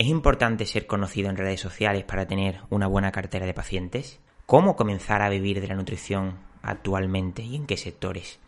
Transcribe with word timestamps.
¿Es 0.00 0.06
importante 0.06 0.64
ser 0.64 0.86
conocido 0.86 1.28
en 1.28 1.36
redes 1.36 1.60
sociales 1.60 2.04
para 2.04 2.26
tener 2.26 2.62
una 2.70 2.86
buena 2.86 3.12
cartera 3.12 3.44
de 3.44 3.52
pacientes? 3.52 4.18
¿Cómo 4.46 4.74
comenzar 4.74 5.20
a 5.20 5.28
vivir 5.28 5.60
de 5.60 5.68
la 5.68 5.74
nutrición 5.74 6.38
actualmente 6.62 7.42
y 7.42 7.54
en 7.54 7.66
qué 7.66 7.76
sectores? 7.76 8.38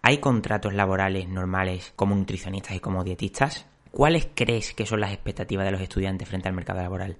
¿Hay 0.00 0.18
contratos 0.18 0.74
laborales 0.74 1.28
normales 1.28 1.92
como 1.96 2.14
nutricionistas 2.14 2.76
y 2.76 2.78
como 2.78 3.02
dietistas? 3.02 3.66
¿Cuáles 3.90 4.28
crees 4.32 4.74
que 4.74 4.86
son 4.86 5.00
las 5.00 5.12
expectativas 5.12 5.66
de 5.66 5.72
los 5.72 5.80
estudiantes 5.80 6.28
frente 6.28 6.46
al 6.48 6.54
mercado 6.54 6.80
laboral? 6.80 7.16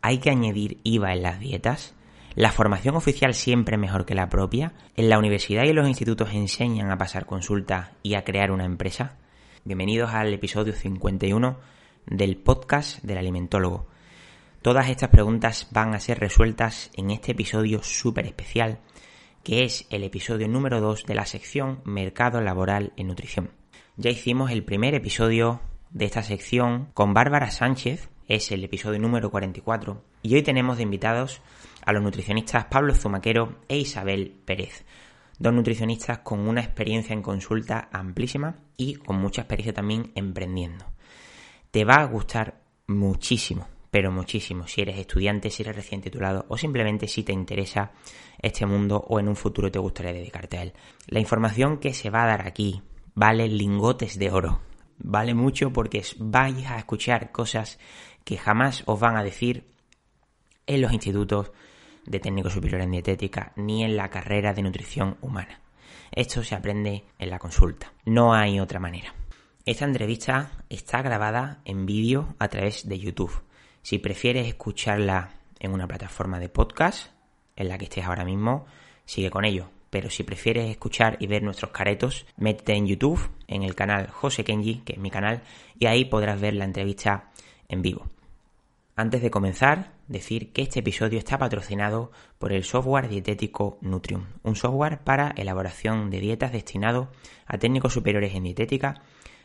¿Hay 0.00 0.16
que 0.16 0.30
añadir 0.30 0.80
IVA 0.82 1.12
en 1.12 1.22
las 1.22 1.38
dietas? 1.38 1.94
¿La 2.34 2.50
formación 2.50 2.96
oficial 2.96 3.34
siempre 3.34 3.76
mejor 3.76 4.06
que 4.06 4.14
la 4.14 4.30
propia? 4.30 4.72
¿En 4.96 5.10
la 5.10 5.18
universidad 5.18 5.64
y 5.64 5.74
los 5.74 5.86
institutos 5.86 6.32
enseñan 6.32 6.90
a 6.90 6.96
pasar 6.96 7.26
consultas 7.26 7.90
y 8.02 8.14
a 8.14 8.24
crear 8.24 8.50
una 8.50 8.64
empresa? 8.64 9.18
Bienvenidos 9.64 10.14
al 10.14 10.32
episodio 10.32 10.72
51 10.72 11.71
del 12.06 12.36
podcast 12.36 13.02
del 13.02 13.18
alimentólogo. 13.18 13.86
Todas 14.62 14.88
estas 14.90 15.10
preguntas 15.10 15.66
van 15.72 15.94
a 15.94 16.00
ser 16.00 16.20
resueltas 16.20 16.90
en 16.94 17.10
este 17.10 17.32
episodio 17.32 17.82
súper 17.82 18.26
especial, 18.26 18.78
que 19.42 19.64
es 19.64 19.86
el 19.90 20.04
episodio 20.04 20.46
número 20.46 20.80
2 20.80 21.04
de 21.04 21.14
la 21.14 21.26
sección 21.26 21.80
Mercado 21.84 22.40
Laboral 22.40 22.92
en 22.96 23.08
Nutrición. 23.08 23.50
Ya 23.96 24.10
hicimos 24.10 24.52
el 24.52 24.64
primer 24.64 24.94
episodio 24.94 25.60
de 25.90 26.04
esta 26.04 26.22
sección 26.22 26.90
con 26.94 27.12
Bárbara 27.12 27.50
Sánchez, 27.50 28.08
es 28.28 28.52
el 28.52 28.62
episodio 28.62 29.00
número 29.00 29.30
44, 29.30 30.02
y 30.22 30.34
hoy 30.36 30.42
tenemos 30.42 30.76
de 30.76 30.84
invitados 30.84 31.42
a 31.84 31.92
los 31.92 32.02
nutricionistas 32.02 32.66
Pablo 32.66 32.94
Zumaquero 32.94 33.58
e 33.68 33.78
Isabel 33.78 34.40
Pérez, 34.44 34.84
dos 35.40 35.52
nutricionistas 35.52 36.18
con 36.18 36.46
una 36.46 36.60
experiencia 36.60 37.14
en 37.14 37.22
consulta 37.22 37.88
amplísima 37.92 38.60
y 38.76 38.94
con 38.94 39.16
mucha 39.16 39.42
experiencia 39.42 39.74
también 39.74 40.12
emprendiendo 40.14 40.91
te 41.72 41.86
va 41.86 41.96
a 41.96 42.04
gustar 42.04 42.60
muchísimo, 42.86 43.66
pero 43.90 44.12
muchísimo, 44.12 44.66
si 44.68 44.82
eres 44.82 44.98
estudiante, 44.98 45.48
si 45.48 45.62
eres 45.62 45.74
recién 45.74 46.02
titulado 46.02 46.44
o 46.48 46.58
simplemente 46.58 47.08
si 47.08 47.22
te 47.24 47.32
interesa 47.32 47.92
este 48.38 48.66
mundo 48.66 49.02
o 49.08 49.18
en 49.18 49.26
un 49.26 49.36
futuro 49.36 49.72
te 49.72 49.78
gustaría 49.78 50.12
dedicarte 50.12 50.58
a 50.58 50.62
él. 50.64 50.74
La 51.06 51.18
información 51.18 51.78
que 51.78 51.94
se 51.94 52.10
va 52.10 52.24
a 52.24 52.26
dar 52.26 52.46
aquí 52.46 52.82
vale 53.14 53.48
lingotes 53.48 54.18
de 54.18 54.30
oro. 54.30 54.60
Vale 54.98 55.32
mucho 55.32 55.72
porque 55.72 56.04
vais 56.18 56.66
a 56.66 56.76
escuchar 56.76 57.32
cosas 57.32 57.78
que 58.22 58.36
jamás 58.36 58.82
os 58.84 59.00
van 59.00 59.16
a 59.16 59.24
decir 59.24 59.64
en 60.66 60.82
los 60.82 60.92
institutos 60.92 61.52
de 62.04 62.20
técnico 62.20 62.50
superior 62.50 62.82
en 62.82 62.90
dietética 62.90 63.52
ni 63.56 63.82
en 63.82 63.96
la 63.96 64.10
carrera 64.10 64.52
de 64.52 64.62
nutrición 64.62 65.16
humana. 65.22 65.62
Esto 66.10 66.44
se 66.44 66.54
aprende 66.54 67.04
en 67.18 67.30
la 67.30 67.38
consulta. 67.38 67.94
No 68.04 68.34
hay 68.34 68.60
otra 68.60 68.78
manera. 68.78 69.14
Esta 69.64 69.84
entrevista 69.84 70.50
está 70.70 71.02
grabada 71.02 71.60
en 71.64 71.86
vídeo 71.86 72.34
a 72.40 72.48
través 72.48 72.88
de 72.88 72.98
YouTube. 72.98 73.44
Si 73.82 73.98
prefieres 73.98 74.48
escucharla 74.48 75.36
en 75.60 75.72
una 75.72 75.86
plataforma 75.86 76.40
de 76.40 76.48
podcast, 76.48 77.12
en 77.54 77.68
la 77.68 77.78
que 77.78 77.84
estés 77.84 78.04
ahora 78.04 78.24
mismo, 78.24 78.66
sigue 79.04 79.30
con 79.30 79.44
ello. 79.44 79.70
Pero 79.88 80.10
si 80.10 80.24
prefieres 80.24 80.68
escuchar 80.68 81.16
y 81.20 81.28
ver 81.28 81.44
nuestros 81.44 81.70
caretos, 81.70 82.26
métete 82.36 82.72
en 82.72 82.88
YouTube, 82.88 83.30
en 83.46 83.62
el 83.62 83.76
canal 83.76 84.08
José 84.08 84.42
Kenji, 84.42 84.78
que 84.80 84.94
es 84.94 84.98
mi 84.98 85.12
canal, 85.12 85.42
y 85.78 85.86
ahí 85.86 86.06
podrás 86.06 86.40
ver 86.40 86.54
la 86.54 86.64
entrevista 86.64 87.30
en 87.68 87.82
vivo. 87.82 88.10
Antes 88.96 89.22
de 89.22 89.30
comenzar, 89.30 89.92
decir 90.08 90.52
que 90.52 90.62
este 90.62 90.80
episodio 90.80 91.20
está 91.20 91.38
patrocinado 91.38 92.10
por 92.40 92.52
el 92.52 92.64
software 92.64 93.08
dietético 93.08 93.78
Nutrium, 93.80 94.26
un 94.42 94.56
software 94.56 94.98
para 95.04 95.32
elaboración 95.36 96.10
de 96.10 96.18
dietas 96.18 96.50
destinado 96.50 97.12
a 97.46 97.58
técnicos 97.58 97.92
superiores 97.92 98.34
en 98.34 98.42
dietética 98.42 99.02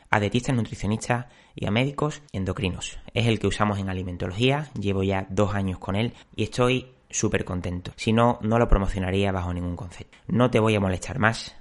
a 0.10 0.20
dietistas 0.20 0.56
nutricionistas 0.56 1.26
y 1.56 1.66
a 1.66 1.72
médicos 1.72 2.22
endocrinos. 2.32 3.00
Es 3.14 3.28
el 3.28 3.40
que 3.40 3.48
usamos 3.48 3.80
en 3.80 3.90
alimentología, 3.90 4.70
llevo 4.80 5.04
ya 5.04 5.28
dos 5.30 5.56
años 5.56 5.80
con 5.80 5.96
él 5.96 6.14
y 6.36 6.44
estoy 6.44 6.92
súper 7.10 7.46
contento. 7.46 7.92
Si 7.96 8.14
no, 8.14 8.40
no 8.42 8.60
lo 8.60 8.68
promocionaría 8.68 9.32
bajo 9.32 9.54
ningún 9.54 9.76
concepto. 9.76 10.18
No 10.28 10.50
te 10.52 10.60
voy 10.60 10.76
a 10.76 10.80
molestar 10.80 11.20
más. 11.20 11.56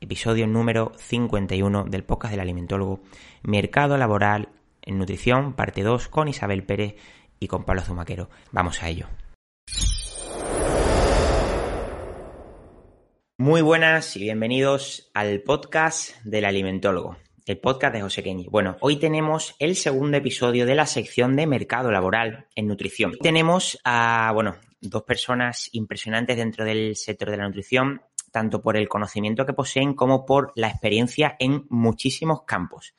Episodio 0.00 0.46
número 0.46 0.92
51 0.96 1.84
del 1.84 2.04
podcast 2.04 2.32
del 2.32 2.40
alimentólogo. 2.40 3.00
Mercado 3.42 3.96
laboral 3.96 4.48
en 4.82 4.98
nutrición, 4.98 5.54
parte 5.54 5.82
2 5.82 6.08
con 6.08 6.28
Isabel 6.28 6.64
Pérez 6.64 6.96
y 7.40 7.48
con 7.48 7.64
Pablo 7.64 7.82
Zumaquero. 7.82 8.28
Vamos 8.52 8.82
a 8.82 8.88
ello. 8.88 9.06
Muy 13.38 13.60
buenas 13.60 14.16
y 14.16 14.20
bienvenidos 14.20 15.10
al 15.12 15.42
podcast 15.42 16.16
del 16.24 16.46
alimentólogo 16.46 17.16
el 17.46 17.58
podcast 17.58 17.94
de 17.94 18.02
José 18.02 18.24
Kenji. 18.24 18.48
Bueno, 18.48 18.76
hoy 18.80 18.96
tenemos 18.96 19.54
el 19.60 19.76
segundo 19.76 20.16
episodio 20.16 20.66
de 20.66 20.74
la 20.74 20.84
sección 20.84 21.36
de 21.36 21.46
mercado 21.46 21.92
laboral 21.92 22.48
en 22.56 22.66
nutrición. 22.66 23.12
Tenemos 23.22 23.78
a, 23.84 24.32
bueno, 24.34 24.56
dos 24.80 25.04
personas 25.04 25.68
impresionantes 25.72 26.36
dentro 26.36 26.64
del 26.64 26.96
sector 26.96 27.30
de 27.30 27.36
la 27.36 27.46
nutrición, 27.46 28.02
tanto 28.32 28.60
por 28.60 28.76
el 28.76 28.88
conocimiento 28.88 29.46
que 29.46 29.52
poseen 29.52 29.94
como 29.94 30.26
por 30.26 30.52
la 30.56 30.68
experiencia 30.68 31.36
en 31.38 31.66
muchísimos 31.70 32.42
campos. 32.42 32.94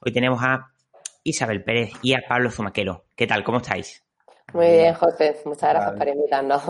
Hoy 0.00 0.12
tenemos 0.12 0.42
a 0.42 0.70
Isabel 1.22 1.62
Pérez 1.62 1.92
y 2.00 2.14
a 2.14 2.22
Pablo 2.26 2.50
Zumaquero. 2.50 3.04
¿Qué 3.14 3.26
tal? 3.26 3.44
¿Cómo 3.44 3.58
estáis? 3.58 4.02
Muy 4.54 4.66
bien, 4.66 4.94
José. 4.94 5.36
Muchas 5.44 5.74
gracias 5.74 5.98
por 5.98 6.08
invitarnos. 6.08 6.62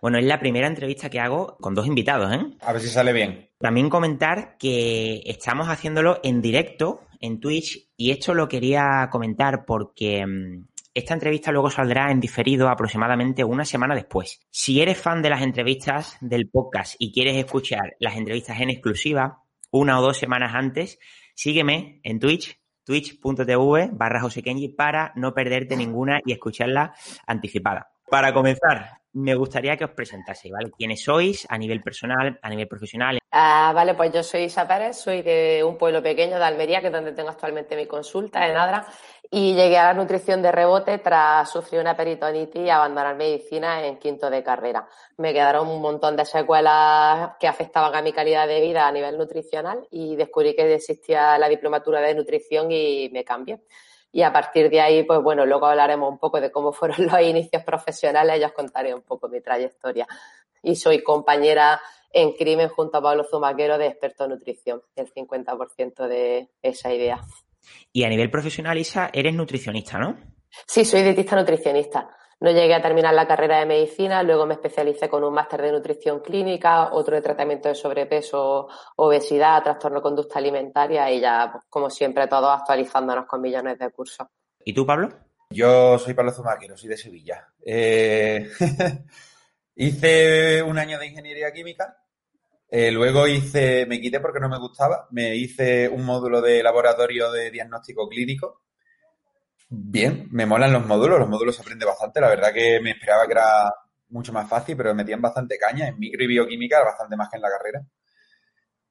Bueno, 0.00 0.18
es 0.18 0.24
la 0.24 0.40
primera 0.40 0.66
entrevista 0.66 1.08
que 1.08 1.20
hago 1.20 1.56
con 1.58 1.74
dos 1.74 1.86
invitados, 1.86 2.32
¿eh? 2.32 2.44
A 2.60 2.72
ver 2.72 2.82
si 2.82 2.88
sale 2.88 3.12
bien. 3.12 3.48
También 3.62 3.90
comentar 3.90 4.56
que 4.58 5.22
estamos 5.24 5.68
haciéndolo 5.68 6.18
en 6.24 6.42
directo 6.42 7.02
en 7.20 7.38
Twitch 7.38 7.92
y 7.96 8.10
esto 8.10 8.34
lo 8.34 8.48
quería 8.48 9.08
comentar 9.08 9.64
porque 9.64 10.26
mm, 10.26 10.66
esta 10.92 11.14
entrevista 11.14 11.52
luego 11.52 11.70
saldrá 11.70 12.10
en 12.10 12.18
diferido 12.18 12.68
aproximadamente 12.68 13.44
una 13.44 13.64
semana 13.64 13.94
después. 13.94 14.40
Si 14.50 14.80
eres 14.80 14.98
fan 14.98 15.22
de 15.22 15.30
las 15.30 15.42
entrevistas 15.42 16.16
del 16.20 16.50
podcast 16.50 16.96
y 16.98 17.12
quieres 17.12 17.36
escuchar 17.36 17.94
las 18.00 18.16
entrevistas 18.16 18.60
en 18.60 18.70
exclusiva 18.70 19.44
una 19.70 20.00
o 20.00 20.02
dos 20.02 20.18
semanas 20.18 20.56
antes, 20.56 20.98
sígueme 21.36 22.00
en 22.02 22.18
Twitch, 22.18 22.60
twitch.tv 22.84 23.90
barra 23.92 24.20
José 24.20 24.42
para 24.76 25.12
no 25.14 25.34
perderte 25.34 25.76
ninguna 25.76 26.20
y 26.26 26.32
escucharla 26.32 26.94
anticipada. 27.28 27.91
Para 28.12 28.34
comenzar, 28.34 28.98
me 29.14 29.34
gustaría 29.34 29.74
que 29.78 29.86
os 29.86 29.92
presentaseis, 29.92 30.52
¿vale? 30.52 30.70
¿Quiénes 30.76 31.02
sois 31.02 31.46
a 31.48 31.56
nivel 31.56 31.80
personal, 31.80 32.38
a 32.42 32.50
nivel 32.50 32.68
profesional? 32.68 33.18
Ah, 33.30 33.72
vale, 33.74 33.94
pues 33.94 34.12
yo 34.12 34.22
soy 34.22 34.42
Isa 34.42 34.68
Pérez, 34.68 34.98
soy 34.98 35.22
de 35.22 35.64
un 35.64 35.78
pueblo 35.78 36.02
pequeño 36.02 36.38
de 36.38 36.44
Almería, 36.44 36.82
que 36.82 36.88
es 36.88 36.92
donde 36.92 37.12
tengo 37.12 37.30
actualmente 37.30 37.74
mi 37.74 37.86
consulta, 37.86 38.46
en 38.46 38.54
Adra, 38.54 38.84
y 39.30 39.54
llegué 39.54 39.78
a 39.78 39.86
la 39.86 39.94
nutrición 39.94 40.42
de 40.42 40.52
rebote 40.52 40.98
tras 40.98 41.50
sufrir 41.50 41.80
una 41.80 41.96
peritonitis 41.96 42.60
y 42.60 42.68
abandonar 42.68 43.16
medicina 43.16 43.82
en 43.82 43.96
quinto 43.96 44.28
de 44.28 44.42
carrera. 44.42 44.86
Me 45.16 45.32
quedaron 45.32 45.66
un 45.68 45.80
montón 45.80 46.14
de 46.14 46.26
secuelas 46.26 47.30
que 47.40 47.48
afectaban 47.48 47.94
a 47.94 48.02
mi 48.02 48.12
calidad 48.12 48.46
de 48.46 48.60
vida 48.60 48.86
a 48.86 48.92
nivel 48.92 49.16
nutricional 49.16 49.88
y 49.90 50.16
descubrí 50.16 50.54
que 50.54 50.74
existía 50.74 51.38
la 51.38 51.48
diplomatura 51.48 52.02
de 52.02 52.14
nutrición 52.14 52.70
y 52.70 53.08
me 53.10 53.24
cambié. 53.24 53.62
Y 54.12 54.22
a 54.22 54.32
partir 54.32 54.68
de 54.70 54.80
ahí, 54.80 55.02
pues 55.04 55.22
bueno, 55.22 55.46
luego 55.46 55.66
hablaremos 55.66 56.08
un 56.10 56.18
poco 56.18 56.40
de 56.40 56.52
cómo 56.52 56.72
fueron 56.72 57.06
los 57.06 57.20
inicios 57.20 57.64
profesionales, 57.64 58.38
ya 58.38 58.48
os 58.48 58.52
contaré 58.52 58.94
un 58.94 59.02
poco 59.02 59.28
mi 59.28 59.40
trayectoria. 59.40 60.06
Y 60.62 60.76
soy 60.76 61.02
compañera 61.02 61.80
en 62.12 62.32
crimen 62.34 62.68
junto 62.68 62.98
a 62.98 63.02
Pablo 63.02 63.24
Zumaquero 63.24 63.78
de 63.78 63.86
experto 63.86 64.24
en 64.24 64.30
nutrición, 64.30 64.82
el 64.94 65.12
50% 65.12 66.06
de 66.06 66.50
esa 66.60 66.92
idea. 66.92 67.20
Y 67.92 68.04
a 68.04 68.08
nivel 68.08 68.30
profesional, 68.30 68.76
Isa, 68.78 69.10
eres 69.12 69.34
nutricionista, 69.34 69.98
¿no? 69.98 70.18
Sí, 70.66 70.84
soy 70.84 71.02
dietista 71.02 71.36
nutricionista. 71.36 72.08
No 72.42 72.50
llegué 72.50 72.74
a 72.74 72.82
terminar 72.82 73.14
la 73.14 73.28
carrera 73.28 73.60
de 73.60 73.66
medicina, 73.66 74.20
luego 74.24 74.46
me 74.46 74.54
especialicé 74.54 75.08
con 75.08 75.22
un 75.22 75.32
máster 75.32 75.62
de 75.62 75.70
nutrición 75.70 76.18
clínica, 76.18 76.92
otro 76.92 77.14
de 77.14 77.22
tratamiento 77.22 77.68
de 77.68 77.76
sobrepeso, 77.76 78.66
obesidad, 78.96 79.62
trastorno 79.62 79.98
de 79.98 80.02
conducta 80.02 80.40
alimentaria 80.40 81.08
y 81.12 81.20
ya, 81.20 81.50
pues, 81.52 81.64
como 81.68 81.88
siempre, 81.88 82.26
todos 82.26 82.50
actualizándonos 82.50 83.26
con 83.26 83.40
millones 83.40 83.78
de 83.78 83.88
cursos. 83.90 84.26
¿Y 84.64 84.74
tú, 84.74 84.84
Pablo? 84.84 85.08
Yo 85.50 85.96
soy 86.00 86.14
Pablo 86.14 86.32
Zumaquero, 86.32 86.76
soy 86.76 86.88
de 86.88 86.96
Sevilla. 86.96 87.46
Eh, 87.64 88.50
hice 89.76 90.64
un 90.64 90.78
año 90.78 90.98
de 90.98 91.06
ingeniería 91.06 91.52
química, 91.52 91.96
eh, 92.68 92.90
luego 92.90 93.28
hice, 93.28 93.86
me 93.86 94.00
quité 94.00 94.18
porque 94.18 94.40
no 94.40 94.48
me 94.48 94.58
gustaba, 94.58 95.06
me 95.12 95.36
hice 95.36 95.88
un 95.88 96.04
módulo 96.04 96.40
de 96.40 96.60
laboratorio 96.60 97.30
de 97.30 97.52
diagnóstico 97.52 98.08
clínico 98.08 98.62
Bien, 99.74 100.28
me 100.30 100.44
molan 100.44 100.70
los 100.70 100.86
módulos, 100.86 101.18
los 101.18 101.28
módulos 101.30 101.56
se 101.56 101.62
aprende 101.62 101.86
bastante. 101.86 102.20
La 102.20 102.28
verdad 102.28 102.52
que 102.52 102.78
me 102.82 102.90
esperaba 102.90 103.24
que 103.24 103.32
era 103.32 103.72
mucho 104.10 104.30
más 104.30 104.46
fácil, 104.46 104.76
pero 104.76 104.94
metían 104.94 105.22
bastante 105.22 105.56
caña. 105.56 105.88
En 105.88 105.98
micro 105.98 106.22
y 106.22 106.26
bioquímica 106.26 106.84
bastante 106.84 107.16
más 107.16 107.30
que 107.30 107.36
en 107.36 107.42
la 107.42 107.48
carrera. 107.48 107.82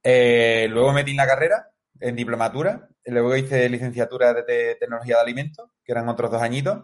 Eh, 0.04 0.68
luego 0.72 0.92
metí 0.92 1.12
en 1.12 1.18
la 1.18 1.28
carrera, 1.28 1.70
en 2.00 2.16
diplomatura. 2.16 2.90
Luego 3.06 3.36
hice 3.36 3.70
licenciatura 3.70 4.34
de 4.34 4.76
tecnología 4.80 5.18
de 5.18 5.22
alimentos, 5.22 5.70
que 5.86 5.92
eran 5.92 6.10
otros 6.10 6.32
dos 6.32 6.42
añitos. 6.42 6.80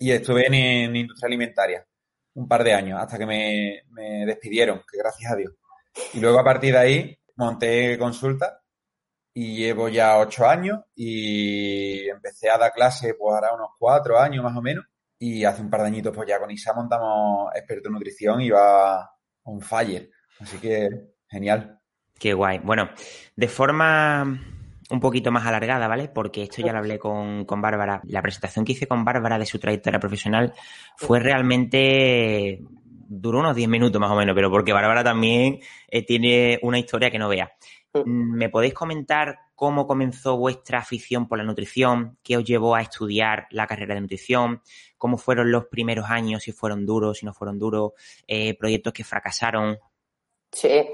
Y 0.00 0.10
estuve 0.10 0.46
en, 0.48 0.96
industria 0.96 1.28
alimentaria 1.28 1.86
un 2.34 2.48
par 2.48 2.64
de 2.64 2.74
años, 2.74 3.00
hasta 3.00 3.18
que 3.18 3.26
me, 3.26 3.82
me 3.90 4.26
despidieron, 4.26 4.82
que 4.90 4.98
gracias 4.98 5.32
a 5.32 5.36
Dios. 5.36 5.52
Y 6.12 6.18
luego 6.18 6.40
a 6.40 6.44
partir 6.44 6.72
de 6.72 6.78
ahí 6.78 7.18
monté 7.36 7.96
consulta 7.98 8.62
y 9.38 9.54
llevo 9.54 9.90
ya 9.90 10.16
ocho 10.16 10.46
años 10.46 10.80
y 10.94 12.08
empecé 12.08 12.48
a 12.48 12.56
dar 12.56 12.72
clase 12.72 13.12
pues 13.18 13.34
ahora 13.34 13.52
unos 13.52 13.68
cuatro 13.78 14.18
años 14.18 14.42
más 14.42 14.56
o 14.56 14.62
menos 14.62 14.86
y 15.18 15.44
hace 15.44 15.60
un 15.60 15.68
par 15.68 15.82
de 15.82 15.88
añitos 15.88 16.16
pues 16.16 16.26
ya 16.26 16.40
con 16.40 16.50
Isa 16.50 16.72
montamos 16.72 17.50
experto 17.54 17.90
en 17.90 17.92
nutrición 17.92 18.40
y 18.40 18.48
va 18.48 19.10
un 19.44 19.60
fire. 19.60 20.08
Así 20.40 20.56
que 20.56 20.88
genial. 21.28 21.78
Qué 22.18 22.32
guay. 22.32 22.60
Bueno, 22.60 22.88
de 23.36 23.48
forma 23.48 24.40
un 24.88 25.00
poquito 25.00 25.30
más 25.30 25.44
alargada, 25.44 25.86
¿vale? 25.86 26.08
Porque 26.08 26.44
esto 26.44 26.62
ya 26.62 26.72
lo 26.72 26.78
hablé 26.78 26.98
con, 26.98 27.44
con 27.44 27.60
Bárbara. 27.60 28.00
La 28.04 28.22
presentación 28.22 28.64
que 28.64 28.72
hice 28.72 28.86
con 28.86 29.04
Bárbara 29.04 29.38
de 29.38 29.44
su 29.44 29.58
trayectoria 29.58 30.00
profesional 30.00 30.54
fue 30.96 31.20
realmente 31.20 32.62
duró 33.08 33.40
unos 33.40 33.56
10 33.56 33.68
minutos 33.68 34.00
más 34.00 34.10
o 34.10 34.16
menos, 34.16 34.34
pero 34.34 34.50
porque 34.50 34.72
Bárbara 34.72 35.04
también 35.04 35.60
eh, 35.88 36.04
tiene 36.04 36.58
una 36.62 36.78
historia 36.78 37.10
que 37.10 37.18
no 37.18 37.28
vea. 37.28 37.52
¿Me 38.04 38.48
podéis 38.48 38.74
comentar 38.74 39.38
cómo 39.54 39.86
comenzó 39.86 40.36
vuestra 40.36 40.80
afición 40.80 41.26
por 41.26 41.38
la 41.38 41.44
nutrición? 41.44 42.18
¿Qué 42.22 42.36
os 42.36 42.44
llevó 42.44 42.74
a 42.74 42.82
estudiar 42.82 43.46
la 43.50 43.66
carrera 43.66 43.94
de 43.94 44.02
nutrición? 44.02 44.60
¿Cómo 44.98 45.16
fueron 45.16 45.50
los 45.50 45.66
primeros 45.66 46.06
años? 46.08 46.42
Si 46.42 46.52
fueron 46.52 46.84
duros, 46.84 47.18
si 47.18 47.26
no 47.26 47.32
fueron 47.32 47.58
duros, 47.58 47.92
eh, 48.26 48.56
proyectos 48.58 48.92
que 48.92 49.04
fracasaron. 49.04 49.78
Sí, 50.52 50.88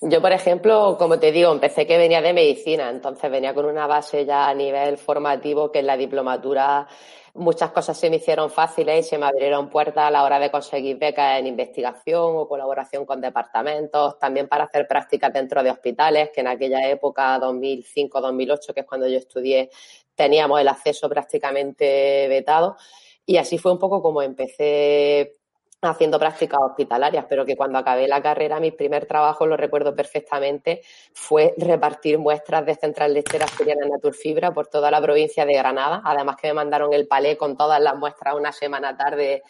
yo 0.00 0.20
por 0.20 0.32
ejemplo, 0.32 0.96
como 0.98 1.18
te 1.18 1.32
digo, 1.32 1.50
empecé 1.50 1.86
que 1.86 1.98
venía 1.98 2.20
de 2.22 2.32
medicina, 2.32 2.88
entonces 2.90 3.30
venía 3.30 3.54
con 3.54 3.64
una 3.64 3.86
base 3.86 4.24
ya 4.24 4.48
a 4.48 4.54
nivel 4.54 4.96
formativo 4.98 5.72
que 5.72 5.80
en 5.80 5.86
la 5.86 5.96
diplomatura 5.96 6.86
muchas 7.34 7.70
cosas 7.70 7.98
se 7.98 8.10
me 8.10 8.16
hicieron 8.16 8.50
fáciles 8.50 9.06
y 9.06 9.08
se 9.08 9.18
me 9.18 9.26
abrieron 9.26 9.70
puertas 9.70 10.04
a 10.04 10.10
la 10.10 10.24
hora 10.24 10.38
de 10.38 10.50
conseguir 10.50 10.98
becas 10.98 11.38
en 11.38 11.46
investigación 11.46 12.36
o 12.36 12.46
colaboración 12.46 13.06
con 13.06 13.20
departamentos, 13.20 14.18
también 14.18 14.48
para 14.48 14.64
hacer 14.64 14.86
prácticas 14.86 15.32
dentro 15.32 15.62
de 15.62 15.70
hospitales, 15.70 16.30
que 16.34 16.42
en 16.42 16.48
aquella 16.48 16.88
época, 16.90 17.38
2005-2008, 17.40 18.74
que 18.74 18.80
es 18.80 18.86
cuando 18.86 19.08
yo 19.08 19.18
estudié, 19.18 19.70
teníamos 20.14 20.60
el 20.60 20.68
acceso 20.68 21.08
prácticamente 21.08 22.28
vetado. 22.28 22.76
Y 23.24 23.36
así 23.36 23.56
fue 23.58 23.72
un 23.72 23.78
poco 23.78 24.02
como 24.02 24.20
empecé 24.22 25.41
haciendo 25.90 26.18
prácticas 26.18 26.60
hospitalarias, 26.62 27.26
pero 27.28 27.44
que 27.44 27.56
cuando 27.56 27.78
acabé 27.78 28.06
la 28.06 28.22
carrera, 28.22 28.60
mi 28.60 28.70
primer 28.70 29.06
trabajo, 29.06 29.46
lo 29.46 29.56
recuerdo 29.56 29.94
perfectamente, 29.94 30.82
fue 31.12 31.54
repartir 31.58 32.18
muestras 32.18 32.64
de 32.64 32.74
Central 32.74 33.12
Lechera 33.12 33.46
Asturiana 33.46 33.86
Naturfibra 33.86 34.52
por 34.52 34.68
toda 34.68 34.90
la 34.90 35.00
provincia 35.00 35.44
de 35.44 35.54
Granada. 35.54 36.02
Además 36.04 36.36
que 36.40 36.48
me 36.48 36.54
mandaron 36.54 36.92
el 36.92 37.08
palé 37.08 37.36
con 37.36 37.56
todas 37.56 37.80
las 37.80 37.96
muestras 37.96 38.34
una 38.36 38.52
semana 38.52 38.96
tarde 38.96 39.42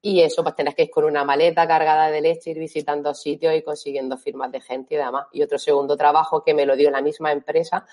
y 0.00 0.20
eso 0.20 0.42
pues 0.42 0.54
tenés 0.54 0.74
que 0.74 0.84
ir 0.84 0.90
con 0.90 1.04
una 1.04 1.24
maleta 1.24 1.66
cargada 1.66 2.10
de 2.10 2.20
leche, 2.20 2.50
ir 2.50 2.58
visitando 2.58 3.14
sitios 3.14 3.54
y 3.54 3.62
consiguiendo 3.62 4.16
firmas 4.16 4.50
de 4.52 4.60
gente 4.60 4.94
y 4.94 4.98
demás. 4.98 5.26
Y 5.32 5.42
otro 5.42 5.58
segundo 5.58 5.96
trabajo 5.96 6.42
que 6.42 6.54
me 6.54 6.66
lo 6.66 6.76
dio 6.76 6.90
la 6.90 7.02
misma 7.02 7.32
empresa, 7.32 7.84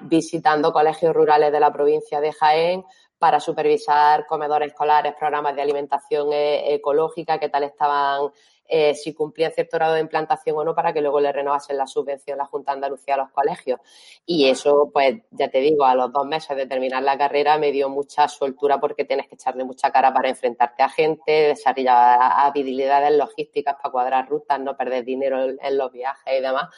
visitando 0.00 0.72
colegios 0.72 1.14
rurales 1.14 1.50
de 1.50 1.60
la 1.60 1.72
provincia 1.72 2.20
de 2.20 2.32
Jaén, 2.32 2.84
para 3.18 3.40
supervisar 3.40 4.26
comedores 4.26 4.68
escolares, 4.68 5.14
programas 5.18 5.54
de 5.56 5.62
alimentación 5.62 6.32
eh, 6.32 6.74
ecológica, 6.74 7.38
qué 7.38 7.48
tal 7.48 7.64
estaban, 7.64 8.30
eh, 8.68 8.94
si 8.94 9.14
cumplían 9.14 9.52
cierto 9.52 9.76
grado 9.76 9.94
de 9.94 10.00
implantación 10.00 10.56
o 10.56 10.64
no, 10.64 10.74
para 10.74 10.92
que 10.92 11.00
luego 11.00 11.20
le 11.20 11.32
renovasen 11.32 11.76
la 11.76 11.86
subvención 11.86 12.38
la 12.38 12.44
Junta 12.44 12.72
de 12.72 12.76
Andalucía 12.76 13.14
a 13.14 13.18
los 13.18 13.30
colegios. 13.30 13.80
Y 14.26 14.48
eso, 14.48 14.90
pues 14.92 15.16
ya 15.30 15.48
te 15.48 15.60
digo, 15.60 15.84
a 15.84 15.94
los 15.94 16.12
dos 16.12 16.26
meses 16.26 16.56
de 16.56 16.66
terminar 16.66 17.02
la 17.02 17.18
carrera 17.18 17.58
me 17.58 17.72
dio 17.72 17.88
mucha 17.88 18.28
soltura 18.28 18.78
porque 18.78 19.04
tienes 19.04 19.26
que 19.26 19.34
echarle 19.34 19.64
mucha 19.64 19.90
cara 19.90 20.12
para 20.12 20.28
enfrentarte 20.28 20.82
a 20.82 20.88
gente, 20.88 21.32
desarrollar 21.48 22.18
habilidades 22.20 23.16
logísticas 23.16 23.76
para 23.82 23.90
cuadrar 23.90 24.28
rutas, 24.28 24.60
no 24.60 24.76
perder 24.76 25.04
dinero 25.04 25.42
en 25.42 25.78
los 25.78 25.90
viajes 25.90 26.38
y 26.38 26.42
demás. 26.42 26.68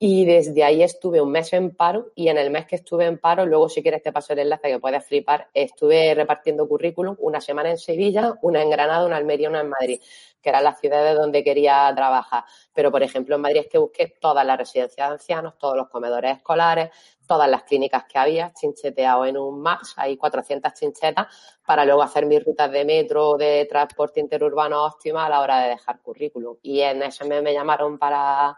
Y 0.00 0.24
desde 0.26 0.62
ahí 0.62 0.84
estuve 0.84 1.20
un 1.20 1.32
mes 1.32 1.52
en 1.52 1.74
paro 1.74 2.12
y 2.14 2.28
en 2.28 2.38
el 2.38 2.50
mes 2.50 2.66
que 2.66 2.76
estuve 2.76 3.06
en 3.06 3.18
paro, 3.18 3.44
luego 3.46 3.68
si 3.68 3.82
quieres 3.82 4.00
te 4.00 4.12
paso 4.12 4.32
el 4.32 4.38
enlace 4.38 4.68
que 4.68 4.78
puedes 4.78 5.04
flipar, 5.04 5.48
estuve 5.52 6.14
repartiendo 6.14 6.68
currículum 6.68 7.16
una 7.18 7.40
semana 7.40 7.70
en 7.70 7.78
Sevilla, 7.78 8.34
una 8.42 8.62
en 8.62 8.70
Granada, 8.70 9.04
una 9.06 9.16
en 9.16 9.22
Almería, 9.22 9.48
una 9.48 9.60
en 9.62 9.70
Madrid, 9.70 10.00
que 10.40 10.50
eran 10.50 10.62
las 10.62 10.78
ciudades 10.78 11.16
donde 11.16 11.42
quería 11.42 11.92
trabajar. 11.96 12.44
Pero, 12.72 12.92
por 12.92 13.02
ejemplo, 13.02 13.34
en 13.34 13.40
Madrid 13.40 13.62
es 13.62 13.66
que 13.66 13.78
busqué 13.78 14.14
todas 14.20 14.46
las 14.46 14.56
residencias 14.56 15.08
de 15.08 15.14
ancianos, 15.14 15.58
todos 15.58 15.76
los 15.76 15.88
comedores 15.88 16.36
escolares, 16.36 16.90
todas 17.26 17.50
las 17.50 17.64
clínicas 17.64 18.04
que 18.04 18.18
había, 18.20 18.52
chincheteado 18.54 19.26
en 19.26 19.36
un 19.36 19.60
Max, 19.60 19.94
hay 19.96 20.16
400 20.16 20.74
chinchetas, 20.74 21.26
para 21.66 21.84
luego 21.84 22.02
hacer 22.02 22.24
mis 22.24 22.44
rutas 22.44 22.70
de 22.70 22.84
metro, 22.84 23.36
de 23.36 23.66
transporte 23.68 24.20
interurbano 24.20 24.84
óptima 24.84 25.26
a 25.26 25.28
la 25.28 25.40
hora 25.40 25.60
de 25.62 25.70
dejar 25.70 26.00
currículum. 26.02 26.56
Y 26.62 26.82
en 26.82 27.02
ese 27.02 27.24
mes 27.24 27.42
me 27.42 27.52
llamaron 27.52 27.98
para 27.98 28.56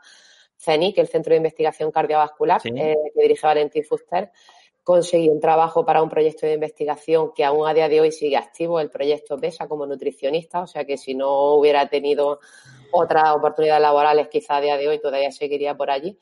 CENIC, 0.61 0.99
el 0.99 1.09
Centro 1.09 1.31
de 1.33 1.39
Investigación 1.39 1.91
Cardiovascular, 1.91 2.61
eh, 2.65 2.95
que 3.15 3.23
dirige 3.23 3.47
Valentín 3.47 3.85
Fuster, 3.85 4.31
conseguí 4.85 5.29
un 5.29 5.41
trabajo 5.41 5.85
para 5.85 6.03
un 6.03 6.09
proyecto 6.09 6.47
de 6.47 6.55
investigación 6.55 7.33
que 7.35 7.45
aún 7.45 7.67
a 7.67 7.75
día 7.75 7.89
de 7.89 8.01
hoy 8.01 8.13
sigue 8.13 8.37
activo, 8.37 8.81
el 8.81 8.91
proyecto 8.91 9.39
PESA 9.39 9.69
como 9.69 9.87
nutricionista, 9.87 10.61
o 10.61 10.67
sea 10.67 10.85
que 10.85 10.97
si 10.97 11.15
no 11.15 11.55
hubiera 11.55 11.89
tenido 11.89 12.41
otras 12.93 13.35
oportunidades 13.35 13.83
laborales, 13.83 14.29
quizá 14.29 14.57
a 14.57 14.61
día 14.61 14.77
de 14.77 14.89
hoy 14.89 15.01
todavía 15.01 15.31
seguiría 15.31 15.77
por 15.77 15.91
allí. 15.91 16.19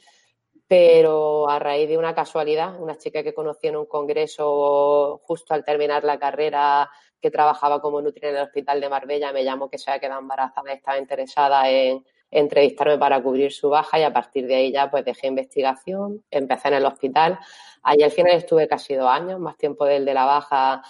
Pero 0.66 1.48
a 1.48 1.58
raíz 1.58 1.88
de 1.88 1.96
una 1.96 2.14
casualidad, 2.14 2.78
una 2.78 2.98
chica 2.98 3.22
que 3.22 3.32
conocí 3.32 3.68
en 3.68 3.76
un 3.76 3.86
congreso 3.86 5.18
justo 5.24 5.54
al 5.54 5.64
terminar 5.64 6.04
la 6.04 6.18
carrera, 6.18 6.90
que 7.20 7.30
trabajaba 7.30 7.80
como 7.80 8.02
nutri 8.02 8.28
en 8.28 8.36
el 8.36 8.42
hospital 8.42 8.80
de 8.80 8.88
Marbella, 8.90 9.32
me 9.32 9.44
llamó 9.44 9.70
que 9.70 9.78
se 9.78 9.90
había 9.90 10.00
quedado 10.00 10.20
embarazada 10.20 10.70
y 10.70 10.76
estaba 10.76 10.98
interesada 10.98 11.70
en, 11.70 12.04
entrevistarme 12.30 12.98
para 12.98 13.22
cubrir 13.22 13.52
su 13.52 13.70
baja 13.70 13.98
y 13.98 14.02
a 14.02 14.12
partir 14.12 14.46
de 14.46 14.56
ahí 14.56 14.72
ya 14.72 14.90
pues 14.90 15.04
dejé 15.04 15.28
investigación, 15.28 16.24
empecé 16.30 16.68
en 16.68 16.74
el 16.74 16.84
hospital. 16.84 17.38
Allí 17.82 18.02
al 18.02 18.10
final 18.10 18.32
estuve 18.34 18.68
casi 18.68 18.94
dos 18.94 19.08
años, 19.08 19.40
más 19.40 19.56
tiempo 19.56 19.84
del 19.84 20.04
de 20.04 20.14
la 20.14 20.24
baja, 20.24 20.82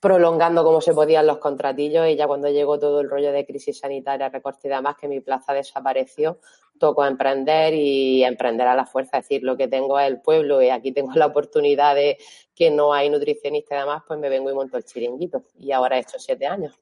prolongando 0.00 0.64
como 0.64 0.80
se 0.80 0.94
podían 0.94 1.26
los 1.26 1.38
contratillos 1.38 2.08
y 2.08 2.16
ya 2.16 2.26
cuando 2.26 2.48
llegó 2.48 2.78
todo 2.78 3.00
el 3.00 3.10
rollo 3.10 3.32
de 3.32 3.44
crisis 3.44 3.78
sanitaria, 3.78 4.28
recorte 4.28 4.68
y 4.68 4.70
demás, 4.70 4.96
que 4.98 5.08
mi 5.08 5.20
plaza 5.20 5.52
desapareció, 5.52 6.38
tocó 6.78 7.04
emprender 7.04 7.74
y 7.74 8.24
emprender 8.24 8.66
a 8.66 8.74
la 8.74 8.86
fuerza, 8.86 9.18
es 9.18 9.24
decir, 9.24 9.42
lo 9.42 9.56
que 9.56 9.68
tengo 9.68 10.00
es 10.00 10.08
el 10.08 10.20
pueblo 10.20 10.62
y 10.62 10.70
aquí 10.70 10.92
tengo 10.92 11.12
la 11.14 11.26
oportunidad 11.26 11.94
de 11.94 12.16
que 12.54 12.70
no 12.70 12.94
hay 12.94 13.10
nutricionista 13.10 13.76
y 13.76 13.78
demás, 13.80 14.02
pues 14.06 14.18
me 14.18 14.30
vengo 14.30 14.50
y 14.50 14.54
monto 14.54 14.78
el 14.78 14.84
chiringuito 14.84 15.44
y 15.58 15.72
ahora 15.72 15.98
he 15.98 16.00
hecho 16.00 16.18
siete 16.18 16.46
años. 16.46 16.78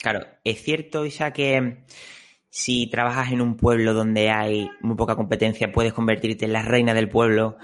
Claro, 0.00 0.26
es 0.42 0.62
cierto, 0.62 1.06
Isa, 1.06 1.32
que 1.32 1.84
si 2.56 2.86
trabajas 2.86 3.32
en 3.32 3.42
un 3.42 3.54
pueblo 3.54 3.92
donde 3.92 4.30
hay 4.30 4.70
muy 4.80 4.96
poca 4.96 5.14
competencia, 5.14 5.70
puedes 5.72 5.92
convertirte 5.92 6.46
en 6.46 6.54
la 6.54 6.62
reina 6.62 6.94
del 6.94 7.10
pueblo 7.10 7.58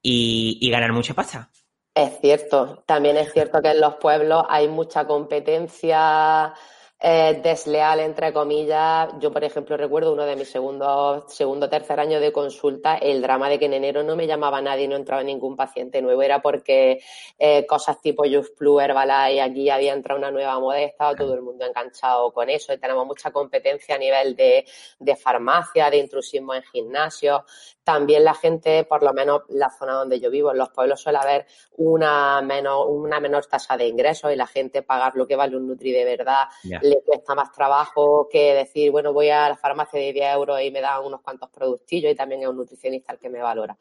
y, 0.00 0.70
ganar 0.70 0.94
mucha 0.94 1.12
pasta. 1.12 1.50
Es 1.94 2.18
cierto, 2.22 2.82
también 2.86 3.18
es 3.18 3.30
cierto 3.30 3.60
que 3.60 3.72
en 3.72 3.80
los 3.82 3.96
pueblos 3.96 4.44
hay 4.48 4.66
mucha 4.66 5.06
competencia 5.06 6.54
eh, 7.00 7.40
desleal, 7.42 8.00
entre 8.00 8.32
comillas. 8.32 9.10
Yo, 9.20 9.32
por 9.32 9.44
ejemplo, 9.44 9.76
recuerdo 9.76 10.12
uno 10.12 10.24
de 10.26 10.34
mis 10.34 10.50
segundos, 10.50 11.32
segundo 11.32 11.68
tercer 11.68 12.00
año 12.00 12.18
de 12.18 12.32
consulta, 12.32 12.96
el 12.96 13.22
drama 13.22 13.48
de 13.48 13.58
que 13.58 13.66
en 13.66 13.74
enero 13.74 14.02
no 14.02 14.16
me 14.16 14.26
llamaba 14.26 14.60
nadie 14.60 14.84
y 14.84 14.88
no 14.88 14.96
entraba 14.96 15.22
ningún 15.22 15.56
paciente 15.56 16.02
nuevo. 16.02 16.22
Era 16.22 16.42
porque 16.42 17.00
eh, 17.38 17.64
cosas 17.66 18.00
tipo 18.00 18.24
Just 18.24 18.56
Plus, 18.58 18.82
Herbalife, 18.82 19.40
aquí 19.40 19.70
había 19.70 19.92
entrado 19.92 20.18
una 20.18 20.30
nueva 20.32 20.58
moda 20.58 20.80
estaba 20.80 21.14
todo 21.14 21.34
el 21.34 21.42
mundo 21.42 21.64
enganchado 21.64 22.32
con 22.32 22.50
eso. 22.50 22.72
Y 22.72 22.78
tenemos 22.78 23.06
mucha 23.06 23.30
competencia 23.30 23.94
a 23.94 23.98
nivel 23.98 24.34
de, 24.34 24.66
de 24.98 25.16
farmacia, 25.16 25.90
de 25.90 25.98
intrusismo 25.98 26.54
en 26.54 26.62
gimnasios. 26.64 27.42
También 27.88 28.22
la 28.22 28.34
gente, 28.34 28.84
por 28.84 29.02
lo 29.02 29.14
menos 29.14 29.44
la 29.48 29.70
zona 29.70 29.94
donde 29.94 30.20
yo 30.20 30.30
vivo, 30.30 30.52
en 30.52 30.58
los 30.58 30.68
pueblos 30.68 31.00
suele 31.00 31.16
haber 31.16 31.46
una 31.78 32.42
menor, 32.42 32.86
una 32.86 33.18
menor 33.18 33.46
tasa 33.46 33.78
de 33.78 33.86
ingresos 33.86 34.30
y 34.30 34.36
la 34.36 34.46
gente 34.46 34.82
pagar 34.82 35.14
lo 35.14 35.26
que 35.26 35.36
vale 35.36 35.56
un 35.56 35.66
Nutri 35.66 35.90
de 35.90 36.04
verdad 36.04 36.48
le 36.82 37.00
cuesta 37.00 37.34
más 37.34 37.50
trabajo 37.50 38.28
que 38.30 38.52
decir, 38.52 38.90
bueno, 38.90 39.14
voy 39.14 39.30
a 39.30 39.48
la 39.48 39.56
farmacia 39.56 39.98
de 39.98 40.12
10 40.12 40.34
euros 40.34 40.60
y 40.60 40.70
me 40.70 40.82
dan 40.82 41.02
unos 41.02 41.22
cuantos 41.22 41.48
productillos 41.48 42.12
y 42.12 42.14
también 42.14 42.42
es 42.42 42.48
un 42.48 42.58
nutricionista 42.58 43.14
el 43.14 43.18
que 43.18 43.30
me 43.30 43.40
valora. 43.40 43.74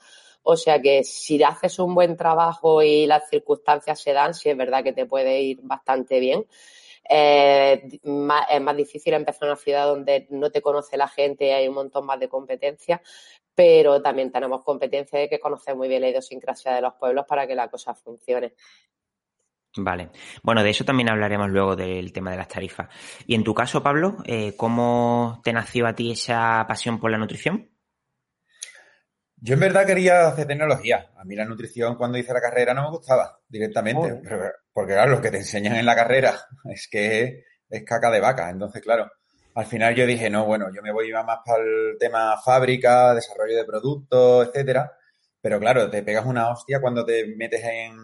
O 0.44 0.56
sea 0.56 0.82
que 0.82 1.04
si 1.04 1.44
haces 1.44 1.78
un 1.78 1.94
buen 1.94 2.16
trabajo 2.16 2.82
y 2.82 3.08
las 3.08 3.28
circunstancias 3.30 4.00
se 4.00 4.14
dan, 4.14 4.34
sí 4.34 4.50
es 4.50 4.56
verdad 4.56 4.86
que 4.86 4.94
te 4.94 5.06
puede 5.06 5.42
ir 5.42 5.60
bastante 5.64 6.22
bien. 6.22 6.46
Eh, 7.10 8.00
es 8.02 8.62
más 8.62 8.78
difícil 8.78 9.14
empezar 9.14 9.44
en 9.44 9.50
una 9.50 9.56
ciudad 9.56 9.86
donde 9.88 10.28
no 10.30 10.52
te 10.52 10.62
conoce 10.62 10.98
la 10.98 11.08
gente 11.08 11.48
y 11.48 11.52
hay 11.52 11.68
un 11.68 11.76
montón 11.76 12.06
más 12.06 12.20
de 12.20 12.30
competencia, 12.30 13.02
pero 13.56 14.02
también 14.02 14.32
tenemos 14.32 14.64
competencia 14.64 15.20
de 15.20 15.30
que 15.30 15.40
conocer 15.40 15.76
muy 15.76 15.88
bien 15.88 16.02
la 16.02 16.10
idiosincrasia 16.10 16.74
de 16.74 16.82
los 16.82 16.94
pueblos 16.96 17.26
para 17.28 17.48
que 17.48 17.56
la 17.56 17.70
cosa 17.70 17.94
funcione. 17.94 18.54
Vale. 19.76 20.10
Bueno, 20.42 20.64
de 20.64 20.72
eso 20.72 20.86
también 20.86 21.10
hablaremos 21.10 21.50
luego 21.50 21.76
del 21.76 22.12
tema 22.12 22.32
de 22.32 22.38
las 22.38 22.48
tarifas. 22.48 22.90
Y 23.26 23.36
en 23.36 23.44
tu 23.44 23.54
caso, 23.54 23.84
Pablo, 23.84 24.18
eh, 24.26 24.56
¿cómo 24.58 25.40
te 25.44 25.54
nació 25.54 25.88
a 25.88 25.94
ti 25.94 26.12
esa 26.12 26.66
pasión 26.68 27.00
por 27.00 27.12
la 27.12 27.18
nutrición? 27.18 27.70
Yo 29.40 29.54
en 29.54 29.60
verdad 29.60 29.86
quería 29.86 30.28
hacer 30.28 30.48
tecnología. 30.48 31.12
A 31.16 31.24
mí 31.24 31.36
la 31.36 31.46
nutrición 31.46 31.96
cuando 31.96 32.18
hice 32.18 32.34
la 32.34 32.42
carrera 32.42 32.74
no 32.74 32.84
me 32.84 32.90
gustaba 32.90 33.40
directamente. 33.48 34.22
porque 34.74 34.94
claro, 34.94 35.12
lo 35.12 35.22
que 35.22 35.32
te 35.32 35.38
enseñan 35.38 35.76
en 35.76 35.86
la 35.86 35.96
carrera 35.96 36.36
es 36.66 36.88
que 36.88 37.44
es 37.70 37.84
caca 37.84 38.10
de 38.10 38.20
vaca. 38.20 38.50
Entonces, 38.50 38.82
claro, 38.82 39.12
al 39.54 39.66
final 39.66 39.96
yo 39.96 40.06
dije, 40.06 40.30
no, 40.30 40.46
bueno, 40.46 40.68
yo 40.74 40.82
me 40.82 40.92
voy 40.92 41.12
más 41.12 41.40
para 41.46 41.64
el 41.64 41.98
tema 42.00 42.40
fábrica, 42.42 43.14
desarrollo 43.14 43.56
de 43.56 43.66
productos, 43.66 44.48
etcétera. 44.48 44.92
Pero 45.42 45.60
claro, 45.60 45.90
te 45.90 46.04
pegas 46.04 46.26
una 46.26 46.50
hostia 46.50 46.82
cuando 46.82 47.06
te 47.06 47.26
metes 47.36 47.64
en 47.64 47.96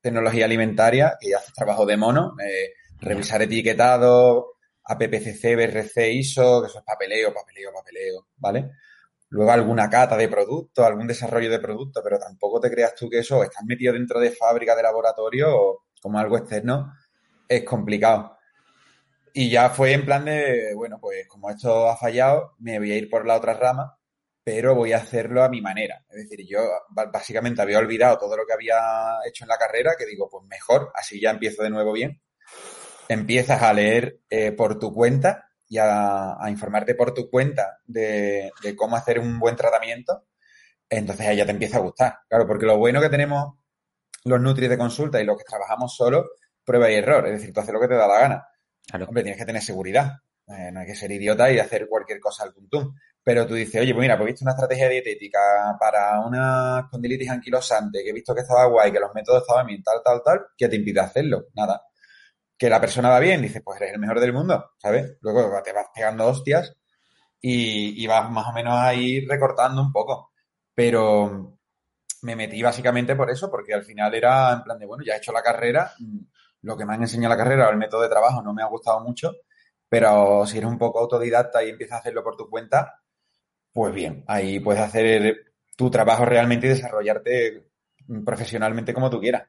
tecnología 0.00 0.46
alimentaria, 0.46 1.16
que 1.20 1.34
haces 1.34 1.52
trabajo 1.52 1.84
de 1.84 1.96
mono, 1.96 2.34
eh, 2.42 2.72
revisar 3.00 3.42
etiquetado, 3.42 4.54
APPCC, 4.84 5.54
BRC, 5.54 6.12
ISO, 6.12 6.62
que 6.62 6.68
eso 6.68 6.78
es 6.78 6.84
papeleo, 6.84 7.32
papeleo, 7.34 7.72
papeleo, 7.72 8.26
¿vale? 8.36 8.70
Luego 9.30 9.52
alguna 9.52 9.90
cata 9.90 10.16
de 10.16 10.28
producto, 10.28 10.84
algún 10.84 11.06
desarrollo 11.06 11.50
de 11.50 11.58
producto, 11.58 12.00
pero 12.02 12.18
tampoco 12.18 12.60
te 12.60 12.70
creas 12.70 12.94
tú 12.94 13.08
que 13.10 13.18
eso, 13.18 13.42
estás 13.42 13.64
metido 13.64 13.92
dentro 13.92 14.20
de 14.20 14.30
fábrica, 14.30 14.74
de 14.74 14.82
laboratorio 14.82 15.48
o 15.54 15.84
como 16.00 16.18
algo 16.18 16.38
externo, 16.38 16.94
es 17.48 17.64
complicado. 17.64 18.38
Y 19.34 19.50
ya 19.50 19.70
fue 19.70 19.92
en 19.92 20.04
plan 20.04 20.24
de, 20.24 20.72
bueno, 20.74 20.98
pues 21.00 21.28
como 21.28 21.50
esto 21.50 21.88
ha 21.88 21.96
fallado, 21.96 22.54
me 22.58 22.78
voy 22.78 22.92
a 22.92 22.96
ir 22.96 23.10
por 23.10 23.26
la 23.26 23.36
otra 23.36 23.54
rama 23.54 23.98
pero 24.48 24.74
voy 24.74 24.94
a 24.94 24.96
hacerlo 24.96 25.44
a 25.44 25.50
mi 25.50 25.60
manera. 25.60 26.02
Es 26.08 26.22
decir, 26.22 26.46
yo 26.48 26.60
básicamente 26.88 27.60
había 27.60 27.80
olvidado 27.80 28.16
todo 28.16 28.34
lo 28.34 28.46
que 28.46 28.54
había 28.54 28.78
hecho 29.28 29.44
en 29.44 29.48
la 29.48 29.58
carrera, 29.58 29.92
que 29.98 30.06
digo, 30.06 30.26
pues 30.30 30.42
mejor, 30.46 30.90
así 30.94 31.20
ya 31.20 31.32
empiezo 31.32 31.62
de 31.62 31.68
nuevo 31.68 31.92
bien. 31.92 32.22
Empiezas 33.10 33.60
a 33.60 33.74
leer 33.74 34.20
eh, 34.30 34.52
por 34.52 34.78
tu 34.78 34.94
cuenta 34.94 35.47
y 35.68 35.78
a, 35.78 36.38
informarte 36.48 36.94
por 36.94 37.12
tu 37.12 37.28
cuenta 37.30 37.80
de, 37.86 38.52
cómo 38.76 38.96
hacer 38.96 39.18
un 39.18 39.38
buen 39.38 39.56
tratamiento, 39.56 40.26
entonces 40.88 41.26
ahí 41.26 41.36
ya 41.36 41.44
te 41.44 41.52
empieza 41.52 41.78
a 41.78 41.80
gustar. 41.80 42.18
Claro, 42.28 42.46
porque 42.46 42.66
lo 42.66 42.78
bueno 42.78 43.00
que 43.00 43.10
tenemos 43.10 43.54
los 44.24 44.40
nutris 44.40 44.68
de 44.68 44.78
consulta 44.78 45.20
y 45.20 45.24
los 45.24 45.36
que 45.36 45.44
trabajamos 45.44 45.94
solo, 45.94 46.26
prueba 46.64 46.90
y 46.90 46.94
error. 46.94 47.26
Es 47.26 47.32
decir, 47.32 47.52
tú 47.52 47.60
haces 47.60 47.72
lo 47.72 47.80
que 47.80 47.88
te 47.88 47.94
da 47.94 48.06
la 48.06 48.20
gana. 48.20 48.48
Claro. 48.86 49.06
Hombre, 49.06 49.22
tienes 49.22 49.38
que 49.38 49.46
tener 49.46 49.62
seguridad. 49.62 50.12
Eh, 50.46 50.70
no 50.72 50.80
hay 50.80 50.86
que 50.86 50.94
ser 50.94 51.10
idiota 51.10 51.50
y 51.52 51.58
hacer 51.58 51.86
cualquier 51.88 52.20
cosa 52.20 52.44
al 52.44 52.54
puntum. 52.54 52.94
Pero 53.22 53.46
tú 53.46 53.54
dices, 53.54 53.82
oye, 53.82 53.92
pues 53.92 54.02
mira, 54.02 54.16
pues 54.16 54.28
he 54.28 54.32
visto 54.32 54.44
una 54.44 54.52
estrategia 54.52 54.88
dietética 54.88 55.38
para 55.78 56.20
una 56.20 56.80
espondilitis 56.80 57.28
anquilosante, 57.28 58.02
que 58.02 58.10
he 58.10 58.12
visto 58.14 58.34
que 58.34 58.40
estaba 58.40 58.64
guay, 58.64 58.90
que 58.90 59.00
los 59.00 59.14
métodos 59.14 59.42
estaban 59.42 59.66
bien, 59.66 59.82
tal, 59.82 60.00
tal, 60.02 60.22
tal, 60.24 60.46
¿qué 60.56 60.66
te 60.68 60.76
impide 60.76 61.00
hacerlo? 61.00 61.48
Nada. 61.54 61.82
Que 62.58 62.68
la 62.68 62.80
persona 62.80 63.08
va 63.08 63.20
bien, 63.20 63.40
dices, 63.40 63.62
pues 63.64 63.80
eres 63.80 63.94
el 63.94 64.00
mejor 64.00 64.20
del 64.20 64.32
mundo, 64.32 64.72
¿sabes? 64.78 65.16
Luego 65.20 65.62
te 65.62 65.72
vas 65.72 65.86
pegando 65.94 66.26
hostias 66.26 66.76
y, 67.40 68.06
vas 68.06 68.30
más 68.30 68.46
o 68.48 68.52
menos 68.52 68.74
ahí 68.74 69.24
recortando 69.26 69.80
un 69.80 69.92
poco. 69.92 70.32
Pero 70.74 71.58
me 72.22 72.36
metí 72.36 72.62
básicamente 72.62 73.14
por 73.16 73.30
eso, 73.30 73.50
porque 73.50 73.74
al 73.74 73.84
final 73.84 74.14
era 74.14 74.52
en 74.52 74.62
plan 74.62 74.78
de, 74.78 74.86
bueno, 74.86 75.04
ya 75.04 75.14
he 75.14 75.18
hecho 75.18 75.32
la 75.32 75.42
carrera, 75.42 75.92
lo 76.62 76.76
que 76.76 76.84
me 76.84 76.94
han 76.94 77.02
enseñado 77.02 77.34
la 77.34 77.42
carrera, 77.42 77.70
el 77.70 77.76
método 77.76 78.02
de 78.02 78.08
trabajo 78.08 78.42
no 78.42 78.52
me 78.52 78.62
ha 78.62 78.66
gustado 78.66 79.00
mucho, 79.00 79.32
pero 79.88 80.46
si 80.46 80.58
eres 80.58 80.70
un 80.70 80.78
poco 80.78 80.98
autodidacta 81.00 81.62
y 81.64 81.70
empiezas 81.70 81.96
a 81.96 82.00
hacerlo 82.00 82.24
por 82.24 82.36
tu 82.36 82.50
cuenta, 82.50 83.00
pues 83.72 83.94
bien, 83.94 84.24
ahí 84.26 84.60
puedes 84.60 84.82
hacer 84.82 85.52
tu 85.76 85.90
trabajo 85.90 86.24
realmente 86.24 86.66
y 86.66 86.70
desarrollarte 86.70 87.68
profesionalmente 88.24 88.92
como 88.92 89.10
tú 89.10 89.20
quieras. 89.20 89.48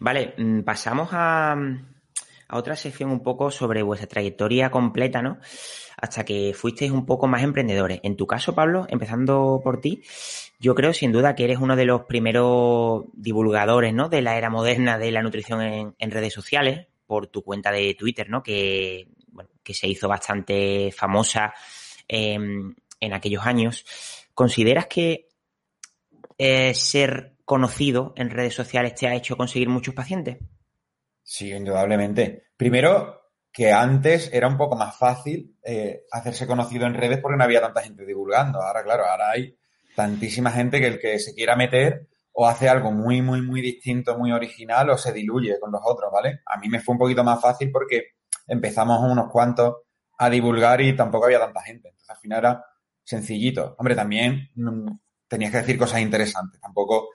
Vale, 0.00 0.34
mm, 0.36 0.60
pasamos 0.62 1.10
a, 1.12 1.52
a, 1.52 2.56
otra 2.56 2.76
sección 2.76 3.10
un 3.10 3.22
poco 3.22 3.50
sobre 3.50 3.82
vuestra 3.82 4.08
trayectoria 4.08 4.70
completa, 4.70 5.22
¿no? 5.22 5.38
Hasta 5.96 6.24
que 6.24 6.52
fuisteis 6.54 6.90
un 6.90 7.06
poco 7.06 7.26
más 7.28 7.42
emprendedores. 7.42 8.00
En 8.02 8.16
tu 8.16 8.26
caso, 8.26 8.54
Pablo, 8.54 8.86
empezando 8.88 9.60
por 9.62 9.80
ti, 9.80 10.02
yo 10.58 10.74
creo 10.74 10.92
sin 10.92 11.12
duda 11.12 11.34
que 11.34 11.44
eres 11.44 11.58
uno 11.58 11.76
de 11.76 11.84
los 11.84 12.02
primeros 12.02 13.04
divulgadores, 13.12 13.94
¿no? 13.94 14.08
De 14.08 14.22
la 14.22 14.36
era 14.36 14.50
moderna 14.50 14.98
de 14.98 15.12
la 15.12 15.22
nutrición 15.22 15.94
en, 15.98 16.10
redes 16.10 16.32
sociales, 16.32 16.86
por 17.06 17.28
tu 17.28 17.42
cuenta 17.42 17.70
de 17.70 17.94
Twitter, 17.94 18.28
¿no? 18.28 18.42
Que, 18.42 19.08
que 19.62 19.74
se 19.74 19.86
hizo 19.86 20.08
bastante 20.08 20.90
famosa 20.92 21.52
Em, 22.08 22.74
en 23.00 23.12
aquellos 23.12 23.46
años. 23.46 23.84
¿Consideras 24.34 24.86
que 24.86 25.28
eh, 26.38 26.74
ser 26.74 27.33
conocido 27.44 28.12
en 28.16 28.30
redes 28.30 28.54
sociales 28.54 28.94
te 28.94 29.06
ha 29.06 29.14
hecho 29.14 29.36
conseguir 29.36 29.68
muchos 29.68 29.94
pacientes? 29.94 30.38
Sí, 31.22 31.52
indudablemente. 31.52 32.48
Primero, 32.56 33.24
que 33.52 33.72
antes 33.72 34.30
era 34.32 34.48
un 34.48 34.56
poco 34.56 34.76
más 34.76 34.96
fácil 34.96 35.56
eh, 35.62 36.02
hacerse 36.10 36.46
conocido 36.46 36.86
en 36.86 36.94
redes 36.94 37.18
porque 37.18 37.36
no 37.36 37.44
había 37.44 37.60
tanta 37.60 37.82
gente 37.82 38.04
divulgando. 38.04 38.60
Ahora, 38.60 38.82
claro, 38.82 39.04
ahora 39.06 39.30
hay 39.30 39.56
tantísima 39.94 40.50
gente 40.50 40.80
que 40.80 40.86
el 40.88 40.98
que 40.98 41.18
se 41.18 41.34
quiera 41.34 41.54
meter 41.54 42.08
o 42.32 42.48
hace 42.48 42.68
algo 42.68 42.90
muy, 42.90 43.22
muy, 43.22 43.42
muy 43.42 43.60
distinto, 43.60 44.18
muy 44.18 44.32
original 44.32 44.90
o 44.90 44.98
se 44.98 45.12
diluye 45.12 45.58
con 45.60 45.70
los 45.70 45.80
otros, 45.84 46.10
¿vale? 46.12 46.40
A 46.46 46.58
mí 46.58 46.68
me 46.68 46.80
fue 46.80 46.94
un 46.94 46.98
poquito 46.98 47.22
más 47.22 47.40
fácil 47.40 47.70
porque 47.70 48.08
empezamos 48.48 49.00
unos 49.08 49.30
cuantos 49.30 49.76
a 50.18 50.28
divulgar 50.28 50.80
y 50.80 50.96
tampoco 50.96 51.26
había 51.26 51.38
tanta 51.38 51.62
gente. 51.62 51.88
Entonces 51.88 52.10
al 52.10 52.16
final 52.16 52.38
era 52.40 52.64
sencillito. 53.04 53.76
Hombre, 53.78 53.94
también 53.94 54.50
mm, 54.56 54.88
tenías 55.34 55.50
que 55.50 55.58
decir 55.58 55.76
cosas 55.76 56.00
interesantes. 56.00 56.60
Tampoco 56.60 57.10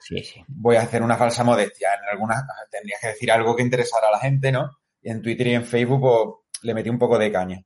voy 0.48 0.76
a 0.76 0.82
hacer 0.82 1.02
una 1.02 1.16
falsa 1.16 1.42
modestia. 1.42 1.88
En 1.94 2.08
algunas 2.10 2.44
tendrías 2.70 3.00
que 3.00 3.08
decir 3.08 3.32
algo 3.32 3.56
que 3.56 3.62
interesara 3.62 4.08
a 4.08 4.12
la 4.12 4.18
gente, 4.18 4.52
¿no? 4.52 4.70
Y 5.00 5.10
en 5.10 5.22
Twitter 5.22 5.46
y 5.46 5.54
en 5.54 5.64
Facebook 5.64 6.00
pues, 6.00 6.62
le 6.62 6.74
metí 6.74 6.90
un 6.90 6.98
poco 6.98 7.18
de 7.18 7.32
caña. 7.32 7.62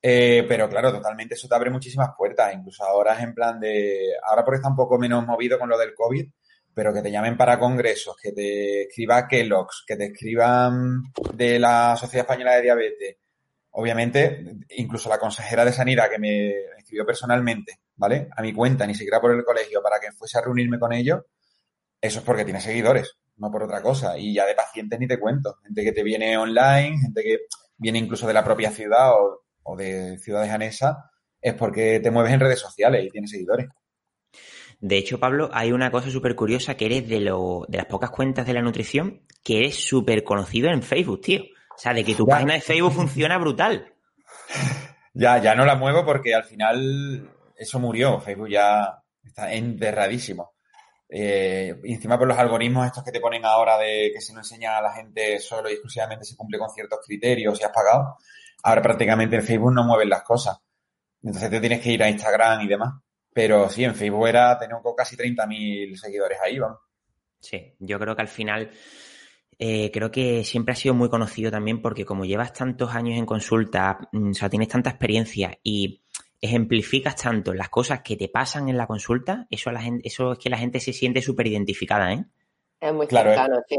Eh, 0.00 0.44
pero 0.46 0.68
claro, 0.68 0.92
totalmente 0.92 1.34
eso 1.34 1.48
te 1.48 1.54
abre 1.56 1.70
muchísimas 1.70 2.10
puertas. 2.16 2.54
Incluso 2.54 2.84
ahora 2.84 3.14
es 3.14 3.22
en 3.24 3.34
plan 3.34 3.58
de. 3.58 4.12
Ahora 4.22 4.44
porque 4.44 4.56
está 4.56 4.68
un 4.68 4.76
poco 4.76 4.96
menos 4.96 5.26
movido 5.26 5.58
con 5.58 5.68
lo 5.68 5.76
del 5.76 5.94
COVID, 5.94 6.30
pero 6.72 6.94
que 6.94 7.02
te 7.02 7.10
llamen 7.10 7.36
para 7.36 7.58
congresos, 7.58 8.16
que 8.22 8.30
te 8.32 8.82
escriba 8.82 9.26
Kellogg's, 9.26 9.82
que 9.86 9.96
te 9.96 10.06
escriban 10.06 11.02
de 11.32 11.58
la 11.58 11.96
Sociedad 11.96 12.24
Española 12.24 12.54
de 12.54 12.62
Diabetes, 12.62 13.16
obviamente, 13.76 14.58
incluso 14.76 15.08
la 15.08 15.18
consejera 15.18 15.64
de 15.64 15.72
Sanidad 15.72 16.08
que 16.08 16.18
me 16.18 16.50
escribió 16.78 17.04
personalmente, 17.04 17.80
¿vale? 17.96 18.28
A 18.36 18.42
mi 18.42 18.52
cuenta, 18.52 18.86
ni 18.86 18.94
siquiera 18.94 19.20
por 19.20 19.32
el 19.32 19.44
colegio, 19.44 19.82
para 19.82 19.98
que 20.00 20.12
fuese 20.12 20.38
a 20.38 20.42
reunirme 20.42 20.78
con 20.78 20.92
ellos, 20.92 21.22
eso 22.00 22.20
es 22.20 22.24
porque 22.24 22.44
tiene 22.44 22.60
seguidores, 22.60 23.16
no 23.36 23.50
por 23.50 23.64
otra 23.64 23.82
cosa. 23.82 24.16
Y 24.16 24.32
ya 24.32 24.46
de 24.46 24.54
pacientes 24.54 25.00
ni 25.00 25.08
te 25.08 25.18
cuento. 25.18 25.56
Gente 25.64 25.82
que 25.82 25.92
te 25.92 26.02
viene 26.04 26.36
online, 26.36 26.98
gente 26.98 27.22
que 27.22 27.38
viene 27.76 27.98
incluso 27.98 28.26
de 28.26 28.34
la 28.34 28.44
propia 28.44 28.70
ciudad 28.70 29.10
o, 29.64 29.76
de 29.76 30.18
ciudades 30.18 30.50
anesas, 30.50 30.96
es 31.40 31.54
porque 31.54 31.98
te 32.00 32.10
mueves 32.10 32.32
en 32.32 32.40
redes 32.40 32.60
sociales 32.60 33.04
y 33.04 33.10
tienes 33.10 33.30
seguidores. 33.30 33.66
De 34.80 34.98
hecho, 34.98 35.18
Pablo, 35.18 35.50
hay 35.52 35.72
una 35.72 35.90
cosa 35.90 36.10
súper 36.10 36.36
curiosa 36.36 36.76
que 36.76 36.86
eres 36.86 37.08
de, 37.08 37.20
lo, 37.20 37.64
de 37.68 37.78
las 37.78 37.86
pocas 37.86 38.10
cuentas 38.10 38.46
de 38.46 38.52
la 38.52 38.62
nutrición 38.62 39.22
que 39.42 39.58
eres 39.58 39.76
súper 39.76 40.22
conocido 40.22 40.68
en 40.68 40.82
Facebook, 40.82 41.22
tío. 41.22 41.42
O 41.74 41.78
sea, 41.78 41.92
de 41.92 42.04
que 42.04 42.14
tu 42.14 42.26
página 42.26 42.54
de 42.54 42.60
Facebook 42.60 42.92
funciona 42.92 43.38
brutal. 43.38 43.92
Ya, 45.12 45.38
ya 45.38 45.54
no 45.54 45.64
la 45.64 45.76
muevo 45.76 46.04
porque 46.04 46.34
al 46.34 46.44
final 46.44 47.30
eso 47.56 47.78
murió. 47.78 48.20
Facebook 48.20 48.48
ya 48.48 49.02
está 49.22 49.52
enterradísimo. 49.52 50.54
Eh, 51.08 51.80
encima 51.84 52.18
por 52.18 52.26
los 52.26 52.38
algoritmos 52.38 52.86
estos 52.86 53.04
que 53.04 53.12
te 53.12 53.20
ponen 53.20 53.44
ahora 53.44 53.78
de 53.78 54.10
que 54.12 54.20
si 54.20 54.32
no 54.32 54.40
enseña 54.40 54.78
a 54.78 54.82
la 54.82 54.92
gente 54.92 55.38
solo 55.38 55.68
y 55.68 55.74
exclusivamente 55.74 56.24
se 56.24 56.34
cumple 56.34 56.58
con 56.58 56.70
ciertos 56.70 56.98
criterios 57.06 57.60
y 57.60 57.64
has 57.64 57.70
pagado, 57.70 58.16
ahora 58.64 58.82
prácticamente 58.82 59.36
en 59.36 59.42
Facebook 59.42 59.72
no 59.72 59.84
mueven 59.84 60.08
las 60.08 60.22
cosas. 60.22 60.58
Entonces 61.22 61.50
te 61.50 61.60
tienes 61.60 61.80
que 61.80 61.90
ir 61.90 62.02
a 62.02 62.08
Instagram 62.08 62.62
y 62.62 62.68
demás. 62.68 62.94
Pero 63.32 63.68
sí, 63.68 63.84
en 63.84 63.94
Facebook 63.94 64.28
era, 64.28 64.58
tengo 64.58 64.94
casi 64.94 65.16
30.000 65.16 65.96
seguidores 65.96 66.38
ahí, 66.40 66.58
vamos. 66.58 66.78
Sí, 67.40 67.74
yo 67.78 67.98
creo 67.98 68.14
que 68.14 68.22
al 68.22 68.28
final 68.28 68.70
eh, 69.58 69.90
creo 69.92 70.10
que 70.10 70.44
siempre 70.44 70.72
ha 70.72 70.76
sido 70.76 70.94
muy 70.94 71.08
conocido 71.08 71.50
también 71.50 71.80
porque 71.82 72.04
como 72.04 72.24
llevas 72.24 72.52
tantos 72.52 72.94
años 72.94 73.18
en 73.18 73.26
consulta, 73.26 74.08
mm, 74.12 74.30
o 74.30 74.34
sea, 74.34 74.48
tienes 74.48 74.68
tanta 74.68 74.90
experiencia 74.90 75.58
y 75.62 76.02
ejemplificas 76.40 77.16
tanto 77.16 77.54
las 77.54 77.70
cosas 77.70 78.02
que 78.02 78.16
te 78.16 78.28
pasan 78.28 78.68
en 78.68 78.76
la 78.76 78.86
consulta, 78.86 79.46
eso, 79.50 79.70
a 79.70 79.72
la 79.72 79.80
gente, 79.80 80.06
eso 80.06 80.32
es 80.32 80.38
que 80.38 80.50
la 80.50 80.58
gente 80.58 80.80
se 80.80 80.92
siente 80.92 81.22
súper 81.22 81.46
identificada, 81.46 82.12
¿eh? 82.12 82.24
Es 82.80 82.92
muy 82.92 83.06
claro, 83.06 83.30
cercano, 83.30 83.62
sí. 83.68 83.76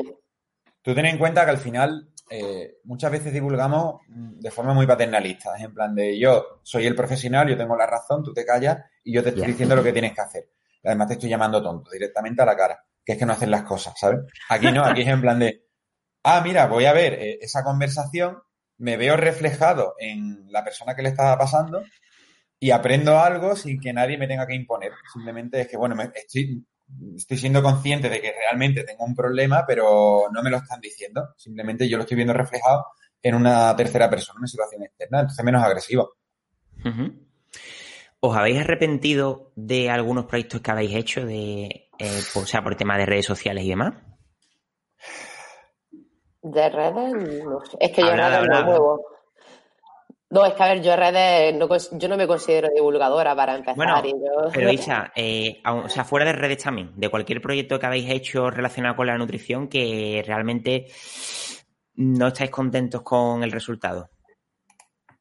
Tú 0.82 0.96
ten 0.96 1.06
en 1.06 1.18
cuenta 1.18 1.46
que 1.46 1.52
al 1.52 1.58
final 1.58 2.10
eh, 2.30 2.78
muchas 2.86 3.12
veces 3.12 3.32
divulgamos 3.32 4.02
mm, 4.08 4.40
de 4.40 4.52
forma 4.52 4.74
muy 4.74 4.88
paternalista, 4.88 5.56
en 5.60 5.74
plan 5.74 5.94
de 5.94 6.18
yo 6.18 6.60
soy 6.64 6.88
el 6.88 6.96
profesional, 6.96 7.48
yo 7.48 7.58
tengo 7.58 7.76
la 7.76 7.86
razón, 7.86 8.24
tú 8.24 8.34
te 8.34 8.46
callas 8.46 8.80
y 9.04 9.14
yo 9.14 9.22
te 9.22 9.30
estoy 9.30 9.46
diciendo 9.46 9.76
lo 9.76 9.84
que 9.84 9.94
tienes 9.94 10.14
que 10.14 10.22
hacer. 10.22 10.50
además 10.84 11.08
te 11.08 11.14
estoy 11.14 11.30
llamando 11.30 11.62
tonto 11.62 11.92
directamente 11.92 12.42
a 12.42 12.46
la 12.46 12.56
cara, 12.56 12.84
que 13.04 13.14
es 13.14 13.20
que 13.20 13.26
no 13.26 13.34
hacen 13.34 13.52
las 13.52 13.64
cosas, 13.64 13.94
¿sabes? 14.00 14.22
Aquí 14.50 14.72
no, 14.72 14.84
aquí 14.84 15.02
es 15.02 15.08
en 15.08 15.22
plan 15.22 15.38
de 15.38 15.65
ah, 16.26 16.42
mira, 16.44 16.66
voy 16.66 16.86
a 16.86 16.94
ver 16.94 17.14
eh, 17.14 17.38
esa 17.42 17.64
conversación, 17.64 18.40
me 18.78 18.98
veo 18.98 19.16
reflejado 19.16 19.94
en 20.00 20.52
la 20.52 20.64
persona 20.64 20.96
que 20.96 21.04
le 21.04 21.10
estaba 21.10 21.38
pasando 21.38 21.84
y 22.60 22.72
aprendo 22.72 23.20
algo 23.20 23.56
sin 23.56 23.80
que 23.80 23.94
nadie 23.94 24.18
me 24.18 24.28
tenga 24.28 24.48
que 24.48 24.56
imponer. 24.56 24.92
Simplemente 25.14 25.62
es 25.62 25.68
que, 25.68 25.78
bueno, 25.78 25.96
estoy 26.14 27.38
siendo 27.38 27.62
consciente 27.62 28.10
de 28.10 28.22
que 28.22 28.32
realmente 28.32 28.84
tengo 28.84 29.06
un 29.06 29.16
problema, 29.16 29.66
pero 29.68 30.24
no 30.34 30.42
me 30.42 30.50
lo 30.50 30.58
están 30.58 30.82
diciendo. 30.82 31.30
Simplemente 31.38 31.88
yo 31.88 31.98
lo 31.98 32.04
estoy 32.04 32.16
viendo 32.16 32.34
reflejado 32.34 32.86
en 33.22 33.36
una 33.36 33.76
tercera 33.76 34.10
persona, 34.10 34.38
en 34.38 34.42
una 34.42 34.48
situación 34.48 34.84
externa, 34.84 35.20
entonces 35.22 35.46
menos 35.46 35.64
agresivo. 35.64 36.16
¿Os 38.20 38.36
habéis 38.36 38.60
arrepentido 38.60 39.52
de 39.56 39.92
algunos 39.92 40.26
proyectos 40.26 40.62
que 40.62 40.72
habéis 40.72 40.96
hecho, 40.96 41.24
de, 41.24 41.90
eh, 42.00 42.22
o 42.34 42.46
sea, 42.48 42.64
por 42.64 42.76
tema 42.76 42.98
de 42.98 43.06
redes 43.06 43.26
sociales 43.26 43.64
y 43.64 43.70
demás? 43.70 43.94
De 46.46 46.70
redes, 46.70 47.44
no 47.44 47.60
sé. 47.66 47.76
Es 47.80 47.92
que 47.92 48.04
yo 48.04 48.12
redes 48.12 48.48
no 48.48 48.66
muevo. 48.66 49.06
No, 50.30 50.46
es 50.46 50.54
que 50.54 50.64
a 50.64 50.68
ver, 50.68 50.82
yo 50.84 50.96
redes, 50.96 51.56
no, 51.56 51.68
yo 51.98 52.08
no 52.08 52.18
me 52.18 52.28
considero 52.28 52.70
divulgadora 52.70 53.36
para 53.36 53.56
empezar. 53.56 53.76
Bueno, 53.76 54.02
pero 54.54 54.72
Isa, 54.72 55.12
eh, 55.16 55.60
o 55.66 55.90
sea, 55.90 56.04
fuera 56.04 56.26
de 56.26 56.34
redes 56.34 56.64
también, 56.64 56.92
de 56.96 57.10
cualquier 57.10 57.42
proyecto 57.42 57.80
que 57.80 57.86
habéis 57.88 58.12
hecho 58.12 58.52
relacionado 58.52 58.96
con 58.96 59.08
la 59.08 59.18
nutrición 59.18 59.68
que 59.68 60.24
realmente 60.26 60.86
no 61.96 62.28
estáis 62.28 62.52
contentos 62.52 63.02
con 63.02 63.42
el 63.42 63.52
resultado. 63.52 64.10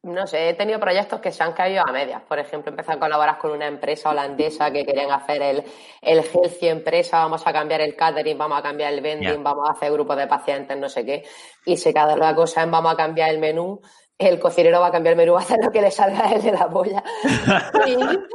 No 0.04 0.26
sé, 0.26 0.50
he 0.50 0.54
tenido 0.54 0.78
proyectos 0.78 1.18
que 1.18 1.32
se 1.32 1.42
han 1.42 1.54
caído 1.54 1.82
a 1.82 1.90
medias. 1.90 2.20
Por 2.28 2.38
ejemplo, 2.38 2.70
empecé 2.70 2.92
a 2.92 2.99
colaborar 2.99 3.38
con 3.38 3.52
una 3.52 3.66
empresa 3.66 4.11
holandesa 4.11 4.70
que 4.70 4.84
querían 4.84 5.11
hacer 5.11 5.40
el, 5.40 5.64
el 6.02 6.18
healthy 6.18 6.68
empresa, 6.68 7.20
vamos 7.20 7.46
a 7.46 7.52
cambiar 7.54 7.80
el 7.80 7.96
catering, 7.96 8.37
vamos 8.37 8.58
a 8.58 8.62
cambiar 8.62 8.92
el 8.92 9.00
vending, 9.00 9.42
vamos 9.42 9.66
a 9.66 9.73
hacer 9.73 9.90
grupos 9.90 10.18
de 10.18 10.26
pacientes, 10.26 10.76
no 10.76 10.90
sé 10.90 11.06
qué. 11.06 11.25
Y 11.64 11.78
se 11.78 11.94
queda 11.94 12.14
la 12.16 12.34
cosa 12.34 12.62
en 12.62 12.70
vamos 12.70 12.92
a 12.92 12.96
cambiar 12.96 13.30
el 13.30 13.38
menú, 13.38 13.80
el 14.18 14.38
cocinero 14.38 14.78
va 14.78 14.88
a 14.88 14.92
cambiar 14.92 15.14
el 15.14 15.16
menú, 15.16 15.32
va 15.37 15.40
a 15.40 15.42
hacer 15.42 15.58
lo 15.64 15.73
que 15.73 15.80
le 15.80 15.90
salga 15.90 16.26
a 16.26 16.32
él 16.34 16.42
de 16.42 16.52
la 16.52 16.68
polla. 16.68 17.02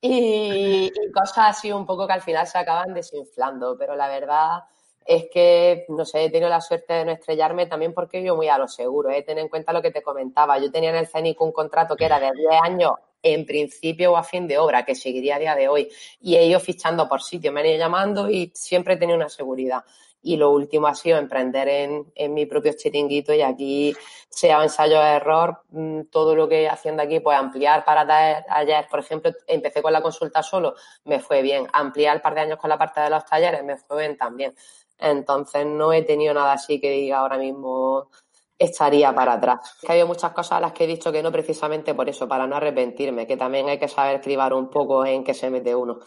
y, 0.00 0.90
y 0.90 1.12
cosas 1.12 1.58
así 1.58 1.70
un 1.70 1.84
poco 1.84 2.06
que 2.06 2.14
al 2.14 2.22
final 2.22 2.46
se 2.46 2.56
acaban 2.56 2.94
desinflando. 2.94 3.76
Pero 3.78 3.94
la 3.94 4.08
verdad 4.08 4.60
es 5.08 5.24
que, 5.32 5.86
no 5.88 6.04
sé, 6.04 6.24
he 6.24 6.30
tenido 6.30 6.50
la 6.50 6.60
suerte 6.60 6.92
de 6.92 7.04
no 7.06 7.12
estrellarme 7.12 7.64
también 7.64 7.94
porque 7.94 8.22
yo 8.22 8.36
muy 8.36 8.48
a 8.48 8.58
lo 8.58 8.68
seguro, 8.68 9.08
¿eh? 9.08 9.22
ten 9.22 9.38
en 9.38 9.48
cuenta 9.48 9.72
lo 9.72 9.80
que 9.80 9.90
te 9.90 10.02
comentaba. 10.02 10.58
Yo 10.58 10.70
tenía 10.70 10.90
en 10.90 10.96
el 10.96 11.06
CENIC 11.06 11.40
un 11.40 11.50
contrato 11.50 11.96
que 11.96 12.04
era 12.04 12.20
de 12.20 12.30
10 12.30 12.60
años 12.62 12.90
en 13.22 13.46
principio 13.46 14.12
o 14.12 14.16
a 14.18 14.22
fin 14.22 14.46
de 14.46 14.58
obra, 14.58 14.84
que 14.84 14.94
seguiría 14.94 15.36
a 15.36 15.38
día 15.38 15.54
de 15.54 15.66
hoy, 15.66 15.88
y 16.20 16.36
he 16.36 16.44
ido 16.44 16.60
fichando 16.60 17.08
por 17.08 17.22
sitio, 17.22 17.50
me 17.52 17.60
han 17.60 17.66
ido 17.68 17.78
llamando 17.78 18.28
y 18.28 18.52
siempre 18.54 18.94
he 18.94 18.96
tenido 18.98 19.16
una 19.16 19.30
seguridad. 19.30 19.82
Y 20.20 20.36
lo 20.36 20.50
último 20.50 20.88
ha 20.88 20.94
sido 20.94 21.16
emprender 21.16 21.68
en, 21.68 22.12
en 22.14 22.34
mi 22.34 22.44
propio 22.44 22.74
chiringuito 22.74 23.32
y 23.32 23.40
aquí, 23.40 23.96
sea 24.28 24.62
ensayo 24.62 25.00
de 25.00 25.12
error, 25.12 25.62
mm, 25.70 26.02
todo 26.10 26.34
lo 26.36 26.46
que 26.50 26.68
haciendo 26.68 27.02
aquí, 27.02 27.20
pues 27.20 27.38
ampliar 27.38 27.82
para 27.82 28.04
dar 28.04 28.44
ayer, 28.50 28.86
por 28.90 29.00
ejemplo, 29.00 29.32
empecé 29.46 29.80
con 29.80 29.92
la 29.92 30.02
consulta 30.02 30.42
solo, 30.42 30.74
me 31.04 31.18
fue 31.18 31.40
bien. 31.40 31.66
Ampliar 31.72 32.16
un 32.16 32.22
par 32.22 32.34
de 32.34 32.42
años 32.42 32.58
con 32.58 32.68
la 32.68 32.76
parte 32.76 33.00
de 33.00 33.08
los 33.08 33.24
talleres, 33.24 33.64
me 33.64 33.78
fue 33.78 34.00
bien 34.00 34.18
también. 34.18 34.54
Entonces 34.98 35.66
no 35.66 35.92
he 35.92 36.02
tenido 36.02 36.34
nada 36.34 36.52
así 36.52 36.80
que 36.80 36.90
diga 36.90 37.18
ahora 37.18 37.38
mismo 37.38 38.10
estaría 38.58 39.14
para 39.14 39.34
atrás. 39.34 39.78
Que 39.80 39.92
hay 39.92 40.04
muchas 40.04 40.32
cosas 40.32 40.52
a 40.52 40.60
las 40.60 40.72
que 40.72 40.84
he 40.84 40.88
dicho 40.88 41.12
que 41.12 41.22
no 41.22 41.30
precisamente 41.30 41.94
por 41.94 42.08
eso, 42.08 42.26
para 42.28 42.46
no 42.46 42.56
arrepentirme, 42.56 43.26
que 43.26 43.36
también 43.36 43.68
hay 43.68 43.78
que 43.78 43.88
saber 43.88 44.16
escribir 44.16 44.52
un 44.52 44.68
poco 44.68 45.06
en 45.06 45.22
qué 45.22 45.32
se 45.34 45.50
mete 45.50 45.74
uno. 45.74 46.00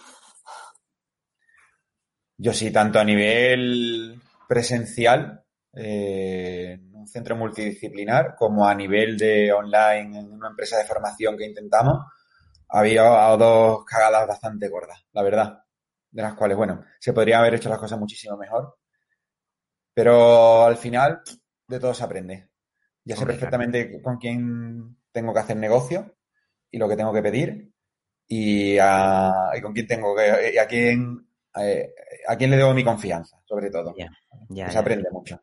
Yo 2.37 2.53
sí, 2.53 2.71
tanto 2.71 2.99
a 2.99 3.03
nivel 3.03 4.19
presencial, 4.47 5.45
eh, 5.73 6.71
en 6.73 6.95
un 6.95 7.07
centro 7.07 7.35
multidisciplinar, 7.35 8.35
como 8.35 8.67
a 8.67 8.75
nivel 8.75 9.17
de 9.17 9.53
online 9.53 10.19
en 10.19 10.33
una 10.33 10.49
empresa 10.49 10.77
de 10.77 10.85
formación 10.85 11.37
que 11.37 11.45
intentamos, 11.45 12.03
había 12.67 13.03
dos 13.37 13.85
cagadas 13.85 14.27
bastante 14.27 14.67
gordas, 14.69 15.05
la 15.13 15.23
verdad. 15.23 15.63
De 16.09 16.21
las 16.21 16.33
cuales, 16.33 16.57
bueno, 16.57 16.83
se 16.99 17.13
podría 17.13 17.39
haber 17.39 17.55
hecho 17.55 17.69
las 17.69 17.79
cosas 17.79 17.99
muchísimo 17.99 18.35
mejor. 18.37 18.75
Pero 19.93 20.65
al 20.65 20.77
final, 20.77 21.21
de 21.67 21.79
todo 21.79 21.93
se 21.93 22.03
aprende. 22.03 22.49
Ya 23.03 23.15
sé 23.15 23.25
perfectamente 23.25 24.01
con 24.01 24.17
quién 24.17 24.97
tengo 25.11 25.33
que 25.33 25.39
hacer 25.39 25.57
negocio 25.57 26.15
y 26.69 26.77
lo 26.77 26.87
que 26.87 26.95
tengo 26.95 27.11
que 27.11 27.21
pedir 27.21 27.71
y, 28.27 28.77
a, 28.79 29.51
con 29.61 29.73
quién 29.73 29.87
tengo 29.87 30.15
que, 30.15 30.53
y 30.53 30.57
a 30.57 30.67
quién, 30.67 31.27
eh, 31.59 31.89
a, 32.27 32.37
quién 32.37 32.51
le 32.51 32.57
debo 32.57 32.73
mi 32.73 32.83
confianza, 32.83 33.37
sobre 33.45 33.69
todo. 33.69 33.93
se 33.93 34.77
aprende 34.77 35.09
mucho. 35.11 35.41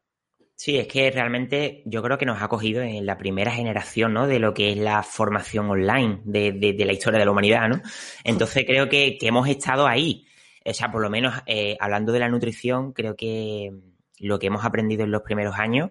Sí, 0.55 0.77
es 0.77 0.89
que 0.89 1.11
realmente 1.11 1.83
yo 1.85 2.03
creo 2.03 2.19
que 2.19 2.27
nos 2.27 2.43
ha 2.43 2.49
cogido 2.49 2.83
en 2.83 3.07
la 3.07 3.17
primera 3.17 3.53
generación, 3.53 4.13
¿no? 4.13 4.27
De 4.27 4.41
lo 4.41 4.55
que 4.55 4.73
es 4.73 4.79
la 4.79 5.05
formación 5.05 5.71
online 5.71 6.21
de, 6.25 6.51
de, 6.53 6.85
la 6.85 6.93
historia 6.93 7.21
de 7.21 7.25
la 7.25 7.31
humanidad, 7.31 7.69
¿no? 7.69 7.81
Entonces 8.25 8.65
creo 8.67 8.89
que, 8.89 9.19
que 9.19 9.29
hemos 9.29 9.49
estado 9.49 9.87
ahí. 9.87 10.27
O 10.65 10.75
sea, 10.75 10.91
por 10.91 11.01
lo 11.01 11.11
menos 11.11 11.35
eh, 11.47 11.77
hablando 11.79 12.13
de 12.13 12.19
la 12.19 12.29
nutrición, 12.29 12.93
creo 12.93 13.15
que 13.15 13.73
lo 14.21 14.39
que 14.39 14.47
hemos 14.49 14.65
aprendido 14.65 15.05
en 15.05 15.11
los 15.11 15.23
primeros 15.23 15.59
años. 15.59 15.91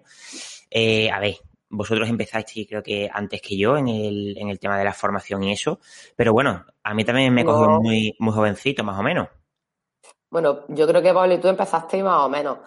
Eh, 0.70 1.10
a 1.10 1.20
ver, 1.20 1.36
vosotros 1.70 2.08
empezasteis 2.08 2.66
creo 2.66 2.82
que 2.82 3.10
antes 3.12 3.42
que 3.42 3.56
yo 3.56 3.76
en 3.76 3.88
el, 3.88 4.36
en 4.38 4.48
el 4.48 4.58
tema 4.58 4.78
de 4.78 4.84
la 4.84 4.92
formación 4.92 5.42
y 5.42 5.52
eso, 5.52 5.80
pero 6.16 6.32
bueno, 6.32 6.64
a 6.82 6.94
mí 6.94 7.04
también 7.04 7.32
me 7.34 7.44
cogió 7.44 7.80
muy, 7.80 8.14
muy 8.18 8.32
jovencito, 8.32 8.84
más 8.84 8.98
o 8.98 9.02
menos. 9.02 9.28
Bueno, 10.30 10.64
yo 10.68 10.86
creo 10.86 11.02
que 11.02 11.14
Pablo 11.14 11.34
y 11.34 11.38
tú 11.38 11.48
empezasteis 11.48 12.04
más 12.04 12.20
o 12.20 12.28
menos, 12.28 12.58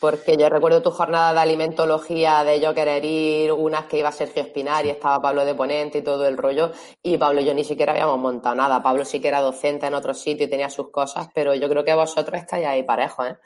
porque 0.00 0.36
yo 0.36 0.48
recuerdo 0.48 0.82
tu 0.82 0.90
jornada 0.90 1.32
de 1.32 1.40
alimentología, 1.40 2.42
de 2.44 2.60
yo 2.60 2.74
querer 2.74 3.04
ir, 3.04 3.52
unas 3.52 3.84
que 3.84 3.98
iba 3.98 4.10
Sergio 4.10 4.42
Espinar 4.42 4.84
y 4.84 4.90
estaba 4.90 5.22
Pablo 5.22 5.44
de 5.44 5.54
ponente 5.54 5.98
y 5.98 6.02
todo 6.02 6.26
el 6.26 6.36
rollo, 6.36 6.72
y 7.02 7.16
Pablo 7.16 7.40
y 7.40 7.44
yo 7.44 7.54
ni 7.54 7.64
siquiera 7.64 7.92
habíamos 7.92 8.18
montado 8.18 8.56
nada. 8.56 8.82
Pablo 8.82 9.04
sí 9.04 9.20
que 9.20 9.28
era 9.28 9.40
docente 9.40 9.86
en 9.86 9.94
otro 9.94 10.12
sitio 10.12 10.46
y 10.46 10.50
tenía 10.50 10.70
sus 10.70 10.90
cosas, 10.90 11.28
pero 11.32 11.54
yo 11.54 11.68
creo 11.68 11.84
que 11.84 11.94
vosotros 11.94 12.40
estáis 12.40 12.66
ahí 12.66 12.82
parejos, 12.82 13.28
¿eh? 13.28 13.36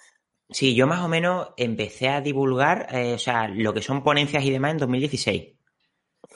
Sí, 0.51 0.75
yo 0.75 0.87
más 0.87 1.01
o 1.01 1.09
menos 1.09 1.49
empecé 1.57 2.09
a 2.09 2.21
divulgar, 2.21 2.89
eh, 2.91 3.15
o 3.15 3.19
sea, 3.19 3.49
lo 3.49 3.75
que 3.75 3.83
son 3.83 4.03
ponencias 4.03 4.45
y 4.45 4.51
demás 4.51 4.73
en 4.73 4.79
2016. 4.79 5.53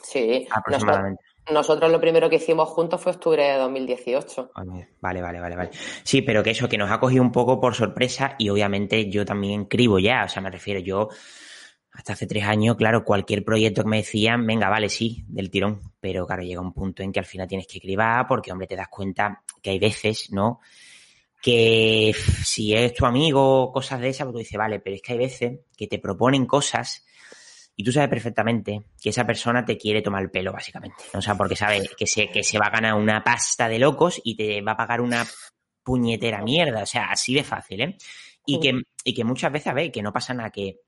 Sí, 0.03 0.47
aproximadamente. 0.51 1.23
Nosotros, 1.51 1.91
lo 1.91 1.99
primero 1.99 2.29
que 2.29 2.37
hicimos 2.37 2.69
juntos 2.69 3.01
fue 3.01 3.11
octubre 3.11 3.43
de 3.43 3.57
2018. 3.57 4.51
Vale, 4.55 4.89
vale, 5.01 5.21
vale, 5.21 5.55
vale. 5.55 5.69
Sí, 6.03 6.21
pero 6.21 6.41
que 6.41 6.51
eso, 6.51 6.69
que 6.69 6.77
nos 6.77 6.89
ha 6.89 6.99
cogido 6.99 7.21
un 7.21 7.31
poco 7.31 7.59
por 7.59 7.75
sorpresa 7.75 8.35
y 8.37 8.49
obviamente 8.49 9.09
yo 9.09 9.25
también 9.25 9.65
cribo 9.65 9.99
ya, 9.99 10.23
o 10.23 10.29
sea, 10.29 10.41
me 10.41 10.51
refiero 10.51 10.79
yo, 10.79 11.09
hasta 11.91 12.13
hace 12.13 12.27
tres 12.27 12.45
años, 12.45 12.77
claro, 12.77 13.03
cualquier 13.03 13.43
proyecto 13.43 13.83
que 13.83 13.89
me 13.89 13.97
decían, 13.97 14.47
venga, 14.47 14.69
vale, 14.69 14.89
sí, 14.89 15.25
del 15.27 15.49
tirón, 15.49 15.81
pero 15.99 16.25
claro, 16.25 16.43
llega 16.43 16.61
un 16.61 16.73
punto 16.73 17.03
en 17.03 17.11
que 17.11 17.19
al 17.19 17.25
final 17.25 17.47
tienes 17.47 17.67
que 17.67 17.81
cribar 17.81 18.25
porque, 18.27 18.51
hombre, 18.51 18.67
te 18.67 18.75
das 18.75 18.87
cuenta 18.87 19.43
que 19.61 19.71
hay 19.71 19.79
veces, 19.79 20.31
¿no? 20.31 20.61
Que 21.43 22.15
si 22.45 22.73
es 22.73 22.93
tu 22.93 23.05
amigo 23.05 23.69
cosas 23.73 23.99
de 23.99 24.07
esas, 24.07 24.23
pues 24.23 24.33
tú 24.33 24.39
dices, 24.39 24.57
vale, 24.57 24.79
pero 24.79 24.95
es 24.95 25.01
que 25.01 25.11
hay 25.11 25.19
veces 25.19 25.59
que 25.75 25.87
te 25.87 25.99
proponen 25.99 26.45
cosas 26.45 27.05
y 27.75 27.83
tú 27.83 27.91
sabes 27.91 28.09
perfectamente 28.09 28.85
que 29.01 29.09
esa 29.09 29.27
persona 29.27 29.65
te 29.65 29.77
quiere 29.77 30.01
tomar 30.01 30.23
el 30.23 30.31
pelo, 30.31 30.53
básicamente. 30.53 31.03
O 31.13 31.21
sea, 31.21 31.35
porque 31.35 31.57
sabe 31.57 31.81
que 31.97 32.07
se, 32.07 32.29
que 32.29 32.43
se 32.43 32.57
va 32.57 32.67
a 32.67 32.69
ganar 32.69 32.93
una 32.93 33.25
pasta 33.25 33.67
de 33.67 33.77
locos 33.77 34.21
y 34.23 34.37
te 34.37 34.61
va 34.61 34.71
a 34.71 34.77
pagar 34.77 35.01
una 35.01 35.27
puñetera 35.83 36.41
mierda. 36.41 36.83
O 36.83 36.85
sea, 36.85 37.11
así 37.11 37.33
de 37.33 37.43
fácil, 37.43 37.81
¿eh? 37.81 37.97
Y, 38.45 38.61
que, 38.61 38.81
y 39.03 39.13
que 39.13 39.25
muchas 39.25 39.51
veces, 39.51 39.67
a 39.67 39.73
ver, 39.73 39.91
que 39.91 40.01
no 40.01 40.13
pasa 40.13 40.33
nada, 40.33 40.49
que 40.49 40.79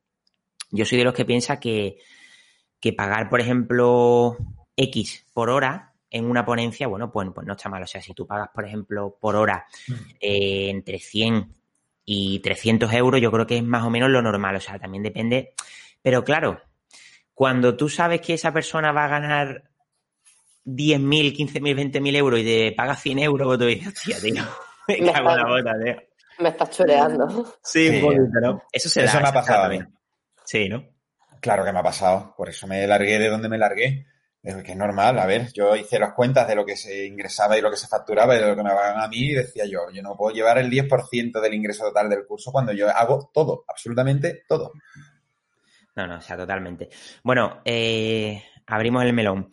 yo 0.72 0.86
soy 0.86 1.00
de 1.00 1.04
los 1.04 1.14
que 1.14 1.26
piensa 1.26 1.60
que, 1.60 1.98
que 2.80 2.94
pagar, 2.94 3.28
por 3.30 3.42
ejemplo, 3.42 4.38
X 4.78 5.26
por 5.34 5.50
hora 5.50 5.95
en 6.10 6.26
una 6.26 6.46
ponencia, 6.46 6.88
bueno, 6.88 7.12
pues, 7.12 7.28
pues 7.34 7.46
no 7.46 7.54
está 7.54 7.70
mal. 7.70 7.84
O 7.84 7.88
sea, 7.88 8.02
si 8.02 8.14
tú 8.14 8.26
pagas, 8.26 8.50
por 8.54 8.66
ejemplo, 8.66 9.18
por 9.20 9.36
hora 9.36 9.66
mm. 9.88 9.94
eh, 10.20 10.70
entre 10.70 11.00
100 11.00 11.54
y 12.06 12.40
300 12.40 12.92
euros, 12.94 13.22
yo 13.22 13.32
creo 13.32 13.48
que 13.48 13.58
es 13.58 13.64
más 13.64 13.84
o 13.84 13.90
menos 13.90 14.10
lo 14.10 14.22
normal. 14.22 14.56
O 14.56 14.62
sea, 14.62 14.80
también 14.80 15.04
depende. 15.04 15.54
Pero 16.02 16.24
claro, 16.24 16.62
cuando 17.34 17.76
tú 17.76 17.90
sabes 17.90 18.22
que 18.22 18.36
esa 18.36 18.54
persona 18.54 18.92
va 18.92 19.06
a 19.06 19.10
ganar 19.10 19.64
10.000, 20.66 21.36
15.000, 21.36 21.92
20.000 21.92 22.16
euros 22.16 22.40
y 22.40 22.44
te 22.44 22.72
paga 22.72 22.96
100 22.96 23.20
euros, 23.20 23.48
pues 23.48 23.60
tú 23.60 23.66
dices, 23.66 23.88
hostia, 23.88 24.20
tío, 24.20 24.44
me 24.88 25.12
cago 25.12 25.32
en 25.32 25.38
la 25.38 25.46
bota, 25.46 25.74
tío. 25.84 25.96
Me 26.40 26.50
estás 26.50 26.70
choreando. 26.72 27.58
Sí, 27.64 27.88
un 27.88 28.02
poquito, 28.02 28.40
¿no? 28.42 28.64
Eso 28.72 28.90
se 28.90 29.06
Eso 29.06 29.22
me 29.22 29.28
ha 29.30 29.34
pasado 29.34 29.64
a 29.64 29.70
mí. 29.70 29.80
Sí, 30.44 30.68
¿no? 30.68 30.86
Claro 31.40 31.64
que 31.64 31.72
me 31.72 31.80
ha 31.80 31.84
pasado. 31.84 32.34
Por 32.36 32.50
eso 32.50 32.68
me 32.68 32.86
largué 32.86 33.18
de 33.20 33.30
donde 33.30 33.48
me 33.48 33.58
largué. 33.58 34.06
Que 34.46 34.74
es 34.74 34.78
normal, 34.78 35.18
a 35.18 35.26
ver, 35.26 35.52
yo 35.54 35.76
hice 35.76 35.98
las 35.98 36.14
cuentas 36.14 36.48
de 36.48 36.54
lo 36.54 36.64
que 36.64 36.76
se 36.78 37.08
ingresaba 37.08 37.58
y 37.58 37.62
lo 37.62 37.72
que 37.72 37.78
se 37.78 37.88
facturaba 37.88 38.36
y 38.36 38.40
de 38.40 38.48
lo 38.48 38.56
que 38.56 38.62
me 38.62 38.70
pagan 38.70 39.02
a 39.02 39.08
mí 39.08 39.32
y 39.32 39.34
decía 39.34 39.66
yo, 39.66 39.90
yo 39.92 40.04
no 40.04 40.16
puedo 40.16 40.36
llevar 40.36 40.60
el 40.60 40.70
10% 40.70 41.42
del 41.42 41.54
ingreso 41.56 41.86
total 41.86 42.10
del 42.10 42.28
curso 42.28 42.52
cuando 42.52 42.72
yo 42.72 42.88
hago 42.88 43.32
todo, 43.34 43.66
absolutamente 43.68 44.44
todo. 44.48 44.72
No, 45.96 46.06
no, 46.06 46.18
o 46.18 46.22
sea, 46.22 46.38
totalmente. 46.38 46.90
Bueno, 47.24 47.62
eh, 47.66 48.44
abrimos 48.68 49.04
el 49.04 49.14
melón. 49.14 49.50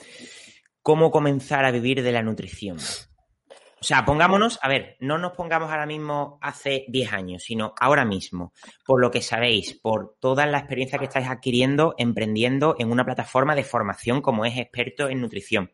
¿Cómo 0.82 1.10
comenzar 1.10 1.64
a 1.64 1.70
vivir 1.70 2.02
de 2.02 2.12
la 2.12 2.22
nutrición? 2.22 2.76
O 3.82 3.84
sea, 3.84 4.04
pongámonos, 4.04 4.60
a 4.62 4.68
ver, 4.68 4.96
no 5.00 5.18
nos 5.18 5.32
pongamos 5.32 5.68
ahora 5.68 5.86
mismo 5.86 6.38
hace 6.40 6.84
10 6.86 7.12
años, 7.12 7.42
sino 7.42 7.74
ahora 7.80 8.04
mismo, 8.04 8.52
por 8.86 9.00
lo 9.00 9.10
que 9.10 9.22
sabéis, 9.22 9.74
por 9.74 10.14
toda 10.20 10.46
la 10.46 10.58
experiencia 10.58 11.00
que 11.00 11.06
estáis 11.06 11.26
adquiriendo, 11.26 11.96
emprendiendo 11.98 12.76
en 12.78 12.92
una 12.92 13.04
plataforma 13.04 13.56
de 13.56 13.64
formación 13.64 14.22
como 14.22 14.44
es 14.44 14.56
experto 14.56 15.08
en 15.08 15.20
nutrición. 15.20 15.72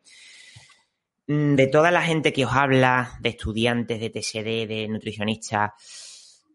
Mm, 1.26 1.54
de 1.56 1.66
toda 1.66 1.90
la 1.90 2.00
gente 2.00 2.32
que 2.32 2.46
os 2.46 2.52
habla, 2.54 3.18
de 3.20 3.28
estudiantes, 3.28 4.00
de 4.00 4.08
TSD, 4.08 4.66
de 4.66 4.88
nutricionistas, 4.88 5.72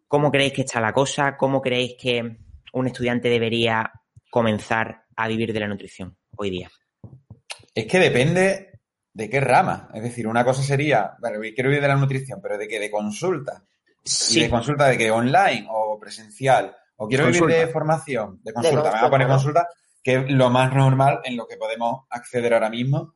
¿Cómo 0.07 0.31
creéis 0.31 0.53
que 0.53 0.61
está 0.61 0.79
la 0.79 0.93
cosa? 0.93 1.37
¿Cómo 1.37 1.59
creéis 1.59 1.95
que 1.99 2.37
un 2.71 2.85
estudiante 2.85 3.29
debería 3.29 3.91
comenzar 4.29 5.05
a 5.15 5.27
vivir 5.27 5.51
de 5.53 5.59
la 5.59 5.67
nutrición 5.67 6.15
hoy 6.35 6.51
día? 6.51 6.69
Es 7.73 7.87
que 7.87 7.97
depende 7.97 8.72
de 9.13 9.29
qué 9.29 9.39
rama. 9.39 9.89
Es 9.93 10.03
decir, 10.03 10.27
una 10.27 10.43
cosa 10.43 10.63
sería, 10.63 11.15
bueno, 11.19 11.39
quiero 11.39 11.69
vivir 11.69 11.81
de 11.81 11.87
la 11.87 11.95
nutrición, 11.95 12.39
pero 12.41 12.57
de 12.57 12.67
qué, 12.67 12.79
de 12.79 12.91
consulta. 12.91 13.63
Sí. 14.03 14.41
¿De 14.41 14.49
consulta 14.49 14.87
de 14.87 14.97
qué? 14.97 15.11
¿Online 15.11 15.67
o 15.69 15.97
presencial? 15.99 16.75
¿O 16.97 17.07
quiero 17.07 17.27
vivir 17.27 17.45
de 17.45 17.67
formación? 17.67 18.39
De 18.43 18.53
consulta. 18.53 18.91
Me 18.91 18.99
voy 18.99 19.07
a 19.07 19.09
poner 19.09 19.27
consulta, 19.27 19.67
que 20.01 20.15
es 20.15 20.31
lo 20.31 20.49
más 20.49 20.73
normal 20.73 21.21
en 21.23 21.37
lo 21.37 21.47
que 21.47 21.57
podemos 21.57 22.05
acceder 22.09 22.53
ahora 22.53 22.69
mismo. 22.69 23.15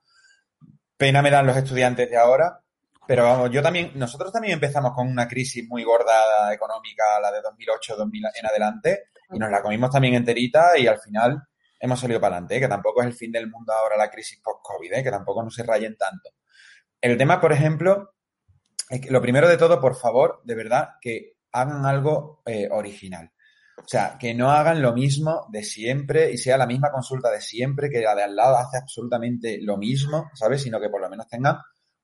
Pena 0.95 1.21
me 1.21 1.31
dan 1.31 1.45
los 1.45 1.57
estudiantes 1.57 2.09
de 2.09 2.17
ahora, 2.17 2.61
pero 3.07 3.23
vamos, 3.23 3.51
yo 3.51 3.61
también, 3.61 3.91
nosotros 3.95 4.31
también 4.31 4.53
empezamos 4.53 4.93
con 4.93 5.07
una 5.07 5.27
crisis 5.27 5.67
muy 5.67 5.83
gorda 5.83 6.51
económica, 6.53 7.03
la 7.21 7.31
de 7.31 7.41
2008, 7.41 7.95
2000 7.95 8.23
en 8.39 8.45
adelante, 8.45 9.03
y 9.31 9.37
nos 9.37 9.51
la 9.51 9.61
comimos 9.61 9.91
también 9.91 10.15
enterita 10.15 10.77
y 10.77 10.87
al 10.87 10.99
final 10.99 11.43
hemos 11.79 11.99
salido 11.99 12.19
para 12.19 12.35
adelante, 12.35 12.57
¿eh? 12.57 12.59
que 12.59 12.67
tampoco 12.67 13.01
es 13.01 13.07
el 13.07 13.13
fin 13.13 13.31
del 13.31 13.49
mundo 13.49 13.73
ahora 13.73 13.97
la 13.97 14.09
crisis 14.09 14.39
post-COVID, 14.43 14.93
¿eh? 14.93 15.03
que 15.03 15.11
tampoco 15.11 15.43
no 15.43 15.49
se 15.49 15.63
rayen 15.63 15.95
tanto. 15.97 16.31
El 16.99 17.17
tema, 17.17 17.39
por 17.39 17.53
ejemplo, 17.53 18.15
es 18.89 19.01
que 19.01 19.11
lo 19.11 19.21
primero 19.21 19.47
de 19.47 19.57
todo, 19.57 19.79
por 19.79 19.95
favor, 19.95 20.41
de 20.43 20.55
verdad, 20.55 20.89
que 21.01 21.37
hagan 21.51 21.85
algo 21.85 22.41
eh, 22.45 22.67
original. 22.71 23.31
O 23.77 23.87
sea, 23.87 24.17
que 24.19 24.33
no 24.33 24.49
hagan 24.51 24.81
lo 24.81 24.93
mismo 24.93 25.47
de 25.51 25.63
siempre 25.63 26.31
y 26.31 26.37
sea 26.37 26.57
la 26.57 26.65
misma 26.65 26.91
consulta 26.91 27.29
de 27.29 27.41
siempre, 27.41 27.89
que 27.89 28.01
la 28.01 28.15
de 28.15 28.23
al 28.23 28.35
lado 28.35 28.57
hace 28.57 28.77
absolutamente 28.77 29.59
lo 29.61 29.77
mismo, 29.77 30.31
¿sabes? 30.33 30.63
Sino 30.63 30.79
que 30.79 30.89
por 30.89 30.99
lo 30.99 31.09
menos 31.09 31.27
tengan 31.27 31.57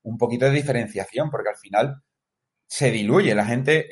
un 0.04 0.18
poquito 0.18 0.46
de 0.46 0.52
diferenciación, 0.52 1.32
porque 1.32 1.50
al 1.50 1.58
final 1.58 2.04
se 2.68 2.92
diluye. 2.92 3.34
La 3.34 3.46
gente 3.46 3.88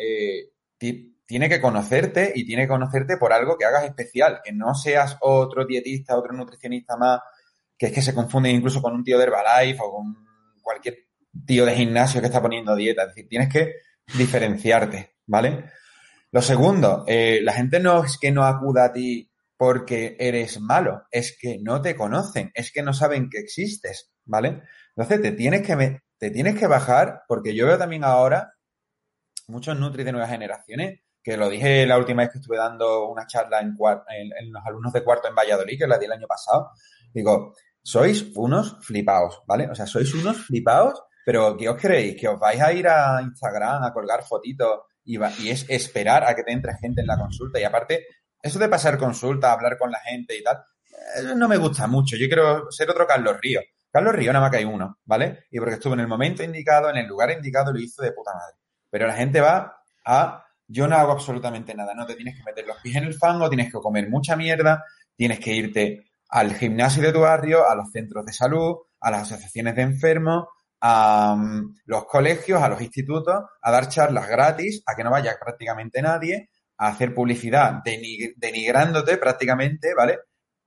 tiene 1.31 1.47
que 1.47 1.61
conocerte 1.61 2.33
y 2.35 2.45
tiene 2.45 2.63
que 2.63 2.67
conocerte 2.67 3.15
por 3.15 3.31
algo 3.31 3.57
que 3.57 3.63
hagas 3.63 3.85
especial, 3.85 4.41
que 4.43 4.51
no 4.51 4.75
seas 4.75 5.15
otro 5.21 5.65
dietista, 5.65 6.17
otro 6.17 6.33
nutricionista 6.33 6.97
más, 6.97 7.21
que 7.77 7.85
es 7.85 7.93
que 7.93 8.01
se 8.01 8.13
confunde 8.13 8.49
incluso 8.49 8.81
con 8.81 8.93
un 8.93 9.01
tío 9.01 9.17
de 9.17 9.23
Herbalife 9.23 9.79
o 9.81 9.93
con 9.93 10.27
cualquier 10.61 10.97
tío 11.47 11.65
de 11.65 11.73
gimnasio 11.73 12.19
que 12.19 12.27
está 12.27 12.41
poniendo 12.41 12.75
dieta. 12.75 13.03
Es 13.03 13.07
decir, 13.15 13.29
tienes 13.29 13.47
que 13.47 13.75
diferenciarte, 14.13 15.19
¿vale? 15.25 15.71
Lo 16.31 16.41
segundo, 16.41 17.05
eh, 17.07 17.39
la 17.41 17.53
gente 17.53 17.79
no 17.79 18.03
es 18.03 18.17
que 18.17 18.31
no 18.31 18.43
acuda 18.43 18.83
a 18.83 18.91
ti 18.91 19.31
porque 19.55 20.17
eres 20.19 20.59
malo, 20.59 21.03
es 21.11 21.37
que 21.39 21.59
no 21.61 21.81
te 21.81 21.95
conocen, 21.95 22.51
es 22.53 22.73
que 22.73 22.83
no 22.83 22.91
saben 22.91 23.29
que 23.29 23.37
existes, 23.37 24.11
¿vale? 24.25 24.63
Entonces 24.97 25.21
te 25.21 25.31
tienes 25.31 25.61
que, 25.61 26.01
te 26.17 26.29
tienes 26.29 26.59
que 26.59 26.67
bajar, 26.67 27.21
porque 27.25 27.55
yo 27.55 27.67
veo 27.67 27.77
también 27.77 28.03
ahora 28.03 28.51
muchos 29.47 29.79
nutris 29.79 30.05
de 30.05 30.11
nuevas 30.11 30.29
generaciones 30.29 30.99
que 31.23 31.37
lo 31.37 31.49
dije 31.49 31.85
la 31.85 31.97
última 31.97 32.23
vez 32.23 32.31
que 32.31 32.39
estuve 32.39 32.57
dando 32.57 33.07
una 33.07 33.27
charla 33.27 33.59
en, 33.59 33.75
en, 33.77 34.51
los 34.51 34.65
alumnos 34.65 34.93
de 34.93 35.03
cuarto 35.03 35.27
en 35.27 35.35
Valladolid, 35.35 35.77
que 35.77 35.87
la 35.87 35.97
di 35.97 36.05
el 36.05 36.11
año 36.11 36.27
pasado, 36.27 36.71
digo, 37.13 37.53
sois 37.83 38.25
unos 38.35 38.77
flipaos, 38.81 39.41
¿vale? 39.47 39.69
O 39.69 39.75
sea, 39.75 39.85
sois 39.85 40.13
unos 40.13 40.45
flipaos, 40.45 41.03
pero 41.25 41.55
¿qué 41.57 41.69
os 41.69 41.79
creéis? 41.79 42.19
¿Que 42.19 42.27
os 42.27 42.39
vais 42.39 42.61
a 42.61 42.73
ir 42.73 42.87
a 42.87 43.21
Instagram 43.21 43.83
a 43.83 43.93
colgar 43.93 44.23
fotitos 44.23 44.81
y, 45.03 45.17
y 45.17 45.49
es 45.49 45.65
esperar 45.69 46.23
a 46.23 46.35
que 46.35 46.43
te 46.43 46.51
entre 46.51 46.77
gente 46.77 47.01
en 47.01 47.07
la 47.07 47.17
consulta? 47.17 47.59
Y 47.59 47.63
aparte, 47.63 48.05
eso 48.41 48.59
de 48.59 48.69
pasar 48.69 48.97
consulta, 48.97 49.51
hablar 49.51 49.77
con 49.77 49.91
la 49.91 49.99
gente 49.99 50.37
y 50.37 50.43
tal, 50.43 50.63
eso 51.15 51.35
no 51.35 51.47
me 51.47 51.57
gusta 51.57 51.87
mucho. 51.87 52.15
Yo 52.15 52.27
quiero 52.27 52.71
ser 52.71 52.89
otro 52.89 53.05
Carlos 53.05 53.37
Río. 53.41 53.61
Carlos 53.91 54.15
Río 54.15 54.31
nada 54.31 54.45
más 54.45 54.51
que 54.51 54.57
hay 54.57 54.65
uno, 54.65 54.99
¿vale? 55.05 55.45
Y 55.51 55.59
porque 55.59 55.75
estuvo 55.75 55.93
en 55.93 55.99
el 55.99 56.07
momento 56.07 56.43
indicado, 56.43 56.89
en 56.89 56.97
el 56.97 57.07
lugar 57.07 57.31
indicado, 57.31 57.73
lo 57.73 57.79
hizo 57.79 58.01
de 58.01 58.13
puta 58.13 58.33
madre. 58.33 58.55
Pero 58.89 59.07
la 59.07 59.13
gente 59.13 59.41
va 59.41 59.77
a 60.05 60.45
yo 60.71 60.87
no 60.87 60.95
hago 60.95 61.11
absolutamente 61.11 61.75
nada, 61.75 61.93
no 61.93 62.05
te 62.05 62.15
tienes 62.15 62.37
que 62.37 62.43
meter 62.43 62.65
los 62.65 62.77
pies 62.77 62.95
en 62.95 63.03
el 63.03 63.13
fango, 63.13 63.49
tienes 63.49 63.71
que 63.71 63.79
comer 63.79 64.09
mucha 64.09 64.35
mierda, 64.35 64.83
tienes 65.15 65.39
que 65.39 65.53
irte 65.53 66.11
al 66.29 66.53
gimnasio 66.55 67.03
de 67.03 67.11
tu 67.11 67.19
barrio, 67.19 67.69
a 67.69 67.75
los 67.75 67.91
centros 67.91 68.25
de 68.25 68.31
salud, 68.31 68.77
a 69.01 69.11
las 69.11 69.23
asociaciones 69.23 69.75
de 69.75 69.81
enfermos, 69.81 70.45
a 70.79 71.35
mm, 71.37 71.75
los 71.85 72.05
colegios, 72.05 72.61
a 72.61 72.69
los 72.69 72.81
institutos, 72.81 73.43
a 73.61 73.71
dar 73.71 73.89
charlas 73.89 74.27
gratis, 74.29 74.81
a 74.85 74.95
que 74.95 75.03
no 75.03 75.11
vaya 75.11 75.35
prácticamente 75.39 76.01
nadie, 76.01 76.49
a 76.77 76.87
hacer 76.87 77.13
publicidad 77.13 77.83
denigrándote 77.83 79.17
prácticamente, 79.17 79.93
¿vale? 79.93 80.19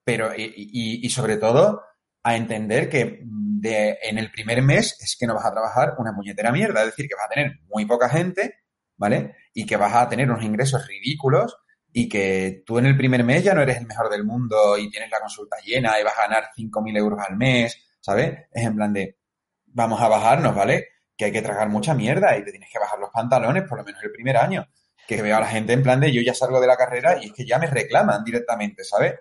Pero, 0.05 0.33
y, 0.37 1.09
sobre 1.09 1.39
todo, 1.39 1.83
a 2.23 2.37
entender 2.37 2.89
que 2.89 3.21
de, 3.25 3.99
en 4.03 4.19
el 4.19 4.31
primer 4.31 4.63
mes 4.63 4.97
es 5.01 5.17
que 5.19 5.27
no 5.27 5.35
vas 5.35 5.47
a 5.47 5.53
trabajar 5.53 5.95
una 5.99 6.13
muñetera 6.13 6.53
mierda, 6.53 6.81
es 6.81 6.87
decir, 6.89 7.09
que 7.09 7.17
vas 7.17 7.27
a 7.27 7.35
tener 7.35 7.59
muy 7.69 7.87
poca 7.87 8.09
gente 8.09 8.64
¿vale? 8.97 9.37
Y 9.53 9.67
que 9.67 9.77
vas 9.77 9.95
a 9.95 10.09
tener 10.09 10.31
unos 10.31 10.45
ingresos 10.45 10.87
ridículos 10.87 11.57
y 11.93 12.09
que 12.09 12.63
tú 12.67 12.79
en 12.79 12.87
el 12.87 12.97
primer 12.97 13.23
mes 13.23 13.45
ya 13.45 13.55
no 13.55 13.63
eres 13.63 13.77
el 13.77 13.87
mejor 13.87 14.11
del 14.11 14.25
mundo 14.25 14.77
y 14.77 14.91
tienes 14.91 15.11
la 15.11 15.21
consulta 15.21 15.57
llena 15.65 15.99
y 16.01 16.03
vas 16.03 16.19
a 16.19 16.23
ganar 16.23 16.51
5.000 16.57 16.99
euros 16.99 17.21
al 17.27 17.37
mes, 17.37 17.79
¿sabes? 18.01 18.47
Es 18.53 18.65
en 18.65 18.75
plan 18.75 18.93
de, 18.93 19.17
vamos 19.67 20.01
a 20.01 20.09
bajarnos, 20.09 20.55
¿vale? 20.55 20.89
Que 21.17 21.27
hay 21.27 21.33
que 21.33 21.43
tragar 21.43 21.69
mucha 21.69 21.95
mierda 21.95 22.37
y 22.37 22.45
te 22.45 22.51
tienes 22.51 22.69
que 22.73 22.81
bajar 22.81 22.99
los 22.99 23.11
pantalones 23.11 23.63
por 23.69 23.79
lo 23.79 23.85
menos 23.85 24.03
el 24.03 24.11
primer 24.11 24.37
año. 24.37 24.67
Que 25.07 25.23
veo 25.23 25.37
a 25.37 25.41
la 25.41 25.47
gente 25.47 25.73
en 25.73 25.83
plan 25.83 26.01
de 26.01 26.13
yo 26.13 26.21
ya 26.23 26.35
salgo 26.35 26.61
de 26.61 26.67
la 26.67 26.77
carrera 26.77 27.19
y 27.23 27.27
es 27.27 27.33
que 27.33 27.47
ya 27.47 27.59
me 27.59 27.67
reclaman 27.69 28.25
directamente, 28.25 28.83
¿sabes? 28.85 29.15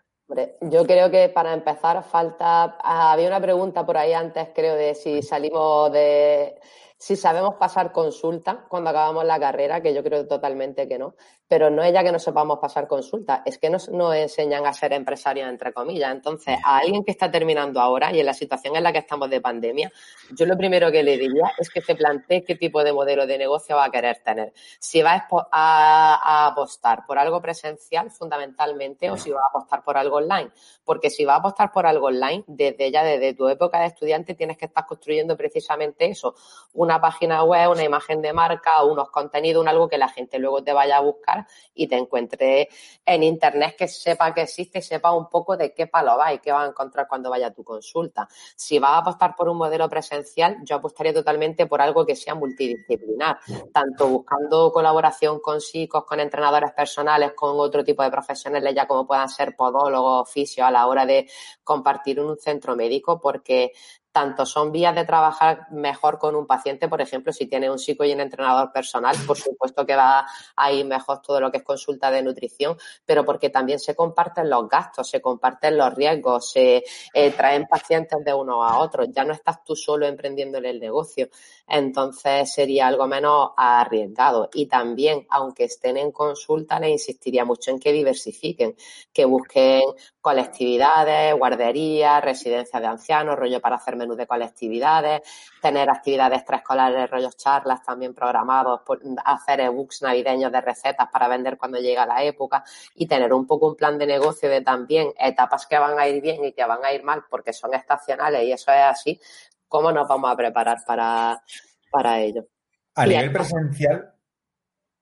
yo 0.62 0.86
creo 0.86 1.12
que 1.12 1.29
para 1.29 1.53
empezar 1.53 2.03
falta. 2.03 2.77
Había 2.83 3.27
una 3.27 3.41
pregunta 3.41 3.86
por 3.86 3.97
ahí 3.97 4.13
antes, 4.13 4.49
creo, 4.55 4.75
de 4.75 4.95
si 4.95 5.21
salimos 5.21 5.91
de 5.91 6.59
si 7.03 7.17
sabemos 7.17 7.55
pasar 7.55 7.91
consulta 7.91 8.65
cuando 8.69 8.91
acabamos 8.91 9.25
la 9.25 9.37
carrera, 9.37 9.81
que 9.81 9.93
yo 9.93 10.01
creo 10.01 10.25
totalmente 10.25 10.87
que 10.87 10.97
no, 10.97 11.15
pero 11.49 11.69
no 11.69 11.83
es 11.83 11.91
ya 11.91 12.01
que 12.01 12.13
no 12.13 12.17
sepamos 12.17 12.59
pasar 12.59 12.87
consulta, 12.87 13.43
es 13.45 13.57
que 13.57 13.69
nos, 13.69 13.89
nos 13.89 14.15
enseñan 14.15 14.65
a 14.65 14.71
ser 14.71 14.93
empresarios, 14.93 15.49
entre 15.49 15.73
comillas. 15.73 16.13
Entonces, 16.13 16.57
a 16.63 16.77
alguien 16.77 17.03
que 17.03 17.11
está 17.11 17.29
terminando 17.29 17.81
ahora 17.81 18.13
y 18.13 18.21
en 18.21 18.25
la 18.25 18.33
situación 18.33 18.77
en 18.77 18.83
la 18.83 18.93
que 18.93 18.99
estamos 18.99 19.29
de 19.29 19.41
pandemia, 19.41 19.91
yo 20.31 20.45
lo 20.45 20.55
primero 20.55 20.93
que 20.93 21.03
le 21.03 21.17
diría 21.17 21.51
es 21.59 21.69
que 21.69 21.81
se 21.81 21.93
plantee 21.93 22.45
qué 22.45 22.55
tipo 22.55 22.81
de 22.85 22.93
modelo 22.93 23.27
de 23.27 23.37
negocio 23.37 23.75
va 23.75 23.83
a 23.83 23.91
querer 23.91 24.21
tener. 24.23 24.53
Si 24.79 25.01
va 25.01 25.27
a, 25.51 26.47
apostar 26.47 27.05
por 27.05 27.19
algo 27.19 27.41
presencial, 27.41 28.11
fundamentalmente, 28.11 29.11
o 29.11 29.17
si 29.17 29.29
va 29.29 29.41
a 29.41 29.49
apostar 29.49 29.83
por 29.83 29.97
algo 29.97 30.17
online. 30.17 30.51
Porque 30.85 31.09
si 31.09 31.25
va 31.25 31.33
a 31.33 31.37
apostar 31.39 31.71
por 31.73 31.85
algo 31.85 32.07
online, 32.07 32.45
desde 32.47 32.89
ya, 32.91 33.03
desde 33.03 33.33
tu 33.33 33.49
época 33.49 33.81
de 33.81 33.87
estudiante, 33.87 34.35
tienes 34.35 34.57
que 34.57 34.65
estar 34.65 34.85
construyendo 34.85 35.35
precisamente 35.35 36.05
eso, 36.05 36.33
una 36.73 36.92
página 36.99 37.43
web, 37.43 37.71
una 37.71 37.84
imagen 37.84 38.21
de 38.21 38.34
marca, 38.34 38.84
unos 38.84 39.10
contenidos, 39.10 39.62
un 39.62 39.67
algo 39.67 39.88
que 39.88 39.97
la 39.97 40.10
gente 40.10 40.39
luego 40.39 40.63
te 40.63 40.73
vaya 40.73 40.97
a 40.97 41.01
buscar 41.01 41.45
y 41.73 41.88
te 41.88 41.97
encuentre 41.97 42.69
en 43.06 43.23
internet 43.23 43.75
que 43.77 43.88
sepa 43.88 44.34
que 44.34 44.41
existe 44.41 44.82
sepa 44.82 45.12
un 45.13 45.29
poco 45.29 45.58
de 45.58 45.73
qué 45.73 45.88
palo 45.88 46.17
va 46.17 46.34
y 46.34 46.39
qué 46.39 46.51
va 46.51 46.63
a 46.63 46.67
encontrar 46.67 47.08
cuando 47.08 47.29
vaya 47.29 47.47
a 47.47 47.53
tu 47.53 47.63
consulta. 47.63 48.27
Si 48.56 48.79
vas 48.79 48.91
a 48.91 48.97
apostar 48.99 49.36
por 49.36 49.49
un 49.49 49.58
modelo 49.58 49.89
presencial, 49.89 50.58
yo 50.63 50.75
apostaría 50.75 51.13
totalmente 51.13 51.65
por 51.65 51.82
algo 51.82 52.06
que 52.06 52.15
sea 52.15 52.36
multidisciplinar, 52.36 53.39
tanto 53.71 54.08
buscando 54.08 54.71
colaboración 54.71 55.39
con 55.39 55.62
psicos, 55.62 56.06
con 56.06 56.19
entrenadores 56.19 56.71
personales, 56.71 57.34
con 57.34 57.60
otro 57.60 57.84
tipo 57.84 58.03
de 58.03 58.12
profesionales, 58.12 58.73
ya 58.75 58.88
como 58.88 59.08
puedan 59.08 59.29
ser 59.29 59.56
podólogos, 59.56 60.29
oficios, 60.29 60.67
a 60.67 60.71
la 60.71 60.88
hora 60.88 61.06
de 61.06 61.29
compartir 61.63 62.19
un 62.19 62.38
centro 62.38 62.75
médico, 62.75 63.19
porque 63.19 63.71
tanto 64.13 64.45
son 64.45 64.71
vías 64.71 64.93
de 64.95 65.06
trabajar 65.06 65.67
mejor 65.71 66.19
con 66.19 66.36
un 66.36 66.45
paciente, 66.45 66.88
por 66.88 67.02
ejemplo, 67.02 67.34
si 67.34 67.47
tiene 67.47 67.69
un 67.69 67.80
psico 67.80 68.06
y 68.06 68.13
un 68.13 68.19
entrenador 68.19 68.71
personal, 68.71 69.17
por 69.26 69.38
supuesto 69.38 69.86
que 69.86 69.95
va 69.95 70.26
a 70.56 70.71
ir 70.71 70.86
mejor 70.86 71.19
todo 71.21 71.41
lo 71.41 71.52
que 71.52 71.58
es 71.58 71.63
consulta 71.63 72.12
de 72.12 72.21
nutrición, 72.21 72.78
pero 73.06 73.26
porque 73.26 73.49
también 73.49 73.80
se 73.80 73.95
comparten 73.95 74.52
los 74.52 74.69
gastos, 74.69 75.10
se 75.10 75.19
comparten 75.19 75.78
los 75.78 75.93
riesgos, 75.95 76.52
se 76.52 76.84
eh, 77.13 77.32
traen 77.32 77.65
pacientes 77.65 78.23
de 78.23 78.34
uno 78.34 78.63
a 78.63 78.78
otro, 78.78 79.04
ya 79.06 79.26
no 79.26 79.34
estás 79.34 79.63
tú 79.63 79.76
solo 79.76 80.06
emprendiendo 80.06 80.60
en 80.60 80.65
el 80.65 80.80
negocio, 80.80 81.30
entonces 81.67 82.54
sería 82.54 82.88
algo 82.88 83.08
menos 83.08 83.49
arriesgado. 83.58 84.49
Y 84.54 84.67
también, 84.67 85.26
aunque 85.32 85.63
estén 85.63 85.97
en 85.97 86.12
consulta, 86.12 86.80
le 86.80 86.91
insistiría 86.91 87.45
mucho 87.45 87.71
en 87.71 87.80
que 87.80 87.91
diversifiquen, 87.91 88.76
que 89.12 89.26
busquen 89.26 89.82
colectividades, 90.23 91.36
guarderías, 91.36 92.23
residencias 92.23 92.81
de 92.81 92.88
ancianos, 92.88 93.38
rollo 93.38 93.59
para 93.59 93.75
hacer 93.75 93.97
menú 93.97 94.15
de 94.15 94.25
colectividades, 94.25 95.21
tener 95.62 95.89
actividades 95.89 96.38
extraescolares, 96.38 97.09
rollos 97.12 97.36
charlas 97.36 97.83
también 97.83 98.13
programados, 98.13 98.83
hacer 99.25 99.59
ebooks 99.59 100.01
navideños 100.01 100.49
de 100.49 100.62
recetas 100.62 101.09
para 101.12 101.27
vender 101.27 101.57
cuando 101.57 101.77
llega 101.77 102.05
la 102.05 102.23
época 102.23 102.63
y 102.95 103.05
tener 103.05 103.33
un 103.33 103.45
poco 103.45 103.67
un 103.67 103.75
plan 103.75 103.97
de 103.97 104.07
negocio 104.07 104.49
de 104.49 104.62
también 104.62 105.09
etapas 105.19 105.67
que 105.67 105.77
van 105.77 105.99
a 105.99 106.07
ir 106.07 106.21
bien 106.21 106.45
y 106.45 106.53
que 106.53 106.63
van 106.63 106.86
a 106.86 106.93
ir 106.93 107.03
mal 107.03 107.25
porque 107.29 107.51
son 107.51 107.73
estacionales 107.73 108.43
y 108.45 108.53
eso 108.53 108.71
es 108.71 108.81
así, 108.81 109.19
¿cómo 109.67 109.91
nos 109.91 110.07
vamos 110.07 110.31
a 110.31 110.38
preparar 110.38 110.77
para, 110.88 111.43
para 111.91 112.21
ello? 112.21 112.47
A 112.95 113.05
nivel 113.05 113.33
presencial, 113.33 114.13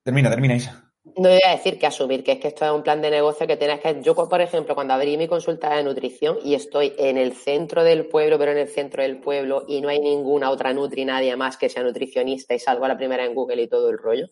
termina, 0.04 0.32
termina 0.32 0.56
Isa. 0.56 0.91
No 1.04 1.30
voy 1.30 1.40
a 1.44 1.52
decir 1.52 1.80
que 1.80 1.88
asumir 1.88 2.24
que 2.24 2.34
es 2.34 2.40
que 2.40 2.50
esto 2.50 2.64
es 2.64 2.72
un 2.72 2.84
plan 2.84 3.02
de 3.02 3.10
negocio 3.10 3.48
que 3.48 3.58
tienes 3.58 3.80
que. 3.80 4.02
Yo, 4.04 4.14
por 4.14 4.40
ejemplo, 4.40 4.76
cuando 4.76 4.94
abrí 4.94 5.18
mi 5.18 5.28
consulta 5.28 5.76
de 5.76 5.84
nutrición 5.84 6.38
y 6.44 6.54
estoy 6.54 6.94
en 6.96 7.18
el 7.18 7.34
centro 7.34 7.84
del 7.84 8.06
pueblo, 8.06 8.38
pero 8.38 8.52
en 8.52 8.60
el 8.60 8.68
centro 8.68 9.02
del 9.02 9.18
pueblo 9.18 9.66
y 9.68 9.82
no 9.82 9.90
hay 9.90 10.00
ninguna 10.00 10.52
otra 10.52 10.74
nutri, 10.74 11.04
nadie 11.04 11.36
más 11.36 11.58
que 11.58 11.70
sea 11.70 11.82
nutricionista 11.82 12.54
y 12.54 12.60
salgo 12.60 12.86
a 12.86 12.90
la 12.90 12.98
primera 12.98 13.26
en 13.26 13.34
Google 13.34 13.64
y 13.64 13.68
todo 13.68 13.90
el 13.90 13.98
rollo, 13.98 14.28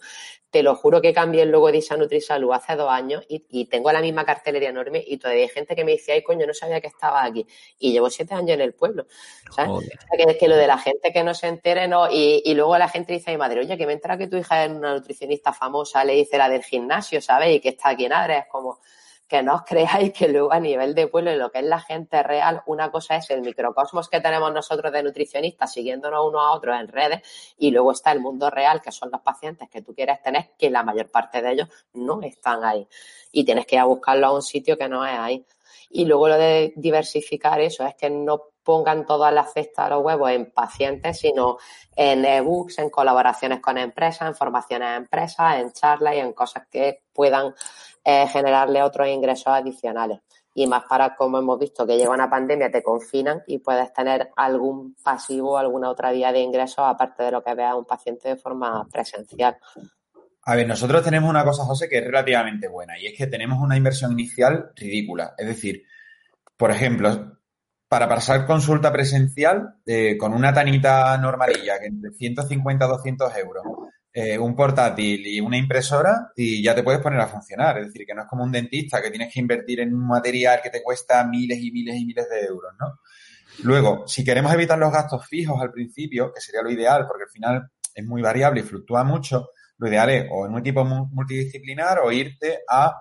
te 0.52 0.64
lo 0.64 0.76
juro 0.76 1.02
que 1.02 1.14
cambié 1.14 1.44
el 1.44 1.52
logo 1.52 1.72
de 1.72 1.78
Isa 1.78 1.96
Nutrisalud 1.96 2.52
hace 2.52 2.76
dos 2.76 2.90
años 2.90 3.24
y, 3.28 3.66
tengo 3.66 3.92
la 3.92 4.02
misma 4.02 4.26
cartelería 4.26 4.70
enorme 4.70 5.04
y 5.06 5.18
todavía 5.18 5.44
hay 5.44 5.50
gente 5.50 5.76
que 5.76 5.86
me 5.86 5.92
dice, 5.92 6.12
ay, 6.12 6.24
coño, 6.24 6.48
no 6.48 6.54
sabía 6.54 6.82
que 6.82 6.88
estaba 6.88 7.24
aquí. 7.24 7.46
Y 7.78 7.92
llevo 7.92 8.10
siete 8.10 8.34
años 8.34 8.52
en 8.52 8.62
el 8.62 8.74
pueblo. 8.74 9.06
¿sabes? 9.56 9.90
que, 10.18 10.38
que 10.38 10.48
lo 10.48 10.56
de 10.56 10.66
la 10.66 10.78
gente 10.78 11.12
que 11.12 11.24
no 11.24 11.36
se 11.36 11.48
entere, 11.48 11.88
no. 11.88 12.10
Y, 12.12 12.42
y 12.44 12.54
luego 12.56 12.78
la 12.78 12.90
gente 12.90 13.14
dice, 13.14 13.32
ay, 13.32 13.38
madre, 13.38 13.60
oye, 13.60 13.78
que 13.78 13.86
me 13.86 13.94
entra 13.94 14.18
que 14.18 14.28
tu 14.28 14.38
hija 14.38 14.66
es 14.66 14.72
una 14.72 14.96
nutricionista 14.96 15.54
famosa, 15.54 16.04
le 16.04 16.14
dice 16.14 16.38
la 16.38 16.50
del 16.60 16.64
gimnasio, 16.64 17.22
¿sabes? 17.22 17.56
Y 17.56 17.60
que 17.60 17.70
está 17.70 17.90
aquí 17.90 18.06
en 18.06 18.14
Adres, 18.14 18.40
es 18.40 18.52
como 18.52 18.80
que 19.30 19.44
no 19.44 19.54
os 19.54 19.62
creáis 19.62 20.12
que 20.12 20.28
luego 20.28 20.52
a 20.52 20.60
nivel 20.60 20.96
de 20.96 21.08
pueblo, 21.08 21.34
lo 21.36 21.52
que 21.52 21.60
es 21.60 21.66
la 21.66 21.80
gente 21.80 22.24
real, 22.24 22.64
una 22.66 22.90
cosa 22.90 23.16
es 23.16 23.30
el 23.30 23.42
microcosmos 23.42 24.10
que 24.10 24.20
tenemos 24.20 24.52
nosotros 24.52 24.92
de 24.92 25.04
nutricionistas 25.04 25.72
siguiéndonos 25.72 26.28
unos 26.28 26.42
a 26.42 26.52
otros 26.52 26.80
en 26.80 26.88
redes 26.88 27.22
y 27.60 27.70
luego 27.70 27.92
está 27.92 28.12
el 28.12 28.22
mundo 28.22 28.50
real, 28.50 28.82
que 28.82 28.92
son 28.92 29.12
los 29.12 29.22
pacientes 29.22 29.70
que 29.70 29.84
tú 29.84 29.94
quieres 29.94 30.20
tener, 30.24 30.50
que 30.58 30.72
la 30.72 30.82
mayor 30.82 31.12
parte 31.12 31.44
de 31.44 31.52
ellos 31.52 31.70
no 31.94 32.20
están 32.24 32.64
ahí. 32.64 32.88
Y 33.32 33.44
tienes 33.44 33.68
que 33.68 33.76
ir 33.76 33.82
a 33.82 33.86
buscarlo 33.86 34.26
a 34.26 34.34
un 34.34 34.42
sitio 34.42 34.76
que 34.76 34.90
no 34.90 35.06
es 35.06 35.18
ahí. 35.18 35.46
Y 35.90 36.06
luego 36.06 36.30
lo 36.30 36.38
de 36.38 36.74
diversificar 36.76 37.60
eso 37.62 37.86
es 37.86 37.96
que 37.96 38.10
no 38.10 38.44
pongan 38.64 39.06
todas 39.06 39.34
las 39.34 39.52
cestas 39.52 39.86
de 39.86 39.96
los 39.96 40.06
huevos 40.06 40.30
en 40.30 40.52
pacientes, 40.52 41.20
sino 41.20 41.58
en 41.96 42.24
ebooks, 42.24 42.78
en 42.78 42.92
colaboraciones 42.92 43.60
con 43.60 43.78
empresas, 43.80 44.28
en 44.28 44.36
formaciones 44.36 44.88
a 44.88 44.96
empresas, 44.98 45.56
en 45.60 45.72
charlas 45.72 46.16
y 46.16 46.20
en 46.20 46.34
cosas 46.34 46.68
que 46.70 47.02
puedan 47.12 47.56
eh, 48.04 48.28
generarle 48.28 48.84
otros 48.84 49.08
ingresos 49.08 49.48
adicionales. 49.48 50.20
Y 50.54 50.68
más 50.68 50.84
para, 50.86 51.16
como 51.16 51.40
hemos 51.40 51.58
visto, 51.58 51.88
que 51.88 51.98
llega 51.98 52.12
una 52.12 52.30
pandemia, 52.30 52.70
te 52.70 52.84
confinan 52.84 53.42
y 53.48 53.60
puedes 53.60 53.92
tener 53.94 54.30
algún 54.36 54.96
pasivo, 55.04 55.58
alguna 55.58 55.90
otra 55.90 56.12
vía 56.12 56.32
de 56.32 56.42
ingresos, 56.42 56.86
aparte 56.86 57.24
de 57.24 57.32
lo 57.32 57.44
que 57.44 57.56
vea 57.56 57.76
un 57.76 57.86
paciente 57.86 58.30
de 58.30 58.36
forma 58.36 58.86
presencial. 58.92 59.58
A 60.50 60.56
ver, 60.56 60.68
nosotros 60.68 61.04
tenemos 61.04 61.30
una 61.30 61.44
cosa, 61.44 61.64
José, 61.64 61.88
que 61.88 62.00
es 62.00 62.04
relativamente 62.04 62.68
buena 62.68 62.98
y 62.98 63.06
es 63.06 63.14
que 63.16 63.28
tenemos 63.28 63.62
una 63.62 63.78
inversión 63.78 64.14
inicial 64.14 64.72
ridícula. 64.76 65.36
Es 65.38 65.46
decir, 65.46 65.84
por 66.58 66.72
ejemplo, 66.72 67.38
para 67.88 68.10
pasar 68.10 68.48
consulta 68.48 68.92
presencial 68.92 69.76
eh, 69.86 70.18
con 70.18 70.34
una 70.34 70.52
tanita 70.52 71.16
normalilla, 71.20 71.80
que 71.80 71.86
entre 71.86 72.14
150 72.14 72.84
a 72.84 72.88
200 72.88 73.38
euros, 73.38 73.64
eh, 74.12 74.40
un 74.40 74.56
portátil 74.56 75.28
y 75.28 75.40
una 75.40 75.56
impresora, 75.56 76.32
y 76.36 76.64
ya 76.64 76.74
te 76.74 76.82
puedes 76.82 77.02
poner 77.02 77.20
a 77.20 77.28
funcionar. 77.28 77.78
Es 77.78 77.86
decir, 77.86 78.08
que 78.08 78.16
no 78.16 78.24
es 78.24 78.28
como 78.28 78.44
un 78.44 78.52
dentista 78.52 79.04
que 79.04 79.12
tienes 79.12 79.32
que 79.32 79.42
invertir 79.42 79.82
en 79.82 79.94
un 79.94 80.08
material 80.08 80.62
que 80.64 80.72
te 80.72 80.82
cuesta 80.82 81.24
miles 81.26 81.60
y 81.60 81.72
miles 81.72 81.96
y 81.96 82.06
miles 82.06 82.28
de 82.28 82.48
euros, 82.48 82.74
¿no? 82.80 83.02
Luego, 83.62 84.08
si 84.08 84.24
queremos 84.24 84.52
evitar 84.52 84.80
los 84.80 84.92
gastos 84.92 85.28
fijos 85.28 85.62
al 85.62 85.72
principio, 85.72 86.34
que 86.34 86.42
sería 86.42 86.64
lo 86.64 86.72
ideal, 86.72 87.06
porque 87.06 87.26
al 87.26 87.30
final 87.30 87.70
es 87.94 88.04
muy 88.04 88.24
variable 88.24 88.62
y 88.62 88.64
fluctúa 88.64 89.04
mucho, 89.04 89.52
lo 89.80 89.88
ideal 89.90 90.10
es 90.12 90.28
o 90.32 90.46
en 90.46 90.54
un 90.54 90.60
equipo 90.60 90.86
multidisciplinar 90.86 92.00
o 92.00 92.12
irte 92.12 92.60
a 92.70 92.96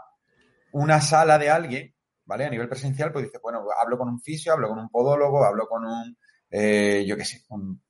una 0.72 1.00
sala 1.00 1.38
de 1.38 1.50
alguien 1.50 1.94
¿vale? 2.28 2.44
A 2.44 2.50
nivel 2.50 2.68
presencial, 2.68 3.10
pues 3.10 3.24
dices, 3.24 3.40
bueno, 3.42 3.64
hablo 3.82 3.96
con 3.96 4.08
un 4.08 4.20
fisio, 4.20 4.52
hablo 4.52 4.68
con 4.68 4.78
un 4.78 4.90
podólogo, 4.90 5.44
hablo 5.44 5.66
con 5.66 5.86
un, 5.86 6.16
eh, 6.50 7.02
yo 7.08 7.16
qué 7.16 7.24
sé, 7.24 7.42
con, 7.48 7.80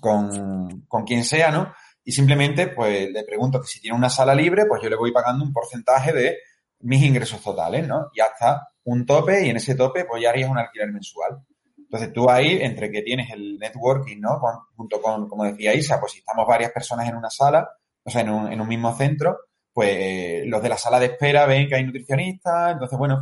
con, 0.00 1.04
quien 1.04 1.22
sea, 1.24 1.50
¿no? 1.50 1.74
Y 2.02 2.12
simplemente, 2.12 2.68
pues 2.68 3.10
le 3.10 3.22
pregunto 3.24 3.60
que 3.60 3.66
si 3.66 3.78
tiene 3.78 3.96
una 3.96 4.08
sala 4.08 4.34
libre, 4.34 4.64
pues 4.64 4.82
yo 4.82 4.88
le 4.88 4.96
voy 4.96 5.12
pagando 5.12 5.44
un 5.44 5.52
porcentaje 5.52 6.14
de 6.14 6.38
mis 6.80 7.02
ingresos 7.02 7.42
totales, 7.42 7.86
¿no? 7.86 8.08
Y 8.14 8.20
hasta 8.20 8.66
un 8.84 9.04
tope, 9.04 9.44
y 9.46 9.50
en 9.50 9.58
ese 9.58 9.74
tope, 9.74 10.06
pues 10.06 10.22
ya 10.22 10.30
harías 10.30 10.48
un 10.48 10.58
alquiler 10.58 10.90
mensual. 10.90 11.44
Entonces 11.76 12.14
tú 12.14 12.30
ahí, 12.30 12.58
entre 12.62 12.90
que 12.90 13.02
tienes 13.02 13.30
el 13.30 13.58
networking, 13.58 14.20
¿no? 14.20 14.40
junto 14.74 15.02
con, 15.02 15.28
como 15.28 15.44
decía 15.44 15.74
Isa, 15.74 16.00
pues 16.00 16.12
si 16.12 16.18
estamos 16.20 16.46
varias 16.46 16.72
personas 16.72 17.08
en 17.08 17.16
una 17.16 17.30
sala, 17.30 17.68
o 18.06 18.10
sea, 18.10 18.20
en 18.22 18.30
un, 18.30 18.52
en 18.52 18.60
un 18.60 18.68
mismo 18.68 18.96
centro, 18.96 19.36
pues 19.72 20.46
los 20.46 20.62
de 20.62 20.68
la 20.68 20.78
sala 20.78 21.00
de 21.00 21.06
espera 21.06 21.44
ven 21.44 21.68
que 21.68 21.74
hay 21.74 21.84
nutricionistas, 21.84 22.72
entonces, 22.72 22.98
bueno, 22.98 23.20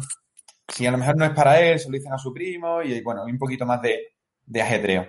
si 0.68 0.86
a 0.86 0.90
lo 0.90 0.98
mejor 0.98 1.16
no 1.16 1.24
es 1.24 1.32
para 1.32 1.60
él, 1.60 1.78
se 1.78 1.88
lo 1.88 1.96
dicen 1.96 2.12
a 2.12 2.18
su 2.18 2.32
primo 2.32 2.82
y 2.82 3.00
bueno, 3.02 3.24
un 3.24 3.38
poquito 3.38 3.66
más 3.66 3.80
de, 3.82 4.14
ajedreo. 4.60 5.06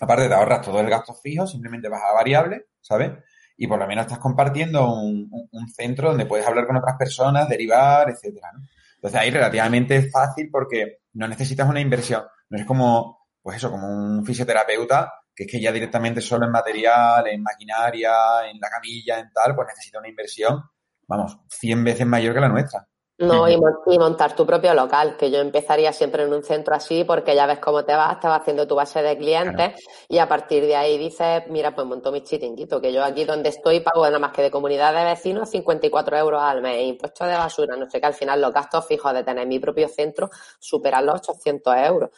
Aparte 0.00 0.28
te 0.28 0.34
ahorras 0.34 0.62
todo 0.62 0.80
el 0.80 0.88
gasto 0.88 1.14
fijo, 1.14 1.46
simplemente 1.46 1.88
vas 1.88 2.02
a 2.02 2.12
variable, 2.12 2.66
¿sabes? 2.80 3.12
Y 3.56 3.66
por 3.66 3.78
lo 3.78 3.86
menos 3.86 4.06
estás 4.06 4.18
compartiendo 4.18 4.94
un, 4.94 5.28
centro 5.74 6.08
donde 6.08 6.26
puedes 6.26 6.46
hablar 6.46 6.66
con 6.66 6.76
otras 6.76 6.96
personas, 6.96 7.48
derivar, 7.48 8.08
etcétera, 8.08 8.50
¿no? 8.54 8.60
Entonces 8.94 9.20
ahí 9.20 9.30
relativamente 9.30 10.10
fácil 10.10 10.48
porque 10.50 11.00
no 11.14 11.26
necesitas 11.26 11.68
una 11.68 11.80
inversión. 11.80 12.22
No 12.48 12.58
es 12.58 12.64
como, 12.64 13.26
pues 13.42 13.56
eso, 13.56 13.70
como 13.70 13.88
un 13.88 14.24
fisioterapeuta 14.24 15.12
que 15.34 15.44
es 15.44 15.50
que 15.50 15.60
ya 15.60 15.72
directamente 15.72 16.20
solo 16.20 16.46
en 16.46 16.52
material, 16.52 17.26
en 17.26 17.42
maquinaria, 17.42 18.48
en 18.50 18.58
la 18.60 18.68
camilla, 18.68 19.18
en 19.18 19.30
tal, 19.32 19.54
pues 19.54 19.68
necesita 19.68 19.98
una 19.98 20.08
inversión, 20.08 20.62
vamos, 21.06 21.38
100 21.48 21.84
veces 21.84 22.06
mayor 22.06 22.34
que 22.34 22.40
la 22.40 22.48
nuestra. 22.48 22.88
No, 23.22 23.48
y, 23.48 23.56
montar 23.98 24.34
tu 24.34 24.44
propio 24.44 24.74
local, 24.74 25.16
que 25.16 25.30
yo 25.30 25.38
empezaría 25.38 25.92
siempre 25.92 26.24
en 26.24 26.32
un 26.32 26.42
centro 26.42 26.74
así 26.74 27.04
porque 27.04 27.36
ya 27.36 27.46
ves 27.46 27.60
cómo 27.60 27.84
te 27.84 27.94
vas, 27.94 28.18
te 28.18 28.26
vas 28.26 28.40
haciendo 28.40 28.66
tu 28.66 28.74
base 28.74 29.00
de 29.00 29.16
clientes 29.16 29.74
y 30.08 30.18
a 30.18 30.28
partir 30.28 30.64
de 30.64 30.74
ahí 30.74 30.98
dices, 30.98 31.44
mira, 31.48 31.72
pues 31.72 31.86
monto 31.86 32.10
mi 32.10 32.22
chiringuito, 32.22 32.80
que 32.80 32.92
yo 32.92 33.04
aquí 33.04 33.24
donde 33.24 33.50
estoy 33.50 33.78
pago 33.78 34.04
nada 34.06 34.18
más 34.18 34.32
que 34.32 34.42
de 34.42 34.50
comunidad 34.50 34.92
de 34.92 35.04
vecinos 35.04 35.50
54 35.50 36.16
euros 36.16 36.42
al 36.42 36.62
mes, 36.62 36.84
impuestos 36.84 37.28
de 37.28 37.34
basura, 37.34 37.76
no 37.76 37.88
sé 37.88 38.00
qué, 38.00 38.06
al 38.06 38.14
final 38.14 38.40
los 38.40 38.52
gastos 38.52 38.86
fijos 38.86 39.14
de 39.14 39.22
tener 39.22 39.46
mi 39.46 39.60
propio 39.60 39.86
centro 39.88 40.28
superan 40.58 41.06
los 41.06 41.20
800 41.20 41.76
euros 41.76 42.10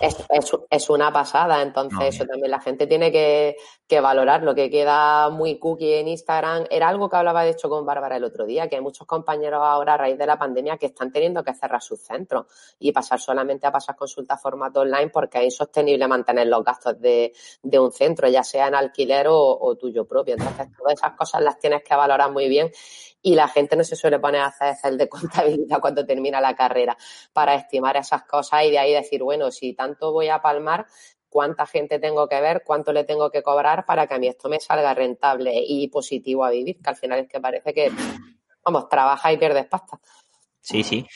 es, 0.00 0.16
es, 0.70 0.90
una 0.90 1.12
pasada. 1.12 1.60
Entonces, 1.62 2.14
eso 2.14 2.24
también 2.24 2.50
la 2.50 2.60
gente 2.60 2.86
tiene 2.86 3.12
que, 3.12 3.56
que, 3.86 4.00
valorar. 4.00 4.42
Lo 4.42 4.54
que 4.54 4.70
queda 4.70 5.28
muy 5.28 5.58
cookie 5.58 5.94
en 5.94 6.08
Instagram 6.08 6.64
era 6.70 6.88
algo 6.88 7.08
que 7.08 7.16
hablaba, 7.16 7.44
de 7.44 7.50
hecho, 7.50 7.68
con 7.68 7.84
Bárbara 7.84 8.16
el 8.16 8.24
otro 8.24 8.46
día, 8.46 8.68
que 8.68 8.76
hay 8.76 8.82
muchos 8.82 9.06
compañeros 9.06 9.60
ahora, 9.62 9.94
a 9.94 9.96
raíz 9.98 10.18
de 10.18 10.26
la 10.26 10.38
pandemia, 10.38 10.78
que 10.78 10.86
están 10.86 11.12
teniendo 11.12 11.44
que 11.44 11.54
cerrar 11.54 11.82
sus 11.82 12.00
centros 12.00 12.46
y 12.78 12.92
pasar 12.92 13.20
solamente 13.20 13.66
a 13.66 13.72
pasar 13.72 13.94
consultas 13.94 14.40
formato 14.40 14.80
online 14.80 15.10
porque 15.10 15.38
es 15.38 15.44
insostenible 15.44 16.08
mantener 16.08 16.46
los 16.46 16.64
gastos 16.64 16.98
de, 17.00 17.32
de 17.62 17.78
un 17.78 17.92
centro, 17.92 18.28
ya 18.28 18.42
sea 18.42 18.68
en 18.68 18.74
alquiler 18.74 19.28
o, 19.28 19.58
o 19.60 19.76
tuyo 19.76 20.06
propio. 20.06 20.34
Entonces, 20.34 20.68
todas 20.76 20.94
esas 20.94 21.12
cosas 21.12 21.42
las 21.42 21.58
tienes 21.58 21.82
que 21.82 21.94
valorar 21.94 22.32
muy 22.32 22.48
bien 22.48 22.70
y 23.22 23.34
la 23.34 23.48
gente 23.48 23.76
no 23.76 23.84
se 23.84 23.96
suele 23.96 24.18
poner 24.18 24.40
a 24.40 24.46
hacer 24.46 24.76
el 24.84 24.98
de 24.98 25.08
contabilidad 25.08 25.80
cuando 25.80 26.04
termina 26.04 26.40
la 26.40 26.54
carrera 26.54 26.96
para 27.32 27.54
estimar 27.54 27.96
esas 27.96 28.24
cosas 28.24 28.64
y 28.64 28.70
de 28.70 28.78
ahí 28.78 28.89
decir, 28.92 29.22
bueno, 29.22 29.50
si 29.50 29.74
tanto 29.74 30.12
voy 30.12 30.28
a 30.28 30.42
palmar, 30.42 30.86
cuánta 31.28 31.64
gente 31.66 31.98
tengo 31.98 32.28
que 32.28 32.40
ver, 32.40 32.62
cuánto 32.64 32.92
le 32.92 33.04
tengo 33.04 33.30
que 33.30 33.42
cobrar 33.42 33.86
para 33.86 34.06
que 34.06 34.14
a 34.14 34.18
mí 34.18 34.26
esto 34.26 34.48
me 34.48 34.60
salga 34.60 34.92
rentable 34.92 35.52
y 35.54 35.88
positivo 35.88 36.44
a 36.44 36.50
vivir, 36.50 36.80
que 36.82 36.90
al 36.90 36.96
final 36.96 37.20
es 37.20 37.28
que 37.28 37.40
parece 37.40 37.72
que, 37.72 37.90
vamos, 38.64 38.88
trabaja 38.88 39.32
y 39.32 39.38
pierdes 39.38 39.66
pasta. 39.66 39.98
Sí, 40.60 40.82
sí. 40.82 41.06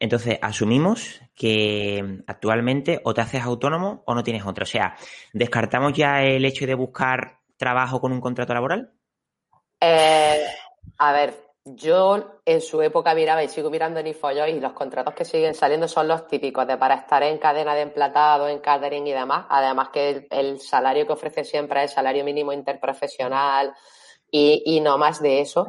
Entonces, 0.00 0.38
asumimos 0.42 1.20
que 1.36 2.22
actualmente 2.26 3.00
o 3.04 3.14
te 3.14 3.20
haces 3.20 3.42
autónomo 3.42 4.02
o 4.04 4.14
no 4.14 4.24
tienes 4.24 4.44
otro. 4.44 4.64
O 4.64 4.66
sea, 4.66 4.96
¿descartamos 5.32 5.92
ya 5.92 6.24
el 6.24 6.44
hecho 6.44 6.66
de 6.66 6.74
buscar 6.74 7.38
trabajo 7.56 8.00
con 8.00 8.10
un 8.10 8.20
contrato 8.20 8.52
laboral? 8.52 8.92
Eh, 9.80 10.44
a 10.98 11.12
ver, 11.12 11.34
yo 11.64 12.40
en 12.44 12.60
su 12.60 12.82
época 12.82 13.14
miraba 13.14 13.44
y 13.44 13.48
sigo 13.48 13.70
mirando 13.70 14.00
en 14.00 14.08
Infoyo 14.08 14.46
y 14.46 14.58
los 14.58 14.72
contratos 14.72 15.14
que 15.14 15.24
siguen 15.24 15.54
saliendo 15.54 15.86
son 15.86 16.08
los 16.08 16.26
típicos 16.26 16.66
de 16.66 16.76
para 16.76 16.96
estar 16.96 17.22
en 17.22 17.38
cadena 17.38 17.74
de 17.74 17.82
emplatado, 17.82 18.48
en 18.48 18.58
catering 18.58 19.06
y 19.06 19.12
demás. 19.12 19.46
Además 19.48 19.90
que 19.90 20.26
el, 20.30 20.60
salario 20.60 21.06
que 21.06 21.12
ofrece 21.12 21.44
siempre 21.44 21.84
es 21.84 21.92
salario 21.92 22.24
mínimo 22.24 22.52
interprofesional 22.52 23.72
y, 24.30 24.62
y 24.66 24.80
no 24.80 24.98
más 24.98 25.22
de 25.22 25.40
eso. 25.40 25.66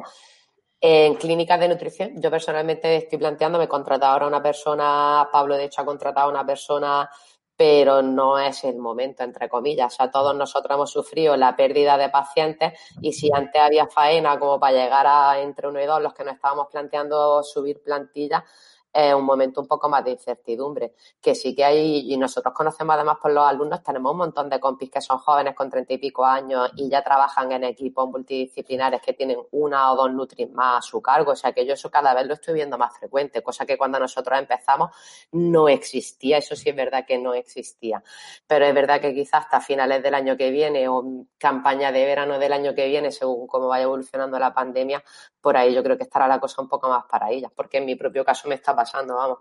En 0.80 1.14
clínicas 1.14 1.60
de 1.60 1.68
nutrición, 1.68 2.20
yo 2.20 2.30
personalmente 2.30 2.96
estoy 2.96 3.18
planteando, 3.18 3.58
me 3.58 3.64
he 3.64 3.68
ahora 4.02 4.26
una 4.26 4.42
persona, 4.42 5.28
Pablo 5.32 5.56
de 5.56 5.64
hecho 5.64 5.80
ha 5.80 5.84
contratado 5.86 6.26
a 6.26 6.30
una 6.30 6.44
persona 6.44 7.08
pero 7.56 8.02
no 8.02 8.38
es 8.38 8.64
el 8.64 8.78
momento, 8.78 9.22
entre 9.22 9.48
comillas. 9.48 9.94
O 9.94 9.96
sea, 9.96 10.10
todos 10.10 10.34
nosotros 10.34 10.74
hemos 10.74 10.90
sufrido 10.90 11.36
la 11.36 11.54
pérdida 11.54 11.96
de 11.96 12.08
pacientes 12.08 12.78
y 13.00 13.12
si 13.12 13.30
antes 13.32 13.60
había 13.60 13.86
faena 13.86 14.38
como 14.38 14.58
para 14.58 14.76
llegar 14.76 15.06
a 15.06 15.40
entre 15.40 15.68
uno 15.68 15.80
y 15.80 15.86
dos, 15.86 16.02
los 16.02 16.14
que 16.14 16.24
nos 16.24 16.34
estábamos 16.34 16.68
planteando 16.70 17.42
subir 17.42 17.80
plantilla, 17.82 18.44
es 18.94 19.12
un 19.12 19.24
momento 19.24 19.60
un 19.60 19.66
poco 19.66 19.88
más 19.88 20.04
de 20.04 20.12
incertidumbre, 20.12 20.94
que 21.20 21.34
sí 21.34 21.54
que 21.54 21.64
hay, 21.64 22.12
y 22.12 22.16
nosotros 22.16 22.54
conocemos 22.54 22.94
además 22.94 23.18
por 23.20 23.32
los 23.32 23.44
alumnos, 23.44 23.82
tenemos 23.82 24.12
un 24.12 24.18
montón 24.18 24.48
de 24.48 24.60
compis 24.60 24.88
que 24.90 25.00
son 25.00 25.18
jóvenes 25.18 25.54
con 25.54 25.68
treinta 25.68 25.92
y 25.94 25.98
pico 25.98 26.24
años 26.24 26.70
y 26.76 26.88
ya 26.88 27.02
trabajan 27.02 27.50
en 27.50 27.64
equipos 27.64 28.08
multidisciplinares 28.08 29.02
que 29.02 29.12
tienen 29.12 29.38
una 29.50 29.92
o 29.92 29.96
dos 29.96 30.12
nutris 30.12 30.48
más 30.50 30.78
a 30.78 30.82
su 30.82 31.02
cargo, 31.02 31.32
o 31.32 31.36
sea 31.36 31.52
que 31.52 31.66
yo 31.66 31.74
eso 31.74 31.90
cada 31.90 32.14
vez 32.14 32.26
lo 32.26 32.34
estoy 32.34 32.54
viendo 32.54 32.78
más 32.78 32.96
frecuente, 32.96 33.42
cosa 33.42 33.66
que 33.66 33.76
cuando 33.76 33.98
nosotros 33.98 34.38
empezamos 34.38 34.90
no 35.32 35.68
existía, 35.68 36.38
eso 36.38 36.54
sí 36.54 36.70
es 36.70 36.76
verdad 36.76 37.04
que 37.04 37.18
no 37.18 37.34
existía, 37.34 38.02
pero 38.46 38.64
es 38.64 38.74
verdad 38.74 39.00
que 39.00 39.12
quizás 39.12 39.44
hasta 39.44 39.60
finales 39.60 40.02
del 40.02 40.14
año 40.14 40.36
que 40.36 40.50
viene 40.50 40.88
o 40.88 41.26
campaña 41.36 41.90
de 41.90 42.04
verano 42.04 42.38
del 42.38 42.52
año 42.52 42.74
que 42.74 42.86
viene, 42.86 43.10
según 43.10 43.48
cómo 43.48 43.68
vaya 43.68 43.84
evolucionando 43.84 44.38
la 44.38 44.54
pandemia, 44.54 45.02
por 45.44 45.58
ahí 45.58 45.74
yo 45.74 45.82
creo 45.82 45.98
que 45.98 46.04
estará 46.04 46.26
la 46.26 46.40
cosa 46.40 46.62
un 46.62 46.70
poco 46.70 46.88
más 46.88 47.04
para 47.04 47.30
ellas, 47.30 47.52
porque 47.54 47.76
en 47.76 47.84
mi 47.84 47.96
propio 47.96 48.24
caso 48.24 48.48
me 48.48 48.54
está 48.54 48.74
pasando, 48.74 49.14
vamos. 49.16 49.40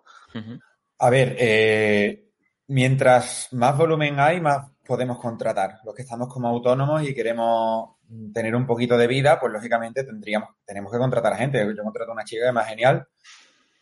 A 0.99 1.09
ver, 1.09 1.37
eh, 1.39 2.25
mientras 2.67 3.47
más 3.53 3.77
volumen 3.77 4.19
hay, 4.19 4.41
más 4.41 4.69
podemos 4.85 5.17
contratar. 5.17 5.79
Los 5.85 5.95
que 5.95 6.01
estamos 6.01 6.27
como 6.27 6.49
autónomos 6.49 7.03
y 7.03 7.15
queremos 7.15 7.95
tener 8.33 8.53
un 8.53 8.67
poquito 8.67 8.97
de 8.97 9.07
vida, 9.07 9.39
pues 9.39 9.53
lógicamente 9.53 10.03
tendríamos, 10.03 10.49
tenemos 10.65 10.91
que 10.91 10.97
contratar 10.97 11.31
a 11.31 11.37
gente. 11.37 11.65
Yo 11.73 11.83
contrato 11.83 12.11
a 12.11 12.15
una 12.15 12.25
chica 12.25 12.41
que 12.41 12.47
es 12.49 12.53
más 12.53 12.67
genial. 12.67 13.07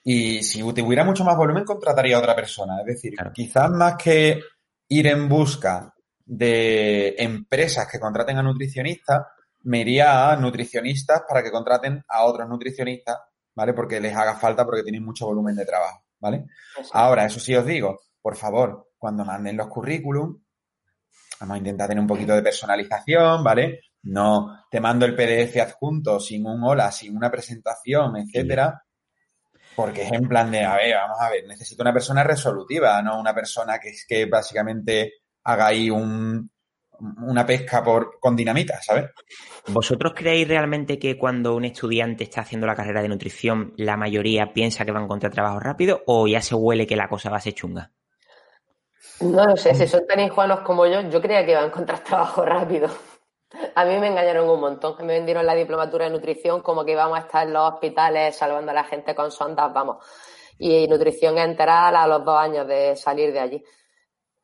Y 0.03 0.43
si 0.43 0.61
tuviera 0.73 1.03
mucho 1.03 1.23
más 1.23 1.35
volumen, 1.35 1.65
contrataría 1.65 2.17
a 2.17 2.19
otra 2.19 2.35
persona. 2.35 2.81
Es 2.81 2.85
decir, 2.85 3.15
quizás 3.33 3.71
más 3.71 3.95
que 3.95 4.41
ir 4.89 5.07
en 5.07 5.27
busca 5.27 5.91
de 6.23 7.15
empresas 7.17 7.87
que 7.91 7.99
contraten 7.99 8.37
a 8.37 8.43
nutricionistas, 8.43 9.25
me 9.63 9.79
iría 9.79 10.31
a 10.31 10.35
nutricionistas 10.35 11.23
para 11.27 11.43
que 11.43 11.51
contraten 11.51 12.03
a 12.07 12.25
otros 12.25 12.47
nutricionistas, 12.47 13.17
¿vale? 13.55 13.73
Porque 13.73 13.99
les 13.99 14.15
haga 14.15 14.35
falta 14.35 14.65
porque 14.65 14.83
tienen 14.83 15.03
mucho 15.03 15.25
volumen 15.25 15.55
de 15.55 15.65
trabajo, 15.65 16.03
¿vale? 16.19 16.45
Ahora, 16.93 17.25
eso 17.25 17.39
sí 17.39 17.55
os 17.55 17.65
digo, 17.65 17.99
por 18.21 18.35
favor, 18.35 18.91
cuando 18.97 19.25
manden 19.25 19.57
los 19.57 19.67
currículum, 19.67 20.41
vamos 21.39 21.55
a 21.55 21.57
intentar 21.57 21.87
tener 21.87 22.01
un 22.01 22.07
poquito 22.07 22.33
de 22.33 22.43
personalización, 22.43 23.43
¿vale? 23.43 23.81
No 24.03 24.65
te 24.69 24.79
mando 24.79 25.05
el 25.05 25.15
PDF 25.15 25.57
adjunto 25.57 26.19
sin 26.19 26.45
un 26.45 26.63
hola, 26.63 26.91
sin 26.91 27.15
una 27.15 27.29
presentación, 27.29 28.17
etcétera. 28.17 28.83
Porque 29.75 30.03
es 30.03 30.11
en 30.11 30.27
plan 30.27 30.51
de, 30.51 30.65
a 30.65 30.75
ver, 30.75 30.95
vamos 30.95 31.17
a 31.19 31.29
ver, 31.29 31.47
necesito 31.47 31.81
una 31.81 31.93
persona 31.93 32.23
resolutiva, 32.23 33.01
no 33.01 33.19
una 33.19 33.33
persona 33.33 33.79
que 33.79 33.89
es 33.89 34.05
que 34.07 34.25
básicamente 34.25 35.13
haga 35.43 35.67
ahí 35.67 35.89
un, 35.89 36.51
una 37.01 37.45
pesca 37.45 37.83
por, 37.83 38.19
con 38.19 38.35
dinamita, 38.35 38.81
¿sabes? 38.81 39.09
¿Vosotros 39.67 40.13
creéis 40.15 40.47
realmente 40.47 40.99
que 40.99 41.17
cuando 41.17 41.55
un 41.55 41.65
estudiante 41.65 42.23
está 42.23 42.41
haciendo 42.41 42.67
la 42.67 42.75
carrera 42.75 43.01
de 43.01 43.09
nutrición, 43.09 43.73
la 43.77 43.97
mayoría 43.97 44.53
piensa 44.53 44.85
que 44.85 44.91
va 44.91 44.99
a 44.99 45.03
encontrar 45.03 45.31
trabajo 45.31 45.59
rápido 45.59 46.03
o 46.05 46.27
ya 46.27 46.41
se 46.41 46.55
huele 46.55 46.85
que 46.87 46.95
la 46.95 47.07
cosa 47.07 47.29
va 47.29 47.37
a 47.37 47.41
ser 47.41 47.53
chunga? 47.53 47.91
No 49.21 49.45
lo 49.45 49.55
sé, 49.55 49.75
si 49.75 49.87
son 49.87 50.05
tan 50.07 50.19
injuanos 50.19 50.61
como 50.61 50.85
yo, 50.87 51.01
yo 51.01 51.21
creía 51.21 51.45
que 51.45 51.51
iba 51.51 51.61
a 51.61 51.65
encontrar 51.65 51.99
trabajo 52.03 52.45
rápido. 52.45 52.89
A 53.75 53.83
mí 53.83 53.99
me 53.99 54.07
engañaron 54.07 54.49
un 54.49 54.59
montón, 54.59 54.95
me 55.05 55.13
vendieron 55.13 55.45
la 55.45 55.53
diplomatura 55.53 56.05
de 56.05 56.11
nutrición 56.11 56.61
como 56.61 56.85
que 56.85 56.93
íbamos 56.93 57.17
a 57.17 57.21
estar 57.21 57.45
en 57.45 57.53
los 57.53 57.73
hospitales 57.73 58.35
salvando 58.35 58.71
a 58.71 58.73
la 58.73 58.83
gente 58.83 59.13
con 59.13 59.29
sondas, 59.31 59.73
vamos. 59.73 59.97
Y 60.57 60.87
nutrición 60.87 61.37
enteral 61.37 61.95
a 61.95 62.07
los 62.07 62.23
dos 62.23 62.37
años 62.37 62.67
de 62.67 62.95
salir 62.95 63.33
de 63.33 63.39
allí. 63.39 63.63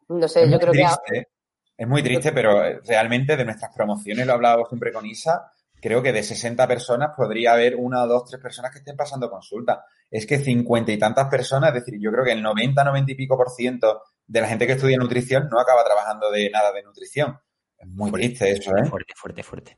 No 0.10 0.28
sé, 0.28 0.50
yo 0.50 0.60
creo 0.60 0.74
que... 0.74 1.28
Es 1.77 1.87
muy 1.87 2.01
triste, 2.01 2.31
pero 2.31 2.65
eh, 2.65 2.79
realmente 2.85 3.37
de 3.37 3.45
nuestras 3.45 3.73
promociones, 3.73 4.25
lo 4.25 4.33
hablado 4.33 4.65
siempre 4.65 4.91
con 4.91 5.05
Isa, 5.05 5.51
creo 5.79 6.01
que 6.01 6.11
de 6.11 6.23
60 6.23 6.67
personas 6.67 7.11
podría 7.15 7.53
haber 7.53 7.75
una, 7.75 8.05
dos, 8.05 8.25
tres 8.29 8.41
personas 8.41 8.71
que 8.71 8.79
estén 8.79 8.97
pasando 8.97 9.29
consulta. 9.29 9.85
Es 10.09 10.25
que 10.25 10.39
cincuenta 10.39 10.91
y 10.91 10.97
tantas 10.97 11.27
personas, 11.27 11.69
es 11.69 11.85
decir, 11.85 11.99
yo 12.01 12.11
creo 12.11 12.23
que 12.23 12.31
el 12.31 12.41
90, 12.41 12.83
90 12.83 13.11
y 13.11 13.15
pico 13.15 13.37
por 13.37 13.51
ciento 13.51 14.01
de 14.25 14.41
la 14.41 14.47
gente 14.47 14.65
que 14.65 14.73
estudia 14.73 14.97
nutrición 14.97 15.47
no 15.51 15.59
acaba 15.59 15.83
trabajando 15.83 16.31
de 16.31 16.49
nada 16.49 16.71
de 16.71 16.81
nutrición. 16.81 17.39
Es 17.77 17.87
muy 17.87 18.11
triste 18.11 18.49
eso, 18.49 18.75
¿eh? 18.75 18.85
Fuerte, 18.85 19.13
fuerte, 19.15 19.43
fuerte. 19.43 19.77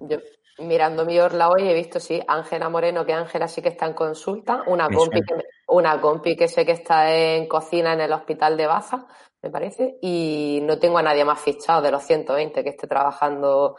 Yo, 0.00 0.18
mirando 0.58 1.04
mi 1.04 1.18
orla 1.20 1.50
hoy 1.50 1.68
he 1.68 1.74
visto, 1.74 2.00
sí, 2.00 2.20
Ángela 2.26 2.68
Moreno, 2.68 3.06
que 3.06 3.12
Ángela 3.12 3.46
sí 3.46 3.62
que 3.62 3.68
está 3.68 3.86
en 3.86 3.94
consulta, 3.94 4.64
una 4.66 4.88
compi, 4.88 5.20
que, 5.20 5.34
una 5.68 6.00
compi 6.00 6.36
que 6.36 6.48
sé 6.48 6.66
que 6.66 6.72
está 6.72 7.14
en 7.14 7.46
cocina 7.46 7.92
en 7.92 8.00
el 8.00 8.12
hospital 8.12 8.56
de 8.56 8.66
Baza, 8.66 9.06
me 9.42 9.50
parece, 9.50 9.98
y 10.00 10.60
no 10.62 10.78
tengo 10.78 10.98
a 10.98 11.02
nadie 11.02 11.24
más 11.24 11.40
fichado 11.40 11.82
de 11.82 11.90
los 11.90 12.04
120 12.04 12.62
que 12.62 12.70
esté 12.70 12.86
trabajando 12.86 13.76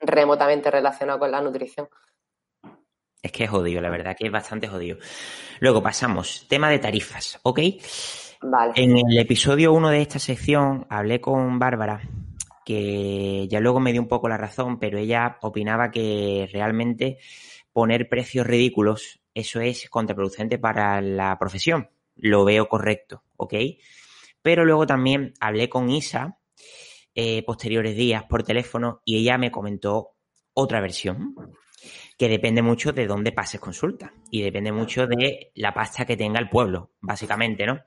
remotamente 0.00 0.70
relacionado 0.70 1.18
con 1.18 1.30
la 1.30 1.40
nutrición. 1.40 1.88
Es 3.22 3.32
que 3.32 3.44
es 3.44 3.50
jodido, 3.50 3.80
la 3.80 3.90
verdad 3.90 4.16
que 4.18 4.26
es 4.26 4.32
bastante 4.32 4.68
jodido. 4.68 4.98
Luego 5.60 5.82
pasamos, 5.82 6.46
tema 6.48 6.70
de 6.70 6.78
tarifas, 6.78 7.38
¿ok? 7.42 7.60
Vale. 8.42 8.72
En 8.76 8.96
el 8.96 9.18
episodio 9.18 9.72
1 9.72 9.90
de 9.90 10.02
esta 10.02 10.18
sección 10.18 10.86
hablé 10.90 11.20
con 11.20 11.58
Bárbara, 11.58 12.02
que 12.64 13.46
ya 13.48 13.60
luego 13.60 13.80
me 13.80 13.92
dio 13.92 14.00
un 14.00 14.08
poco 14.08 14.28
la 14.28 14.36
razón, 14.36 14.78
pero 14.78 14.98
ella 14.98 15.38
opinaba 15.42 15.90
que 15.90 16.48
realmente 16.52 17.18
poner 17.72 18.08
precios 18.08 18.46
ridículos, 18.46 19.20
eso 19.34 19.60
es 19.60 19.88
contraproducente 19.90 20.58
para 20.58 21.00
la 21.00 21.38
profesión. 21.38 21.90
Lo 22.16 22.44
veo 22.44 22.68
correcto, 22.68 23.24
¿ok? 23.36 23.54
Pero 24.44 24.66
luego 24.66 24.86
también 24.86 25.32
hablé 25.40 25.70
con 25.70 25.88
Isa 25.88 26.38
eh, 27.14 27.42
posteriores 27.44 27.96
días 27.96 28.24
por 28.24 28.42
teléfono 28.42 29.00
y 29.02 29.16
ella 29.16 29.38
me 29.38 29.50
comentó 29.50 30.16
otra 30.52 30.82
versión 30.82 31.34
que 32.18 32.28
depende 32.28 32.60
mucho 32.60 32.92
de 32.92 33.06
dónde 33.06 33.32
pases 33.32 33.58
consulta 33.58 34.12
y 34.30 34.42
depende 34.42 34.70
mucho 34.70 35.06
de 35.06 35.50
la 35.54 35.72
pasta 35.72 36.04
que 36.04 36.18
tenga 36.18 36.40
el 36.40 36.50
pueblo, 36.50 36.90
básicamente, 37.00 37.64
¿no? 37.64 37.80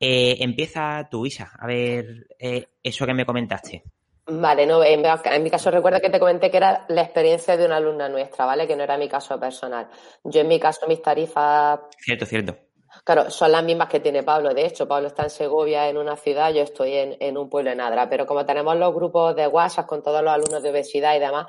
Eh, 0.00 0.38
empieza 0.40 1.06
tú, 1.08 1.24
Isa, 1.24 1.52
a 1.56 1.68
ver 1.68 2.26
eh, 2.36 2.66
eso 2.82 3.06
que 3.06 3.14
me 3.14 3.24
comentaste. 3.24 3.84
Vale, 4.26 4.66
no, 4.66 4.82
en, 4.82 5.04
en, 5.04 5.42
mi 5.44 5.50
caso 5.50 5.70
recuerda 5.70 6.00
que 6.00 6.10
te 6.10 6.18
comenté 6.18 6.50
que 6.50 6.56
era 6.56 6.84
la 6.88 7.02
experiencia 7.02 7.56
de 7.56 7.64
una 7.64 7.76
alumna 7.76 8.08
nuestra, 8.08 8.44
¿vale? 8.44 8.66
Que 8.66 8.74
no 8.74 8.82
era 8.82 8.98
mi 8.98 9.08
caso 9.08 9.38
personal. 9.38 9.88
Yo 10.24 10.40
en 10.40 10.48
mi 10.48 10.58
caso 10.58 10.88
mis 10.88 11.00
tarifas... 11.00 11.78
Cierto, 12.00 12.26
cierto. 12.26 12.65
Claro, 13.06 13.30
son 13.30 13.52
las 13.52 13.62
mismas 13.62 13.88
que 13.88 14.00
tiene 14.00 14.24
Pablo. 14.24 14.52
De 14.52 14.66
hecho, 14.66 14.88
Pablo 14.88 15.06
está 15.06 15.22
en 15.22 15.30
Segovia, 15.30 15.88
en 15.88 15.96
una 15.96 16.16
ciudad, 16.16 16.52
yo 16.52 16.62
estoy 16.62 16.92
en, 16.92 17.38
un 17.38 17.48
pueblo 17.48 17.70
en 17.70 17.80
Adra. 17.80 18.08
Pero 18.08 18.26
como 18.26 18.44
tenemos 18.44 18.76
los 18.76 18.92
grupos 18.92 19.36
de 19.36 19.46
WhatsApp 19.46 19.86
con 19.86 20.02
todos 20.02 20.24
los 20.24 20.32
alumnos 20.32 20.60
de 20.60 20.70
obesidad 20.70 21.14
y 21.14 21.20
demás, 21.20 21.46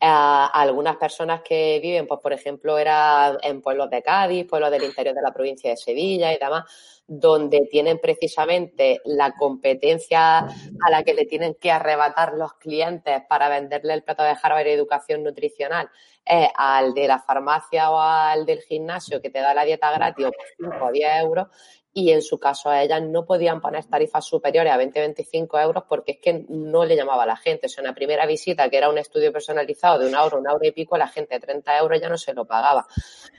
eh, 0.00 0.06
algunas 0.08 0.96
personas 0.96 1.42
que 1.42 1.78
viven, 1.82 2.06
pues 2.06 2.20
por 2.22 2.32
ejemplo, 2.32 2.78
era 2.78 3.36
en 3.42 3.60
pueblos 3.60 3.90
de 3.90 4.00
Cádiz, 4.02 4.46
pueblos 4.46 4.70
del 4.70 4.84
interior 4.84 5.14
de 5.14 5.20
la 5.20 5.34
provincia 5.34 5.68
de 5.68 5.76
Sevilla 5.76 6.32
y 6.32 6.38
demás, 6.38 6.64
donde 7.06 7.68
tienen 7.70 7.98
precisamente 7.98 9.02
la 9.04 9.32
competencia 9.32 10.38
a 10.38 10.90
la 10.90 11.02
que 11.02 11.12
le 11.12 11.26
tienen 11.26 11.54
que 11.60 11.70
arrebatar 11.70 12.32
los 12.32 12.54
clientes 12.54 13.20
para 13.28 13.50
venderle 13.50 13.92
el 13.92 14.04
plato 14.04 14.22
de 14.22 14.34
Harvard 14.42 14.64
de 14.64 14.72
educación 14.72 15.22
nutricional 15.22 15.90
es 16.24 16.48
al 16.56 16.94
de 16.94 17.08
la 17.08 17.18
farmacia 17.18 17.90
o 17.90 17.98
al 17.98 18.46
del 18.46 18.60
gimnasio 18.62 19.20
que 19.20 19.30
te 19.30 19.40
da 19.40 19.54
la 19.54 19.64
dieta 19.64 19.90
gratis 19.92 20.26
por 20.26 20.70
5 20.70 20.84
o 20.86 20.92
10 20.92 21.20
euros 21.20 21.48
y 21.96 22.10
en 22.10 22.22
su 22.22 22.40
caso 22.40 22.68
a 22.68 22.82
ellas 22.82 23.00
no 23.02 23.24
podían 23.24 23.60
poner 23.60 23.84
tarifas 23.84 24.24
superiores 24.24 24.72
a 24.72 24.78
20-25 24.78 25.62
euros 25.62 25.84
porque 25.88 26.12
es 26.12 26.18
que 26.18 26.44
no 26.48 26.84
le 26.84 26.96
llamaba 26.96 27.22
a 27.22 27.26
la 27.26 27.36
gente. 27.36 27.66
O 27.66 27.68
sea, 27.68 27.82
una 27.82 27.94
primera 27.94 28.26
visita 28.26 28.68
que 28.68 28.78
era 28.78 28.90
un 28.90 28.98
estudio 28.98 29.32
personalizado 29.32 30.00
de 30.00 30.08
una 30.08 30.24
hora, 30.24 30.36
una 30.36 30.52
hora 30.52 30.66
y 30.66 30.72
pico, 30.72 30.98
la 30.98 31.06
gente 31.06 31.38
30 31.38 31.78
euros 31.78 32.00
ya 32.00 32.08
no 32.08 32.18
se 32.18 32.34
lo 32.34 32.44
pagaba. 32.46 32.84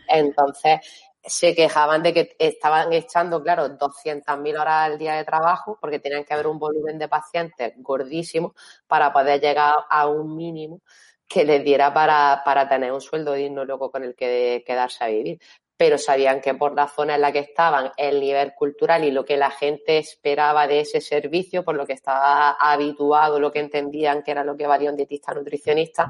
Entonces, 0.08 0.80
se 1.22 1.54
quejaban 1.54 2.02
de 2.02 2.14
que 2.14 2.36
estaban 2.40 2.94
echando, 2.94 3.44
claro, 3.44 3.78
200.000 3.78 4.58
horas 4.58 4.92
al 4.92 4.98
día 4.98 5.16
de 5.16 5.26
trabajo 5.26 5.78
porque 5.82 6.00
tenían 6.00 6.24
que 6.24 6.34
haber 6.34 6.48
un 6.48 6.58
volumen 6.58 6.98
de 6.98 7.10
pacientes 7.10 7.74
gordísimo 7.78 8.56
para 8.88 9.12
poder 9.12 9.42
llegar 9.42 9.74
a 9.90 10.08
un 10.08 10.34
mínimo 10.34 10.82
que 11.28 11.44
les 11.44 11.64
diera 11.64 11.94
para, 11.94 12.42
para 12.46 12.68
tener 12.70 12.92
un 12.92 13.02
sueldo 13.02 13.34
digno 13.34 13.66
luego 13.66 13.92
con 13.92 14.04
el 14.04 14.16
que 14.16 14.64
quedarse 14.66 15.04
a 15.04 15.08
vivir. 15.08 15.40
Pero 15.78 15.98
sabían 15.98 16.40
que 16.40 16.54
por 16.54 16.74
la 16.74 16.88
zona 16.88 17.16
en 17.16 17.22
la 17.22 17.34
que 17.34 17.40
estaban, 17.40 17.92
el 17.98 18.22
nivel 18.22 18.54
cultural 18.56 19.04
y 19.04 19.12
lo 19.12 19.26
que 19.26 19.36
la 19.36 19.52
gente 19.52 19.98
esperaba 19.98 20.68
de 20.68 20.80
ese 20.82 21.02
servicio, 21.02 21.66
por 21.66 21.76
lo 21.76 21.86
que 21.86 21.94
estaba 21.94 22.52
habituado, 22.52 23.42
lo 23.42 23.52
que 23.52 23.60
entendían 23.60 24.24
que 24.24 24.32
era 24.32 24.46
lo 24.46 24.56
que 24.56 24.68
valía 24.68 24.90
un 24.90 24.96
dietista 24.96 25.34
nutricionista, 25.34 26.10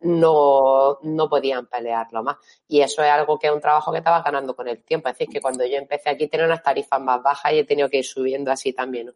no, 0.00 0.98
no 1.02 1.28
podían 1.28 1.66
pelearlo 1.66 2.22
más. 2.22 2.36
Y 2.66 2.80
eso 2.80 3.02
es 3.02 3.10
algo 3.10 3.38
que 3.38 3.48
es 3.48 3.52
un 3.52 3.60
trabajo 3.60 3.92
que 3.92 3.98
estaba 3.98 4.22
ganando 4.22 4.56
con 4.56 4.68
el 4.68 4.82
tiempo. 4.82 5.08
Es 5.08 5.18
decir, 5.18 5.32
que 5.32 5.40
cuando 5.40 5.66
yo 5.66 5.76
empecé 5.76 6.08
aquí 6.10 6.28
tenía 6.28 6.46
unas 6.46 6.62
tarifas 6.62 7.00
más 7.00 7.22
bajas 7.22 7.52
y 7.52 7.58
he 7.58 7.64
tenido 7.64 7.90
que 7.90 7.98
ir 7.98 8.04
subiendo 8.06 8.50
así 8.50 8.72
también 8.72 9.14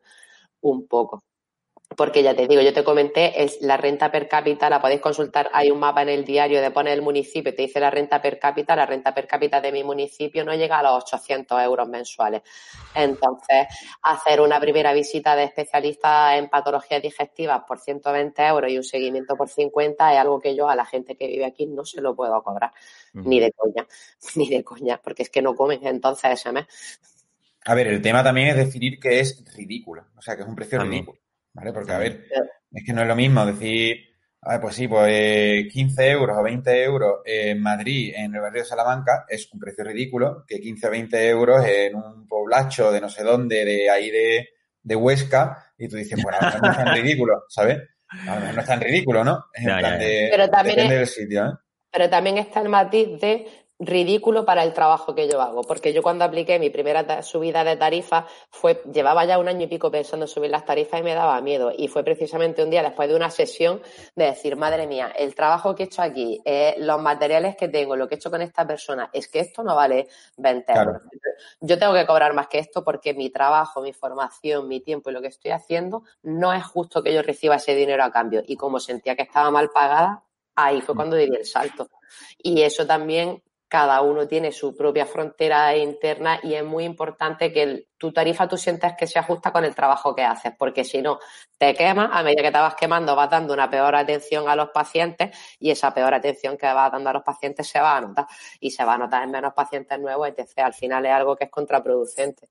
un 0.61 0.87
poco. 0.87 1.23
Porque 1.97 2.23
ya 2.23 2.35
te 2.35 2.47
digo, 2.47 2.61
yo 2.61 2.73
te 2.73 2.85
comenté, 2.85 3.43
es 3.43 3.59
la 3.63 3.77
renta 3.77 4.13
per 4.13 4.29
cápita, 4.29 4.69
la 4.69 4.81
podéis 4.81 5.01
consultar, 5.01 5.51
hay 5.53 5.71
un 5.71 5.81
mapa 5.81 6.03
en 6.03 6.11
el 6.11 6.25
diario 6.25 6.61
de 6.61 6.71
poner 6.71 6.93
el 6.93 7.03
municipio, 7.03 7.55
te 7.55 7.63
dice 7.63 7.81
la 7.81 7.91
renta 7.91 8.21
per 8.21 8.39
cápita, 8.39 8.77
la 8.77 8.85
renta 8.85 9.15
per 9.15 9.27
cápita 9.27 9.61
de 9.61 9.73
mi 9.73 9.83
municipio 9.83 10.45
no 10.45 10.55
llega 10.55 10.79
a 10.79 10.83
los 10.83 11.05
800 11.05 11.63
euros 11.63 11.89
mensuales. 11.89 12.43
Entonces, 12.95 13.67
hacer 14.03 14.41
una 14.41 14.61
primera 14.61 14.93
visita 14.93 15.35
de 15.35 15.45
especialista 15.45 16.37
en 16.37 16.49
patologías 16.49 17.03
digestivas 17.03 17.63
por 17.67 17.81
120 17.81 18.47
euros 18.47 18.71
y 18.71 18.77
un 18.77 18.85
seguimiento 18.85 19.35
por 19.35 19.49
50 19.49 20.13
es 20.13 20.19
algo 20.19 20.41
que 20.41 20.55
yo 20.55 20.69
a 20.69 20.77
la 20.77 20.85
gente 20.85 21.17
que 21.17 21.27
vive 21.27 21.47
aquí 21.47 21.67
no 21.67 21.85
se 21.85 22.03
lo 22.03 22.15
puedo 22.15 22.41
cobrar, 22.43 22.71
ni 23.15 23.41
de 23.41 23.51
coña, 23.53 23.87
ni 24.37 24.49
de 24.49 24.63
coña, 24.63 25.01
porque 25.03 25.23
es 25.23 25.31
que 25.31 25.41
no 25.41 25.57
comen 25.57 25.87
entonces 25.87 26.33
ese 26.33 26.53
mes. 26.53 26.67
A 27.65 27.75
ver, 27.75 27.87
el 27.89 28.03
tema 28.03 28.23
también 28.23 28.49
es 28.49 28.57
definir 28.57 29.01
que 29.01 29.21
es 29.21 29.43
ridículo, 29.55 30.07
o 30.17 30.23
sea, 30.23 30.37
que 30.37 30.43
es 30.43 30.49
un 30.49 30.55
precio 30.55 30.81
ridículo. 30.81 31.19
¿Vale? 31.59 31.73
Porque, 31.73 31.93
a 31.93 31.99
ver, 31.99 32.25
es 32.73 32.85
que 32.85 32.93
no 32.93 33.03
es 33.03 33.09
lo 33.09 33.17
mismo 33.17 33.45
decir, 33.45 33.97
a 34.43 34.53
ver, 34.53 34.61
pues 34.61 34.77
sí, 34.77 34.87
pues 34.87 35.67
15 35.73 36.11
euros 36.11 36.37
o 36.39 36.43
20 36.43 36.85
euros 36.85 37.21
en 37.25 37.61
Madrid, 37.61 38.15
en 38.17 38.35
el 38.35 38.41
barrio 38.41 38.63
de 38.63 38.69
Salamanca, 38.69 39.25
es 39.29 39.53
un 39.53 39.59
precio 39.59 39.85
ridículo, 39.85 40.45
que 40.47 40.61
15 40.61 40.87
o 40.87 40.91
20 40.91 41.29
euros 41.29 41.67
en 41.67 41.97
un 41.97 42.27
poblacho 42.29 42.93
de 42.93 43.01
no 43.01 43.09
sé 43.09 43.25
dónde, 43.25 43.65
de 43.65 43.91
ahí 43.91 44.11
de, 44.11 44.49
de 44.83 44.97
Huesca, 44.97 45.73
y 45.77 45.89
tú 45.89 45.97
dices, 45.97 46.23
bueno, 46.23 46.39
no 46.41 46.71
es 46.71 46.77
tan 46.77 46.95
ridículo, 46.95 47.45
¿sabes? 47.49 47.79
no 48.27 48.61
es 48.61 48.67
tan 48.67 48.81
ridículo, 48.81 49.25
¿no? 49.25 49.47
Es 49.53 49.67
en 49.67 49.79
plan 49.79 49.99
de, 49.99 50.29
pero 50.31 50.49
también 50.49 50.89
del 50.89 51.07
sitio, 51.07 51.47
¿eh? 51.47 51.53
Pero 51.91 52.09
también 52.09 52.39
está 52.39 52.61
el 52.61 52.69
matiz 52.69 53.21
de 53.21 53.47
ridículo 53.79 54.45
para 54.45 54.65
el 54.65 54.73
trabajo 54.73 55.15
que 55.15 55.29
yo 55.29 55.41
hago, 55.41 55.63
porque 55.63 55.93
yo 55.93 56.03
cuando 56.03 56.25
apliqué 56.25 56.59
mi 56.59 56.69
primera 56.69 57.23
subida 57.23 57.63
de 57.63 57.77
tarifa 57.77 58.27
fue 58.51 58.83
llevaba 58.93 59.25
ya 59.25 59.39
un 59.39 59.49
año 59.49 59.65
y 59.65 59.67
pico 59.69 59.91
pensando 59.91 60.25
en 60.25 60.29
subir 60.29 60.51
las 60.51 60.65
tarifas 60.65 61.01
y 61.01 61.05
me 61.05 61.15
daba 61.15 61.41
miedo 61.41 61.73
y 61.77 61.87
fue 61.87 62.03
precisamente 62.03 62.63
un 62.63 62.71
día 62.71 62.83
después 62.83 63.09
de 63.09 63.15
una 63.15 63.31
sesión 63.31 63.81
de 64.17 64.25
decir, 64.25 64.57
madre 64.57 64.87
mía, 64.87 65.13
el 65.17 65.35
trabajo 65.35 65.75
que 65.75 65.85
he 65.85 65.87
hecho 65.87 66.03
aquí, 66.03 66.41
eh, 66.45 66.75
los 66.79 67.01
materiales 67.01 67.57
que 67.57 67.69
tengo, 67.69 67.95
lo 67.95 68.09
que 68.09 68.17
he 68.17 68.19
hecho 68.19 68.31
con 68.31 68.43
esta 68.43 68.67
persona, 68.67 69.11
es 69.13 69.29
que 69.29 69.41
esto 69.41 69.63
no 69.63 69.77
vale 69.77 70.09
20 70.37 70.73
euros. 70.73 71.03
Yo 71.61 71.79
tengo 71.79 71.95
que 71.95 72.05
cobrar 72.05 72.35
más 72.35 72.49
que 72.49 72.59
esto 72.59 72.83
porque 72.83 73.15
mi 73.15 73.31
trabajo, 73.31 73.81
mi 73.81 73.93
formación, 73.93 74.67
mi 74.67 74.81
tiempo 74.81 75.11
y 75.11 75.13
lo 75.13 75.21
que 75.21 75.29
estoy 75.29 75.53
haciendo 75.53 76.03
no 76.23 76.53
es 76.53 76.65
justo 76.65 77.03
que 77.03 77.15
yo 77.15 77.23
reciba 77.23 77.57
ese 77.57 77.77
dinero 77.77 78.03
a 78.03 78.11
cambio 78.11 78.43
y 78.45 78.57
como 78.57 78.81
sentía 78.81 79.15
que 79.15 79.23
estaba 79.23 79.53
mal 79.53 79.71
pagada, 79.71 80.25
ahí 80.57 80.81
fue 80.81 80.95
mm. 80.95 80.97
cuando 80.97 81.17
di 81.17 81.25
el 81.25 81.45
salto. 81.45 81.89
Y 82.39 82.63
eso 82.63 82.87
también 82.87 83.43
cada 83.69 84.01
uno 84.01 84.27
tiene 84.27 84.51
su 84.51 84.75
propia 84.75 85.05
frontera 85.05 85.77
interna 85.77 86.41
y 86.43 86.55
es 86.55 86.65
muy 86.65 86.85
importante 86.85 87.53
que 87.53 87.89
tu 87.99 88.13
tarifa 88.13 88.49
tú 88.49 88.57
sientas 88.57 88.95
que 88.97 89.07
se 89.07 89.19
ajusta 89.19 89.53
con 89.53 89.65
el 89.65 89.75
trabajo 89.75 90.15
que 90.15 90.23
haces, 90.23 90.53
porque 90.59 90.85
si 90.85 91.03
no, 91.03 91.19
te 91.59 91.75
quemas, 91.75 92.09
a 92.13 92.23
medida 92.23 92.43
que 92.43 92.51
te 92.51 92.59
vas 92.59 92.75
quemando 92.75 93.15
vas 93.15 93.29
dando 93.29 93.53
una 93.53 93.69
peor 93.69 93.95
atención 93.95 94.49
a 94.49 94.57
los 94.57 94.71
pacientes 94.71 95.37
y 95.61 95.71
esa 95.71 95.93
peor 95.93 96.15
atención 96.15 96.57
que 96.57 96.67
vas 96.67 96.91
dando 96.91 97.11
a 97.11 97.13
los 97.13 97.23
pacientes 97.23 97.69
se 97.69 97.79
va 97.79 97.99
a 97.99 98.01
notar 98.01 98.27
y 98.59 98.71
se 98.71 98.85
va 98.85 98.95
a 98.95 98.99
notar 98.99 99.23
en 99.25 99.33
menos 99.33 99.53
pacientes 99.53 99.99
nuevos, 100.01 100.29
etc. 100.29 100.61
Al 100.65 100.75
final 100.75 101.05
es 101.05 101.13
algo 101.13 101.37
que 101.37 101.45
es 101.45 101.51
contraproducente. 101.51 102.49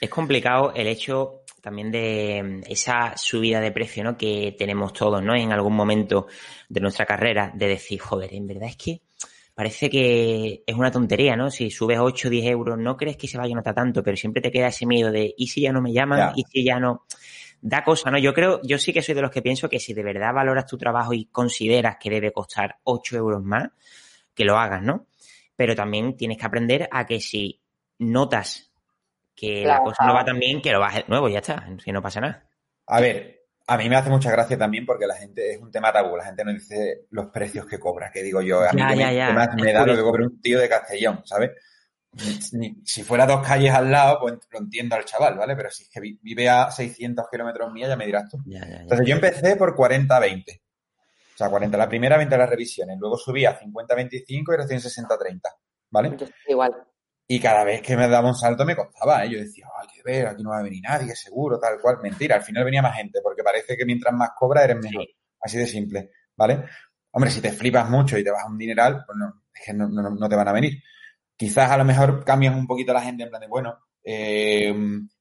Es 0.00 0.10
complicado 0.10 0.72
el 0.74 0.86
hecho 0.86 1.42
también 1.60 1.90
de 1.92 2.60
esa 2.66 3.16
subida 3.16 3.60
de 3.60 3.70
precio 3.70 4.02
¿no? 4.02 4.16
que 4.16 4.54
tenemos 4.58 4.92
todos 4.92 5.22
¿no? 5.22 5.34
en 5.34 5.52
algún 5.52 5.74
momento 5.74 6.26
de 6.68 6.80
nuestra 6.80 7.06
carrera, 7.06 7.52
de 7.54 7.68
decir, 7.68 8.00
joder, 8.00 8.34
en 8.34 8.48
verdad 8.48 8.68
es 8.68 8.76
que 8.76 9.02
parece 9.62 9.88
que 9.88 10.64
es 10.66 10.74
una 10.74 10.90
tontería, 10.90 11.36
¿no? 11.36 11.48
Si 11.48 11.70
subes 11.70 11.96
8 12.00 12.26
o 12.26 12.30
10 12.32 12.46
euros, 12.46 12.76
no 12.76 12.96
crees 12.96 13.16
que 13.16 13.28
se 13.28 13.38
vaya 13.38 13.52
a 13.52 13.58
notar 13.58 13.76
tanto, 13.76 14.02
pero 14.02 14.16
siempre 14.16 14.42
te 14.42 14.50
queda 14.50 14.66
ese 14.66 14.86
miedo 14.86 15.12
de, 15.12 15.32
¿y 15.38 15.46
si 15.46 15.60
ya 15.60 15.72
no 15.72 15.80
me 15.80 15.92
llaman? 15.92 16.32
¿Y 16.34 16.42
si 16.50 16.64
ya 16.64 16.80
no? 16.80 17.04
Da 17.60 17.84
cosa, 17.84 18.10
¿no? 18.10 18.18
Yo 18.18 18.34
creo, 18.34 18.60
yo 18.64 18.76
sí 18.76 18.92
que 18.92 19.02
soy 19.02 19.14
de 19.14 19.22
los 19.22 19.30
que 19.30 19.40
pienso 19.40 19.68
que 19.68 19.78
si 19.78 19.94
de 19.94 20.02
verdad 20.02 20.34
valoras 20.34 20.66
tu 20.66 20.76
trabajo 20.76 21.12
y 21.14 21.26
consideras 21.26 21.96
que 22.00 22.10
debe 22.10 22.32
costar 22.32 22.78
8 22.82 23.16
euros 23.16 23.40
más, 23.40 23.68
que 24.34 24.44
lo 24.44 24.58
hagas, 24.58 24.82
¿no? 24.82 25.06
Pero 25.54 25.76
también 25.76 26.16
tienes 26.16 26.38
que 26.38 26.46
aprender 26.46 26.88
a 26.90 27.06
que 27.06 27.20
si 27.20 27.60
notas 27.98 28.68
que 29.36 29.64
la 29.64 29.78
cosa 29.78 30.04
no 30.04 30.14
va 30.14 30.24
tan 30.24 30.40
bien, 30.40 30.60
que 30.60 30.72
lo 30.72 30.80
bajes 30.80 31.04
de 31.04 31.08
nuevo, 31.08 31.28
ya 31.28 31.38
está, 31.38 31.68
si 31.78 31.92
no 31.92 32.02
pasa 32.02 32.20
nada. 32.20 32.48
A 32.88 33.00
ver, 33.00 33.41
a 33.66 33.76
mí 33.76 33.88
me 33.88 33.96
hace 33.96 34.10
mucha 34.10 34.30
gracia 34.30 34.58
también 34.58 34.84
porque 34.84 35.06
la 35.06 35.14
gente 35.14 35.54
es 35.54 35.60
un 35.60 35.70
tema 35.70 35.92
tabú, 35.92 36.16
la 36.16 36.24
gente 36.24 36.44
no 36.44 36.52
dice 36.52 37.06
los 37.10 37.26
precios 37.26 37.66
que 37.66 37.78
cobra, 37.78 38.10
que 38.10 38.22
digo 38.22 38.42
yo, 38.42 38.60
a 38.60 38.72
mí 38.72 38.82
me, 38.82 39.32
más 39.32 39.54
me 39.54 39.72
da 39.72 39.86
lo 39.86 39.96
que 39.96 40.02
cobra 40.02 40.24
un 40.24 40.40
tío 40.40 40.58
de 40.58 40.68
Castellón, 40.68 41.22
¿sabes? 41.24 41.50
Si 42.84 43.02
fuera 43.02 43.24
dos 43.24 43.46
calles 43.46 43.72
al 43.72 43.90
lado, 43.90 44.18
pues 44.20 44.34
lo 44.50 44.58
entiendo 44.58 44.96
al 44.96 45.04
chaval, 45.04 45.38
¿vale? 45.38 45.56
Pero 45.56 45.70
si 45.70 45.84
es 45.84 45.88
que 45.88 46.00
vive 46.20 46.48
a 46.48 46.70
600 46.70 47.26
kilómetros 47.30 47.72
mía, 47.72 47.88
ya 47.88 47.96
me 47.96 48.04
dirás 48.04 48.28
tú. 48.28 48.38
Entonces 48.46 49.06
yo 49.06 49.14
empecé 49.14 49.56
por 49.56 49.74
40-20. 49.74 50.60
O 51.34 51.38
sea, 51.38 51.48
40 51.48 51.78
la 51.78 51.88
primera, 51.88 52.18
20 52.18 52.36
las 52.36 52.50
revisiones. 52.50 52.98
Luego 53.00 53.16
subí 53.16 53.46
a 53.46 53.58
50-25 53.58 54.26
y 54.28 54.56
recién 54.56 54.80
60-30, 54.80 55.40
¿vale? 55.90 56.16
igual. 56.46 56.86
Y 57.32 57.40
cada 57.40 57.64
vez 57.64 57.80
que 57.80 57.96
me 57.96 58.06
daba 58.08 58.28
un 58.28 58.34
salto 58.34 58.66
me 58.66 58.76
costaba, 58.76 59.24
¿eh? 59.24 59.30
Yo 59.30 59.38
decía, 59.38 59.66
hay 59.80 59.88
que 59.88 60.02
ver, 60.02 60.26
aquí 60.26 60.42
no 60.42 60.50
va 60.50 60.58
a 60.58 60.62
venir 60.62 60.82
nadie, 60.82 61.16
seguro, 61.16 61.58
tal 61.58 61.80
cual. 61.80 61.96
Mentira, 62.02 62.36
al 62.36 62.42
final 62.42 62.62
venía 62.62 62.82
más 62.82 62.94
gente, 62.94 63.20
porque 63.22 63.42
parece 63.42 63.74
que 63.74 63.86
mientras 63.86 64.12
más 64.12 64.32
cobra 64.38 64.64
eres 64.64 64.76
mejor. 64.76 65.06
Así 65.40 65.56
de 65.56 65.66
simple, 65.66 66.10
¿vale? 66.36 66.62
Hombre, 67.10 67.30
si 67.30 67.40
te 67.40 67.50
flipas 67.50 67.88
mucho 67.88 68.18
y 68.18 68.22
te 68.22 68.30
vas 68.30 68.44
a 68.44 68.48
un 68.48 68.58
dineral, 68.58 69.02
pues 69.06 69.16
no, 69.16 69.44
es 69.50 69.64
que 69.64 69.72
no, 69.72 69.88
no, 69.88 70.28
te 70.28 70.36
van 70.36 70.48
a 70.48 70.52
venir. 70.52 70.82
Quizás 71.34 71.70
a 71.70 71.78
lo 71.78 71.86
mejor 71.86 72.22
cambias 72.22 72.54
un 72.54 72.66
poquito 72.66 72.92
la 72.92 73.00
gente 73.00 73.22
en 73.22 73.30
plan 73.30 73.40
de, 73.40 73.48
bueno, 73.48 73.78
eh, 74.04 74.74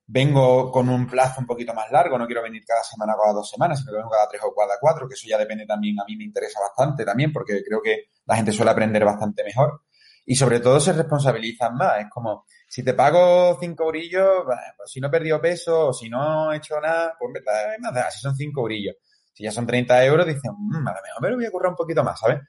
vengo 0.06 0.70
con 0.70 0.90
un 0.90 1.08
plazo 1.08 1.40
un 1.40 1.48
poquito 1.48 1.74
más 1.74 1.90
largo, 1.92 2.18
no 2.18 2.26
quiero 2.26 2.44
venir 2.44 2.66
cada 2.68 2.84
semana 2.84 3.16
o 3.16 3.22
cada 3.22 3.36
dos 3.36 3.50
semanas, 3.50 3.80
sino 3.80 3.94
que 3.94 4.00
vengo 4.00 4.10
cada 4.10 4.28
tres 4.28 4.42
o 4.44 4.54
cada 4.54 4.78
cuatro, 4.82 5.08
que 5.08 5.14
eso 5.14 5.30
ya 5.30 5.38
depende 5.38 5.66
también, 5.66 5.98
a 5.98 6.04
mí 6.04 6.18
me 6.18 6.26
interesa 6.26 6.60
bastante 6.60 7.06
también, 7.06 7.32
porque 7.32 7.64
creo 7.66 7.82
que 7.82 8.08
la 8.26 8.36
gente 8.36 8.52
suele 8.52 8.72
aprender 8.72 9.06
bastante 9.06 9.46
mejor. 9.46 9.84
Y 10.26 10.36
sobre 10.36 10.60
todo 10.60 10.80
se 10.80 10.94
responsabilizan 10.94 11.76
más. 11.76 12.00
Es 12.00 12.10
como, 12.10 12.46
si 12.68 12.84
te 12.84 12.94
pago 12.94 13.58
cinco 13.60 13.86
eurillos, 13.86 14.44
pues 14.78 14.92
si 14.92 15.02
no 15.02 15.08
he 15.08 15.12
perdido 15.12 15.42
peso 15.42 15.88
o 15.88 15.94
si 15.94 16.10
no 16.10 16.54
he 16.54 16.58
hecho 16.58 16.80
nada, 16.80 17.16
pues 17.20 17.32
nada, 17.80 18.12
si 18.12 18.20
son 18.20 18.36
cinco 18.36 18.62
eurillos. 18.62 18.96
Si 19.34 19.44
ya 19.44 19.52
son 19.52 19.66
30 19.66 20.06
euros, 20.06 20.26
dicen, 20.26 20.52
mmm, 20.58 20.88
a 20.88 20.94
lo 20.94 21.02
mejor 21.02 21.22
me 21.22 21.36
voy 21.36 21.46
a 21.46 21.52
currar 21.52 21.72
un 21.72 21.78
poquito 21.78 22.04
más, 22.04 22.20
¿sabes? 22.20 22.40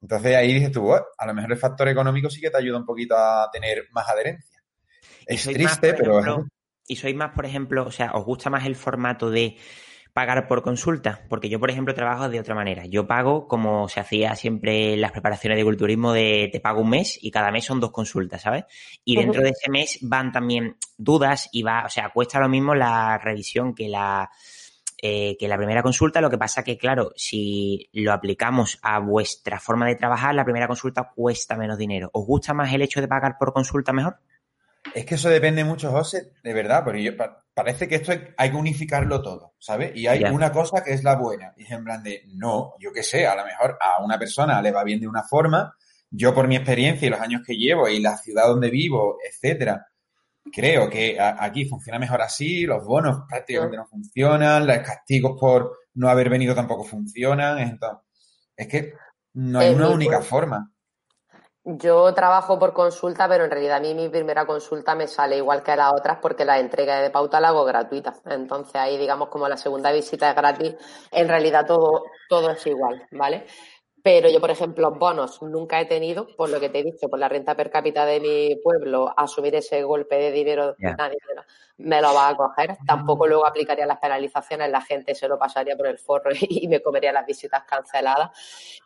Entonces 0.00 0.36
ahí 0.36 0.52
dices 0.52 0.72
tú, 0.72 0.92
a 0.92 1.26
lo 1.26 1.34
mejor 1.34 1.52
el 1.52 1.58
factor 1.58 1.88
económico 1.88 2.28
sí 2.28 2.40
que 2.40 2.50
te 2.50 2.58
ayuda 2.58 2.78
un 2.78 2.86
poquito 2.86 3.16
a 3.16 3.48
tener 3.52 3.86
más 3.92 4.08
adherencia. 4.08 4.60
Es 5.26 5.44
triste, 5.44 5.94
pero... 5.94 6.44
y 6.86 6.96
sois 6.96 7.14
más, 7.14 7.32
por 7.32 7.46
ejemplo, 7.46 7.86
o 7.86 7.90
sea, 7.90 8.12
¿os 8.14 8.24
gusta 8.24 8.50
más 8.50 8.66
el 8.66 8.74
formato 8.74 9.30
de 9.30 9.56
pagar 10.12 10.46
por 10.46 10.62
consulta, 10.62 11.22
porque 11.28 11.48
yo, 11.48 11.58
por 11.58 11.70
ejemplo, 11.70 11.94
trabajo 11.94 12.28
de 12.28 12.38
otra 12.38 12.54
manera. 12.54 12.84
Yo 12.86 13.06
pago 13.06 13.48
como 13.48 13.88
se 13.88 14.00
hacía 14.00 14.34
siempre 14.36 14.94
en 14.94 15.00
las 15.00 15.12
preparaciones 15.12 15.58
de 15.58 15.64
culturismo 15.64 16.12
de 16.12 16.50
te 16.52 16.60
pago 16.60 16.82
un 16.82 16.90
mes 16.90 17.18
y 17.22 17.30
cada 17.30 17.50
mes 17.50 17.64
son 17.64 17.80
dos 17.80 17.92
consultas, 17.92 18.42
¿sabes? 18.42 18.64
Y 19.04 19.16
dentro 19.16 19.42
de 19.42 19.50
ese 19.50 19.70
mes 19.70 19.98
van 20.02 20.32
también 20.32 20.76
dudas 20.98 21.48
y 21.52 21.62
va, 21.62 21.84
o 21.86 21.88
sea, 21.88 22.10
cuesta 22.10 22.38
lo 22.40 22.48
mismo 22.48 22.74
la 22.74 23.18
revisión 23.18 23.74
que 23.74 23.88
la 23.88 24.30
eh, 25.04 25.36
que 25.36 25.48
la 25.48 25.56
primera 25.56 25.82
consulta, 25.82 26.20
lo 26.20 26.30
que 26.30 26.38
pasa 26.38 26.62
que, 26.62 26.78
claro, 26.78 27.10
si 27.16 27.88
lo 27.92 28.12
aplicamos 28.12 28.78
a 28.82 29.00
vuestra 29.00 29.58
forma 29.58 29.88
de 29.88 29.96
trabajar, 29.96 30.32
la 30.32 30.44
primera 30.44 30.68
consulta 30.68 31.10
cuesta 31.12 31.56
menos 31.56 31.76
dinero. 31.76 32.08
¿Os 32.12 32.24
gusta 32.24 32.54
más 32.54 32.72
el 32.72 32.82
hecho 32.82 33.00
de 33.00 33.08
pagar 33.08 33.36
por 33.36 33.52
consulta 33.52 33.92
mejor? 33.92 34.18
Es 34.94 35.06
que 35.06 35.14
eso 35.14 35.28
depende 35.28 35.64
mucho, 35.64 35.90
José, 35.90 36.32
de 36.42 36.52
verdad, 36.52 36.84
porque 36.84 37.16
parece 37.54 37.88
que 37.88 37.96
esto 37.96 38.12
hay, 38.36 38.50
que 38.50 38.56
unificarlo 38.56 39.22
todo, 39.22 39.54
¿sabes? 39.58 39.92
Y 39.94 40.06
hay 40.06 40.24
una 40.24 40.52
cosa 40.52 40.82
que 40.84 40.92
es 40.92 41.02
la 41.02 41.16
buena. 41.16 41.52
Y 41.56 41.64
es 41.64 41.70
en 41.70 41.84
plan 41.84 42.02
de, 42.02 42.24
no, 42.34 42.74
yo 42.78 42.92
qué 42.92 43.02
sé, 43.02 43.26
a 43.26 43.34
lo 43.34 43.44
mejor 43.44 43.78
a 43.80 44.02
una 44.02 44.18
persona 44.18 44.60
le 44.60 44.70
va 44.70 44.84
bien 44.84 45.00
de 45.00 45.08
una 45.08 45.22
forma, 45.22 45.74
yo 46.10 46.34
por 46.34 46.46
mi 46.46 46.56
experiencia 46.56 47.06
y 47.06 47.10
los 47.10 47.20
años 47.20 47.42
que 47.46 47.56
llevo 47.56 47.88
y 47.88 48.00
la 48.00 48.18
ciudad 48.18 48.46
donde 48.46 48.70
vivo, 48.70 49.16
etcétera, 49.26 49.86
creo 50.52 50.90
que 50.90 51.18
aquí 51.18 51.64
funciona 51.64 51.98
mejor 51.98 52.20
así, 52.20 52.64
los 52.66 52.84
bonos 52.84 53.22
prácticamente 53.28 53.76
no 53.76 53.86
funcionan, 53.86 54.66
los 54.66 54.78
castigos 54.78 55.38
por 55.40 55.78
no 55.94 56.08
haber 56.08 56.28
venido 56.28 56.54
tampoco 56.54 56.84
funcionan, 56.84 57.58
entonces, 57.58 58.06
es 58.56 58.68
que 58.68 58.92
no 59.34 59.60
hay 59.60 59.74
una 59.74 59.88
única 59.88 60.20
forma. 60.20 60.71
Yo 61.64 62.12
trabajo 62.12 62.58
por 62.58 62.72
consulta, 62.72 63.28
pero 63.28 63.44
en 63.44 63.50
realidad 63.50 63.76
a 63.76 63.80
mí 63.80 63.94
mi 63.94 64.08
primera 64.08 64.44
consulta 64.46 64.96
me 64.96 65.06
sale 65.06 65.36
igual 65.36 65.62
que 65.62 65.70
a 65.70 65.76
las 65.76 65.92
otras 65.92 66.18
porque 66.20 66.44
la 66.44 66.58
entrega 66.58 67.00
de 67.00 67.10
pauta 67.10 67.40
la 67.40 67.48
hago 67.48 67.64
gratuita. 67.64 68.14
Entonces 68.26 68.74
ahí, 68.74 68.98
digamos, 68.98 69.28
como 69.28 69.48
la 69.48 69.56
segunda 69.56 69.92
visita 69.92 70.30
es 70.30 70.36
gratis, 70.36 70.74
en 71.12 71.28
realidad 71.28 71.64
todo, 71.64 72.02
todo 72.28 72.50
es 72.50 72.66
igual, 72.66 73.06
¿vale? 73.12 73.46
Pero 74.02 74.28
yo, 74.28 74.40
por 74.40 74.50
ejemplo, 74.50 74.90
bonos 74.92 75.40
nunca 75.42 75.80
he 75.80 75.86
tenido, 75.86 76.26
por 76.36 76.50
lo 76.50 76.58
que 76.58 76.68
te 76.68 76.80
he 76.80 76.82
dicho, 76.82 77.08
por 77.08 77.18
la 77.18 77.28
renta 77.28 77.54
per 77.54 77.70
cápita 77.70 78.04
de 78.04 78.20
mi 78.20 78.56
pueblo, 78.56 79.12
asumir 79.16 79.54
ese 79.54 79.82
golpe 79.84 80.16
de 80.16 80.32
dinero 80.32 80.74
nadie 80.78 81.18
me 81.82 82.00
lo 82.00 82.14
va 82.14 82.28
a 82.28 82.36
coger. 82.36 82.76
Tampoco 82.86 83.26
luego 83.26 83.46
aplicaría 83.46 83.86
las 83.86 83.98
penalizaciones, 83.98 84.70
la 84.70 84.80
gente 84.80 85.14
se 85.14 85.28
lo 85.28 85.38
pasaría 85.38 85.76
por 85.76 85.86
el 85.86 85.98
forro 85.98 86.30
y 86.40 86.68
me 86.68 86.80
comería 86.80 87.12
las 87.12 87.26
visitas 87.26 87.64
canceladas. 87.64 88.30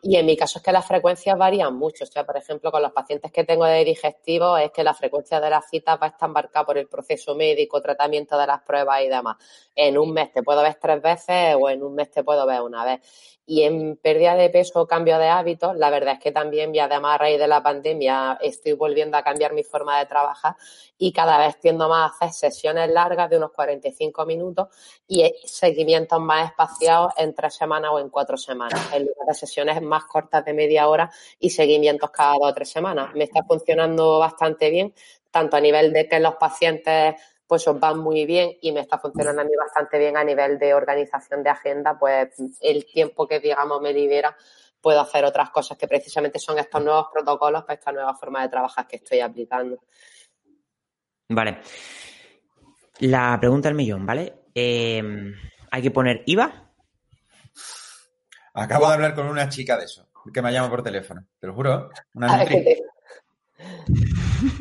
Y 0.03 0.17
en 0.17 0.27
mi 0.27 0.37
caso 0.37 0.59
es 0.59 0.65
que 0.65 0.73
las 0.73 0.87
frecuencias 0.87 1.37
varían 1.37 1.75
mucho. 1.77 2.05
O 2.05 2.07
sea, 2.07 2.25
por 2.25 2.37
ejemplo, 2.37 2.71
con 2.71 2.83
los 2.83 2.93
pacientes 2.93 3.31
que 3.33 3.45
tengo 3.45 3.65
de 3.65 3.85
digestivo 3.85 4.57
es 4.57 4.71
que 4.71 4.85
la 4.85 4.95
frecuencia 4.95 5.41
de 5.41 5.51
las 5.51 5.69
citas 5.69 5.99
va 6.01 6.07
a 6.07 6.11
estar 6.11 6.29
marcada 6.29 6.65
por 6.65 6.79
el 6.79 6.89
proceso 6.89 7.35
médico, 7.35 7.81
tratamiento 7.81 8.39
de 8.39 8.47
las 8.47 8.63
pruebas 8.63 9.03
y 9.03 9.09
demás. 9.09 9.37
En 9.75 9.99
un 9.99 10.13
mes 10.13 10.33
te 10.33 10.43
puedo 10.43 10.63
ver 10.63 10.77
tres 10.81 11.03
veces 11.03 11.57
o 11.59 11.69
en 11.69 11.83
un 11.83 11.95
mes 11.95 12.11
te 12.11 12.25
puedo 12.25 12.47
ver 12.47 12.63
una 12.63 12.85
vez. 12.85 13.01
Y 13.49 13.63
en 13.63 13.97
pérdida 13.97 14.35
de 14.35 14.51
peso 14.51 14.81
o 14.81 14.87
cambio 15.07 15.19
de 15.19 15.29
hábitos, 15.29 15.77
la 15.77 15.89
verdad 15.89 16.15
es 16.15 16.19
que 16.19 16.33
también, 16.33 16.75
y 16.75 16.81
además 16.81 17.15
a 17.15 17.19
raíz 17.19 17.39
de 17.39 17.47
la 17.47 17.63
pandemia, 17.63 18.39
estoy 18.41 18.73
volviendo 18.73 19.17
a 19.17 19.23
cambiar 19.23 19.53
mi 19.53 19.63
forma 19.63 20.01
de 20.01 20.07
trabajar 20.07 20.57
y 20.99 21.13
cada 21.13 21.39
vez 21.39 21.61
tiendo 21.61 21.89
más 21.89 22.11
a 22.11 22.25
hacer 22.25 22.51
sesiones 22.51 22.91
largas 22.91 23.31
de 23.31 23.37
unos 23.37 23.53
45 23.53 24.27
minutos 24.27 24.67
y 25.07 25.33
seguimientos 25.45 26.21
más 26.21 26.51
espaciados 26.51 27.13
en 27.19 27.33
tres 27.35 27.55
semanas 27.55 27.93
o 27.93 28.01
en 28.01 28.09
cuatro 28.09 28.37
semanas, 28.37 28.81
en 28.93 29.03
lugar 29.03 29.29
de 29.29 29.35
sesiones 29.35 29.81
más 29.81 30.07
cortas 30.07 30.45
de 30.45 30.53
media 30.53 30.89
hora 30.89 31.09
y 31.39 31.51
seguimientos 31.51 32.11
cada 32.11 32.33
dos 32.33 32.51
o 32.51 32.55
tres 32.55 32.69
semanas. 32.69 33.15
Me 33.15 33.25
está 33.25 33.45
funcionando 33.45 34.19
bastante 34.19 34.71
bien, 34.71 34.93
tanto 35.31 35.57
a 35.57 35.61
nivel 35.61 35.93
de 35.93 36.09
que 36.09 36.19
los 36.19 36.35
pacientes 36.35 37.15
pues 37.47 37.69
os 37.69 37.79
van 37.79 38.01
muy 38.01 38.27
bien 38.27 38.57
y 38.61 38.73
me 38.73 38.81
está 38.81 38.99
funcionando 38.99 39.43
a 39.43 39.45
mí 39.45 39.53
bastante 39.57 39.99
bien 39.99 40.17
a 40.17 40.25
nivel 40.25 40.59
de 40.59 40.75
organización 40.75 41.45
de 41.45 41.51
agenda, 41.51 41.97
pues 41.97 42.31
el 42.61 42.85
tiempo 42.87 43.29
que 43.29 43.39
digamos 43.39 43.81
me 43.81 43.93
libera 43.93 44.37
puedo 44.87 45.01
hacer 45.01 45.25
otras 45.25 45.51
cosas 45.51 45.77
que 45.77 45.89
precisamente 45.89 46.39
son 46.39 46.61
estos 46.61 46.81
nuevos 46.81 47.09
protocolos 47.13 47.65
para 47.65 47.75
esta 47.75 47.91
nueva 47.91 48.15
forma 48.15 48.43
de 48.43 48.49
trabajar 48.49 48.87
que 48.87 48.95
estoy 48.95 49.19
aplicando. 49.19 49.83
Vale. 51.29 51.59
La 53.01 53.37
pregunta 53.41 53.69
del 53.69 53.75
millón, 53.75 54.07
¿vale? 54.07 54.45
Em, 54.55 55.35
¿Hay 55.73 55.83
que 55.83 55.91
poner 55.91 56.23
IVA? 56.27 56.71
Acabo 58.55 58.87
de 58.87 58.95
hablar 58.95 59.17
con 59.17 59.27
una 59.27 59.49
chica 59.49 59.77
de 59.77 59.87
eso, 59.87 60.09
que 60.33 60.41
me 60.41 60.53
llama 60.53 60.71
por 60.71 60.85
teléfono, 60.85 61.27
te 61.41 61.49
lo 61.49 61.55
juro. 61.55 61.91
Una 62.15 62.37
Nutri. 62.37 62.81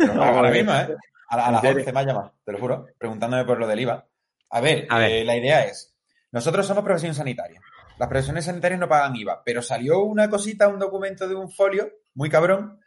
ahora 0.10 0.50
mismo, 0.50 0.74
¿eh? 0.74 0.96
A, 1.30 1.52
las 1.52 1.64
11 1.64 1.94
me 1.94 2.00
ha 2.00 2.04
llamado, 2.04 2.34
te 2.44 2.52
lo 2.52 2.58
juro, 2.58 2.88
preguntándome 2.98 3.46
por 3.46 3.60
lo 3.60 3.68
del 3.68 3.80
IVA. 3.80 4.04
A 4.50 4.60
ver, 4.60 4.88
eh, 4.90 5.24
la 5.24 5.38
idea 5.38 5.66
es, 5.66 5.96
nosotros 6.32 6.66
somos 6.66 6.84
profesión 6.84 7.14
sanitaria. 7.14 7.62
Las 7.98 8.10
profesiones 8.10 8.46
sanitarias 8.46 8.80
no 8.80 8.90
pagan 8.90 9.16
IVA, 9.16 9.42
pero 9.44 9.62
salió 9.62 10.04
una 10.04 10.30
cosita, 10.30 10.68
un 10.68 10.80
documento 10.80 11.28
de 11.28 11.36
un 11.36 11.50
folio, 11.50 11.90
muy 12.14 12.30
cabrón, 12.30 12.80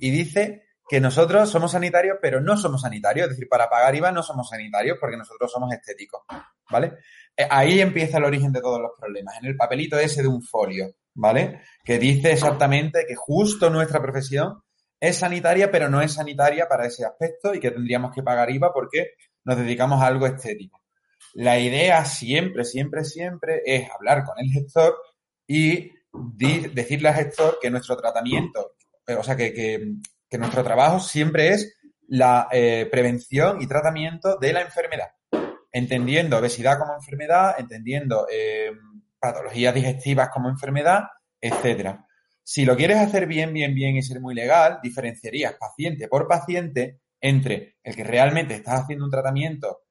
y 0.00 0.10
dice 0.10 0.64
que 0.88 1.00
nosotros 1.00 1.50
somos 1.50 1.72
sanitarios, 1.72 2.18
pero 2.20 2.40
no 2.40 2.56
somos 2.56 2.82
sanitarios. 2.82 3.26
Es 3.26 3.30
decir, 3.36 3.48
para 3.48 3.68
pagar 3.68 3.94
IVA 3.94 4.12
no 4.12 4.22
somos 4.22 4.48
sanitarios 4.48 4.98
porque 5.00 5.16
nosotros 5.16 5.50
somos 5.50 5.72
estéticos, 5.72 6.22
¿vale? 6.70 6.94
Eh, 7.36 7.46
ahí 7.50 7.80
empieza 7.80 8.18
el 8.18 8.24
origen 8.24 8.52
de 8.52 8.60
todos 8.60 8.80
los 8.80 8.92
problemas, 8.98 9.36
en 9.38 9.46
el 9.46 9.56
papelito 9.56 9.98
ese 9.98 10.22
de 10.22 10.28
un 10.28 10.42
folio, 10.42 10.94
¿vale? 11.14 11.60
Que 11.84 11.98
dice 11.98 12.32
exactamente 12.32 13.04
que 13.06 13.14
justo 13.14 13.70
nuestra 13.70 14.00
profesión 14.00 14.62
es 14.98 15.16
sanitaria, 15.16 15.70
pero 15.70 15.88
no 15.88 16.00
es 16.00 16.14
sanitaria 16.14 16.68
para 16.68 16.86
ese 16.86 17.04
aspecto 17.04 17.54
y 17.54 17.60
que 17.60 17.70
tendríamos 17.70 18.12
que 18.14 18.22
pagar 18.22 18.50
IVA 18.50 18.72
porque 18.72 19.14
nos 19.44 19.56
dedicamos 19.56 20.02
a 20.02 20.06
algo 20.06 20.26
estético. 20.26 20.80
La 21.38 21.58
idea 21.58 22.02
siempre, 22.06 22.64
siempre, 22.64 23.04
siempre 23.04 23.60
es 23.66 23.90
hablar 23.90 24.24
con 24.24 24.38
el 24.38 24.50
gestor 24.50 24.96
y 25.46 25.92
decirle 26.72 27.10
al 27.10 27.14
gestor 27.14 27.58
que 27.60 27.68
nuestro 27.68 27.94
tratamiento, 27.94 28.72
eh, 29.06 29.16
o 29.16 29.22
sea, 29.22 29.36
que, 29.36 29.96
nuestro 30.38 30.64
trabajo 30.64 30.98
siempre 30.98 31.48
es 31.48 31.76
la 32.08 32.48
eh, 32.50 32.88
prevención 32.90 33.60
y 33.60 33.66
tratamiento 33.66 34.38
de 34.38 34.54
la 34.54 34.62
enfermedad, 34.62 35.08
entendiendo 35.72 36.38
obesidad 36.38 36.78
como 36.78 36.94
enfermedad, 36.94 37.56
entendiendo 37.58 38.26
eh, 38.32 38.72
patologías 39.18 39.74
digestivas 39.74 40.30
como 40.30 40.48
enfermedad, 40.48 41.04
etcétera. 41.38 42.06
Si 42.42 42.64
lo 42.64 42.76
quieres 42.76 42.96
hacer 42.96 43.26
bien, 43.26 43.52
bien, 43.52 43.74
bien 43.74 43.96
y 43.96 44.02
ser 44.02 44.20
muy 44.20 44.34
legal, 44.34 44.78
diferenciarías 44.82 45.54
paciente 45.60 46.08
por 46.08 46.26
paciente 46.26 47.00
entre 47.20 47.76
el 47.82 47.94
que 47.94 48.04
realmente 48.04 48.54
estás 48.54 48.80
haciendo 48.84 49.04
un 49.04 49.10
tratamiento 49.10 49.85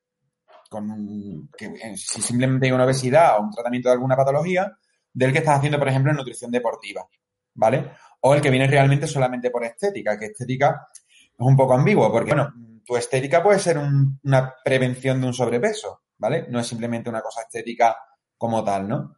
con 0.76 1.50
eh, 1.58 1.96
si 1.96 2.22
simplemente 2.22 2.66
hay 2.66 2.74
una 2.74 2.84
obesidad 2.84 3.38
o 3.38 3.44
un 3.44 3.52
tratamiento 3.52 3.88
de 3.88 3.94
alguna 3.94 4.18
patología, 4.18 4.78
del 5.14 5.32
que 5.32 5.40
estás 5.40 5.58
haciendo, 5.58 5.80
por 5.80 5.88
ejemplo, 5.88 6.12
en 6.12 6.18
nutrición 6.18 6.52
deportiva, 6.52 7.08
¿vale? 7.54 7.92
O 8.22 8.36
el 8.36 8.42
que 8.42 8.50
viene 8.50 8.68
realmente 8.68 9.08
solamente 9.08 9.50
por 9.50 9.64
estética, 9.64 10.20
que 10.20 10.26
estética 10.26 10.90
es 10.94 11.34
un 11.38 11.56
poco 11.56 11.74
ambiguo, 11.74 12.12
porque, 12.12 12.34
bueno, 12.34 12.54
tu 12.86 12.98
estética 12.98 13.42
puede 13.42 13.60
ser 13.60 13.78
una 13.78 14.54
prevención 14.64 15.22
de 15.22 15.28
un 15.28 15.34
sobrepeso, 15.34 16.02
¿vale? 16.18 16.48
No 16.50 16.60
es 16.60 16.68
simplemente 16.68 17.10
una 17.10 17.22
cosa 17.22 17.44
estética 17.44 17.96
como 18.38 18.62
tal, 18.64 18.88
¿no? 18.90 19.16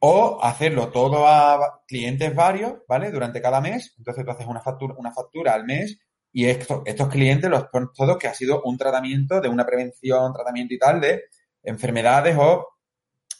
O 0.00 0.38
hacerlo 0.42 0.88
todo 0.90 1.26
a 1.26 1.82
clientes 1.86 2.34
varios, 2.34 2.74
¿vale? 2.86 3.10
Durante 3.10 3.40
cada 3.40 3.60
mes. 3.60 3.94
Entonces 3.96 4.24
tú 4.24 4.30
haces 4.30 4.46
una 4.46 5.12
factura 5.12 5.54
al 5.54 5.64
mes 5.64 5.98
y 6.32 6.46
estos 6.46 7.08
clientes 7.10 7.50
los 7.50 7.64
pones 7.68 7.90
todos 7.94 8.16
que 8.18 8.28
ha 8.28 8.34
sido 8.34 8.62
un 8.64 8.78
tratamiento 8.78 9.40
de 9.40 9.48
una 9.48 9.66
prevención, 9.66 10.32
tratamiento 10.32 10.74
y 10.74 10.78
tal 10.78 11.00
de 11.00 11.24
enfermedades 11.62 12.36
o 12.38 12.68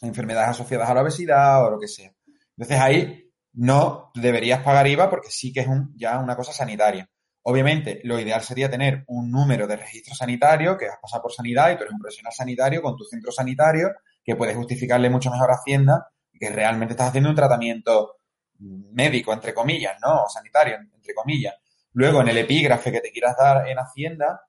enfermedades 0.01 0.49
asociadas 0.49 0.89
a 0.89 0.93
la 0.93 1.01
obesidad 1.01 1.65
o 1.65 1.71
lo 1.71 1.79
que 1.79 1.87
sea. 1.87 2.11
Entonces 2.57 2.79
ahí 2.79 3.31
no 3.53 4.11
deberías 4.15 4.61
pagar 4.61 4.87
IVA 4.87 5.09
porque 5.09 5.29
sí 5.29 5.53
que 5.53 5.61
es 5.61 5.67
un, 5.67 5.93
ya 5.95 6.19
una 6.19 6.35
cosa 6.35 6.51
sanitaria. 6.51 7.09
Obviamente, 7.43 8.01
lo 8.03 8.19
ideal 8.19 8.43
sería 8.43 8.69
tener 8.69 9.03
un 9.07 9.31
número 9.31 9.65
de 9.65 9.75
registro 9.75 10.13
sanitario 10.13 10.77
que 10.77 10.85
has 10.87 10.99
pasado 11.01 11.23
por 11.23 11.33
sanidad 11.33 11.71
y 11.71 11.75
tú 11.75 11.83
eres 11.83 11.93
un 11.93 11.99
profesional 11.99 12.33
sanitario 12.33 12.81
con 12.81 12.95
tu 12.95 13.03
centro 13.03 13.31
sanitario 13.31 13.89
que 14.23 14.35
puede 14.35 14.53
justificarle 14.53 15.09
mucho 15.09 15.31
mejor 15.31 15.49
a 15.49 15.55
Hacienda 15.55 16.11
que 16.41 16.49
realmente 16.49 16.93
estás 16.93 17.09
haciendo 17.09 17.29
un 17.29 17.35
tratamiento 17.35 18.15
médico, 18.57 19.31
entre 19.31 19.53
comillas, 19.53 19.95
¿no? 20.01 20.23
O 20.23 20.27
sanitario, 20.27 20.75
entre 20.75 21.13
comillas. 21.13 21.53
Luego, 21.93 22.21
en 22.21 22.29
el 22.29 22.37
epígrafe 22.37 22.91
que 22.91 23.01
te 23.01 23.11
quieras 23.11 23.35
dar 23.37 23.67
en 23.67 23.77
Hacienda, 23.77 24.41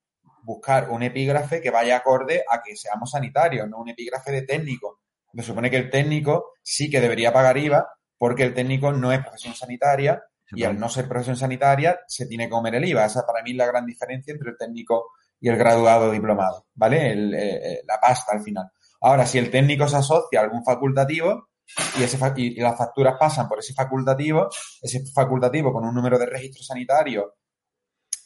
buscar 0.43 0.91
un 0.91 1.03
epígrafe 1.03 1.61
que 1.61 1.71
vaya 1.71 1.97
acorde 1.97 2.45
a 2.49 2.63
que 2.63 2.77
seamos 2.77 3.11
sanitarios, 3.11 3.69
no 3.69 3.79
un 3.79 3.89
epígrafe 3.89 4.33
de 4.33 4.43
técnico. 4.43 5.01
Se 5.35 5.43
supone 5.43 5.71
que 5.71 5.77
el 5.77 5.91
técnico 5.91 6.53
sí 6.63 6.91
que 6.91 7.01
debería 7.01 7.33
pagar 7.33 7.57
IVA 7.57 7.89
porque 8.19 8.43
el 8.45 8.55
técnico 8.55 8.93
no 8.93 9.13
es 9.13 9.21
profesión 9.21 9.55
sanitaria 9.55 10.23
y 10.51 10.65
al 10.65 10.79
no 10.79 10.89
ser 10.89 11.09
profesión 11.09 11.37
sanitaria 11.37 11.99
se 12.07 12.27
tiene 12.27 12.45
que 12.45 12.51
comer 12.51 12.75
el 12.75 12.85
IVA. 12.85 13.07
Esa 13.07 13.27
para 13.27 13.43
mí 13.43 13.53
es 13.53 13.57
la 13.57 13.67
gran 13.67 13.87
diferencia 13.87 14.33
entre 14.33 14.51
el 14.51 14.57
técnico 14.57 15.07
y 15.41 15.49
el 15.49 15.57
graduado 15.57 16.11
diplomado, 16.11 16.67
¿vale? 16.75 17.13
Eh, 17.13 17.33
eh, 17.35 17.83
la 17.87 17.99
pasta 17.99 18.33
al 18.33 18.43
final. 18.43 18.71
Ahora, 19.01 19.27
si 19.27 19.39
el 19.39 19.51
técnico 19.51 19.89
se 19.89 19.97
asocia 19.97 20.41
a 20.41 20.45
algún 20.45 20.65
facultativo, 20.65 21.49
y, 21.99 22.03
ese, 22.03 22.19
y, 22.37 22.61
las 22.61 22.77
facturas 22.77 23.17
pasan 23.19 23.49
por 23.49 23.59
ese 23.59 23.75
facultativo, 23.75 24.49
ese 24.81 25.05
facultativo 25.13 25.73
con 25.73 25.85
un 25.85 25.95
número 25.95 26.19
de 26.19 26.27
registro 26.27 26.63
sanitario 26.63 27.35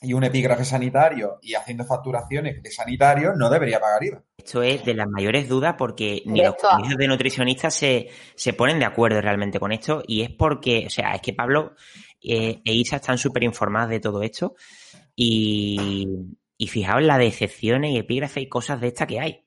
y 0.00 0.12
un 0.12 0.24
epígrafe 0.24 0.64
sanitario 0.64 1.38
y 1.42 1.54
haciendo 1.54 1.84
facturaciones 1.84 2.62
de 2.62 2.70
sanitario, 2.70 3.34
no 3.34 3.48
debería 3.48 3.80
pagar 3.80 4.04
IVA. 4.04 4.22
Esto 4.36 4.62
es 4.62 4.84
de 4.84 4.94
las 4.94 5.08
mayores 5.08 5.48
dudas 5.48 5.74
porque 5.78 6.22
ni 6.26 6.42
los 6.42 6.54
colegios 6.56 6.98
de 6.98 7.08
nutricionistas 7.08 7.74
se, 7.74 8.08
se, 8.34 8.52
ponen 8.52 8.78
de 8.78 8.84
acuerdo 8.84 9.20
realmente 9.20 9.58
con 9.58 9.72
esto 9.72 10.02
y 10.06 10.22
es 10.22 10.30
porque, 10.30 10.84
o 10.86 10.90
sea, 10.90 11.12
es 11.14 11.22
que 11.22 11.32
Pablo 11.32 11.74
eh, 12.22 12.60
e 12.64 12.72
Isa 12.74 12.96
están 12.96 13.18
súper 13.18 13.42
informadas 13.42 13.88
de 13.88 14.00
todo 14.00 14.22
esto 14.22 14.54
y, 15.14 16.06
y 16.58 16.66
fijaos 16.68 17.02
la 17.02 17.18
decepciones 17.18 17.92
y 17.92 17.98
epígrafe 17.98 18.40
y 18.40 18.48
cosas 18.48 18.80
de 18.80 18.88
esta 18.88 19.06
que 19.06 19.20
hay. 19.20 19.45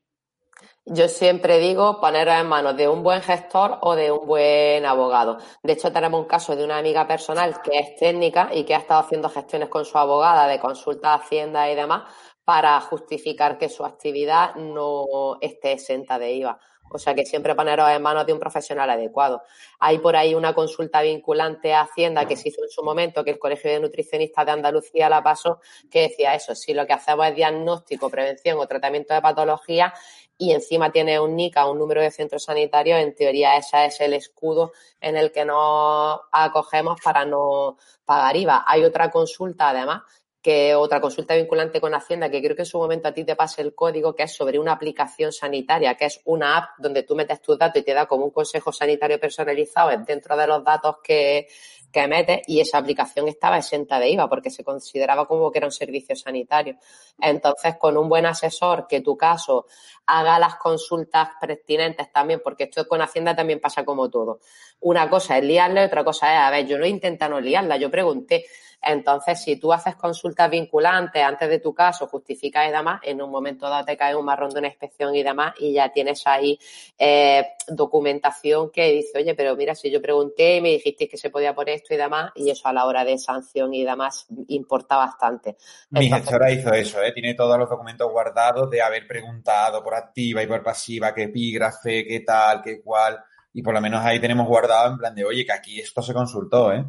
Yo 0.91 1.07
siempre 1.07 1.59
digo 1.59 2.01
poneros 2.01 2.33
en 2.33 2.47
manos 2.47 2.75
de 2.75 2.87
un 2.87 3.03
buen 3.03 3.21
gestor 3.21 3.77
o 3.81 3.95
de 3.95 4.11
un 4.11 4.25
buen 4.25 4.83
abogado. 4.87 5.37
De 5.61 5.73
hecho, 5.73 5.91
tenemos 5.91 6.19
un 6.19 6.25
caso 6.25 6.55
de 6.55 6.63
una 6.63 6.79
amiga 6.79 7.05
personal 7.05 7.61
que 7.61 7.77
es 7.77 7.95
técnica 7.95 8.49
y 8.51 8.63
que 8.63 8.73
ha 8.73 8.79
estado 8.79 9.01
haciendo 9.01 9.29
gestiones 9.29 9.69
con 9.69 9.85
su 9.85 9.99
abogada 9.99 10.47
de 10.47 10.59
consulta 10.59 11.13
Hacienda 11.13 11.69
y 11.69 11.75
demás 11.75 12.09
para 12.43 12.81
justificar 12.81 13.59
que 13.59 13.69
su 13.69 13.85
actividad 13.85 14.55
no 14.55 15.37
esté 15.41 15.73
exenta 15.73 16.17
de 16.17 16.31
IVA. 16.31 16.59
O 16.91 16.97
sea 16.97 17.13
que 17.13 17.23
siempre 17.23 17.53
poneros 17.53 17.87
en 17.91 18.01
manos 18.01 18.25
de 18.25 18.33
un 18.33 18.39
profesional 18.39 18.89
adecuado. 18.89 19.43
Hay 19.79 19.99
por 19.99 20.15
ahí 20.15 20.33
una 20.33 20.55
consulta 20.55 21.01
vinculante 21.01 21.71
a 21.71 21.81
Hacienda 21.81 22.25
que 22.25 22.35
se 22.35 22.49
hizo 22.49 22.63
en 22.63 22.69
su 22.69 22.81
momento, 22.83 23.23
que 23.23 23.29
el 23.29 23.37
Colegio 23.37 23.69
de 23.69 23.79
Nutricionistas 23.79 24.43
de 24.43 24.51
Andalucía 24.53 25.07
la 25.07 25.21
pasó, 25.21 25.59
que 25.91 26.01
decía 26.01 26.33
eso, 26.33 26.55
si 26.55 26.73
lo 26.73 26.87
que 26.87 26.93
hacemos 26.93 27.27
es 27.27 27.35
diagnóstico, 27.35 28.09
prevención 28.09 28.57
o 28.57 28.65
tratamiento 28.65 29.13
de 29.13 29.21
patología, 29.21 29.93
y 30.41 30.53
encima 30.53 30.89
tiene 30.89 31.19
un 31.19 31.35
NICA, 31.35 31.69
un 31.69 31.77
número 31.77 32.01
de 32.01 32.11
centros 32.11 32.45
sanitarios, 32.45 32.97
en 32.99 33.13
teoría 33.13 33.57
ese 33.57 33.85
es 33.85 33.99
el 33.99 34.13
escudo 34.13 34.71
en 35.01 35.17
el 35.17 35.33
que 35.33 35.43
nos 35.43 36.21
acogemos 36.31 36.97
para 37.03 37.25
no 37.25 37.77
pagar 38.05 38.37
IVA. 38.37 38.63
Hay 38.65 38.85
otra 38.85 39.11
consulta, 39.11 39.69
además, 39.69 40.03
que 40.41 40.75
otra 40.75 41.01
consulta 41.01 41.35
vinculante 41.35 41.81
con 41.81 41.93
Hacienda, 41.93 42.31
que 42.31 42.41
creo 42.41 42.55
que 42.55 42.61
en 42.61 42.67
su 42.67 42.79
momento 42.79 43.09
a 43.09 43.13
ti 43.13 43.25
te 43.25 43.35
pase 43.35 43.61
el 43.61 43.75
código, 43.75 44.15
que 44.15 44.23
es 44.23 44.33
sobre 44.33 44.57
una 44.57 44.71
aplicación 44.71 45.33
sanitaria, 45.33 45.95
que 45.95 46.05
es 46.05 46.21
una 46.23 46.55
app 46.55 46.69
donde 46.77 47.03
tú 47.03 47.15
metes 47.15 47.41
tus 47.41 47.59
datos 47.59 47.81
y 47.81 47.83
te 47.85 47.93
da 47.93 48.05
como 48.05 48.23
un 48.23 48.31
consejo 48.31 48.71
sanitario 48.71 49.19
personalizado 49.19 49.89
dentro 50.07 50.37
de 50.37 50.47
los 50.47 50.63
datos 50.63 50.95
que, 51.03 51.49
que 51.91 52.07
metes 52.07 52.41
y 52.47 52.59
esa 52.59 52.77
aplicación 52.77 53.27
estaba 53.27 53.57
exenta 53.57 53.99
de 53.99 54.09
IVA 54.09 54.29
porque 54.29 54.49
se 54.49 54.63
consideraba 54.63 55.27
como 55.27 55.51
que 55.51 55.59
era 55.59 55.67
un 55.67 55.71
servicio 55.71 56.15
sanitario. 56.15 56.77
Entonces, 57.19 57.75
con 57.77 57.97
un 57.97 58.07
buen 58.09 58.25
asesor 58.25 58.87
que 58.87 59.01
tu 59.01 59.17
caso 59.17 59.65
haga 60.05 60.39
las 60.39 60.55
consultas 60.55 61.29
pertinentes 61.39 62.11
también, 62.11 62.41
porque 62.43 62.63
esto 62.63 62.87
con 62.87 63.01
Hacienda 63.01 63.35
también 63.35 63.59
pasa 63.59 63.85
como 63.85 64.09
todo. 64.09 64.39
Una 64.81 65.09
cosa 65.09 65.37
es 65.37 65.43
liarla 65.43 65.83
y 65.83 65.85
otra 65.85 66.03
cosa 66.03 66.33
es, 66.33 66.39
a 66.39 66.49
ver, 66.49 66.65
yo 66.65 66.77
no 66.77 66.85
intento 66.85 67.29
no 67.29 67.39
liarla, 67.39 67.77
yo 67.77 67.91
pregunté, 67.91 68.45
entonces, 68.81 69.41
si 69.41 69.57
tú 69.57 69.73
haces 69.73 69.95
consultas 69.95 70.49
vinculantes 70.49 71.21
antes 71.21 71.49
de 71.49 71.59
tu 71.59 71.73
caso, 71.73 72.07
justificas 72.07 72.67
y 72.67 72.71
demás, 72.71 73.01
en 73.03 73.21
un 73.21 73.29
momento 73.29 73.69
dado 73.69 73.85
te 73.85 73.97
cae 73.97 74.15
un 74.15 74.25
marrón 74.25 74.51
de 74.51 74.59
una 74.59 74.69
inspección 74.69 75.13
y 75.15 75.23
demás, 75.23 75.53
y 75.59 75.73
ya 75.73 75.91
tienes 75.91 76.25
ahí 76.25 76.57
eh, 76.97 77.45
documentación 77.67 78.71
que 78.71 78.91
dice, 78.91 79.17
oye, 79.17 79.35
pero 79.35 79.55
mira, 79.55 79.75
si 79.75 79.91
yo 79.91 80.01
pregunté 80.01 80.57
y 80.57 80.61
me 80.61 80.69
dijiste 80.69 81.07
que 81.07 81.17
se 81.17 81.29
podía 81.29 81.53
por 81.53 81.69
esto 81.79 81.93
y 81.93 81.97
demás, 81.97 82.31
y 82.35 82.49
eso 82.49 82.67
a 82.67 82.73
la 82.73 82.85
hora 82.85 83.03
de 83.03 83.17
sanción 83.17 83.73
y 83.73 83.83
demás 83.83 84.27
importa 84.47 84.97
bastante. 84.97 85.57
Mi 85.89 86.09
gestora 86.09 86.51
hizo 86.51 86.71
eso, 86.73 87.01
¿eh? 87.01 87.11
tiene 87.11 87.33
todos 87.33 87.57
los 87.57 87.69
documentos 87.69 88.09
guardados 88.11 88.69
de 88.69 88.81
haber 88.81 89.07
preguntado 89.07 89.83
por 89.83 89.95
activa 89.95 90.43
y 90.43 90.47
por 90.47 90.63
pasiva, 90.63 91.13
qué 91.13 91.23
epígrafe, 91.23 92.05
qué 92.05 92.19
tal, 92.21 92.61
qué 92.61 92.81
cual, 92.81 93.19
y 93.53 93.61
por 93.61 93.73
lo 93.73 93.81
menos 93.81 94.03
ahí 94.05 94.19
tenemos 94.19 94.47
guardado 94.47 94.91
en 94.91 94.97
plan 94.97 95.15
de, 95.15 95.25
oye, 95.25 95.45
que 95.45 95.53
aquí 95.53 95.79
esto 95.79 96.01
se 96.01 96.13
consultó, 96.13 96.71
¿eh? 96.71 96.85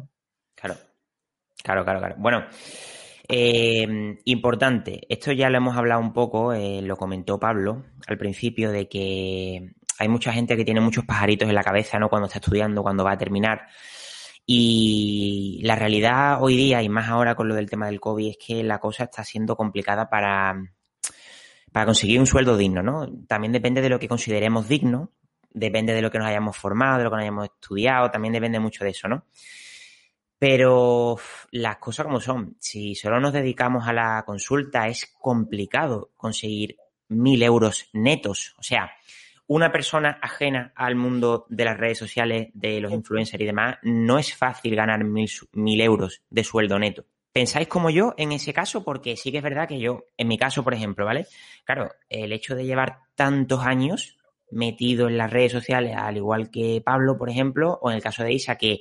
Claro. 0.55 0.75
Claro, 1.63 1.83
claro, 1.83 1.99
claro. 1.99 2.15
Bueno, 2.17 2.45
eh, 3.27 4.17
importante, 4.25 5.01
esto 5.09 5.31
ya 5.31 5.49
lo 5.49 5.57
hemos 5.57 5.77
hablado 5.77 6.01
un 6.01 6.13
poco, 6.13 6.53
eh, 6.53 6.81
lo 6.81 6.97
comentó 6.97 7.39
Pablo 7.39 7.85
al 8.07 8.17
principio, 8.17 8.71
de 8.71 8.87
que 8.87 9.73
hay 9.99 10.07
mucha 10.07 10.33
gente 10.33 10.57
que 10.57 10.65
tiene 10.65 10.81
muchos 10.81 11.05
pajaritos 11.05 11.47
en 11.47 11.55
la 11.55 11.63
cabeza, 11.63 11.99
¿no? 11.99 12.09
Cuando 12.09 12.27
está 12.27 12.39
estudiando, 12.39 12.81
cuando 12.81 13.03
va 13.03 13.11
a 13.11 13.17
terminar. 13.17 13.67
Y 14.53 15.61
la 15.63 15.77
realidad 15.77 16.43
hoy 16.43 16.57
día, 16.57 16.83
y 16.83 16.89
más 16.89 17.07
ahora 17.07 17.35
con 17.35 17.47
lo 17.47 17.55
del 17.55 17.69
tema 17.69 17.85
del 17.85 18.01
COVID, 18.01 18.31
es 18.31 18.37
que 18.37 18.63
la 18.63 18.79
cosa 18.79 19.05
está 19.05 19.23
siendo 19.23 19.55
complicada 19.55 20.09
para, 20.09 20.61
para 21.71 21.85
conseguir 21.85 22.19
un 22.19 22.27
sueldo 22.27 22.57
digno, 22.57 22.83
¿no? 22.83 23.09
También 23.27 23.53
depende 23.53 23.81
de 23.81 23.87
lo 23.87 23.97
que 23.97 24.09
consideremos 24.09 24.67
digno, 24.67 25.13
depende 25.51 25.93
de 25.93 26.01
lo 26.01 26.11
que 26.11 26.17
nos 26.17 26.27
hayamos 26.27 26.57
formado, 26.57 26.97
de 26.97 27.05
lo 27.05 27.09
que 27.09 27.15
nos 27.15 27.21
hayamos 27.21 27.45
estudiado, 27.45 28.11
también 28.11 28.33
depende 28.33 28.59
mucho 28.59 28.83
de 28.83 28.89
eso, 28.89 29.07
¿no? 29.07 29.25
Pero 30.37 31.15
las 31.51 31.77
cosas 31.77 32.05
como 32.05 32.19
son, 32.19 32.57
si 32.59 32.93
solo 32.93 33.21
nos 33.21 33.31
dedicamos 33.31 33.87
a 33.87 33.93
la 33.93 34.21
consulta, 34.25 34.89
es 34.89 35.13
complicado 35.17 36.11
conseguir 36.17 36.75
mil 37.07 37.41
euros 37.41 37.87
netos. 37.93 38.53
O 38.57 38.63
sea, 38.63 38.91
una 39.53 39.69
persona 39.69 40.17
ajena 40.21 40.71
al 40.77 40.95
mundo 40.95 41.45
de 41.49 41.65
las 41.65 41.77
redes 41.77 41.97
sociales, 41.97 42.47
de 42.53 42.79
los 42.79 42.93
influencers 42.93 43.43
y 43.43 43.45
demás, 43.45 43.79
no 43.83 44.17
es 44.17 44.33
fácil 44.33 44.77
ganar 44.77 45.03
mil, 45.03 45.29
mil 45.51 45.81
euros 45.81 46.21
de 46.29 46.45
sueldo 46.45 46.79
neto. 46.79 47.03
¿Pensáis 47.33 47.67
como 47.67 47.89
yo 47.89 48.13
en 48.15 48.31
ese 48.31 48.53
caso? 48.53 48.85
Porque 48.85 49.17
sí 49.17 49.29
que 49.29 49.39
es 49.39 49.43
verdad 49.43 49.67
que 49.67 49.77
yo, 49.77 50.05
en 50.15 50.29
mi 50.29 50.37
caso, 50.37 50.63
por 50.63 50.73
ejemplo, 50.73 51.05
¿vale? 51.05 51.27
Claro, 51.65 51.91
el 52.07 52.31
hecho 52.31 52.55
de 52.55 52.65
llevar 52.65 52.99
tantos 53.13 53.65
años 53.65 54.17
metido 54.51 55.09
en 55.09 55.17
las 55.17 55.29
redes 55.29 55.51
sociales, 55.51 55.97
al 55.97 56.15
igual 56.15 56.49
que 56.49 56.81
Pablo, 56.81 57.17
por 57.17 57.29
ejemplo, 57.29 57.77
o 57.81 57.89
en 57.89 57.97
el 57.97 58.01
caso 58.01 58.23
de 58.23 58.31
Isa, 58.31 58.55
que 58.55 58.79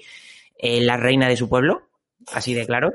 eh, 0.57 0.81
la 0.83 0.97
reina 0.97 1.29
de 1.29 1.37
su 1.37 1.49
pueblo, 1.49 1.89
así 2.33 2.55
de 2.55 2.65
claro. 2.65 2.93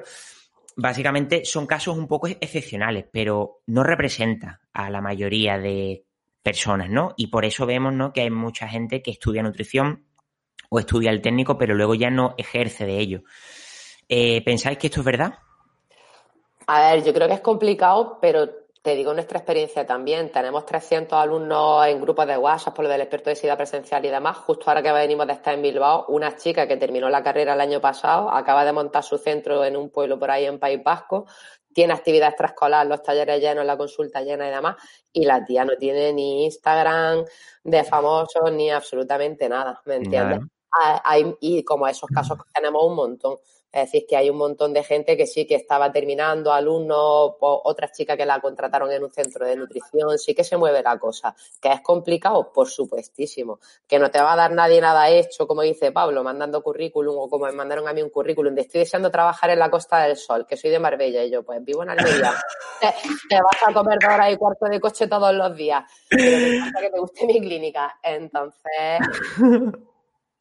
Básicamente 0.78 1.44
son 1.44 1.68
casos 1.68 1.98
un 1.98 2.08
poco 2.08 2.28
excepcionales, 2.28 3.06
pero 3.12 3.60
no 3.68 3.84
representa 3.84 4.62
a 4.72 4.90
la 4.90 5.02
mayoría 5.02 5.58
de 5.58 6.06
personas, 6.46 6.92
¿no? 6.92 7.16
Y 7.18 7.28
por 7.28 7.44
eso 7.44 7.66
vemos, 7.66 7.92
¿no? 7.92 8.14
Que 8.14 8.22
hay 8.22 8.30
mucha 8.30 8.68
gente 8.68 9.02
que 9.02 9.10
estudia 9.10 9.42
nutrición 9.42 10.06
o 10.70 10.78
estudia 10.78 11.10
el 11.10 11.20
técnico, 11.20 11.58
pero 11.58 11.74
luego 11.74 11.96
ya 11.96 12.12
no 12.12 12.36
ejerce 12.38 12.86
de 12.86 13.00
ello. 13.00 13.24
Eh, 14.08 14.44
¿Pensáis 14.46 14.78
que 14.78 14.88
esto 14.88 15.00
es 15.00 15.06
verdad? 15.06 15.40
A 16.68 16.92
ver, 16.92 17.04
yo 17.04 17.16
creo 17.16 17.28
que 17.28 17.34
es 17.34 17.42
complicado, 17.42 18.20
pero 18.22 18.48
te 18.84 18.96
digo 18.96 19.12
nuestra 19.16 19.40
experiencia 19.40 19.88
también. 19.88 20.32
Tenemos 20.32 20.68
300 20.68 21.18
alumnos 21.18 21.88
en 21.88 22.00
grupos 22.00 22.28
de 22.28 22.38
WhatsApp 22.38 22.76
por 22.76 22.86
lo 22.86 22.92
del 22.92 23.02
experto 23.02 23.32
de 23.32 23.36
SIDA 23.36 23.58
presencial 23.58 24.06
y 24.06 24.10
demás. 24.10 24.38
Justo 24.38 24.66
ahora 24.68 24.84
que 24.84 24.92
venimos 24.92 25.26
de 25.26 25.34
estar 25.34 25.56
en 25.56 25.64
Bilbao, 25.64 26.06
una 26.10 26.36
chica 26.36 26.68
que 26.68 26.78
terminó 26.78 27.10
la 27.10 27.24
carrera 27.24 27.56
el 27.56 27.62
año 27.62 27.82
pasado, 27.82 28.30
acaba 28.30 28.64
de 28.64 28.72
montar 28.72 29.02
su 29.02 29.18
centro 29.18 29.66
en 29.66 29.76
un 29.76 29.90
pueblo 29.90 30.20
por 30.20 30.30
ahí 30.30 30.46
en 30.46 30.60
País 30.60 30.84
Vasco, 30.84 31.26
tiene 31.76 31.92
actividad 31.92 32.30
extraescolar, 32.30 32.88
los 32.88 33.04
talleres 33.04 33.42
llenos, 33.42 33.66
la 33.66 33.76
consulta 33.76 34.22
llena 34.22 34.48
y 34.48 34.52
demás, 34.52 34.78
y 35.12 35.26
la 35.26 35.44
tía 35.44 35.66
no 35.66 35.76
tiene 35.76 36.14
ni 36.14 36.46
Instagram 36.46 37.26
de 37.66 37.84
famosos 37.84 38.50
ni 38.54 38.72
absolutamente 38.72 39.50
nada, 39.50 39.82
¿me 39.86 39.96
entiendes? 39.96 40.40
y 41.42 41.64
como 41.64 41.88
esos 41.88 42.10
casos 42.10 42.38
tenemos 42.54 42.82
un 42.86 42.96
montón. 42.96 43.38
Es 43.76 43.92
decir, 43.92 44.06
que 44.08 44.16
hay 44.16 44.30
un 44.30 44.38
montón 44.38 44.72
de 44.72 44.86
gente 44.86 45.18
que 45.18 45.28
sí 45.28 45.46
que 45.46 45.56
estaba 45.56 45.92
terminando, 45.92 46.54
alumnos, 46.54 47.34
otras 47.42 47.92
chicas 47.92 48.16
que 48.16 48.26
la 48.26 48.40
contrataron 48.40 48.90
en 48.90 49.04
un 49.04 49.12
centro 49.12 49.46
de 49.46 49.58
nutrición, 49.58 50.18
sí 50.18 50.34
que 50.34 50.46
se 50.46 50.56
mueve 50.56 50.82
la 50.82 50.98
cosa. 50.98 51.36
¿Que 51.62 51.74
es 51.74 51.82
complicado? 51.82 52.54
Por 52.54 52.70
supuestísimo. 52.70 53.60
Que 53.86 54.00
no 54.00 54.10
te 54.10 54.22
va 54.22 54.32
a 54.32 54.38
dar 54.38 54.54
nadie 54.54 54.80
nada 54.80 55.10
hecho, 55.10 55.46
como 55.46 55.62
dice 55.62 55.92
Pablo, 55.92 56.24
mandando 56.24 56.64
currículum 56.64 57.18
o 57.18 57.30
como 57.30 57.48
me 57.48 57.52
mandaron 57.52 57.86
a 57.90 57.92
mí 57.92 58.02
un 58.02 58.12
currículum 58.12 58.56
de 58.56 58.62
estoy 58.62 58.80
deseando 58.80 59.12
trabajar 59.12 59.50
en 59.50 59.60
la 59.60 59.70
Costa 59.70 60.02
del 60.04 60.16
Sol, 60.16 60.46
que 60.48 60.56
soy 60.56 60.70
de 60.70 60.80
Marbella 60.80 61.26
y 61.26 61.32
yo 61.32 61.44
pues 61.44 61.62
vivo 61.62 61.84
en 61.84 61.90
Almería. 61.90 62.34
te, 62.80 63.42
vas 63.42 63.62
a 63.68 63.74
comer 63.74 64.00
dos 64.00 64.14
horas 64.14 64.32
y 64.32 64.38
cuarto 64.38 64.68
de 64.68 64.80
coche 64.80 65.08
todos 65.08 65.36
los 65.36 65.54
días. 65.54 65.84
Pero 66.10 66.64
me 66.64 66.82
que 66.82 66.90
te 66.92 66.98
guste 66.98 67.26
mi 67.26 67.42
clínica. 67.42 68.00
Entonces 68.02 69.02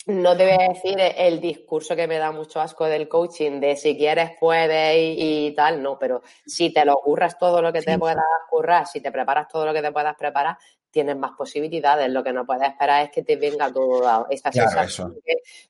no 0.07 0.37
te 0.37 0.45
voy 0.45 0.65
a 0.65 0.69
decir 0.69 0.97
el 0.99 1.41
discurso 1.41 1.97
que 1.97 2.07
me 2.07 2.19
da 2.19 2.31
mucho 2.31 2.61
asco 2.61 2.85
del 2.85 3.09
coaching, 3.09 3.61
de 3.61 3.77
si 3.77 3.97
quieres 3.97 4.33
puedes 4.39 4.97
y, 4.97 5.55
tal, 5.57 5.83
no, 5.83 5.99
pero 5.99 6.23
si 6.47 6.73
te 6.73 6.85
lo 6.85 6.97
curras 6.97 7.39
todo 7.39 7.63
lo 7.63 7.73
que 7.73 7.83
te 7.83 7.99
puedas 7.99 8.25
currar, 8.51 8.87
si 8.87 9.01
te 9.01 9.11
preparas 9.11 9.49
todo 9.49 9.65
lo 9.67 9.73
que 9.73 9.83
te 9.83 9.93
puedas 9.93 10.15
preparar, 10.17 10.59
tienes 10.95 11.17
más 11.17 11.33
posibilidades. 11.33 12.09
Lo 12.09 12.23
que 12.23 12.33
no 12.33 12.47
puedes 12.47 12.69
esperar 12.69 13.03
es 13.03 13.11
que 13.11 13.25
te 13.25 13.35
venga 13.35 13.73
todo 13.73 14.01
dado. 14.01 14.29
Esta 14.31 14.53
sensación 14.53 15.19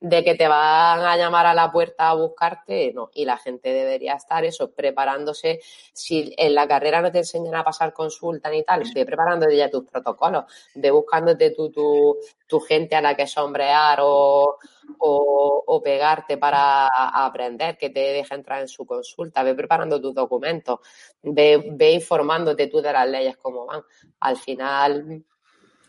de, 0.01 0.23
que 0.23 0.35
te 0.35 0.47
van 0.47 1.01
a 1.01 1.17
llamar 1.17 1.47
a 1.47 1.55
la 1.55 1.73
puerta 1.73 2.11
a 2.11 2.15
buscarte, 2.15 2.93
no. 2.95 3.09
Y 3.15 3.25
la 3.25 3.39
gente 3.39 3.73
debería 3.73 4.13
estar 4.13 4.45
eso, 4.45 4.71
preparándose. 4.71 5.61
Si 5.95 6.35
en 6.37 6.55
la 6.55 6.69
carrera 6.69 7.01
no 7.01 7.11
te 7.11 7.19
enseñan 7.19 7.55
a 7.55 7.65
pasar 7.65 7.95
consulta 7.95 8.51
ni 8.51 8.63
tal, 8.65 8.83
ve 8.95 9.07
preparándote 9.07 9.57
ya 9.57 9.71
tus 9.71 9.85
protocolos, 9.87 10.45
ve 10.75 10.91
buscándote 10.91 11.53
tu, 11.53 11.71
tu, 11.71 12.19
tu 12.47 12.61
gente 12.61 12.95
a 12.95 13.01
la 13.01 13.17
que 13.17 13.27
sombrear 13.27 14.01
o, 14.03 14.59
o, 14.99 15.81
pegarte 15.83 16.39
para 16.39 16.87
aprender, 16.87 17.77
que 17.77 17.91
te 17.91 18.01
deje 18.01 18.35
entrar 18.35 18.61
en 18.61 18.69
su 18.69 18.87
consulta, 18.87 19.43
ve 19.43 19.55
preparando 19.55 20.01
tus 20.01 20.15
documentos, 20.15 20.81
ve, 21.23 21.63
ve 21.73 21.93
informándote 21.93 22.69
tú 22.69 22.81
de 22.81 22.93
las 22.93 23.09
leyes 23.09 23.37
como 23.37 23.67
van. 23.67 23.83
Al 24.21 24.37
final, 24.37 25.25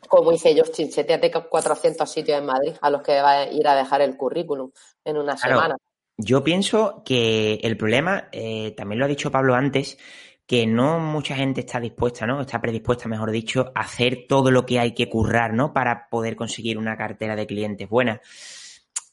como 0.07 0.31
hice 0.31 0.53
yo, 0.53 0.63
chincheteate 0.63 1.31
400 1.31 2.09
sitios 2.09 2.39
en 2.39 2.45
Madrid 2.45 2.73
a 2.81 2.89
los 2.89 3.01
que 3.01 3.21
va 3.21 3.31
a 3.39 3.51
ir 3.51 3.67
a 3.67 3.75
dejar 3.75 4.01
el 4.01 4.17
currículum 4.17 4.71
en 5.03 5.17
una 5.17 5.37
semana. 5.37 5.77
Yo 6.17 6.43
pienso 6.43 7.03
que 7.03 7.55
el 7.55 7.75
problema, 7.75 8.29
eh, 8.31 8.73
también 8.77 8.99
lo 8.99 9.05
ha 9.05 9.09
dicho 9.09 9.31
Pablo 9.31 9.53
antes, 9.53 9.97
que 10.45 10.67
no 10.67 10.99
mucha 10.99 11.35
gente 11.35 11.61
está 11.61 11.79
dispuesta, 11.79 12.25
¿no? 12.27 12.41
Está 12.41 12.61
predispuesta, 12.61 13.09
mejor 13.09 13.31
dicho, 13.31 13.71
a 13.73 13.81
hacer 13.81 14.25
todo 14.27 14.51
lo 14.51 14.65
que 14.65 14.79
hay 14.79 14.93
que 14.93 15.09
currar, 15.09 15.53
¿no? 15.53 15.73
Para 15.73 16.07
poder 16.07 16.35
conseguir 16.35 16.77
una 16.77 16.95
cartera 16.95 17.35
de 17.35 17.47
clientes 17.47 17.89
buena. 17.89 18.21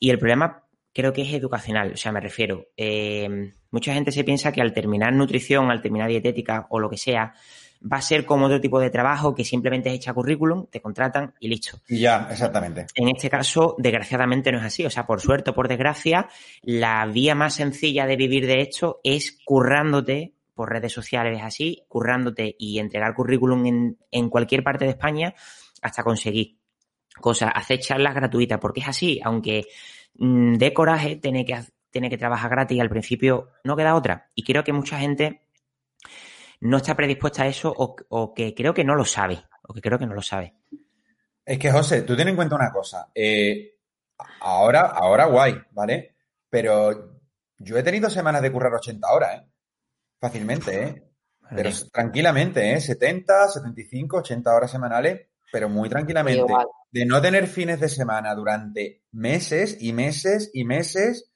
Y 0.03 0.11
el 0.11 0.18
problema 0.18 0.64
creo 0.92 1.12
que 1.12 1.22
es 1.22 1.32
educacional, 1.32 1.92
o 1.92 1.96
sea, 1.96 2.11
me 2.11 2.18
refiero, 2.18 2.66
eh, 2.76 3.53
mucha 3.70 3.94
gente 3.94 4.11
se 4.11 4.24
piensa 4.24 4.50
que 4.50 4.61
al 4.61 4.72
terminar 4.72 5.12
nutrición, 5.12 5.70
al 5.70 5.80
terminar 5.80 6.09
dietética 6.09 6.66
o 6.70 6.80
lo 6.80 6.90
que 6.90 6.96
sea, 6.96 7.34
va 7.80 7.98
a 7.98 8.03
ser 8.03 8.24
como 8.24 8.46
otro 8.46 8.61
tipo 8.61 8.80
de 8.80 8.90
trabajo 8.90 9.32
que 9.32 9.44
simplemente 9.44 9.90
es 9.90 9.94
hecha 9.94 10.12
currículum, 10.12 10.66
te 10.66 10.82
contratan 10.82 11.34
y 11.38 11.46
listo. 11.46 11.78
Ya, 11.88 12.26
exactamente. 12.28 12.86
En 12.96 13.11
este 13.11 13.30
caso, 13.30 13.76
desgraciadamente 13.78 14.50
no 14.50 14.59
es 14.59 14.64
así. 14.64 14.84
O 14.84 14.90
sea, 14.90 15.07
por 15.07 15.20
suerte 15.20 15.50
o 15.50 15.55
por 15.55 15.68
desgracia, 15.68 16.26
la 16.62 17.07
vía 17.07 17.36
más 17.36 17.55
sencilla 17.55 18.05
de 18.05 18.16
vivir 18.16 18.48
de 18.48 18.62
esto 18.62 18.98
es 19.05 19.38
currándote 19.44 20.34
por 20.53 20.68
redes 20.68 20.92
sociales 20.92 21.42
así, 21.44 21.84
currándote 21.86 22.57
y 22.59 22.80
entregar 22.80 23.14
currículum 23.14 23.66
en, 23.66 23.98
en 24.11 24.28
cualquier 24.28 24.64
parte 24.64 24.84
de 24.84 24.90
España 24.90 25.32
hasta 25.80 26.03
conseguir 26.03 26.57
cosas, 27.20 27.50
hacer 27.54 27.78
charlas 27.80 28.14
gratuitas, 28.14 28.58
porque 28.58 28.80
es 28.80 28.88
así, 28.88 29.20
aunque 29.24 29.66
mm, 30.14 30.54
de 30.54 30.72
coraje, 30.72 31.16
tiene 31.16 31.44
que, 31.44 31.58
tiene 31.90 32.10
que 32.10 32.18
trabajar 32.18 32.50
gratis 32.50 32.80
al 32.80 32.88
principio 32.88 33.50
no 33.64 33.76
queda 33.76 33.94
otra. 33.94 34.30
Y 34.34 34.42
creo 34.44 34.64
que 34.64 34.72
mucha 34.72 34.98
gente 34.98 35.42
no 36.60 36.78
está 36.78 36.96
predispuesta 36.96 37.42
a 37.42 37.48
eso 37.48 37.72
o, 37.76 38.34
que 38.34 38.54
creo 38.54 38.74
que 38.74 38.84
no 38.84 38.94
lo 38.94 39.04
sabe, 39.04 39.44
o 39.62 39.74
que 39.74 39.80
creo 39.80 39.98
que 39.98 40.06
no 40.06 40.14
lo 40.14 40.22
sabe. 40.22 40.54
Es 41.44 41.58
que, 41.58 41.72
José, 41.72 42.02
tú 42.02 42.16
ten 42.16 42.28
en 42.28 42.36
cuenta 42.36 42.54
una 42.54 42.72
cosa. 42.72 43.10
Eh, 43.14 43.78
ahora, 44.40 44.82
ahora 44.82 45.26
guay, 45.26 45.60
¿vale? 45.72 46.14
Pero 46.48 47.18
yo 47.58 47.76
he 47.76 47.82
tenido 47.82 48.08
semanas 48.08 48.42
de 48.42 48.52
currar 48.52 48.72
80 48.74 49.12
horas, 49.12 49.40
¿eh? 49.40 49.46
Fácilmente, 50.20 50.84
¿eh? 50.84 51.02
Pero 51.54 51.70
tranquilamente, 51.92 52.72
¿eh? 52.72 52.80
70, 52.80 53.48
75, 53.48 54.18
80 54.18 54.54
horas 54.54 54.70
semanales 54.70 55.32
pero 55.53 55.68
muy 55.68 55.90
tranquilamente, 55.90 56.50
de 56.90 57.05
no 57.05 57.20
tener 57.20 57.46
fines 57.46 57.78
de 57.78 57.90
semana 57.90 58.34
durante 58.34 59.05
meses 59.12 59.76
y 59.80 59.92
meses 59.92 60.50
y 60.55 60.64
meses 60.64 61.30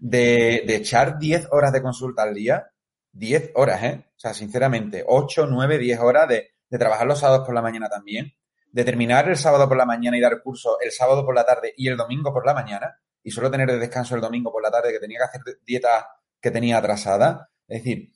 de, 0.00 0.64
echar 0.74 1.20
10 1.20 1.48
horas 1.52 1.72
de 1.72 1.80
consulta 1.80 2.24
al 2.24 2.34
día, 2.34 2.72
10 3.12 3.52
horas, 3.54 3.82
¿eh? 3.84 4.04
O 4.08 4.18
sea, 4.18 4.34
sinceramente, 4.34 5.04
8, 5.06 5.46
9, 5.48 5.78
10 5.78 6.00
horas 6.00 6.28
de, 6.28 6.50
de 6.68 6.78
trabajar 6.78 7.06
los 7.06 7.20
sábados 7.20 7.46
por 7.46 7.54
la 7.54 7.62
mañana 7.62 7.88
también, 7.88 8.34
de 8.72 8.84
terminar 8.84 9.28
el 9.28 9.36
sábado 9.36 9.68
por 9.68 9.76
la 9.76 9.86
mañana 9.86 10.18
y 10.18 10.20
dar 10.20 10.42
curso 10.42 10.78
el 10.80 10.90
sábado 10.90 11.24
por 11.24 11.36
la 11.36 11.46
tarde 11.46 11.72
y 11.76 11.86
el 11.86 11.96
domingo 11.96 12.32
por 12.32 12.44
la 12.44 12.54
mañana, 12.54 13.00
y 13.22 13.30
solo 13.30 13.52
tener 13.52 13.70
de 13.70 13.78
descanso 13.78 14.16
el 14.16 14.20
domingo 14.20 14.50
por 14.50 14.64
la 14.64 14.70
tarde 14.72 14.90
que 14.92 14.98
tenía 14.98 15.18
que 15.18 15.24
hacer 15.24 15.42
dieta 15.64 16.08
que 16.40 16.50
tenía 16.50 16.78
atrasada. 16.78 17.50
Es 17.68 17.84
decir, 17.84 18.10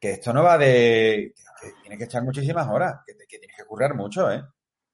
que 0.00 0.12
esto 0.12 0.32
no 0.32 0.42
va 0.42 0.56
de... 0.56 1.34
que 1.60 1.72
tienes 1.82 1.98
que 1.98 2.04
echar 2.04 2.22
muchísimas 2.22 2.66
horas, 2.68 3.00
que, 3.06 3.12
que 3.28 3.38
tienes 3.38 3.56
que 3.56 3.64
currar 3.64 3.94
mucho, 3.94 4.30
¿eh? 4.30 4.42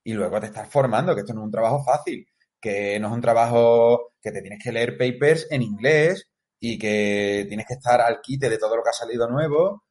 Y 0.05 0.12
luego 0.14 0.40
te 0.40 0.46
estás 0.46 0.68
formando, 0.68 1.14
que 1.14 1.20
esto 1.20 1.34
no 1.34 1.40
es 1.40 1.46
un 1.46 1.53
trabajo 1.53 1.84
fácil, 1.84 2.26
que 2.61 2.98
no 3.00 3.09
es 3.09 3.14
un 3.14 3.20
trabajo 3.20 4.12
que 4.20 4.32
te 4.32 4.40
tienes 4.40 4.62
que 4.62 4.72
leer 4.72 4.96
papers 4.96 5.46
en 5.50 5.62
inglés 5.62 6.28
y 6.61 6.78
que 6.78 7.44
tienes 7.48 7.66
que 7.66 7.74
estar 7.74 8.00
al 8.00 8.20
quite 8.20 8.48
de 8.48 8.59
todo 8.59 8.76
lo 8.76 8.82
que 8.82 8.90
ha 8.90 8.92
salido 8.92 9.28
nuevo 9.28 9.84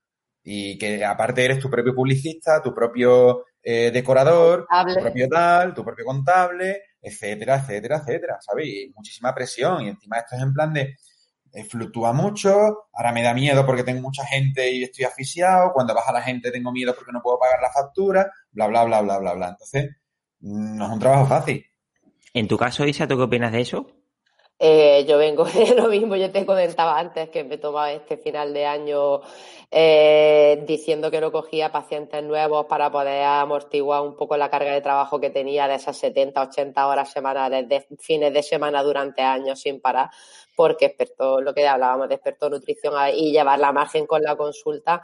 y 0.44 0.78
que 0.78 1.04
aparte 1.06 1.46
eres 1.46 1.60
tu 1.60 1.70
propio 1.70 1.94
publicista, 1.94 2.62
tu 2.62 2.74
propio 2.74 3.46
eh, 3.62 3.92
decorador, 3.92 4.66
tu 4.88 5.02
propio 5.02 5.28
tal, 5.30 5.74
tu 5.74 5.84
propio 5.84 6.06
contable, 6.06 6.82
etcétera, 7.02 7.58
etcétera, 7.58 7.98
etcétera, 7.98 8.38
¿sabes? 8.40 8.68
Y 8.68 8.92
muchísima 8.96 9.36
presión 9.36 9.84
y 9.84 9.90
encima 9.90 10.18
esto 10.18 10.36
es 10.36 10.42
en 10.42 10.54
plan 10.54 10.74
de 10.74 10.96
eh, 11.54 11.64
fluctúa 11.66 12.14
mucho, 12.14 12.88
ahora 12.94 13.12
me 13.12 13.22
da 13.22 13.34
miedo 13.34 13.66
porque 13.66 13.84
tengo 13.84 14.02
mucha 14.02 14.26
gente 14.26 14.72
y 14.72 14.84
estoy 14.84 15.06
asfixiado, 15.06 15.74
cuando 15.74 15.94
baja 15.94 16.14
la 16.14 16.22
gente 16.22 16.52
tengo 16.52 16.72
miedo 16.72 16.96
porque 16.96 17.12
no 17.12 17.22
puedo 17.22 17.38
pagar 17.38 17.60
la 17.62 17.72
factura, 17.72 18.32
bla, 18.52 18.68
bla, 18.68 18.86
bla, 18.86 19.02
bla, 19.02 19.20
bla, 19.20 19.34
bla. 19.34 19.50
Entonces, 19.50 19.98
no 20.42 20.86
es 20.86 20.92
un 20.92 21.00
trabajo 21.00 21.26
fácil. 21.28 21.66
En 22.34 22.48
tu 22.48 22.58
caso, 22.58 22.86
Isa, 22.86 23.08
¿tú 23.08 23.18
qué 23.18 23.24
opinas 23.24 23.52
de 23.52 23.62
eso? 23.62 23.88
Eh, 24.64 25.06
yo 25.08 25.18
vengo 25.18 25.44
de 25.46 25.74
lo 25.76 25.88
mismo, 25.88 26.16
yo 26.16 26.32
te 26.32 26.46
comentaba 26.46 27.00
antes 27.00 27.30
que 27.30 27.44
me 27.44 27.58
tomaba 27.58 27.92
este 27.92 28.18
final 28.18 28.54
de 28.54 28.68
año 28.68 29.22
eh, 29.72 30.64
diciendo 30.68 31.10
que 31.10 31.20
no 31.20 31.32
cogía 31.32 31.72
pacientes 31.72 32.24
nuevos 32.24 32.68
para 32.68 32.92
poder 32.92 33.24
amortiguar 33.24 34.04
un 34.04 34.16
poco 34.16 34.38
la 34.38 34.52
carga 34.52 34.72
de 34.72 34.82
trabajo 34.82 35.20
que 35.20 35.32
tenía 35.32 35.68
de 35.68 35.76
esas 35.76 35.98
70, 35.98 36.40
80 36.44 36.88
horas 36.88 37.12
semanales 37.12 37.68
de 37.68 37.88
fines 37.98 38.32
de 38.32 38.44
semana 38.44 38.84
durante 38.84 39.24
años 39.24 39.60
sin 39.60 39.82
parar, 39.82 40.12
porque 40.56 40.86
experto, 40.86 41.42
lo 41.42 41.56
que 41.56 41.68
hablábamos 41.68 42.08
de 42.10 42.16
experto 42.16 42.48
nutrición 42.48 42.94
y 43.16 43.32
llevar 43.32 43.58
la 43.58 43.72
margen 43.72 44.06
con 44.06 44.22
la 44.22 44.36
consulta 44.36 45.02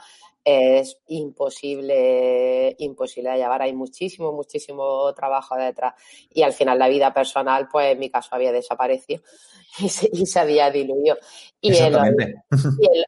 es 0.50 0.98
imposible, 1.08 2.74
imposible 2.80 3.32
de 3.32 3.38
llevar. 3.38 3.62
Hay 3.62 3.74
muchísimo, 3.74 4.32
muchísimo 4.32 5.14
trabajo 5.14 5.58
detrás. 5.58 5.95
Y 6.34 6.43
al 6.43 6.54
final 6.54 6.80
la 6.80 6.88
vida 6.88 7.14
personal, 7.14 7.68
pues 7.70 7.91
en 7.91 8.00
mi 8.00 8.10
caso 8.10 8.30
había 8.32 8.54
desaparecido 8.54 9.22
y 9.80 9.89
se, 9.89 10.09
y 10.11 10.26
se 10.26 10.39
había 10.39 10.72
diluido. 10.72 11.18
Y 11.59 11.76
en, 11.76 11.91
los, 11.91 12.03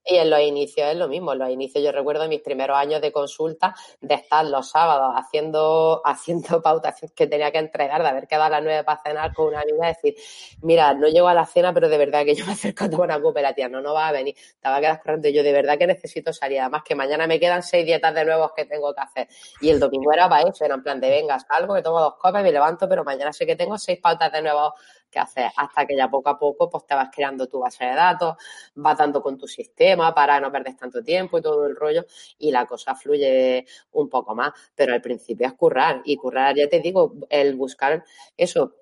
y, 0.05 0.15
en, 0.15 0.29
los 0.29 0.39
inicios 0.41 0.87
es 0.87 0.97
lo 0.97 1.07
mismo. 1.07 1.33
En 1.33 1.39
los 1.39 1.49
inicios 1.49 1.83
yo 1.83 1.91
recuerdo 1.91 2.27
mis 2.27 2.41
primeros 2.41 2.77
años 2.77 2.99
de 2.99 3.11
consulta 3.11 3.75
de 4.01 4.15
estar 4.15 4.43
los 4.43 4.71
sábados 4.71 5.13
haciendo, 5.15 6.01
haciendo 6.05 6.61
pautas 6.61 6.95
que 7.15 7.27
tenía 7.27 7.51
que 7.51 7.59
entregar, 7.59 8.01
de 8.01 8.07
haber 8.07 8.27
quedado 8.27 8.45
a 8.45 8.49
las 8.49 8.63
nueve 8.63 8.83
para 8.83 9.01
cenar 9.01 9.33
con 9.33 9.49
una 9.49 9.61
amiga 9.61 9.85
y 9.85 9.93
decir, 9.93 10.15
mira, 10.63 10.95
no 10.95 11.07
llego 11.07 11.27
a 11.27 11.35
la 11.35 11.45
cena, 11.45 11.73
pero 11.73 11.89
de 11.89 11.97
verdad 11.99 12.25
que 12.25 12.33
yo 12.33 12.45
me 12.45 12.53
acerco 12.53 12.85
a 12.85 12.89
tomar 12.89 13.09
una 13.09 13.21
cooperativa, 13.21 13.69
no, 13.69 13.81
no 13.81 13.93
va 13.93 14.07
a 14.07 14.11
venir. 14.11 14.35
Estaba 14.37 14.77
a 14.77 14.81
quedar 14.81 15.01
corriendo 15.01 15.27
y 15.27 15.33
yo 15.33 15.43
de 15.43 15.53
verdad 15.53 15.77
que 15.77 15.85
necesito 15.85 16.33
salir. 16.33 16.59
Además 16.59 16.81
que 16.83 16.95
mañana 16.95 17.27
me 17.27 17.39
quedan 17.39 17.61
seis 17.61 17.85
dietas 17.85 18.15
de 18.15 18.25
nuevos 18.25 18.51
que 18.55 18.65
tengo 18.65 18.93
que 18.95 19.01
hacer. 19.01 19.27
Y 19.61 19.69
el 19.69 19.79
domingo 19.79 20.11
era 20.11 20.27
para 20.27 20.49
eso, 20.49 20.65
era 20.65 20.73
en 20.73 20.81
plan 20.81 20.99
de 20.99 21.09
venga, 21.09 21.39
salgo, 21.39 21.75
que 21.75 21.83
tomo 21.83 22.01
dos 22.01 22.15
copas, 22.15 22.41
me 22.41 22.51
levanto, 22.51 22.89
pero 22.89 23.03
mañana 23.03 23.31
sé 23.31 23.45
que 23.45 23.55
tengo 23.55 23.77
seis 23.77 23.99
pautas 24.01 24.31
de 24.31 24.41
nuevos 24.41 24.73
que 25.09 25.19
hacer 25.19 25.51
hasta 25.55 25.85
que 25.85 25.95
ya 25.95 26.09
poco 26.09 26.29
a 26.29 26.37
poco 26.39 26.69
pues 26.69 26.85
te 26.85 26.95
vas 26.95 27.09
creando 27.13 27.47
tu 27.47 27.59
base 27.59 27.85
de 27.85 27.95
datos, 27.95 28.35
vas 28.75 28.97
dando 28.97 29.21
con 29.21 29.37
tu 29.37 29.47
sistema 29.47 30.13
para 30.13 30.39
no 30.39 30.51
perder 30.51 30.75
tanto 30.75 31.03
tiempo 31.03 31.37
y 31.37 31.41
todo 31.41 31.65
el 31.65 31.75
rollo 31.75 32.05
y 32.37 32.51
la 32.51 32.65
cosa 32.65 32.95
fluye 32.95 33.65
un 33.91 34.09
poco 34.09 34.35
más, 34.35 34.51
pero 34.75 34.93
al 34.93 35.01
principio 35.01 35.47
es 35.47 35.53
currar 35.53 36.01
y 36.05 36.15
currar, 36.15 36.55
ya 36.55 36.67
te 36.69 36.79
digo, 36.79 37.13
el 37.29 37.55
buscar 37.55 38.03
eso, 38.37 38.75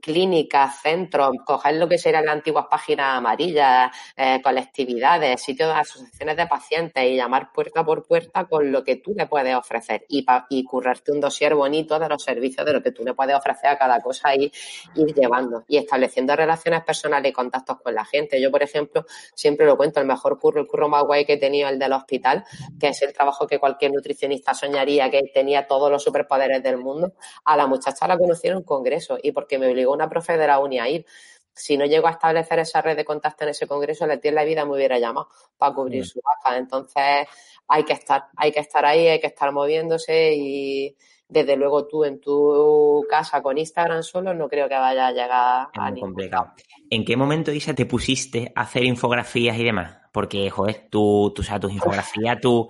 clínicas, 0.00 0.80
centros, 0.80 1.30
coger 1.44 1.74
lo 1.76 1.88
que 1.88 1.98
serían 1.98 2.26
las 2.26 2.36
antiguas 2.36 2.66
páginas 2.70 3.18
amarillas, 3.18 3.90
eh, 4.16 4.40
colectividades, 4.42 5.42
sitios 5.42 5.68
de 5.68 5.80
asociaciones 5.80 6.36
de 6.36 6.46
pacientes 6.46 7.04
y 7.04 7.16
llamar 7.16 7.52
puerta 7.52 7.84
por 7.84 8.06
puerta 8.06 8.44
con 8.44 8.70
lo 8.70 8.84
que 8.84 8.96
tú 8.96 9.14
le 9.16 9.26
puedes 9.26 9.54
ofrecer 9.54 10.04
y, 10.08 10.24
y 10.50 10.64
currarte 10.64 11.12
un 11.12 11.20
dossier 11.20 11.54
bonito 11.54 11.98
de 11.98 12.08
los 12.08 12.22
servicios 12.22 12.64
de 12.66 12.72
lo 12.72 12.82
que 12.82 12.92
tú 12.92 13.04
le 13.04 13.14
puedes 13.14 13.36
ofrecer 13.36 13.70
a 13.70 13.78
cada 13.78 14.00
cosa 14.00 14.34
y 14.34 14.52
ir 14.94 15.14
llevando 15.14 15.64
y 15.68 15.76
estableciendo 15.76 16.34
relaciones 16.36 16.82
personales 16.84 17.30
y 17.30 17.32
contactos 17.32 17.80
con 17.80 17.94
la 17.94 18.04
gente. 18.04 18.40
Yo, 18.40 18.50
por 18.50 18.62
ejemplo, 18.62 19.04
siempre 19.34 19.66
lo 19.66 19.76
cuento, 19.76 20.00
el 20.00 20.06
mejor 20.06 20.38
curro, 20.38 20.60
el 20.60 20.66
curro 20.66 20.88
más 20.88 21.04
guay 21.04 21.24
que 21.24 21.34
he 21.34 21.38
tenido, 21.38 21.68
el 21.68 21.78
del 21.78 21.92
hospital, 21.92 22.44
que 22.78 22.88
es 22.88 23.02
el 23.02 23.12
trabajo 23.12 23.46
que 23.46 23.58
cualquier 23.58 23.92
nutricionista 23.92 24.54
soñaría, 24.54 25.10
que 25.10 25.22
tenía 25.32 25.66
todos 25.66 25.90
los 25.90 26.02
superpoderes 26.02 26.62
del 26.62 26.78
mundo. 26.78 27.14
A 27.44 27.56
la 27.56 27.66
muchacha 27.66 28.06
la 28.06 28.16
conocí 28.16 28.48
en 28.48 28.56
un 28.56 28.62
congreso 28.62 29.18
y 29.22 29.32
porque 29.32 29.58
me 29.58 29.71
obligó 29.72 29.92
una 29.92 30.08
profe 30.08 30.36
de 30.36 30.46
la 30.46 30.58
uni 30.58 30.78
a 30.78 30.88
ir. 30.88 31.06
Si 31.54 31.76
no 31.76 31.84
llego 31.84 32.06
a 32.06 32.12
establecer 32.12 32.58
esa 32.60 32.80
red 32.80 32.96
de 32.96 33.04
contacto 33.04 33.44
en 33.44 33.50
ese 33.50 33.66
congreso, 33.66 34.06
le 34.06 34.18
tiene 34.18 34.36
la 34.36 34.44
vida 34.44 34.64
me 34.64 34.74
hubiera 34.74 34.98
llamado 34.98 35.28
para 35.58 35.74
cubrir 35.74 36.06
su 36.06 36.20
baja. 36.22 36.56
Entonces, 36.56 37.28
hay 37.68 37.84
que 37.84 37.92
estar, 37.92 38.26
hay 38.36 38.52
que 38.52 38.60
estar 38.60 38.84
ahí, 38.84 39.08
hay 39.08 39.20
que 39.20 39.26
estar 39.26 39.52
moviéndose 39.52 40.34
y 40.34 40.96
desde 41.28 41.56
luego 41.56 41.86
tú 41.86 42.04
en 42.04 42.20
tu 42.20 43.04
casa 43.08 43.42
con 43.42 43.56
Instagram 43.56 44.02
solo 44.02 44.34
no 44.34 44.48
creo 44.48 44.68
que 44.68 44.74
vaya 44.74 45.06
a 45.08 45.12
llegar 45.12 45.30
a 45.74 45.90
muy 45.90 46.00
complicado. 46.00 46.52
¿En 46.90 47.04
qué 47.04 47.16
momento, 47.16 47.52
Isa, 47.52 47.74
te 47.74 47.86
pusiste 47.86 48.52
a 48.54 48.62
hacer 48.62 48.84
infografías 48.84 49.58
y 49.58 49.64
demás? 49.64 49.96
Porque, 50.12 50.50
joder, 50.50 50.88
tú, 50.90 51.32
tú 51.34 51.42
o 51.42 51.60
tus 51.60 51.72
infografías, 51.72 52.38
tú 52.40 52.68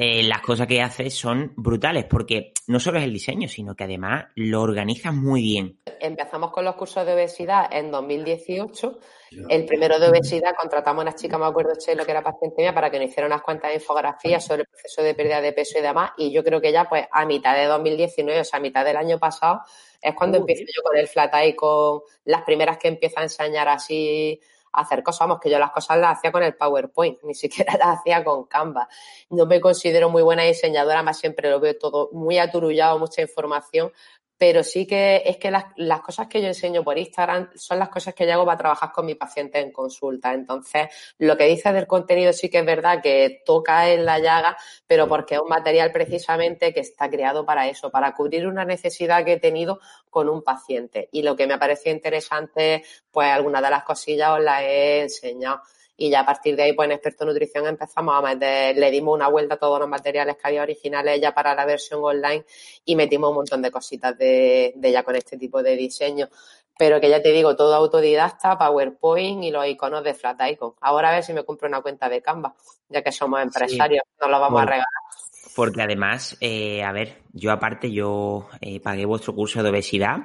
eh, 0.00 0.22
las 0.22 0.42
cosas 0.42 0.68
que 0.68 0.80
haces 0.80 1.12
son 1.12 1.52
brutales, 1.56 2.04
porque 2.04 2.52
no 2.68 2.78
solo 2.78 3.00
es 3.00 3.04
el 3.04 3.12
diseño, 3.12 3.48
sino 3.48 3.74
que 3.74 3.82
además 3.82 4.26
lo 4.36 4.62
organizas 4.62 5.12
muy 5.12 5.42
bien. 5.42 5.80
Empezamos 5.98 6.52
con 6.52 6.64
los 6.64 6.76
cursos 6.76 7.04
de 7.04 7.14
obesidad 7.14 7.68
en 7.72 7.90
2018. 7.90 8.96
El 9.48 9.64
primero 9.64 9.98
de 9.98 10.08
obesidad 10.08 10.54
contratamos 10.56 11.00
a 11.00 11.02
una 11.02 11.16
chica, 11.16 11.36
me 11.36 11.46
acuerdo, 11.46 11.72
lo 11.96 12.04
que 12.04 12.10
era 12.12 12.22
paciente 12.22 12.62
mía, 12.62 12.72
para 12.72 12.92
que 12.92 13.00
nos 13.00 13.08
hiciera 13.08 13.26
unas 13.26 13.42
cuantas 13.42 13.74
infografías 13.74 14.46
sobre 14.46 14.62
el 14.62 14.68
proceso 14.68 15.02
de 15.02 15.14
pérdida 15.14 15.40
de 15.40 15.52
peso 15.52 15.80
y 15.80 15.82
demás. 15.82 16.12
Y 16.16 16.30
yo 16.30 16.44
creo 16.44 16.60
que 16.60 16.70
ya, 16.70 16.88
pues, 16.88 17.04
a 17.10 17.26
mitad 17.26 17.56
de 17.56 17.64
2019, 17.64 18.40
o 18.40 18.44
sea, 18.44 18.60
a 18.60 18.62
mitad 18.62 18.84
del 18.84 18.98
año 18.98 19.18
pasado, 19.18 19.62
es 20.00 20.14
cuando 20.14 20.38
empiezo 20.38 20.62
yo 20.62 20.80
con 20.84 20.96
el 20.96 21.08
flat 21.08 21.34
eye, 21.34 21.56
con 21.56 22.02
las 22.24 22.42
primeras 22.42 22.78
que 22.78 22.86
empiezo 22.86 23.18
a 23.18 23.24
enseñar 23.24 23.68
así 23.68 24.40
hacer 24.80 25.02
cosas. 25.02 25.20
Vamos, 25.20 25.40
que 25.40 25.50
yo 25.50 25.58
las 25.58 25.70
cosas 25.70 25.98
las 25.98 26.18
hacía 26.18 26.32
con 26.32 26.42
el 26.42 26.54
PowerPoint, 26.54 27.18
ni 27.22 27.34
siquiera 27.34 27.74
las 27.78 27.98
hacía 27.98 28.24
con 28.24 28.44
Canva. 28.44 28.88
No 29.30 29.46
me 29.46 29.60
considero 29.60 30.10
muy 30.10 30.22
buena 30.22 30.42
diseñadora, 30.42 31.02
más 31.02 31.18
siempre 31.18 31.50
lo 31.50 31.60
veo 31.60 31.76
todo 31.76 32.10
muy 32.12 32.38
aturullado, 32.38 32.98
mucha 32.98 33.22
información, 33.22 33.92
pero 34.38 34.62
sí 34.62 34.86
que 34.86 35.22
es 35.26 35.36
que 35.36 35.50
las, 35.50 35.64
las, 35.76 36.00
cosas 36.00 36.28
que 36.28 36.40
yo 36.40 36.46
enseño 36.46 36.84
por 36.84 36.96
Instagram 36.96 37.50
son 37.56 37.80
las 37.80 37.88
cosas 37.88 38.14
que 38.14 38.24
yo 38.24 38.34
hago 38.34 38.46
para 38.46 38.56
trabajar 38.56 38.92
con 38.92 39.04
mi 39.04 39.16
paciente 39.16 39.58
en 39.58 39.72
consulta. 39.72 40.32
Entonces, 40.32 40.88
lo 41.18 41.36
que 41.36 41.44
dices 41.44 41.74
del 41.74 41.88
contenido 41.88 42.32
sí 42.32 42.48
que 42.48 42.60
es 42.60 42.64
verdad 42.64 43.02
que 43.02 43.42
toca 43.44 43.90
en 43.90 44.04
la 44.04 44.20
llaga, 44.20 44.56
pero 44.86 45.08
porque 45.08 45.34
es 45.34 45.40
un 45.40 45.48
material 45.48 45.90
precisamente 45.90 46.72
que 46.72 46.80
está 46.80 47.10
creado 47.10 47.44
para 47.44 47.68
eso, 47.68 47.90
para 47.90 48.14
cubrir 48.14 48.46
una 48.46 48.64
necesidad 48.64 49.24
que 49.24 49.34
he 49.34 49.40
tenido 49.40 49.80
con 50.08 50.28
un 50.28 50.42
paciente. 50.42 51.08
Y 51.10 51.22
lo 51.22 51.34
que 51.34 51.48
me 51.48 51.54
ha 51.54 51.58
parecido 51.58 51.94
interesante, 51.94 52.84
pues 53.10 53.28
algunas 53.28 53.62
de 53.62 53.70
las 53.70 53.82
cosillas 53.82 54.30
os 54.30 54.40
las 54.40 54.62
he 54.62 55.00
enseñado 55.00 55.62
y 56.00 56.10
ya 56.10 56.20
a 56.20 56.26
partir 56.26 56.54
de 56.54 56.62
ahí, 56.62 56.72
pues 56.74 56.86
en 56.86 56.92
Experto 56.92 57.24
Nutrición 57.24 57.66
empezamos 57.66 58.14
a 58.14 58.22
meter, 58.22 58.76
le 58.76 58.88
dimos 58.92 59.16
una 59.16 59.26
vuelta 59.28 59.54
a 59.54 59.58
todos 59.58 59.80
los 59.80 59.88
materiales 59.88 60.36
que 60.36 60.46
había 60.46 60.62
originales 60.62 61.20
ya 61.20 61.34
para 61.34 61.56
la 61.56 61.66
versión 61.66 62.00
online 62.02 62.46
y 62.84 62.94
metimos 62.94 63.30
un 63.30 63.34
montón 63.34 63.60
de 63.62 63.72
cositas 63.72 64.16
de, 64.16 64.72
de 64.76 64.92
ya 64.92 65.02
con 65.02 65.16
este 65.16 65.36
tipo 65.36 65.60
de 65.60 65.74
diseño. 65.74 66.28
Pero 66.78 67.00
que 67.00 67.10
ya 67.10 67.20
te 67.20 67.32
digo, 67.32 67.56
todo 67.56 67.74
autodidacta, 67.74 68.56
PowerPoint 68.56 69.42
y 69.42 69.50
los 69.50 69.66
iconos 69.66 70.04
de 70.04 70.14
Flat 70.14 70.40
Icon. 70.48 70.74
Ahora 70.80 71.10
a 71.10 71.14
ver 71.14 71.24
si 71.24 71.32
me 71.32 71.44
compro 71.44 71.66
una 71.66 71.82
cuenta 71.82 72.08
de 72.08 72.22
Canva, 72.22 72.54
ya 72.88 73.02
que 73.02 73.10
somos 73.10 73.42
empresarios, 73.42 74.04
nos 74.20 74.30
lo 74.30 74.38
vamos 74.38 74.62
a 74.62 74.66
regalar. 74.66 74.86
Porque 75.58 75.82
además, 75.82 76.36
eh, 76.40 76.84
a 76.84 76.92
ver, 76.92 77.16
yo 77.32 77.50
aparte, 77.50 77.90
yo 77.90 78.48
eh, 78.60 78.78
pagué 78.78 79.04
vuestro 79.06 79.34
curso 79.34 79.60
de 79.60 79.70
obesidad, 79.70 80.18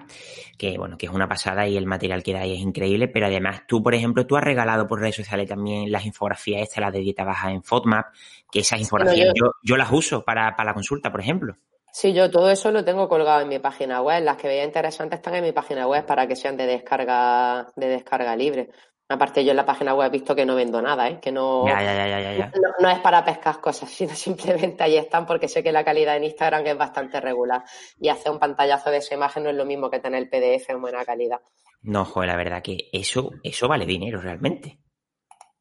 que 0.60 0.78
bueno, 0.78 0.96
que 0.96 1.08
es 1.08 1.12
una 1.12 1.28
pasada 1.28 1.68
y 1.68 1.76
el 1.76 1.88
material 1.88 2.22
que 2.22 2.34
dais 2.34 2.54
es 2.54 2.60
increíble, 2.60 3.08
pero 3.08 3.26
además 3.26 3.64
tú, 3.68 3.82
por 3.82 3.96
ejemplo, 3.96 4.28
tú 4.28 4.38
has 4.38 4.44
regalado 4.44 4.88
por 4.88 5.00
redes 5.00 5.16
sociales 5.16 5.50
también 5.50 5.92
las 5.92 6.06
infografías 6.06 6.62
estas, 6.62 6.82
las 6.82 6.94
de 6.94 7.00
dieta 7.00 7.24
baja 7.24 7.52
en 7.52 7.64
FODMAP, 7.64 8.14
que 8.52 8.60
esas 8.60 8.80
infografías 8.80 9.34
yo, 9.34 9.54
yo, 9.64 9.76
las 9.76 9.92
uso 9.92 10.24
para, 10.24 10.56
para 10.56 10.70
la 10.70 10.76
consulta, 10.76 11.12
por 11.12 11.22
ejemplo. 11.22 11.58
Sí, 11.92 12.14
yo 12.14 12.30
todo 12.30 12.52
eso 12.52 12.72
lo 12.72 12.86
tengo 12.86 13.10
colgado 13.10 13.42
en 13.42 13.50
mi 13.50 13.58
página 13.58 14.04
web. 14.04 14.24
Las 14.24 14.38
que 14.38 14.48
veía 14.48 14.66
interesantes 14.66 15.18
están 15.18 15.34
en 15.34 15.44
mi 15.44 15.52
página 15.52 15.88
web 15.88 16.06
para 16.06 16.28
que 16.28 16.36
sean 16.36 16.58
de 16.58 16.68
descarga, 16.68 17.70
de 17.76 17.88
descarga 17.88 18.36
libre. 18.36 18.70
Aparte, 19.14 19.46
yo 19.46 19.52
en 19.52 19.58
la 19.58 19.66
página 19.66 19.94
web 19.94 20.08
he 20.08 20.12
visto 20.12 20.36
que 20.36 20.44
no 20.44 20.56
vendo 20.56 20.82
nada, 20.82 21.08
¿eh? 21.08 21.20
que 21.22 21.32
no, 21.32 21.66
no, 21.66 22.90
es 22.90 23.00
para 23.00 23.24
pescar 23.24 23.62
cosas, 23.62 23.88
sino 23.92 24.16
simplemente 24.16 24.84
ahí 24.84 24.98
están 24.98 25.28
porque 25.28 25.48
sé 25.48 25.62
que 25.62 25.72
la 25.72 25.84
calidad 25.84 26.18
en 26.18 26.24
Instagram 26.24 26.66
es 26.66 26.78
bastante 26.78 27.22
regular 27.22 27.64
y 28.00 28.10
hacer 28.10 28.32
un 28.32 28.40
pantallazo 28.40 28.90
de 28.90 28.98
esa 28.98 29.14
imagen 29.14 29.44
no 29.44 29.52
es 29.52 29.56
lo 29.56 29.66
mismo 29.66 29.92
que 29.92 30.00
tener 30.00 30.24
el 30.24 30.30
PDF 30.30 30.72
en 30.72 30.82
buena 30.82 31.06
calidad. 31.06 31.42
No, 31.84 32.06
joder, 32.06 32.30
la 32.30 32.38
verdad 32.38 32.64
que 32.64 32.90
eso, 32.92 33.30
eso 33.44 33.68
vale 33.68 33.86
dinero 33.86 34.20
realmente. 34.20 34.80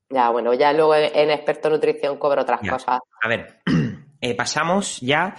Ya, 0.08 0.30
bueno, 0.30 0.54
ya 0.54 0.72
luego 0.72 0.94
en, 0.94 1.30
experto 1.30 1.68
nutrición 1.68 2.16
cobro 2.16 2.42
otras 2.42 2.60
cosas. 2.60 3.00
A 3.22 3.28
ver, 3.28 3.60
eh, 4.20 4.34
pasamos 4.34 5.00
ya 5.00 5.34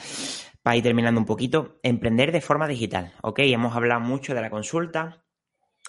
para 0.61 0.76
ir 0.76 0.84
terminando 0.84 1.20
un 1.20 1.26
poquito, 1.26 1.80
emprender 1.82 2.32
de 2.32 2.41
forma 2.41 2.68
digital. 2.68 3.14
Ok, 3.24 3.39
hemos 3.39 3.76
hablado 3.76 4.01
mucho 4.01 4.36
de 4.36 4.41
la 4.41 4.51
consulta 4.51 5.23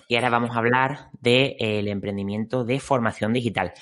y 0.09 0.17
ahora 0.17 0.31
vamos 0.31 0.51
a 0.51 0.59
hablar 0.59 1.11
del 1.21 1.89
emprendimiento 1.89 2.65
de 2.65 2.81
formación 2.81 3.33
digital. 3.33 3.73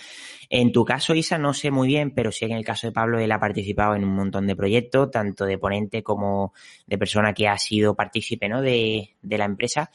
En 0.55 0.71
tu 0.71 0.85
caso, 0.85 1.15
Isa, 1.15 1.39
no 1.39 1.55
sé 1.55 1.71
muy 1.71 1.89
bien, 1.89 2.11
pero 2.11 2.31
sí 2.31 2.41
que 2.47 2.53
en 2.53 2.59
el 2.59 2.65
caso 2.65 2.87
de 2.87 2.93
Pablo, 2.93 3.19
él 3.19 3.33
ha 3.33 3.41
participado 3.41 3.95
en 3.95 4.05
un 4.05 4.15
montón 4.15 4.47
de 4.47 4.55
proyectos, 4.55 5.11
tanto 5.11 5.47
de 5.47 5.57
ponente 5.57 6.03
como 6.03 6.53
de 6.87 6.99
persona 6.99 7.33
que 7.33 7.49
ha 7.49 7.57
sido 7.57 7.95
partícipe 7.95 8.49
de, 8.49 9.17
de 9.23 9.39
la 9.39 9.47
empresa. 9.47 9.91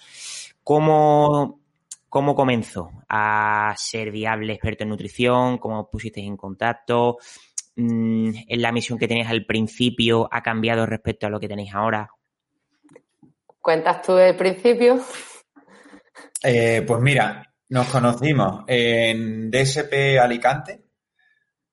¿Cómo, 0.63 1.59
¿Cómo 2.09 2.34
comenzó 2.34 2.89
a 3.07 3.73
ser 3.78 4.11
viable 4.11 4.53
experto 4.53 4.84
en 4.84 4.89
nutrición? 4.89 5.59
¿Cómo 5.59 5.89
pusisteis 5.89 6.25
en 6.25 6.38
contacto? 6.38 7.17
Mm, 7.75 8.32
¿En 8.47 8.61
la 8.61 8.71
misión 8.71 8.97
que 8.97 9.07
tenías 9.07 9.30
al 9.30 9.45
principio 9.45 10.28
ha 10.32 10.41
cambiado 10.41 10.88
respecto 10.88 11.28
a 11.28 11.30
lo 11.30 11.39
que 11.39 11.47
tenéis 11.47 11.75
ahora? 11.75 12.09
¿Cuentas 13.61 14.01
tú 14.01 14.17
el 14.17 14.36
principio? 14.36 14.99
Eh, 16.43 16.83
pues 16.85 17.01
mira, 17.01 17.53
nos 17.69 17.88
conocimos 17.88 18.63
en 18.67 19.49
DSP 19.51 20.19
Alicante 20.19 20.83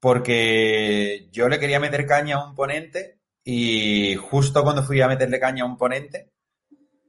porque 0.01 1.29
yo 1.33 1.49
le 1.49 1.59
quería 1.59 1.81
meter 1.81 2.07
caña 2.07 2.37
a 2.37 2.47
un 2.47 2.55
ponente 2.55 3.21
y 3.43 4.15
justo 4.17 4.63
cuando 4.63 4.83
fui 4.83 5.01
a 5.01 5.09
meterle 5.09 5.41
caña 5.41 5.65
a 5.65 5.67
un 5.67 5.77
ponente, 5.77 6.33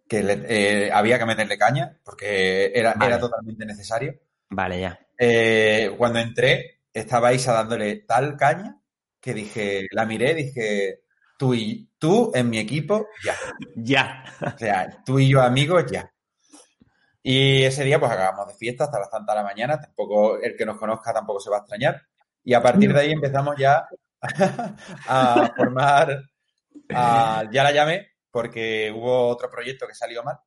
que 0.07 0.19
eh, 0.47 0.91
había 0.93 1.17
que 1.17 1.25
meterle 1.25 1.57
caña 1.57 1.97
porque 2.03 2.71
era, 2.73 2.95
era 3.01 3.19
totalmente 3.19 3.65
necesario. 3.65 4.19
Vale, 4.49 4.79
ya. 4.79 4.99
Eh, 5.17 5.93
cuando 5.97 6.19
entré, 6.19 6.81
estaba 6.93 7.33
Isa 7.33 7.53
dándole 7.53 7.97
tal 8.07 8.37
caña 8.37 8.79
que 9.19 9.33
dije, 9.33 9.87
la 9.91 10.05
miré, 10.05 10.35
dije, 10.35 11.01
tú 11.37 11.53
y 11.53 11.89
tú 11.97 12.31
en 12.35 12.49
mi 12.49 12.59
equipo, 12.59 13.07
ya. 13.23 13.35
Ya. 13.75 14.23
O 14.41 14.57
sea, 14.57 15.03
tú 15.03 15.19
y 15.19 15.29
yo 15.29 15.41
amigos, 15.41 15.85
ya. 15.91 16.11
Y 17.27 17.63
ese 17.63 17.83
día 17.83 17.99
pues 17.99 18.11
acabamos 18.11 18.49
de 18.49 18.53
fiesta 18.53 18.83
hasta 18.83 18.99
las 18.99 19.09
tantas 19.09 19.33
de 19.33 19.41
la 19.41 19.47
mañana, 19.47 19.81
tampoco 19.81 20.37
el 20.37 20.55
que 20.55 20.63
nos 20.63 20.77
conozca 20.77 21.11
tampoco 21.11 21.39
se 21.39 21.49
va 21.49 21.57
a 21.57 21.59
extrañar. 21.61 21.99
Y 22.43 22.53
a 22.53 22.61
partir 22.61 22.93
de 22.93 22.99
ahí 22.99 23.11
empezamos 23.11 23.55
ya 23.57 23.87
a 25.07 25.51
formar, 25.57 26.21
ya 26.87 27.63
la 27.63 27.71
llamé 27.71 28.09
porque 28.29 28.93
hubo 28.95 29.27
otro 29.29 29.49
proyecto 29.49 29.87
que 29.87 29.95
salió 29.95 30.21
mal. 30.21 30.37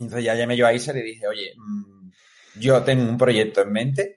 Entonces 0.00 0.24
ya 0.24 0.34
llamé 0.34 0.56
yo 0.56 0.66
a 0.66 0.72
Isa 0.72 0.92
y 0.92 0.94
le 0.94 1.02
dije, 1.02 1.28
oye, 1.28 1.52
mm, 1.54 2.10
yo 2.60 2.82
tengo 2.82 3.02
un 3.02 3.18
proyecto 3.18 3.60
en 3.60 3.70
mente, 3.70 4.16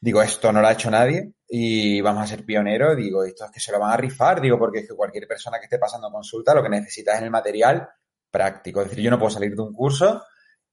digo, 0.00 0.22
esto 0.22 0.50
no 0.54 0.62
lo 0.62 0.68
ha 0.68 0.72
hecho 0.72 0.90
nadie 0.90 1.34
y 1.50 2.00
vamos 2.00 2.22
a 2.22 2.26
ser 2.28 2.46
pioneros, 2.46 2.96
digo, 2.96 3.24
esto 3.24 3.44
es 3.44 3.50
que 3.50 3.60
se 3.60 3.72
lo 3.72 3.78
van 3.78 3.92
a 3.92 3.98
rifar, 3.98 4.40
digo, 4.40 4.58
porque 4.58 4.78
es 4.78 4.88
que 4.88 4.94
cualquier 4.94 5.28
persona 5.28 5.58
que 5.58 5.64
esté 5.64 5.78
pasando 5.78 6.10
consulta 6.10 6.54
lo 6.54 6.62
que 6.62 6.70
necesita 6.70 7.14
es 7.14 7.20
el 7.20 7.30
material 7.30 7.86
práctico. 8.30 8.80
Es 8.80 8.88
decir, 8.88 9.04
yo 9.04 9.10
no 9.10 9.18
puedo 9.18 9.28
salir 9.28 9.54
de 9.54 9.60
un 9.60 9.74
curso 9.74 10.24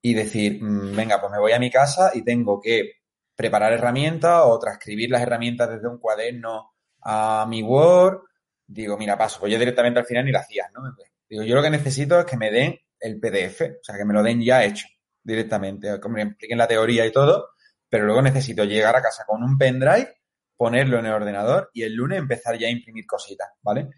y 0.06 0.14
decir, 0.14 0.62
mm, 0.62 0.96
venga, 0.96 1.20
pues 1.20 1.32
me 1.32 1.40
voy 1.40 1.54
a 1.54 1.60
mi 1.60 1.72
casa 1.72 2.12
y 2.14 2.24
tengo 2.24 2.62
que 2.62 2.92
preparar 3.36 3.74
herramientas 3.74 4.44
o 4.46 4.60
transcribir 4.60 5.10
las 5.10 5.24
herramientas 5.24 5.68
desde 5.68 5.88
un 5.88 5.98
cuaderno 5.98 6.74
a 7.02 7.48
mi 7.50 7.64
Word. 7.64 8.20
Digo, 8.68 9.00
mira, 9.00 9.18
paso, 9.18 9.40
pues 9.40 9.52
yo 9.52 9.58
directamente 9.58 10.00
al 10.00 10.06
final 10.06 10.24
ni 10.24 10.32
lo 10.32 10.38
hacías, 10.38 10.68
¿no? 10.72 10.84
Digo, 11.28 11.42
yo 11.42 11.56
lo 11.56 11.64
que 11.64 11.72
necesito 11.72 12.20
es 12.20 12.26
que 12.28 12.38
me 12.38 12.52
den 12.52 12.78
el 13.00 13.20
PDF, 13.20 13.62
o 13.62 13.84
sea, 13.84 13.98
que 13.98 14.06
me 14.06 14.14
lo 14.14 14.22
den 14.22 14.44
ya 14.44 14.64
hecho 14.64 14.86
directamente, 15.24 16.00
que 16.00 16.10
me 16.10 16.22
expliquen 16.22 16.60
la 16.60 16.68
teoría 16.68 17.04
y 17.08 17.12
todo, 17.12 17.50
pero 17.90 18.06
luego 18.06 18.22
necesito 18.22 18.64
llegar 18.64 18.96
a 18.96 19.02
casa 19.02 19.24
con 19.26 19.42
un 19.42 19.58
pendrive, 19.58 20.22
ponerlo 20.56 21.00
en 21.00 21.08
el 21.08 21.14
ordenador 21.14 21.72
y 21.74 21.82
el 21.82 21.96
lunes 21.96 22.20
empezar 22.20 22.60
ya 22.60 22.68
a 22.68 22.72
imprimir 22.72 23.08
cositas, 23.08 23.50
¿vale? 23.64 23.90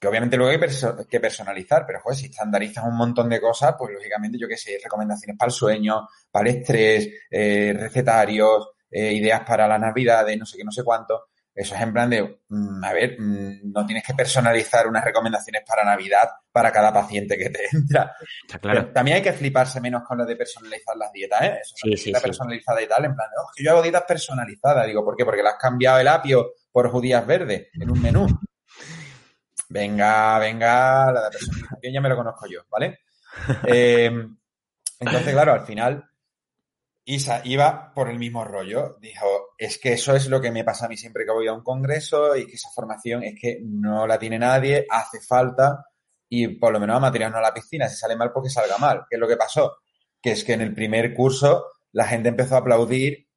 Que 0.00 0.08
obviamente 0.08 0.38
luego 0.38 0.50
hay 0.50 1.06
que 1.08 1.20
personalizar, 1.20 1.84
pero 1.86 2.00
joder, 2.00 2.18
si 2.18 2.26
estandarizas 2.26 2.84
un 2.84 2.96
montón 2.96 3.28
de 3.28 3.38
cosas, 3.38 3.74
pues 3.78 3.92
lógicamente, 3.92 4.38
yo 4.38 4.48
qué 4.48 4.56
sé, 4.56 4.78
recomendaciones 4.82 5.36
para 5.36 5.48
el 5.48 5.52
sueño, 5.52 6.08
para 6.30 6.48
el 6.48 6.56
estrés, 6.56 7.08
eh, 7.30 7.74
recetarios, 7.78 8.70
eh, 8.90 9.12
ideas 9.12 9.42
para 9.46 9.68
las 9.68 9.78
navidades, 9.78 10.38
no 10.38 10.46
sé 10.46 10.56
qué, 10.56 10.64
no 10.64 10.72
sé 10.72 10.82
cuánto. 10.82 11.26
Eso 11.54 11.74
es 11.74 11.80
en 11.82 11.92
plan 11.92 12.08
de, 12.08 12.40
mm, 12.48 12.82
a 12.82 12.92
ver, 12.94 13.20
mm, 13.20 13.72
no 13.72 13.84
tienes 13.84 14.02
que 14.02 14.14
personalizar 14.14 14.86
unas 14.86 15.04
recomendaciones 15.04 15.62
para 15.66 15.84
Navidad 15.84 16.30
para 16.50 16.72
cada 16.72 16.90
paciente 16.92 17.36
que 17.36 17.50
te 17.50 17.60
entra. 17.72 18.14
claro. 18.58 18.90
también 18.92 19.18
hay 19.18 19.22
que 19.22 19.34
fliparse 19.34 19.82
menos 19.82 20.02
con 20.04 20.16
lo 20.16 20.24
de 20.24 20.36
personalizar 20.36 20.96
las 20.96 21.12
dietas, 21.12 21.42
¿eh? 21.42 21.58
Eso, 21.60 21.74
sí, 21.76 21.96
sí, 21.98 22.12
personalizada 22.12 22.80
y 22.80 22.86
tal, 22.86 23.04
en 23.04 23.14
plan 23.14 23.28
oh, 23.36 23.50
que 23.54 23.62
yo 23.62 23.72
hago 23.72 23.82
dietas 23.82 24.04
personalizadas. 24.08 24.86
Digo, 24.86 25.04
¿por 25.04 25.14
qué? 25.14 25.26
Porque 25.26 25.42
le 25.42 25.50
has 25.50 25.58
cambiado 25.58 25.98
el 25.98 26.08
apio 26.08 26.52
por 26.72 26.88
judías 26.88 27.26
verdes 27.26 27.68
en 27.74 27.90
un 27.90 28.00
menú. 28.00 28.26
Venga, 29.70 30.36
venga, 30.40 31.12
la 31.12 31.22
de 31.22 31.30
personalización 31.30 31.92
ya 31.92 32.00
me 32.00 32.08
lo 32.08 32.16
conozco 32.16 32.46
yo, 32.46 32.62
¿vale? 32.68 33.00
Eh, 33.66 34.10
entonces, 34.98 35.32
claro, 35.32 35.52
al 35.52 35.64
final 35.64 36.04
Isa 37.04 37.40
iba 37.44 37.92
por 37.94 38.10
el 38.10 38.18
mismo 38.18 38.44
rollo. 38.44 38.96
Dijo, 39.00 39.54
es 39.56 39.78
que 39.78 39.92
eso 39.92 40.14
es 40.16 40.28
lo 40.28 40.40
que 40.40 40.50
me 40.50 40.64
pasa 40.64 40.86
a 40.86 40.88
mí 40.88 40.96
siempre 40.96 41.24
que 41.24 41.30
voy 41.30 41.46
a 41.46 41.52
un 41.52 41.62
congreso 41.62 42.36
y 42.36 42.46
que 42.46 42.54
esa 42.54 42.70
formación 42.70 43.22
es 43.22 43.34
que 43.40 43.60
no 43.62 44.06
la 44.08 44.18
tiene 44.18 44.38
nadie, 44.40 44.86
hace 44.90 45.20
falta 45.20 45.86
y 46.28 46.48
por 46.48 46.72
lo 46.72 46.80
menos 46.80 46.96
a 46.96 47.00
material 47.00 47.30
no 47.30 47.38
a 47.38 47.42
la 47.42 47.54
piscina. 47.54 47.88
Si 47.88 47.96
sale 47.96 48.16
mal, 48.16 48.32
porque 48.32 48.50
salga 48.50 48.76
mal. 48.78 49.04
¿Qué 49.08 49.16
es 49.16 49.20
lo 49.20 49.28
que 49.28 49.36
pasó? 49.36 49.76
Que 50.20 50.32
es 50.32 50.44
que 50.44 50.54
en 50.54 50.62
el 50.62 50.74
primer 50.74 51.14
curso 51.14 51.66
la 51.92 52.06
gente 52.06 52.28
empezó 52.28 52.56
a 52.56 52.58
aplaudir 52.58 53.28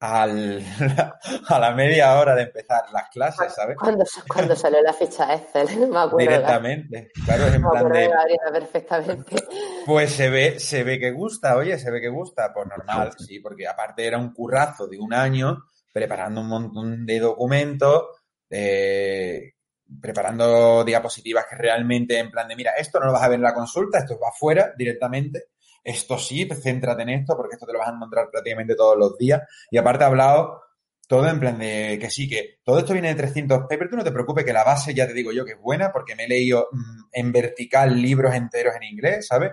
al, 0.00 0.64
a 1.48 1.58
la 1.58 1.74
media 1.74 2.18
hora 2.18 2.34
de 2.34 2.44
empezar 2.44 2.84
las 2.90 3.10
clases, 3.10 3.54
¿sabes? 3.54 3.76
Cuando, 3.76 4.04
cuando 4.26 4.56
salió 4.56 4.80
la 4.82 4.94
ficha 4.94 5.34
Excel, 5.34 5.78
me 5.90 5.98
acuerdo. 5.98 6.16
Directamente, 6.18 7.10
claro, 7.24 7.46
es 7.46 7.54
en 7.54 7.62
plan 7.62 7.92
de... 7.92 8.10
perfectamente. 8.52 9.36
Pues 9.86 10.12
se 10.12 10.28
ve, 10.28 10.60
se 10.60 10.84
ve 10.84 11.00
que 11.00 11.10
gusta, 11.10 11.56
oye, 11.56 11.78
se 11.78 11.90
ve 11.90 12.02
que 12.02 12.10
gusta, 12.10 12.52
pues 12.52 12.66
normal, 12.68 13.12
sí, 13.18 13.40
porque 13.40 13.66
aparte 13.66 14.06
era 14.06 14.18
un 14.18 14.32
currazo 14.32 14.86
de 14.86 14.98
un 14.98 15.14
año 15.14 15.64
preparando 15.92 16.42
un 16.42 16.48
montón 16.48 17.06
de 17.06 17.18
documentos, 17.18 18.04
eh, 18.50 19.54
preparando 20.00 20.84
diapositivas 20.84 21.46
que 21.48 21.56
realmente 21.56 22.18
en 22.18 22.30
plan 22.30 22.46
de, 22.46 22.56
mira, 22.56 22.72
esto 22.76 23.00
no 23.00 23.06
lo 23.06 23.12
vas 23.12 23.22
a 23.22 23.28
ver 23.28 23.36
en 23.36 23.42
la 23.42 23.54
consulta, 23.54 23.98
esto 23.98 24.20
va 24.20 24.28
afuera 24.28 24.72
directamente, 24.76 25.46
esto 25.82 26.18
sí, 26.18 26.48
céntrate 26.48 27.02
en 27.02 27.10
esto 27.10 27.36
porque 27.36 27.54
esto 27.54 27.66
te 27.66 27.72
lo 27.72 27.78
vas 27.78 27.88
a 27.88 27.94
encontrar 27.94 28.28
prácticamente 28.30 28.74
todos 28.74 28.96
los 28.98 29.16
días. 29.16 29.42
Y 29.70 29.78
aparte 29.78 30.04
ha 30.04 30.08
hablado 30.08 30.62
todo 31.06 31.28
en 31.28 31.40
plan 31.40 31.58
de 31.58 31.98
que 32.00 32.10
sí, 32.10 32.28
que 32.28 32.60
todo 32.62 32.78
esto 32.78 32.92
viene 32.92 33.08
de 33.08 33.16
300 33.16 33.62
papers, 33.68 33.90
tú 33.90 33.96
no 33.96 34.04
te 34.04 34.12
preocupes 34.12 34.44
que 34.44 34.52
la 34.52 34.62
base 34.62 34.94
ya 34.94 35.08
te 35.08 35.12
digo 35.12 35.32
yo 35.32 35.44
que 35.44 35.52
es 35.52 35.60
buena 35.60 35.90
porque 35.92 36.14
me 36.14 36.24
he 36.24 36.28
leído 36.28 36.68
mm, 36.70 37.00
en 37.12 37.32
vertical 37.32 38.00
libros 38.00 38.32
enteros 38.34 38.76
en 38.76 38.84
inglés, 38.84 39.26
¿sabes? 39.26 39.50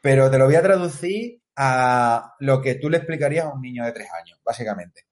Pero 0.00 0.30
te 0.30 0.38
lo 0.38 0.46
voy 0.46 0.56
a 0.56 0.62
traducir 0.62 1.40
a 1.54 2.34
lo 2.40 2.60
que 2.60 2.76
tú 2.76 2.90
le 2.90 2.96
explicarías 2.96 3.46
a 3.46 3.52
un 3.52 3.60
niño 3.60 3.84
de 3.84 3.92
tres 3.92 4.08
años, 4.20 4.40
básicamente. 4.44 5.07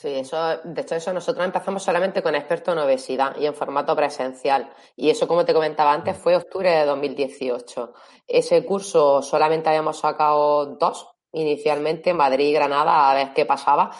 Sí, 0.00 0.10
eso, 0.10 0.36
de 0.62 0.82
hecho, 0.82 0.94
eso 0.94 1.12
nosotros 1.12 1.44
empezamos 1.44 1.82
solamente 1.82 2.22
con 2.22 2.36
expertos 2.36 2.72
en 2.72 2.78
obesidad 2.78 3.36
y 3.36 3.46
en 3.46 3.54
formato 3.54 3.96
presencial. 3.96 4.70
Y 4.94 5.10
eso, 5.10 5.26
como 5.26 5.44
te 5.44 5.52
comentaba 5.52 5.92
antes, 5.92 6.16
fue 6.16 6.36
octubre 6.36 6.70
de 6.70 6.84
2018. 6.86 7.94
Ese 8.24 8.64
curso 8.64 9.22
solamente 9.22 9.68
habíamos 9.68 9.98
sacado 9.98 10.66
dos 10.76 11.08
inicialmente, 11.32 12.14
Madrid 12.14 12.46
y 12.46 12.52
Granada, 12.52 13.10
a 13.10 13.14
ver 13.14 13.32
qué 13.34 13.44
pasaba. 13.44 13.90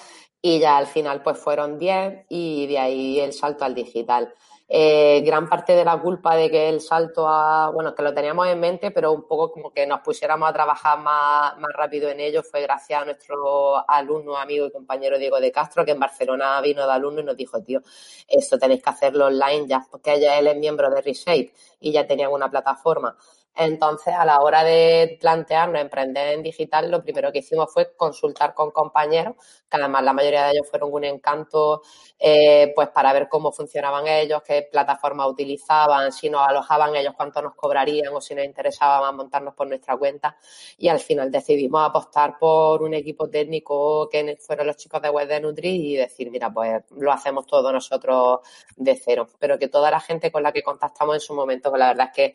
Y 0.40 0.60
ya 0.60 0.76
al 0.76 0.86
final, 0.86 1.20
pues 1.20 1.36
fueron 1.36 1.80
diez 1.80 2.24
y 2.28 2.68
de 2.68 2.78
ahí 2.78 3.18
el 3.18 3.32
salto 3.32 3.64
al 3.64 3.74
digital. 3.74 4.32
Eh, 4.70 5.22
gran 5.24 5.48
parte 5.48 5.74
de 5.74 5.82
la 5.82 5.98
culpa 5.98 6.36
de 6.36 6.50
que 6.50 6.68
el 6.68 6.82
salto 6.82 7.26
a, 7.26 7.70
bueno, 7.70 7.94
que 7.94 8.02
lo 8.02 8.12
teníamos 8.12 8.46
en 8.48 8.60
mente, 8.60 8.90
pero 8.90 9.12
un 9.12 9.26
poco 9.26 9.50
como 9.50 9.70
que 9.70 9.86
nos 9.86 10.00
pusiéramos 10.00 10.46
a 10.46 10.52
trabajar 10.52 10.98
más, 10.98 11.56
más 11.58 11.72
rápido 11.72 12.10
en 12.10 12.20
ello 12.20 12.42
fue 12.42 12.60
gracias 12.60 13.00
a 13.00 13.04
nuestro 13.06 13.88
alumno, 13.88 14.36
amigo 14.36 14.66
y 14.66 14.70
compañero 14.70 15.18
Diego 15.18 15.40
de 15.40 15.50
Castro, 15.50 15.86
que 15.86 15.92
en 15.92 15.98
Barcelona 16.00 16.60
vino 16.60 16.86
de 16.86 16.92
alumno 16.92 17.22
y 17.22 17.24
nos 17.24 17.36
dijo, 17.36 17.62
tío, 17.62 17.80
esto 18.28 18.58
tenéis 18.58 18.82
que 18.82 18.90
hacerlo 18.90 19.26
online 19.26 19.66
ya, 19.66 19.86
porque 19.90 20.14
ella 20.14 20.38
él 20.38 20.48
es 20.48 20.56
miembro 20.58 20.90
de 20.90 21.00
Reshape 21.00 21.54
y 21.80 21.92
ya 21.92 22.06
tenían 22.06 22.30
una 22.30 22.50
plataforma. 22.50 23.16
Entonces, 23.60 24.14
a 24.14 24.24
la 24.24 24.38
hora 24.40 24.62
de 24.62 25.18
plantearnos 25.20 25.80
emprender 25.80 26.28
en 26.34 26.44
digital, 26.44 26.88
lo 26.92 27.02
primero 27.02 27.32
que 27.32 27.40
hicimos 27.40 27.72
fue 27.72 27.92
consultar 27.96 28.54
con 28.54 28.70
compañeros, 28.70 29.34
que 29.68 29.76
además 29.76 30.04
la 30.04 30.12
mayoría 30.12 30.44
de 30.46 30.52
ellos 30.52 30.68
fueron 30.70 30.92
un 30.92 31.02
encanto, 31.02 31.82
eh, 32.20 32.70
pues 32.76 32.88
para 32.90 33.12
ver 33.12 33.28
cómo 33.28 33.50
funcionaban 33.50 34.06
ellos, 34.06 34.42
qué 34.46 34.68
plataforma 34.70 35.26
utilizaban, 35.26 36.12
si 36.12 36.30
nos 36.30 36.46
alojaban 36.48 36.94
ellos, 36.94 37.14
cuánto 37.16 37.42
nos 37.42 37.56
cobrarían 37.56 38.14
o 38.14 38.20
si 38.20 38.32
nos 38.36 38.44
interesaba 38.44 39.10
montarnos 39.10 39.54
por 39.54 39.66
nuestra 39.66 39.96
cuenta. 39.96 40.36
Y 40.76 40.86
al 40.88 41.00
final 41.00 41.28
decidimos 41.32 41.82
apostar 41.84 42.38
por 42.38 42.82
un 42.84 42.94
equipo 42.94 43.28
técnico 43.28 44.08
que 44.08 44.36
fueron 44.40 44.68
los 44.68 44.76
chicos 44.76 45.02
de 45.02 45.10
Web 45.10 45.26
de 45.28 45.40
Nutri 45.40 45.94
y 45.94 45.96
decir, 45.96 46.30
mira, 46.30 46.52
pues 46.52 46.84
lo 46.96 47.10
hacemos 47.12 47.44
todo 47.44 47.72
nosotros 47.72 48.38
de 48.76 48.94
cero. 48.96 49.26
Pero 49.40 49.58
que 49.58 49.66
toda 49.68 49.90
la 49.90 49.98
gente 50.00 50.30
con 50.30 50.44
la 50.44 50.52
que 50.52 50.62
contactamos 50.62 51.16
en 51.16 51.20
su 51.20 51.34
momento, 51.34 51.70
pues 51.70 51.80
la 51.80 51.88
verdad 51.88 52.06
es 52.10 52.14
que 52.14 52.34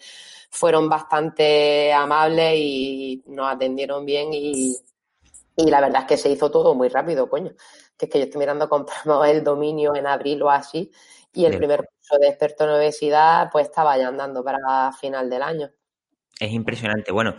fueron 0.49 0.87
bastante 0.89 1.12
amables 1.93 2.53
y 2.57 3.23
nos 3.27 3.53
atendieron 3.53 4.05
bien 4.05 4.29
y, 4.33 4.75
Y 5.55 5.69
la 5.69 5.81
verdad 5.81 6.01
es 6.01 6.07
que 6.07 6.17
se 6.17 6.29
hizo 6.29 6.49
todo 6.49 6.73
muy 6.75 6.89
rápido, 6.89 7.29
coño. 7.29 7.51
Que 7.97 8.05
es 8.05 8.11
que 8.11 8.19
yo 8.19 8.25
estoy 8.25 8.39
mirando, 8.39 8.69
compramos 8.69 9.27
el 9.27 9.43
dominio 9.43 9.95
en 9.95 10.07
abril 10.07 10.41
o 10.43 10.49
así, 10.49 10.91
y 11.33 11.45
el 11.45 11.57
primer 11.57 11.87
curso 11.87 12.17
de 12.19 12.27
experto 12.27 12.63
en 12.65 12.71
obesidad, 12.71 13.49
pues 13.51 13.67
estaba 13.67 13.97
ya 13.97 14.07
andando 14.07 14.43
para 14.43 14.91
final 14.93 15.29
del 15.29 15.41
año. 15.41 15.71
Es 16.39 16.51
impresionante. 16.51 17.11
Bueno, 17.11 17.35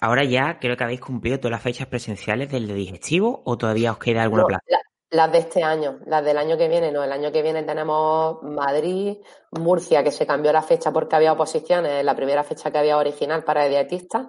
ahora 0.00 0.24
ya 0.24 0.58
creo 0.58 0.76
que 0.76 0.84
habéis 0.84 1.00
cumplido 1.00 1.38
todas 1.38 1.52
las 1.52 1.62
fechas 1.62 1.86
presenciales 1.86 2.50
del 2.50 2.66
de 2.66 2.74
digestivo 2.74 3.42
o 3.44 3.56
todavía 3.58 3.92
os 3.92 3.98
queda 3.98 4.22
alguna 4.22 4.44
plaza. 4.46 4.77
Las 5.10 5.32
de 5.32 5.38
este 5.38 5.62
año, 5.62 6.00
las 6.06 6.24
del 6.24 6.36
año 6.36 6.58
que 6.58 6.68
viene, 6.68 6.92
no. 6.92 7.02
El 7.02 7.12
año 7.12 7.32
que 7.32 7.42
viene 7.42 7.62
tenemos 7.62 8.42
Madrid, 8.42 9.16
Murcia, 9.52 10.04
que 10.04 10.10
se 10.10 10.26
cambió 10.26 10.52
la 10.52 10.62
fecha 10.62 10.92
porque 10.92 11.16
había 11.16 11.32
oposiciones, 11.32 12.04
la 12.04 12.14
primera 12.14 12.44
fecha 12.44 12.70
que 12.70 12.78
había 12.78 12.98
original 12.98 13.44
para 13.44 13.66
dietistas. 13.68 14.26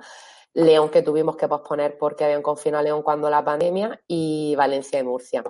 León, 0.53 0.89
que 0.89 1.01
tuvimos 1.01 1.35
que 1.35 1.47
posponer 1.47 1.97
porque 1.97 2.23
habían 2.23 2.41
confinado 2.41 2.79
a 2.79 2.83
León 2.83 3.03
cuando 3.03 3.29
la 3.29 3.43
pandemia, 3.43 4.01
y 4.07 4.55
Valencia 4.55 4.99
y 4.99 5.03
Murcia. 5.03 5.43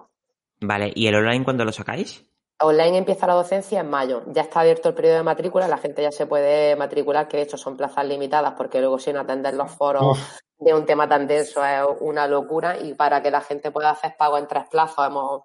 Vale, 0.62 0.92
¿y 0.94 1.08
el 1.08 1.16
online 1.16 1.46
cuándo 1.46 1.64
lo 1.64 1.72
sacáis? 1.72 2.26
Online 2.62 2.98
empieza 2.98 3.26
la 3.26 3.36
docencia 3.36 3.80
en 3.80 3.90
mayo. 3.90 4.24
Ya 4.28 4.42
está 4.42 4.60
abierto 4.60 4.90
el 4.90 4.96
periodo 4.96 5.18
de 5.18 5.24
matrícula, 5.24 5.68
la 5.68 5.78
gente 5.78 6.02
ya 6.02 6.12
se 6.12 6.26
puede 6.26 6.76
matricular, 6.76 7.28
que 7.28 7.38
de 7.38 7.44
hecho 7.44 7.58
son 7.58 7.78
plazas 7.78 8.06
limitadas, 8.06 8.54
porque 8.58 8.80
luego 8.80 9.00
sin 9.00 9.16
atender 9.16 9.54
los 9.54 9.72
foros 9.72 10.18
de 10.58 10.74
un 10.74 10.86
tema 10.86 11.08
tan 11.08 11.26
denso 11.26 11.64
es 11.64 11.86
una 12.02 12.28
locura. 12.28 12.78
Y 12.78 12.96
para 12.96 13.22
que 13.22 13.32
la 13.32 13.40
gente 13.40 13.72
pueda 13.72 13.92
hacer 13.92 14.16
pago 14.18 14.38
en 14.38 14.48
tres 14.48 14.66
plazos, 14.70 15.08
hemos 15.08 15.44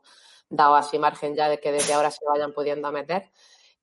dado 0.48 0.74
así 0.74 0.98
margen 0.98 1.36
ya 1.36 1.48
de 1.48 1.58
que 1.58 1.70
desde 1.70 1.94
ahora 1.94 2.10
se 2.10 2.24
vayan 2.26 2.52
pudiendo 2.52 2.90
meter. 2.90 3.30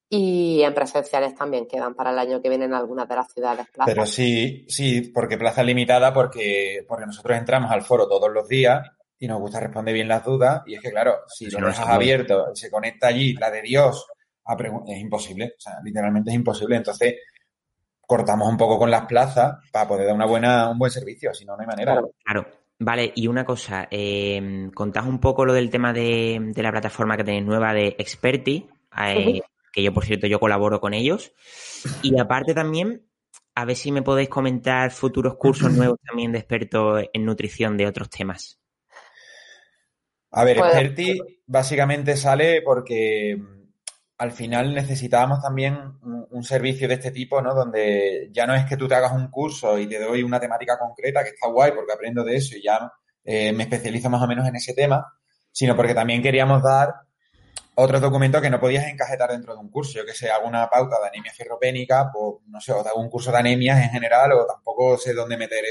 Y 0.10 0.62
en 0.64 0.74
presenciales 0.74 1.34
también 1.34 1.68
quedan 1.68 1.96
para 1.96 2.12
el 2.12 2.20
año 2.20 2.42
que 2.42 2.50
viene 2.50 2.66
en 2.66 2.74
algunas 2.74 3.08
de 3.08 3.16
las 3.16 3.32
ciudades 3.32 3.66
plazas. 3.72 3.94
Pero 3.94 4.06
sí, 4.06 4.66
sí, 4.68 5.10
porque 5.14 5.38
plaza 5.38 5.64
limitada, 5.64 6.14
porque, 6.14 6.84
porque 6.86 7.06
nosotros 7.06 7.38
entramos 7.38 7.72
al 7.72 7.82
foro 7.82 8.10
todos 8.10 8.30
los 8.30 8.46
días 8.50 8.82
y 9.22 9.28
nos 9.28 9.39
gusta 9.39 9.59
responder 9.59 9.93
bien 9.93 10.07
las 10.07 10.26
dudas. 10.26 10.63
Y 10.65 10.74
es 10.74 10.82
que, 10.82 10.89
claro, 10.89 11.19
si 11.28 11.47
lo 11.49 11.67
dejas 11.67 11.88
abierto, 11.88 12.55
se 12.55 12.72
conecta 12.72 13.07
allí 13.07 13.34
la 13.34 13.51
de 13.51 13.61
Dios, 13.61 14.07
es 14.88 14.99
imposible, 14.99 15.53
o 15.55 15.61
sea, 15.61 15.80
literalmente 15.84 16.32
es 16.32 16.36
imposible. 16.36 16.76
Entonces, 16.76 17.17
cortamos 17.99 18.49
un 18.49 18.57
poco 18.57 18.80
con 18.80 18.89
las 18.89 19.05
plazas 19.05 19.57
para 19.72 19.88
poder 19.88 20.07
dar 20.07 20.15
una 20.15 20.26
buena, 20.26 20.69
un 20.69 20.80
buen 20.80 20.91
servicio, 20.91 21.36
si 21.36 21.45
no, 21.45 21.55
no 21.55 21.61
hay 21.61 21.67
manera. 21.67 22.01
Claro. 22.26 22.47
Vale, 22.80 23.11
y 23.15 23.28
una 23.28 23.45
cosa, 23.45 23.88
eh, 23.91 24.72
contad 24.74 25.07
un 25.07 25.19
poco 25.19 25.45
lo 25.45 25.53
del 25.53 25.69
tema 25.69 25.93
de, 25.93 26.51
la 26.55 26.72
plataforma 26.72 27.15
que 27.15 27.24
tenéis 27.24 27.45
nueva 27.45 27.76
de 27.76 27.95
Experti, 27.99 28.67
eh, 29.05 29.41
que 29.72 29.84
yo, 29.84 29.93
por 29.93 30.03
cierto, 30.03 30.26
yo 30.26 30.39
colaboro 30.39 30.82
con 30.82 30.95
ellos. 30.95 31.32
Y 32.01 32.19
aparte 32.19 32.55
también, 32.55 33.05
a 33.53 33.65
ver 33.65 33.76
si 33.76 33.91
me 33.91 34.01
podéis 34.01 34.30
comentar 34.30 34.89
futuros 34.89 35.36
cursos 35.36 35.72
nuevos 35.72 35.99
también 36.03 36.32
de 36.32 36.39
expertos 36.39 37.03
en 37.13 37.24
nutrición 37.24 37.78
de 37.78 37.86
otros 37.86 38.09
temas. 38.09 38.61
A 40.32 40.44
ver, 40.44 40.58
pues, 40.58 40.74
Experti 40.74 41.20
básicamente 41.46 42.16
sale 42.16 42.62
porque 42.62 43.38
mm, 43.38 43.62
al 44.18 44.32
final 44.32 44.74
necesitábamos 44.74 45.42
también 45.42 45.78
un, 46.02 46.44
servicio 46.44 46.88
de 46.88 46.96
este 46.96 47.12
tipo, 47.12 47.42
¿no? 47.42 47.54
Donde 47.54 48.30
ya 48.32 48.48
no 48.48 48.56
es 48.56 48.66
que 48.66 48.78
tú 48.78 48.88
te 48.88 48.96
hagas 48.96 49.12
un 49.12 49.30
curso 49.30 49.78
y 49.78 49.88
te 49.88 50.00
doy 50.00 50.24
una 50.24 50.40
temática 50.40 50.80
concreta, 50.80 51.24
que 51.24 51.30
está 51.30 51.48
guay 51.48 51.72
porque 51.72 51.94
aprendo 51.94 52.24
de 52.24 52.36
eso 52.36 52.56
y 52.56 52.64
ya 52.64 52.92
eh, 53.24 53.54
me 53.54 53.64
especializo 53.64 54.10
más 54.10 54.22
o 54.24 54.28
menos 54.28 54.48
en 54.48 54.56
ese 54.56 54.74
tema, 54.74 55.06
sino 55.52 55.76
porque 55.76 55.94
también 55.94 56.24
queríamos 56.24 56.64
dar 56.64 56.94
otros 57.76 58.02
documentos 58.02 58.42
que 58.42 58.50
no 58.50 58.60
podías 58.60 58.88
encajetar 58.88 59.32
dentro 59.32 59.54
de 59.54 59.60
un 59.60 59.70
curso. 59.70 60.00
Yo 60.00 60.06
que 60.06 60.14
sé, 60.14 60.32
alguna 60.32 60.68
pauta 60.70 61.00
de 61.00 61.08
anemia 61.10 61.32
ferropénica, 61.34 62.10
pues 62.12 62.44
no 62.48 62.60
sé, 62.60 62.72
o 62.74 62.80
hago 62.80 63.00
un 63.00 63.10
curso 63.10 63.32
de 63.32 63.38
anemias 63.38 63.82
en 63.84 63.90
general 63.90 64.32
o 64.34 64.46
tampoco 64.46 64.98
sé 64.98 65.14
dónde 65.14 65.38
meter 65.38 65.64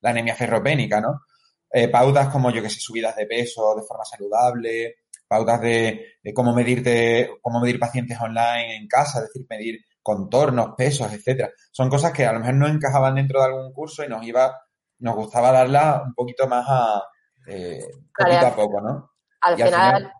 la 0.00 0.10
anemia 0.10 0.34
ferropénica, 0.34 1.00
¿no? 1.00 1.22
Eh, 1.70 1.88
pautas 1.88 2.28
como, 2.28 2.50
yo 2.50 2.62
que 2.62 2.70
sé, 2.70 2.80
subidas 2.80 3.16
de 3.16 3.26
peso 3.26 3.74
de 3.76 3.82
forma 3.82 4.04
saludable, 4.04 4.96
pautas 5.26 5.60
de, 5.60 6.16
cómo 6.34 6.54
medirte, 6.54 7.30
cómo 7.42 7.60
medir 7.60 7.78
pacientes 7.78 8.18
online 8.20 8.76
en 8.76 8.88
casa, 8.88 9.18
es 9.18 9.26
decir, 9.26 9.46
medir 9.48 9.80
contornos, 10.02 10.74
pesos, 10.76 11.12
etcétera. 11.12 11.50
Son 11.70 11.90
cosas 11.90 12.12
que 12.12 12.24
a 12.24 12.32
lo 12.32 12.40
mejor 12.40 12.54
no 12.54 12.68
encajaban 12.68 13.16
dentro 13.16 13.40
de 13.40 13.46
algún 13.46 13.72
curso 13.72 14.02
y 14.02 14.08
nos 14.08 14.24
iba, 14.26 14.58
nos 15.00 15.14
gustaba 15.14 15.52
darla 15.52 16.02
un 16.04 16.14
poquito 16.14 16.48
más 16.48 16.64
a 16.68 17.02
eh, 17.46 17.80
poquito 18.16 18.46
a 18.46 18.56
poco, 18.56 18.80
¿no? 18.80 19.10
Al, 19.40 19.56
final, 19.56 20.12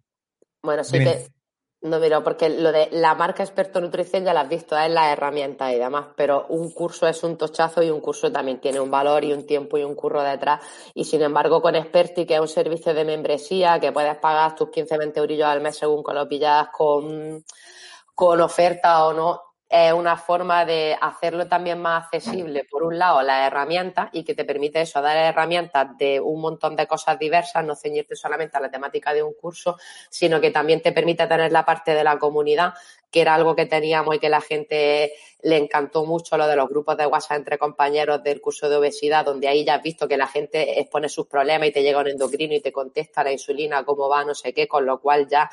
bueno, 0.63 0.85
sí 0.85 0.99
que 0.99 1.27
no, 1.81 2.01
miro, 2.01 2.25
porque 2.25 2.49
lo 2.49 2.73
de 2.73 2.89
la 2.91 3.15
marca 3.15 3.45
experto 3.45 3.81
nutrición 3.81 4.25
ya 4.25 4.35
la 4.35 4.41
has 4.41 4.49
visto, 4.49 4.77
es 4.77 4.91
la 4.91 5.13
herramienta 5.13 5.73
y 5.73 5.79
demás, 5.79 6.07
pero 6.17 6.47
un 6.49 6.73
curso 6.73 7.07
es 7.07 7.23
un 7.23 7.37
tochazo 7.37 7.85
y 7.85 7.91
un 7.91 8.01
curso 8.01 8.33
también 8.33 8.61
tiene 8.61 8.81
un 8.81 8.91
valor 8.91 9.25
y 9.25 9.33
un 9.33 9.47
tiempo 9.47 9.79
y 9.79 9.85
un 9.85 9.95
curro 9.95 10.21
detrás. 10.23 10.61
Y 10.95 11.05
sin 11.05 11.23
embargo, 11.23 11.63
con 11.63 11.77
Experti, 11.77 12.27
que 12.27 12.35
es 12.35 12.41
un 12.41 12.49
servicio 12.49 12.93
de 12.95 13.05
membresía, 13.05 13.79
que 13.79 13.93
puedes 13.93 14.17
pagar 14.19 14.57
tus 14.57 14.71
15, 14.71 14.99
20 14.99 15.21
eurillos 15.21 15.47
al 15.47 15.61
mes 15.61 15.77
según 15.77 16.03
con 16.03 16.17
lo 16.17 16.29
pillas 16.29 16.69
con, 16.73 17.45
con 18.13 18.41
oferta 18.41 19.07
o 19.07 19.13
no, 19.13 19.48
es 19.71 19.93
una 19.93 20.17
forma 20.17 20.65
de 20.65 20.97
hacerlo 20.99 21.47
también 21.47 21.79
más 21.79 22.05
accesible, 22.05 22.65
por 22.65 22.83
un 22.83 22.99
lado, 22.99 23.21
las 23.21 23.47
herramientas 23.47 24.09
y 24.13 24.25
que 24.25 24.35
te 24.35 24.47
permite 24.47 24.81
eso, 24.81 25.03
dar 25.03 25.17
herramientas 25.17 25.89
de 25.99 26.21
un 26.21 26.41
montón 26.41 26.75
de 26.75 26.87
cosas 26.87 27.19
diversas, 27.19 27.65
no 27.67 27.77
ceñirte 27.77 28.17
solamente 28.17 28.57
a 28.57 28.61
la 28.61 28.71
temática 28.71 29.13
de 29.13 29.23
un 29.23 29.35
curso, 29.35 29.77
sino 30.09 30.41
que 30.41 30.51
también 30.51 30.81
te 30.81 30.93
permite 30.93 31.27
tener 31.27 31.53
la 31.53 31.67
parte 31.67 31.95
de 31.95 32.03
la 32.03 32.19
comunidad, 32.19 32.73
que 33.11 33.21
era 33.21 33.35
algo 33.35 33.55
que 33.55 33.67
teníamos 33.67 34.15
y 34.15 34.19
que 34.19 34.31
la 34.31 34.41
gente 34.41 35.13
le 35.43 35.59
encantó 35.59 36.07
mucho, 36.07 36.39
lo 36.39 36.47
de 36.47 36.57
los 36.57 36.69
grupos 36.69 36.97
de 36.97 37.07
WhatsApp 37.07 37.39
entre 37.39 37.59
compañeros 37.59 38.23
del 38.23 38.41
curso 38.41 38.71
de 38.71 38.77
obesidad, 38.77 39.27
donde 39.27 39.49
ahí 39.49 39.65
ya 39.67 39.75
has 39.75 39.83
visto 39.83 40.09
que 40.09 40.17
la 40.17 40.27
gente 40.27 40.81
expone 40.81 41.11
sus 41.11 41.27
problemas 41.27 41.69
y 41.69 41.73
te 41.73 41.83
llega 41.83 42.01
un 42.01 42.09
endocrino 42.09 42.55
y 42.55 42.61
te 42.61 42.73
contesta 42.73 43.23
la 43.23 43.33
insulina, 43.33 43.85
cómo 43.85 44.09
va, 44.09 44.25
no 44.25 44.35
sé 44.35 44.55
qué, 44.55 44.67
con 44.67 44.87
lo 44.87 44.99
cual 44.99 45.29
ya 45.29 45.51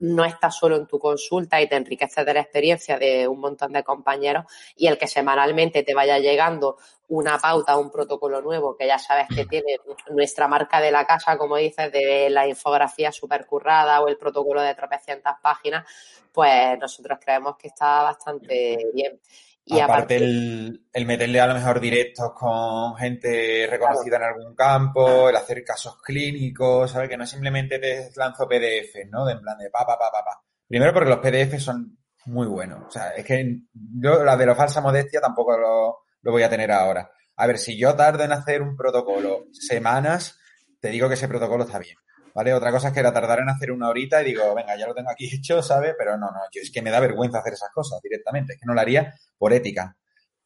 no 0.00 0.24
estás 0.24 0.56
solo 0.56 0.76
en 0.76 0.86
tu 0.86 0.98
consulta 0.98 1.60
y 1.60 1.68
te 1.68 1.76
enriqueces 1.76 2.26
de 2.26 2.34
la 2.34 2.40
experiencia 2.40 2.98
de 2.98 3.28
un 3.28 3.40
montón 3.40 3.72
de 3.72 3.84
compañeros 3.84 4.44
y 4.76 4.86
el 4.86 4.98
que 4.98 5.06
semanalmente 5.06 5.82
te 5.82 5.94
vaya 5.94 6.18
llegando 6.18 6.76
una 7.08 7.38
pauta, 7.38 7.76
un 7.76 7.90
protocolo 7.90 8.40
nuevo 8.40 8.76
que 8.76 8.86
ya 8.86 8.98
sabes 8.98 9.26
que 9.34 9.44
tiene 9.46 9.76
nuestra 10.10 10.48
marca 10.48 10.80
de 10.80 10.90
la 10.90 11.04
casa, 11.04 11.36
como 11.36 11.56
dices, 11.56 11.92
de 11.92 12.28
la 12.30 12.46
infografía 12.46 13.12
super 13.12 13.46
currada 13.46 14.00
o 14.00 14.08
el 14.08 14.16
protocolo 14.16 14.62
de 14.62 14.74
tropecientas 14.74 15.36
páginas, 15.40 15.86
pues 16.32 16.78
nosotros 16.78 17.18
creemos 17.22 17.56
que 17.56 17.68
está 17.68 18.02
bastante 18.02 18.90
bien. 18.92 19.20
Y 19.66 19.80
aparte, 19.80 20.16
el, 20.16 21.06
meterle 21.06 21.40
a 21.40 21.46
lo 21.46 21.54
mejor 21.54 21.80
directos 21.80 22.32
con 22.34 22.94
gente 22.96 23.66
reconocida 23.70 24.16
en 24.16 24.22
algún 24.24 24.54
campo, 24.54 25.30
el 25.30 25.36
hacer 25.36 25.64
casos 25.64 25.96
clínicos, 26.02 26.90
¿sabes? 26.90 27.08
Que 27.08 27.16
no 27.16 27.26
simplemente 27.26 27.78
te 27.78 28.10
lanzo 28.16 28.46
PDF, 28.46 29.08
¿no? 29.10 29.24
De 29.24 29.32
en 29.32 29.40
plan 29.40 29.56
de 29.56 29.70
pa, 29.70 29.86
pa, 29.86 29.98
pa, 29.98 30.10
pa, 30.10 30.22
pa. 30.22 30.42
Primero 30.68 30.92
porque 30.92 31.08
los 31.08 31.18
PDF 31.18 31.58
son 31.58 31.96
muy 32.26 32.46
buenos. 32.46 32.84
O 32.88 32.90
sea, 32.90 33.10
es 33.10 33.24
que 33.24 33.60
yo 33.72 34.22
la 34.22 34.36
de 34.36 34.46
la 34.46 34.54
falsa 34.54 34.82
modestia 34.82 35.20
tampoco 35.20 35.56
lo, 35.56 35.98
lo 36.20 36.32
voy 36.32 36.42
a 36.42 36.50
tener 36.50 36.70
ahora. 36.70 37.10
A 37.36 37.46
ver, 37.46 37.58
si 37.58 37.78
yo 37.78 37.94
tardo 37.94 38.22
en 38.22 38.32
hacer 38.32 38.60
un 38.60 38.76
protocolo 38.76 39.46
semanas, 39.52 40.38
te 40.78 40.90
digo 40.90 41.08
que 41.08 41.14
ese 41.14 41.28
protocolo 41.28 41.64
está 41.64 41.78
bien. 41.78 41.96
¿Vale? 42.34 42.52
Otra 42.52 42.72
cosa 42.72 42.88
es 42.88 42.94
que 42.94 43.00
era 43.00 43.12
tardar 43.12 43.38
en 43.38 43.48
hacer 43.48 43.70
una 43.70 43.88
horita 43.88 44.20
y 44.20 44.26
digo, 44.26 44.54
venga, 44.54 44.76
ya 44.76 44.88
lo 44.88 44.94
tengo 44.94 45.10
aquí 45.10 45.30
hecho, 45.32 45.62
¿sabes? 45.62 45.94
Pero 45.96 46.16
no, 46.18 46.26
no, 46.26 46.40
es 46.52 46.70
que 46.70 46.82
me 46.82 46.90
da 46.90 47.00
vergüenza 47.00 47.38
hacer 47.38 47.52
esas 47.54 47.70
cosas 47.72 48.00
directamente, 48.02 48.54
es 48.54 48.60
que 48.60 48.66
no 48.66 48.74
lo 48.74 48.80
haría 48.80 49.14
por 49.38 49.52
ética. 49.52 49.96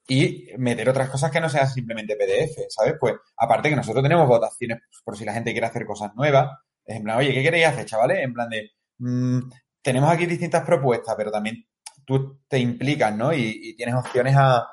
Y 0.07 0.49
meter 0.57 0.89
otras 0.89 1.11
cosas 1.11 1.31
que 1.31 1.41
no 1.41 1.51
sean 1.51 1.69
simplemente 1.69 2.17
PDF, 2.17 2.67
¿sabes? 2.71 2.95
Pues 2.99 3.15
aparte 3.37 3.69
que 3.71 3.77
nosotros 3.77 4.03
tenemos 4.03 4.27
votaciones 4.27 4.79
por 5.05 5.17
si 5.17 5.25
la 5.25 5.35
gente 5.35 5.53
quiere 5.53 5.67
hacer 5.67 5.85
cosas 5.85 6.15
nuevas, 6.15 6.59
es 6.85 6.97
en 6.97 7.05
plan, 7.05 7.19
oye, 7.19 7.33
¿qué 7.35 7.43
queréis 7.43 7.67
hacer, 7.67 7.85
chavales? 7.85 8.19
En 8.25 8.33
plan 8.33 8.49
de, 8.49 8.71
mm, 8.99 9.41
tenemos 9.83 10.11
aquí 10.11 10.27
distintas 10.27 10.65
propuestas, 10.65 11.15
pero 11.17 11.31
también 11.31 11.67
tú 12.07 12.41
te 12.49 12.59
implicas, 12.59 13.15
¿no? 13.15 13.35
Y, 13.35 13.75
tienes 13.77 13.95
opciones 13.97 14.35
a, 14.37 14.67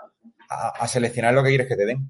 a 0.49 0.87
seleccionar 0.87 1.33
lo 1.33 1.43
que 1.43 1.49
quieres 1.49 1.67
que 1.67 1.75
te 1.75 1.85
den. 1.85 2.09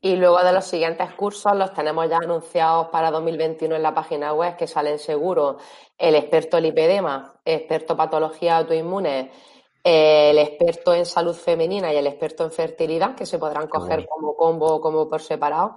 Y 0.00 0.14
luego 0.14 0.42
de 0.44 0.52
los 0.52 0.64
siguientes 0.64 1.12
cursos 1.14 1.56
los 1.56 1.72
tenemos 1.72 2.08
ya 2.08 2.18
anunciados 2.18 2.88
para 2.88 3.10
2021 3.10 3.74
en 3.74 3.82
la 3.82 3.94
página 3.94 4.32
web 4.32 4.56
que 4.56 4.68
salen 4.68 4.98
seguro 4.98 5.58
el 5.96 6.14
experto 6.14 6.60
lipedema, 6.60 7.34
experto 7.44 7.96
patología 7.96 8.58
autoinmune, 8.58 9.32
el 9.82 10.38
experto 10.38 10.94
en 10.94 11.04
salud 11.04 11.34
femenina 11.34 11.92
y 11.92 11.96
el 11.96 12.06
experto 12.06 12.44
en 12.44 12.52
fertilidad, 12.52 13.16
que 13.16 13.26
se 13.26 13.38
podrán 13.38 13.66
coger 13.66 14.06
como 14.06 14.36
combo 14.36 14.74
o 14.74 14.80
como 14.80 15.08
por 15.08 15.20
separado. 15.20 15.74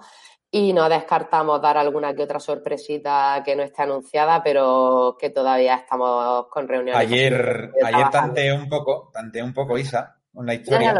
Y 0.54 0.72
no 0.74 0.86
descartamos 0.88 1.62
dar 1.62 1.78
alguna 1.78 2.14
que 2.14 2.24
otra 2.24 2.38
sorpresita 2.38 3.42
que 3.42 3.56
no 3.56 3.62
esté 3.62 3.82
anunciada, 3.82 4.42
pero 4.42 5.16
que 5.18 5.30
todavía 5.30 5.76
estamos 5.76 6.46
con 6.48 6.68
reuniones. 6.68 7.00
Ayer, 7.00 7.72
ayer 7.82 8.10
tanteé 8.10 8.52
un 8.52 8.68
poco, 8.68 9.10
tanteé 9.14 9.42
un 9.42 9.54
poco, 9.54 9.78
Isa, 9.78 10.14
con 10.32 10.44
la 10.44 10.54
historia. 10.54 10.94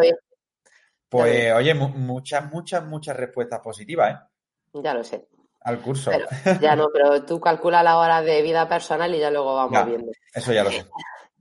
Pues 1.13 1.53
oye, 1.53 1.75
muchas, 1.75 2.51
muchas, 2.51 2.87
muchas 2.87 3.15
respuestas 3.15 3.61
positivas, 3.61 4.15
¿eh? 4.15 4.81
Ya 4.83 4.95
lo 4.95 5.05
sé. 5.05 5.29
Al 5.61 5.79
curso. 5.83 6.11
ya 6.59 6.75
no, 6.75 6.89
pero 6.91 7.23
tú 7.27 7.39
calcula 7.39 7.83
la 7.83 7.99
hora 7.99 8.23
de 8.23 8.41
vida 8.41 8.67
personal 8.67 9.15
y 9.15 9.19
ya 9.19 9.31
luego 9.31 9.55
vamos 9.55 9.87
viendo. 9.87 10.11
Eso 10.33 10.55
ya 10.55 10.65
lo 10.65 10.71
sé. 10.71 10.87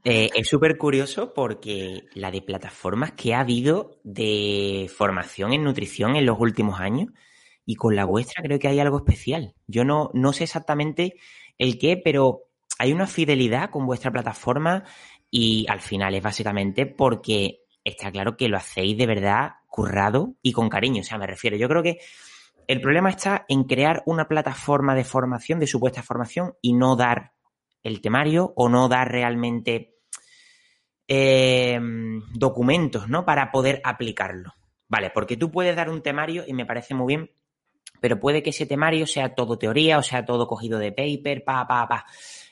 Eh, 0.03 0.29
es 0.35 0.49
súper 0.49 0.77
curioso 0.77 1.33
porque 1.33 2.03
la 2.15 2.31
de 2.31 2.41
plataformas 2.41 3.13
que 3.13 3.33
ha 3.33 3.39
habido 3.39 4.01
de 4.03 4.91
formación 4.93 5.53
en 5.53 5.63
nutrición 5.63 6.17
en 6.17 6.25
los 6.25 6.37
últimos 6.37 6.81
años 6.81 7.07
y 7.65 7.75
con 7.75 7.95
la 7.95 8.03
vuestra 8.03 8.43
creo 8.43 8.59
que 8.59 8.67
hay 8.67 8.81
algo 8.81 8.97
especial. 8.97 9.55
Yo 9.67 9.85
no, 9.85 10.11
no 10.13 10.33
sé 10.33 10.43
exactamente 10.43 11.15
el 11.57 11.79
qué, 11.79 11.95
pero 11.95 12.49
hay 12.77 12.91
una 12.91 13.07
fidelidad 13.07 13.69
con 13.69 13.85
vuestra 13.85 14.11
plataforma 14.11 14.83
y 15.29 15.65
al 15.69 15.79
final 15.79 16.13
es 16.13 16.23
básicamente 16.23 16.85
porque 16.87 17.61
está 17.85 18.11
claro 18.11 18.35
que 18.35 18.49
lo 18.49 18.57
hacéis 18.57 18.97
de 18.97 19.07
verdad 19.07 19.51
currado 19.71 20.35
y 20.43 20.51
con 20.51 20.69
cariño. 20.69 21.01
O 21.01 21.03
sea, 21.03 21.17
me 21.17 21.25
refiero, 21.25 21.55
yo 21.55 21.67
creo 21.69 21.81
que 21.81 21.99
el 22.67 22.81
problema 22.81 23.09
está 23.09 23.45
en 23.47 23.63
crear 23.63 24.03
una 24.05 24.27
plataforma 24.27 24.93
de 24.93 25.05
formación, 25.05 25.59
de 25.59 25.65
supuesta 25.65 26.03
formación, 26.03 26.55
y 26.61 26.73
no 26.73 26.95
dar 26.95 27.31
el 27.81 28.01
temario 28.01 28.53
o 28.55 28.69
no 28.69 28.89
dar 28.89 29.09
realmente 29.09 29.95
eh, 31.07 31.79
documentos, 32.33 33.09
¿no? 33.09 33.25
Para 33.25 33.49
poder 33.51 33.81
aplicarlo. 33.83 34.53
Vale, 34.87 35.09
porque 35.09 35.37
tú 35.37 35.49
puedes 35.49 35.75
dar 35.75 35.89
un 35.89 36.03
temario 36.03 36.43
y 36.45 36.53
me 36.53 36.65
parece 36.65 36.93
muy 36.93 37.15
bien, 37.15 37.31
pero 38.01 38.19
puede 38.19 38.43
que 38.43 38.49
ese 38.49 38.65
temario 38.65 39.07
sea 39.07 39.35
todo 39.35 39.57
teoría 39.57 39.97
o 39.97 40.03
sea 40.03 40.25
todo 40.25 40.47
cogido 40.47 40.79
de 40.79 40.91
paper, 40.91 41.45
pa, 41.45 41.65
pa, 41.65 41.87
pa. 41.87 42.05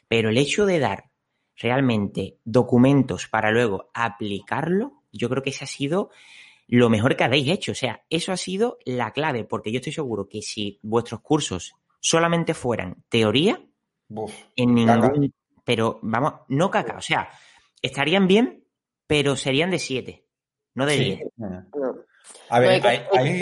Pero 0.07 0.29
el 0.29 0.37
hecho 0.37 0.65
de 0.65 0.79
dar 0.79 1.11
realmente 1.57 2.37
documentos 2.45 3.27
para 3.27 3.51
luego 3.51 3.89
aplicarlo, 3.93 5.03
yo 5.11 5.29
creo 5.29 5.43
que 5.43 5.49
ese 5.49 5.65
ha 5.65 5.67
sido 5.67 6.11
lo 6.69 6.89
mejor 6.89 7.15
que 7.15 7.23
habéis 7.23 7.49
hecho. 7.49 7.71
O 7.71 7.75
sea, 7.75 8.03
eso 8.09 8.31
ha 8.31 8.37
sido 8.37 8.77
la 8.85 9.11
clave, 9.11 9.43
porque 9.43 9.71
yo 9.71 9.77
estoy 9.77 9.93
seguro 9.93 10.27
que 10.29 10.41
si 10.41 10.79
vuestros 10.81 11.21
cursos 11.21 11.73
solamente 11.99 12.53
fueran 12.53 13.03
teoría, 13.09 13.61
en 14.55 14.73
ningún... 14.73 15.33
Pero 15.63 15.99
vamos, 16.01 16.33
no 16.47 16.71
caca, 16.71 16.97
o 16.97 17.01
sea, 17.01 17.29
estarían 17.81 18.27
bien, 18.27 18.63
pero 19.05 19.35
serían 19.35 19.69
de 19.69 19.79
7, 19.79 20.25
no 20.75 20.85
de 20.85 20.95
10. 20.95 21.19
A 22.49 22.59
ver, 22.59 22.87
hay, 22.87 23.39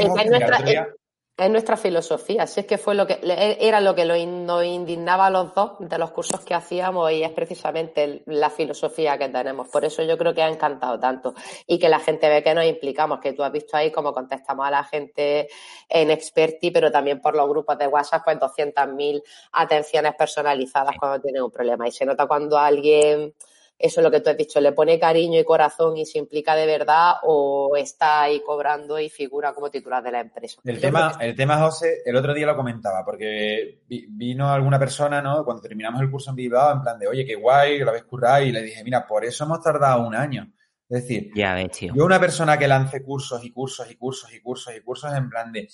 es 1.37 1.51
nuestra 1.51 1.77
filosofía, 1.77 2.47
si 2.47 2.61
es 2.61 2.65
que 2.65 2.79
fue 2.79 2.95
lo 2.95 3.05
que 3.05 3.19
era 3.59 3.79
lo 3.79 3.93
que 3.93 4.05
nos 4.05 4.65
indignaba 4.65 5.27
a 5.27 5.29
los 5.29 5.53
dos 5.53 5.73
de 5.79 5.99
los 5.99 6.09
cursos 6.09 6.39
que 6.39 6.55
hacíamos 6.55 7.11
y 7.11 7.21
es 7.21 7.29
precisamente 7.29 8.23
la 8.25 8.49
filosofía 8.49 9.19
que 9.19 9.29
tenemos. 9.29 9.67
Por 9.67 9.85
eso 9.85 10.01
yo 10.01 10.17
creo 10.17 10.33
que 10.33 10.41
ha 10.41 10.49
encantado 10.49 10.99
tanto 10.99 11.35
y 11.67 11.77
que 11.77 11.89
la 11.89 11.99
gente 11.99 12.27
ve 12.27 12.41
que 12.41 12.55
nos 12.55 12.65
implicamos, 12.65 13.19
que 13.19 13.33
tú 13.33 13.43
has 13.43 13.51
visto 13.51 13.77
ahí 13.77 13.91
cómo 13.91 14.13
contestamos 14.13 14.65
a 14.65 14.71
la 14.71 14.83
gente 14.83 15.47
en 15.87 16.09
Experti, 16.09 16.71
pero 16.71 16.91
también 16.91 17.21
por 17.21 17.35
los 17.35 17.47
grupos 17.47 17.77
de 17.77 17.85
WhatsApp, 17.85 18.23
pues 18.25 18.39
200.000 18.39 19.21
atenciones 19.51 20.15
personalizadas 20.15 20.95
cuando 20.99 21.21
tienen 21.21 21.43
un 21.43 21.51
problema. 21.51 21.87
Y 21.87 21.91
se 21.91 22.03
nota 22.03 22.25
cuando 22.25 22.57
alguien 22.57 23.31
eso 23.79 23.99
es 23.99 24.03
lo 24.03 24.09
que 24.09 24.21
tú 24.21 24.31
has 24.31 24.37
dicho, 24.37 24.59
le 24.59 24.71
pone 24.71 24.99
cariño 24.99 25.39
y 25.39 25.43
corazón 25.43 25.97
y 25.97 26.05
se 26.05 26.17
implica 26.17 26.55
de 26.55 26.65
verdad 26.65 27.13
o 27.23 27.75
está 27.77 28.23
ahí 28.23 28.41
cobrando 28.43 28.99
y 28.99 29.09
figura 29.09 29.53
como 29.53 29.69
titular 29.69 30.03
de 30.03 30.11
la 30.11 30.21
empresa. 30.21 30.59
El 30.63 30.81
tema, 30.81 31.15
el 31.19 31.35
tema, 31.35 31.57
José, 31.57 32.01
el 32.03 32.15
otro 32.15 32.33
día 32.33 32.47
lo 32.47 32.55
comentaba, 32.55 33.05
porque 33.05 33.81
vino 33.87 34.51
alguna 34.51 34.79
persona, 34.79 35.21
¿no? 35.21 35.45
Cuando 35.45 35.61
terminamos 35.61 36.01
el 36.01 36.09
curso 36.09 36.31
en 36.31 36.37
Bilbao, 36.37 36.73
en 36.73 36.81
plan 36.81 36.97
de, 36.97 37.07
oye, 37.07 37.23
qué 37.23 37.35
guay, 37.35 37.77
lo 37.79 37.89
habéis 37.89 38.05
currado, 38.05 38.43
y 38.43 38.51
le 38.51 38.63
dije, 38.63 38.83
mira, 38.83 39.05
por 39.05 39.23
eso 39.23 39.43
hemos 39.43 39.61
tardado 39.61 40.07
un 40.07 40.15
año. 40.15 40.51
Es 40.89 41.01
decir, 41.03 41.31
ya 41.35 41.53
ves, 41.53 41.71
tío. 41.71 41.93
yo 41.95 42.05
una 42.05 42.19
persona 42.19 42.57
que 42.57 42.67
lance 42.67 43.03
cursos 43.03 43.43
y 43.43 43.51
cursos 43.51 43.91
y 43.91 43.95
cursos 43.95 44.33
y 44.33 44.39
cursos 44.39 44.73
y 44.75 44.81
cursos 44.81 45.13
en 45.13 45.29
plan 45.29 45.51
de... 45.51 45.67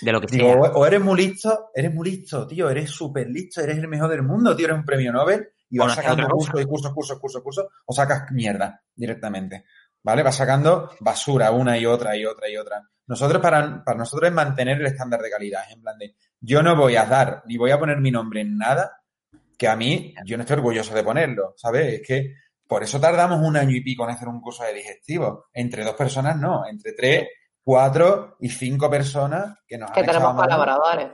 De 0.00 0.12
lo 0.12 0.20
que 0.20 0.28
digo, 0.36 0.50
o 0.50 0.86
eres 0.86 1.00
muy 1.00 1.16
listo, 1.16 1.70
eres 1.74 1.92
muy 1.92 2.10
listo, 2.10 2.46
tío, 2.46 2.70
eres 2.70 2.88
súper 2.90 3.28
listo, 3.28 3.60
eres 3.60 3.78
el 3.78 3.88
mejor 3.88 4.10
del 4.10 4.22
mundo, 4.22 4.54
tío, 4.54 4.66
eres 4.66 4.78
un 4.78 4.84
premio 4.84 5.12
Nobel, 5.12 5.48
y 5.70 5.78
vas 5.78 5.94
sacando 5.94 6.28
cursos 6.28 6.60
y 6.60 6.64
cursos, 6.64 6.92
cursos, 6.92 7.18
cursos, 7.18 7.42
cursos, 7.42 7.66
o 7.86 7.92
sacas 7.92 8.30
mierda 8.32 8.82
directamente. 8.94 9.64
¿Vale? 10.02 10.22
Vas 10.22 10.36
sacando 10.36 10.90
basura 11.00 11.50
una 11.50 11.76
y 11.76 11.84
otra 11.84 12.16
y 12.16 12.24
otra 12.24 12.48
y 12.48 12.56
otra. 12.56 12.82
Nosotros, 13.06 13.42
para, 13.42 13.82
para 13.84 13.98
nosotros 13.98 14.28
es 14.28 14.34
mantener 14.34 14.80
el 14.80 14.86
estándar 14.86 15.20
de 15.20 15.30
calidad. 15.30 15.62
en 15.70 15.82
plan 15.82 15.98
de, 15.98 16.14
yo 16.40 16.62
no 16.62 16.76
voy 16.76 16.96
a 16.96 17.04
dar 17.04 17.42
ni 17.46 17.56
voy 17.56 17.70
a 17.70 17.78
poner 17.78 17.98
mi 17.98 18.10
nombre 18.10 18.40
en 18.40 18.56
nada 18.56 19.02
que 19.58 19.66
a 19.66 19.74
mí, 19.74 20.14
yo 20.24 20.36
no 20.36 20.42
estoy 20.42 20.58
orgulloso 20.58 20.94
de 20.94 21.02
ponerlo, 21.02 21.54
¿sabes? 21.56 21.94
Es 21.94 22.06
que 22.06 22.34
por 22.66 22.82
eso 22.84 23.00
tardamos 23.00 23.40
un 23.40 23.56
año 23.56 23.74
y 23.74 23.82
pico 23.82 24.04
en 24.04 24.10
hacer 24.10 24.28
un 24.28 24.40
curso 24.40 24.62
de 24.62 24.74
digestivo. 24.74 25.46
Entre 25.52 25.84
dos 25.84 25.94
personas 25.94 26.36
no, 26.36 26.64
entre 26.66 26.92
tres, 26.92 27.28
cuatro 27.64 28.36
y 28.40 28.50
cinco 28.50 28.88
personas 28.88 29.58
que 29.66 29.76
nos 29.76 29.90
que 29.90 30.04
tenemos 30.04 30.34
colaboradores. 30.34 31.08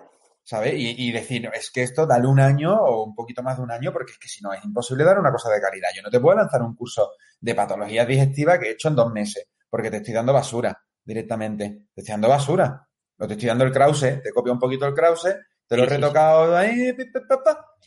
¿Sabes? 0.45 0.75
Y, 0.77 1.11
decir, 1.11 1.51
es 1.53 1.71
que 1.71 1.83
esto 1.83 2.07
dale 2.07 2.27
un 2.27 2.39
año 2.39 2.75
o 2.75 3.05
un 3.05 3.15
poquito 3.15 3.43
más 3.43 3.57
de 3.57 3.63
un 3.63 3.71
año, 3.71 3.93
porque 3.93 4.13
es 4.13 4.19
que 4.19 4.29
si 4.29 4.43
no 4.43 4.53
es 4.53 4.63
imposible 4.65 5.03
dar 5.03 5.19
una 5.19 5.33
cosa 5.33 5.51
de 5.51 5.61
calidad. 5.61 5.89
Yo 5.97 6.03
no 6.03 6.11
te 6.11 6.21
puedo 6.21 6.37
lanzar 6.37 6.63
un 6.63 6.77
curso 6.77 7.13
de 7.41 7.55
patologías 7.55 8.07
digestivas 8.07 8.59
que 8.59 8.69
he 8.69 8.73
hecho 8.73 8.89
en 8.89 8.97
dos 8.97 9.11
meses, 9.11 9.49
porque 9.69 9.91
te 9.91 9.97
estoy 9.97 10.15
dando 10.15 10.33
basura 10.33 10.79
directamente. 11.03 11.89
Te 11.95 12.01
estoy 12.03 12.13
dando 12.13 12.29
basura. 12.29 12.87
Lo 13.17 13.27
te 13.27 13.35
estoy 13.35 13.49
dando 13.49 13.65
el 13.65 13.73
Krause, 13.73 14.21
te 14.23 14.33
copio 14.33 14.53
un 14.53 14.59
poquito 14.59 14.87
el 14.87 14.95
Krause, 14.95 15.37
te 15.67 15.77
lo 15.77 15.85
he 15.85 15.87
retocado 15.87 16.57
ahí, 16.57 16.93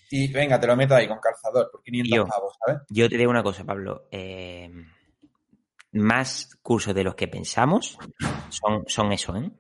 y 0.10 0.32
venga, 0.32 0.60
te 0.60 0.68
lo 0.68 0.76
meto 0.76 0.96
ahí 0.96 1.08
con 1.08 1.20
calzador 1.20 1.70
por 1.70 1.84
500 1.84 2.30
pavos, 2.30 2.56
¿sabes? 2.66 2.82
Yo 2.90 3.10
te 3.10 3.18
digo 3.18 3.30
una 3.30 3.44
cosa, 3.44 3.66
Pablo. 3.66 4.08
Eh, 4.10 4.72
más 5.92 6.58
cursos 6.62 6.96
de 6.96 7.04
los 7.04 7.16
que 7.16 7.28
pensamos 7.28 7.98
son, 8.50 8.84
son 8.88 9.12
eso, 9.12 9.36
¿eh? 9.36 9.52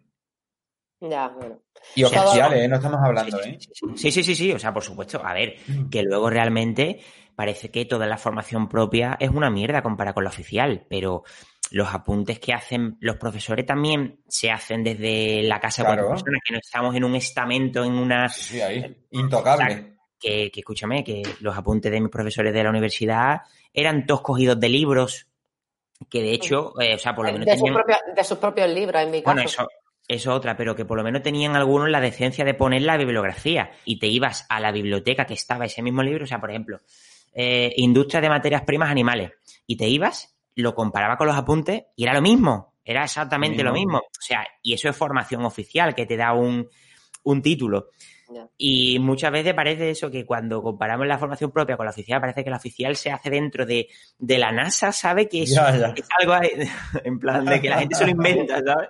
Ya, 1.00 1.28
bueno. 1.28 1.60
Y 1.96 2.04
oficiales, 2.04 2.60
¿eh? 2.60 2.68
No 2.68 2.78
estamos 2.78 3.00
hablando, 3.04 3.40
¿eh? 3.42 3.58
Sí, 3.96 4.12
sí, 4.12 4.24
sí, 4.24 4.36
sí, 4.36 4.52
o 4.52 4.60
sea, 4.60 4.74
por 4.74 4.84
supuesto. 4.84 5.22
A 5.24 5.34
ver, 5.34 5.56
mm. 5.68 5.90
que 5.90 6.02
luego 6.04 6.30
realmente 6.30 7.00
parece 7.36 7.70
que 7.70 7.86
toda 7.86 8.08
la 8.08 8.18
formación 8.18 8.68
propia 8.68 9.16
es 9.20 9.30
una 9.30 9.52
mierda 9.52 9.84
comparada 9.84 10.16
con 10.16 10.24
la 10.24 10.32
oficial, 10.32 10.86
pero 10.90 11.24
los 11.70 11.94
apuntes 11.94 12.40
que 12.40 12.54
hacen 12.54 12.98
los 13.00 13.18
profesores 13.18 13.66
también 13.66 14.22
se 14.28 14.50
hacen 14.50 14.84
desde 14.84 15.44
la 15.44 15.60
casa 15.60 15.84
de 15.84 15.88
cuatro 15.90 16.10
personas, 16.10 16.42
que 16.44 16.54
no 16.54 16.60
estamos 16.60 16.96
en 16.96 17.04
un 17.04 17.16
estamento, 17.16 17.84
en 17.84 17.94
una... 17.94 18.28
Sí, 18.30 18.60
ahí, 18.60 19.06
intocable. 19.12 19.98
que, 20.20 20.50
que, 20.50 20.62
escúchame, 20.62 21.04
que 21.04 21.22
los 21.42 21.56
apuntes 21.56 21.92
de 21.92 22.02
mis 22.02 22.10
profesores 22.10 22.54
de 22.54 22.64
la 22.64 22.70
universidad 22.70 23.42
eran 23.72 24.08
todos 24.08 24.22
cogidos 24.22 24.60
de 24.60 24.70
libros, 24.70 25.28
que 26.10 26.22
de 26.22 26.32
hecho, 26.32 26.74
eh, 26.82 26.96
o 26.96 27.00
sea, 27.00 27.14
por 27.14 27.28
lo 27.28 27.34
menos... 27.34 27.46
De, 27.46 28.14
de 28.16 28.24
sus 28.24 28.38
propios 28.40 28.70
libros, 28.70 29.02
en 29.02 29.12
mi 29.12 29.22
caso. 29.22 29.36
Bueno, 29.36 29.48
eso, 29.48 29.68
es 30.08 30.28
otra, 30.28 30.56
pero 30.56 30.76
que 30.76 30.86
por 30.86 30.98
lo 30.98 31.04
menos 31.04 31.22
tenían 31.22 31.56
algunos 31.56 31.90
la 31.90 32.00
decencia 32.00 32.46
de 32.46 32.54
poner 32.54 32.84
la 32.84 32.98
bibliografía 32.98 33.72
y 33.86 34.00
te 34.00 34.08
ibas 34.08 34.46
a 34.50 34.60
la 34.60 34.72
biblioteca 34.72 35.26
que 35.26 35.34
estaba 35.34 35.66
ese 35.66 35.82
mismo 35.82 36.02
libro, 36.04 36.24
o 36.24 36.28
sea, 36.28 36.40
por 36.40 36.50
ejemplo, 36.50 36.80
eh, 37.34 37.74
Industria 37.78 38.22
de 38.22 38.30
Materias 38.30 38.64
Primas 38.64 38.90
Animales, 38.90 39.32
y 39.66 39.76
te 39.76 39.88
ibas, 39.88 40.38
lo 40.56 40.74
comparaba 40.74 41.18
con 41.18 41.28
los 41.28 41.36
apuntes 41.36 41.84
y 41.96 42.04
era 42.04 42.14
lo 42.14 42.22
mismo, 42.22 42.74
era 42.84 43.04
exactamente 43.04 43.64
lo 43.64 43.74
mismo. 43.74 43.98
O 43.98 44.22
sea, 44.22 44.48
y 44.64 44.74
eso 44.74 44.90
es 44.90 44.96
formación 44.96 45.44
oficial 45.44 45.94
que 45.94 46.06
te 46.06 46.16
da 46.16 46.34
un, 46.34 46.70
un 47.24 47.42
título. 47.42 47.90
Y 48.58 49.00
muchas 49.00 49.32
veces 49.32 49.54
parece 49.54 49.90
eso 49.90 50.12
que 50.12 50.26
cuando 50.26 50.62
comparamos 50.62 51.08
la 51.08 51.18
formación 51.18 51.52
propia 51.52 51.78
con 51.78 51.86
la 51.86 51.92
oficial, 51.92 52.20
parece 52.20 52.44
que 52.44 52.50
la 52.50 52.58
oficial 52.58 52.96
se 52.96 53.12
hace 53.12 53.30
dentro 53.30 53.66
de, 53.66 53.88
la 54.20 54.52
NASA, 54.52 54.92
¿sabe? 54.92 55.28
Que 55.28 55.44
es, 55.44 55.58
algo 55.58 56.36
en 57.04 57.20
plan 57.20 57.46
de 57.46 57.62
que 57.62 57.70
la 57.70 57.80
gente 57.80 57.96
se 57.96 58.06
lo 58.06 58.12
inventa, 58.12 58.62
¿sabes? 58.64 58.90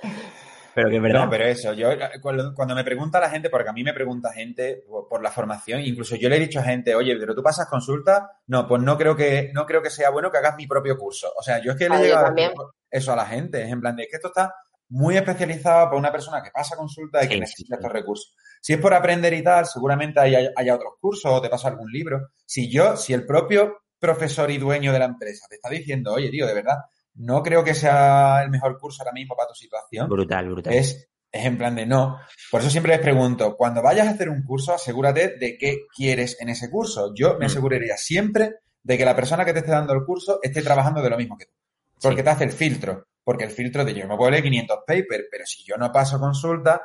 pero 0.74 0.90
que 0.90 0.96
es 0.96 1.02
verdad. 1.02 1.24
No, 1.24 1.30
pero 1.30 1.44
eso, 1.44 1.72
yo 1.72 1.90
cuando, 2.20 2.74
me 2.74 2.84
pregunta 2.84 3.20
la 3.20 3.30
gente, 3.30 3.48
porque 3.48 3.70
a 3.70 3.72
mí 3.72 3.84
me 3.84 3.94
pregunta 3.94 4.32
gente 4.32 4.84
por, 4.88 5.22
la 5.22 5.30
formación, 5.30 5.80
incluso 5.80 6.16
yo 6.16 6.28
le 6.28 6.36
he 6.36 6.40
dicho 6.40 6.58
a 6.58 6.64
gente, 6.64 6.94
oye, 6.94 7.16
pero 7.16 7.34
tú 7.34 7.42
pasas 7.42 7.68
consulta, 7.68 8.40
no, 8.48 8.66
pues 8.66 8.82
no 8.82 8.98
creo 8.98 9.14
que, 9.14 9.50
no 9.54 9.64
creo 9.64 9.80
que 9.80 9.90
sea 9.90 10.10
bueno 10.10 10.30
que 10.30 10.38
hagas 10.38 10.56
mi 10.56 10.66
propio 10.66 10.98
curso. 10.98 11.32
O 11.38 11.42
sea, 11.42 11.62
yo 11.62 11.72
es 11.72 11.78
que 11.78 11.88
le 11.88 12.02
digo 12.02 12.74
eso 12.90 13.12
a 13.12 13.16
la 13.16 13.26
gente, 13.26 13.62
es 13.62 13.70
en 13.70 13.80
plan 13.80 13.94
de 13.94 14.08
que 14.08 14.16
esto 14.16 14.28
está 14.28 14.52
muy 14.88 15.16
especializada 15.16 15.86
para 15.86 15.98
una 15.98 16.12
persona 16.12 16.42
que 16.42 16.50
pasa 16.50 16.76
consulta 16.76 17.24
y 17.24 17.28
que 17.28 17.40
necesita 17.40 17.76
estos 17.76 17.92
recursos. 17.92 18.34
Si 18.60 18.72
es 18.72 18.78
por 18.78 18.94
aprender 18.94 19.32
y 19.34 19.42
tal, 19.42 19.66
seguramente 19.66 20.20
haya, 20.20 20.50
haya, 20.56 20.74
otros 20.74 20.94
cursos 21.00 21.30
o 21.32 21.40
te 21.40 21.48
pasa 21.48 21.68
algún 21.68 21.90
libro. 21.90 22.28
Si 22.44 22.70
yo, 22.70 22.96
si 22.96 23.12
el 23.12 23.26
propio 23.26 23.78
profesor 23.98 24.50
y 24.50 24.58
dueño 24.58 24.92
de 24.92 24.98
la 24.98 25.06
empresa 25.06 25.46
te 25.48 25.56
está 25.56 25.68
diciendo, 25.68 26.12
oye, 26.12 26.30
tío, 26.30 26.46
de 26.46 26.54
verdad, 26.54 26.76
no 27.14 27.42
creo 27.42 27.64
que 27.64 27.74
sea 27.74 28.42
el 28.42 28.50
mejor 28.50 28.78
curso 28.78 29.02
ahora 29.02 29.12
mismo 29.12 29.34
para 29.36 29.48
tu 29.48 29.54
situación. 29.54 30.08
Brutal, 30.08 30.48
brutal. 30.50 30.72
Es, 30.74 31.08
es 31.30 31.44
en 31.44 31.58
plan 31.58 31.74
de 31.74 31.86
no. 31.86 32.18
Por 32.50 32.60
eso 32.60 32.70
siempre 32.70 32.92
les 32.92 33.00
pregunto, 33.00 33.56
cuando 33.56 33.82
vayas 33.82 34.08
a 34.08 34.10
hacer 34.10 34.28
un 34.28 34.42
curso, 34.42 34.74
asegúrate 34.74 35.36
de 35.38 35.56
qué 35.58 35.86
quieres 35.94 36.36
en 36.40 36.48
ese 36.48 36.70
curso. 36.70 37.12
Yo 37.14 37.34
me 37.38 37.46
mm. 37.46 37.50
aseguraría 37.50 37.96
siempre 37.96 38.56
de 38.82 38.98
que 38.98 39.04
la 39.04 39.16
persona 39.16 39.44
que 39.44 39.52
te 39.52 39.60
esté 39.60 39.70
dando 39.70 39.94
el 39.94 40.04
curso 40.04 40.38
esté 40.42 40.62
trabajando 40.62 41.02
de 41.02 41.10
lo 41.10 41.16
mismo 41.16 41.36
que 41.36 41.46
tú. 41.46 41.52
Porque 42.00 42.22
te 42.22 42.30
hace 42.30 42.44
el 42.44 42.52
filtro 42.52 43.06
porque 43.24 43.44
el 43.44 43.50
filtro 43.50 43.84
de 43.84 43.94
yo 43.94 44.06
me 44.06 44.16
puedo 44.16 44.30
leer 44.30 44.42
500 44.42 44.78
papers, 44.86 45.24
pero 45.30 45.46
si 45.46 45.64
yo 45.64 45.76
no 45.76 45.90
paso 45.90 46.20
consulta, 46.20 46.82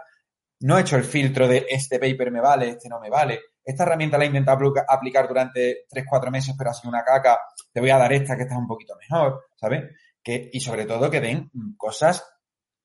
no 0.61 0.77
he 0.77 0.81
hecho 0.81 0.95
el 0.95 1.03
filtro 1.03 1.47
de 1.47 1.65
este 1.69 1.99
paper 1.99 2.31
me 2.31 2.41
vale, 2.41 2.69
este 2.69 2.89
no 2.89 2.99
me 2.99 3.09
vale. 3.09 3.41
Esta 3.63 3.83
herramienta 3.83 4.17
la 4.17 4.23
he 4.23 4.27
intentado 4.27 4.73
aplicar 4.87 5.27
durante 5.27 5.85
3-4 5.89 6.31
meses, 6.31 6.55
pero 6.57 6.71
ha 6.71 6.73
sido 6.73 6.89
una 6.89 7.03
caca. 7.03 7.39
Te 7.71 7.79
voy 7.79 7.89
a 7.91 7.97
dar 7.97 8.11
esta 8.13 8.35
que 8.35 8.43
está 8.43 8.57
un 8.57 8.67
poquito 8.67 8.95
mejor, 8.97 9.47
¿sabes? 9.55 9.83
Que, 10.23 10.49
y 10.51 10.59
sobre 10.59 10.85
todo 10.85 11.09
que 11.09 11.21
den 11.21 11.51
cosas 11.77 12.25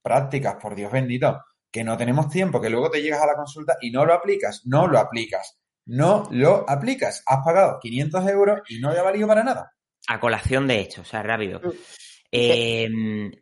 prácticas, 0.02 0.56
por 0.56 0.74
Dios 0.74 0.92
bendito, 0.92 1.42
que 1.70 1.82
no 1.82 1.96
tenemos 1.96 2.28
tiempo, 2.28 2.60
que 2.60 2.70
luego 2.70 2.90
te 2.90 3.02
llegas 3.02 3.22
a 3.22 3.26
la 3.26 3.34
consulta 3.34 3.76
y 3.80 3.90
no 3.90 4.04
lo 4.04 4.14
aplicas, 4.14 4.62
no 4.64 4.86
lo 4.86 4.98
aplicas, 4.98 5.58
no 5.86 6.28
lo 6.30 6.68
aplicas. 6.68 7.22
Has 7.26 7.44
pagado 7.44 7.78
500 7.80 8.28
euros 8.28 8.60
y 8.68 8.78
no 8.78 8.92
le 8.92 8.98
ha 8.98 9.02
valido 9.02 9.26
para 9.26 9.42
nada. 9.42 9.72
A 10.06 10.20
colación 10.20 10.68
de 10.68 10.80
hecho, 10.80 11.00
o 11.00 11.04
sea, 11.04 11.22
rápido. 11.22 11.60
Eh, 12.36 12.88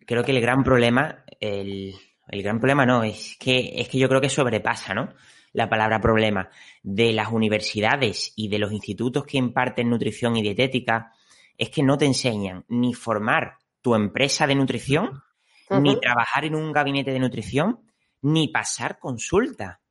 creo 0.06 0.23
que 0.23 0.32
el 0.32 0.40
gran 0.40 0.62
problema, 0.62 1.24
el, 1.40 1.94
el 2.28 2.43
gran 2.43 2.59
problema 2.59 2.85
no, 2.85 3.02
es 3.05 3.36
que, 3.39 3.73
es 3.77 3.89
que 3.89 3.98
yo 3.98 4.09
creo 4.09 4.20
que 4.20 4.28
sobrepasa, 4.28 4.93
¿no? 4.94 5.14
La 5.52 5.69
palabra 5.69 6.01
problema 6.01 6.51
de 6.82 7.12
las 7.12 7.28
universidades 7.32 8.32
y 8.36 8.48
de 8.48 8.59
los 8.59 8.73
institutos 8.73 9.24
que 9.24 9.39
imparten 9.39 9.89
nutrición 9.89 10.36
y 10.36 10.43
dietética 10.43 11.12
es 11.56 11.70
que 11.70 11.82
no 11.82 11.98
te 11.98 12.06
enseñan 12.06 12.64
ni 12.69 12.94
formar 12.94 13.59
tu 13.82 13.94
empresa 13.94 14.47
de 14.47 14.55
nutrición, 14.55 15.23
ni 15.70 15.98
trabajar 15.98 16.44
en 16.44 16.55
un 16.55 16.73
gabinete 16.73 17.12
de 17.12 17.19
nutrición, 17.19 17.81
ni 18.20 18.48
pasar 18.48 18.98
consulta. 18.98 19.82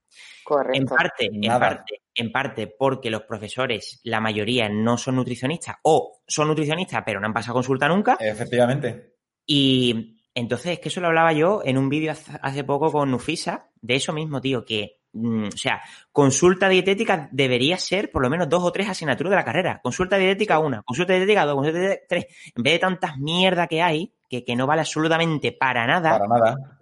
Correcto. 0.43 0.79
En 0.79 0.85
parte, 0.85 1.29
en 1.31 1.59
parte, 1.59 2.01
en 2.15 2.31
parte 2.31 2.67
porque 2.67 3.09
los 3.09 3.23
profesores, 3.23 3.99
la 4.03 4.19
mayoría, 4.19 4.69
no 4.69 4.97
son 4.97 5.15
nutricionistas 5.15 5.77
o 5.83 6.21
son 6.27 6.47
nutricionistas 6.47 7.03
pero 7.05 7.19
no 7.19 7.27
han 7.27 7.33
pasado 7.33 7.55
consulta 7.55 7.88
nunca. 7.88 8.17
Efectivamente. 8.19 9.15
Y 9.45 10.17
entonces, 10.33 10.73
es 10.73 10.79
que 10.79 10.89
eso 10.89 11.01
lo 11.01 11.07
hablaba 11.07 11.33
yo 11.33 11.61
en 11.63 11.77
un 11.77 11.89
vídeo 11.89 12.13
hace 12.41 12.63
poco 12.63 12.91
con 12.91 13.11
Nufisa, 13.11 13.69
de 13.81 13.95
eso 13.95 14.13
mismo, 14.13 14.39
tío, 14.39 14.63
que, 14.63 15.01
mm, 15.11 15.47
o 15.47 15.57
sea, 15.57 15.81
consulta 16.11 16.69
dietética 16.69 17.27
debería 17.31 17.77
ser 17.77 18.11
por 18.11 18.21
lo 18.21 18.29
menos 18.29 18.47
dos 18.47 18.63
o 18.63 18.71
tres 18.71 18.88
asignaturas 18.88 19.31
de 19.31 19.35
la 19.35 19.45
carrera. 19.45 19.81
Consulta 19.83 20.17
dietética 20.17 20.59
una, 20.59 20.81
consulta 20.83 21.13
dietética 21.13 21.45
dos, 21.45 21.55
consulta 21.55 21.79
dietética 21.79 22.05
tres. 22.07 22.25
En 22.55 22.63
vez 22.63 22.73
de 22.73 22.79
tantas 22.79 23.17
mierda 23.17 23.67
que 23.67 23.81
hay, 23.81 24.13
que, 24.29 24.45
que 24.45 24.55
no 24.55 24.67
vale 24.67 24.81
absolutamente 24.81 25.51
para 25.51 25.85
nada. 25.85 26.11
Para 26.11 26.27
nada. 26.27 26.77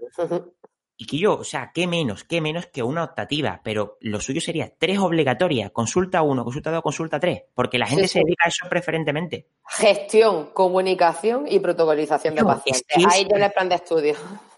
Y 1.01 1.05
que 1.05 1.17
yo, 1.17 1.37
o 1.37 1.43
sea, 1.45 1.71
qué 1.73 1.87
menos, 1.87 2.25
qué 2.25 2.41
menos 2.41 2.65
que 2.67 2.83
una 2.83 3.05
optativa, 3.05 3.61
pero 3.63 3.97
lo 4.01 4.19
suyo 4.19 4.41
sería 4.41 4.69
tres 4.77 4.99
obligatorias, 4.99 5.71
consulta 5.71 6.21
uno, 6.23 6.43
consulta 6.43 6.71
dos, 6.71 6.81
consulta 6.81 7.21
tres, 7.21 7.43
porque 7.55 7.77
la 7.79 7.85
gente 7.85 8.09
Sí, 8.09 8.15
se 8.15 8.19
dedica 8.19 8.43
a 8.45 8.49
eso 8.49 8.67
preferentemente. 8.69 9.47
Gestión, 9.69 10.49
comunicación 10.53 11.45
y 11.47 11.59
protocolización 11.59 12.35
de 12.35 12.41
es 12.41 12.45
pacientes. 12.45 12.83
que 12.85 13.01
es- 13.01 13.07
Ahí 13.13 13.25
tiene 13.25 13.45
el 13.45 13.51
plan 13.53 13.69
de 13.69 13.75
estudio. 13.75 14.15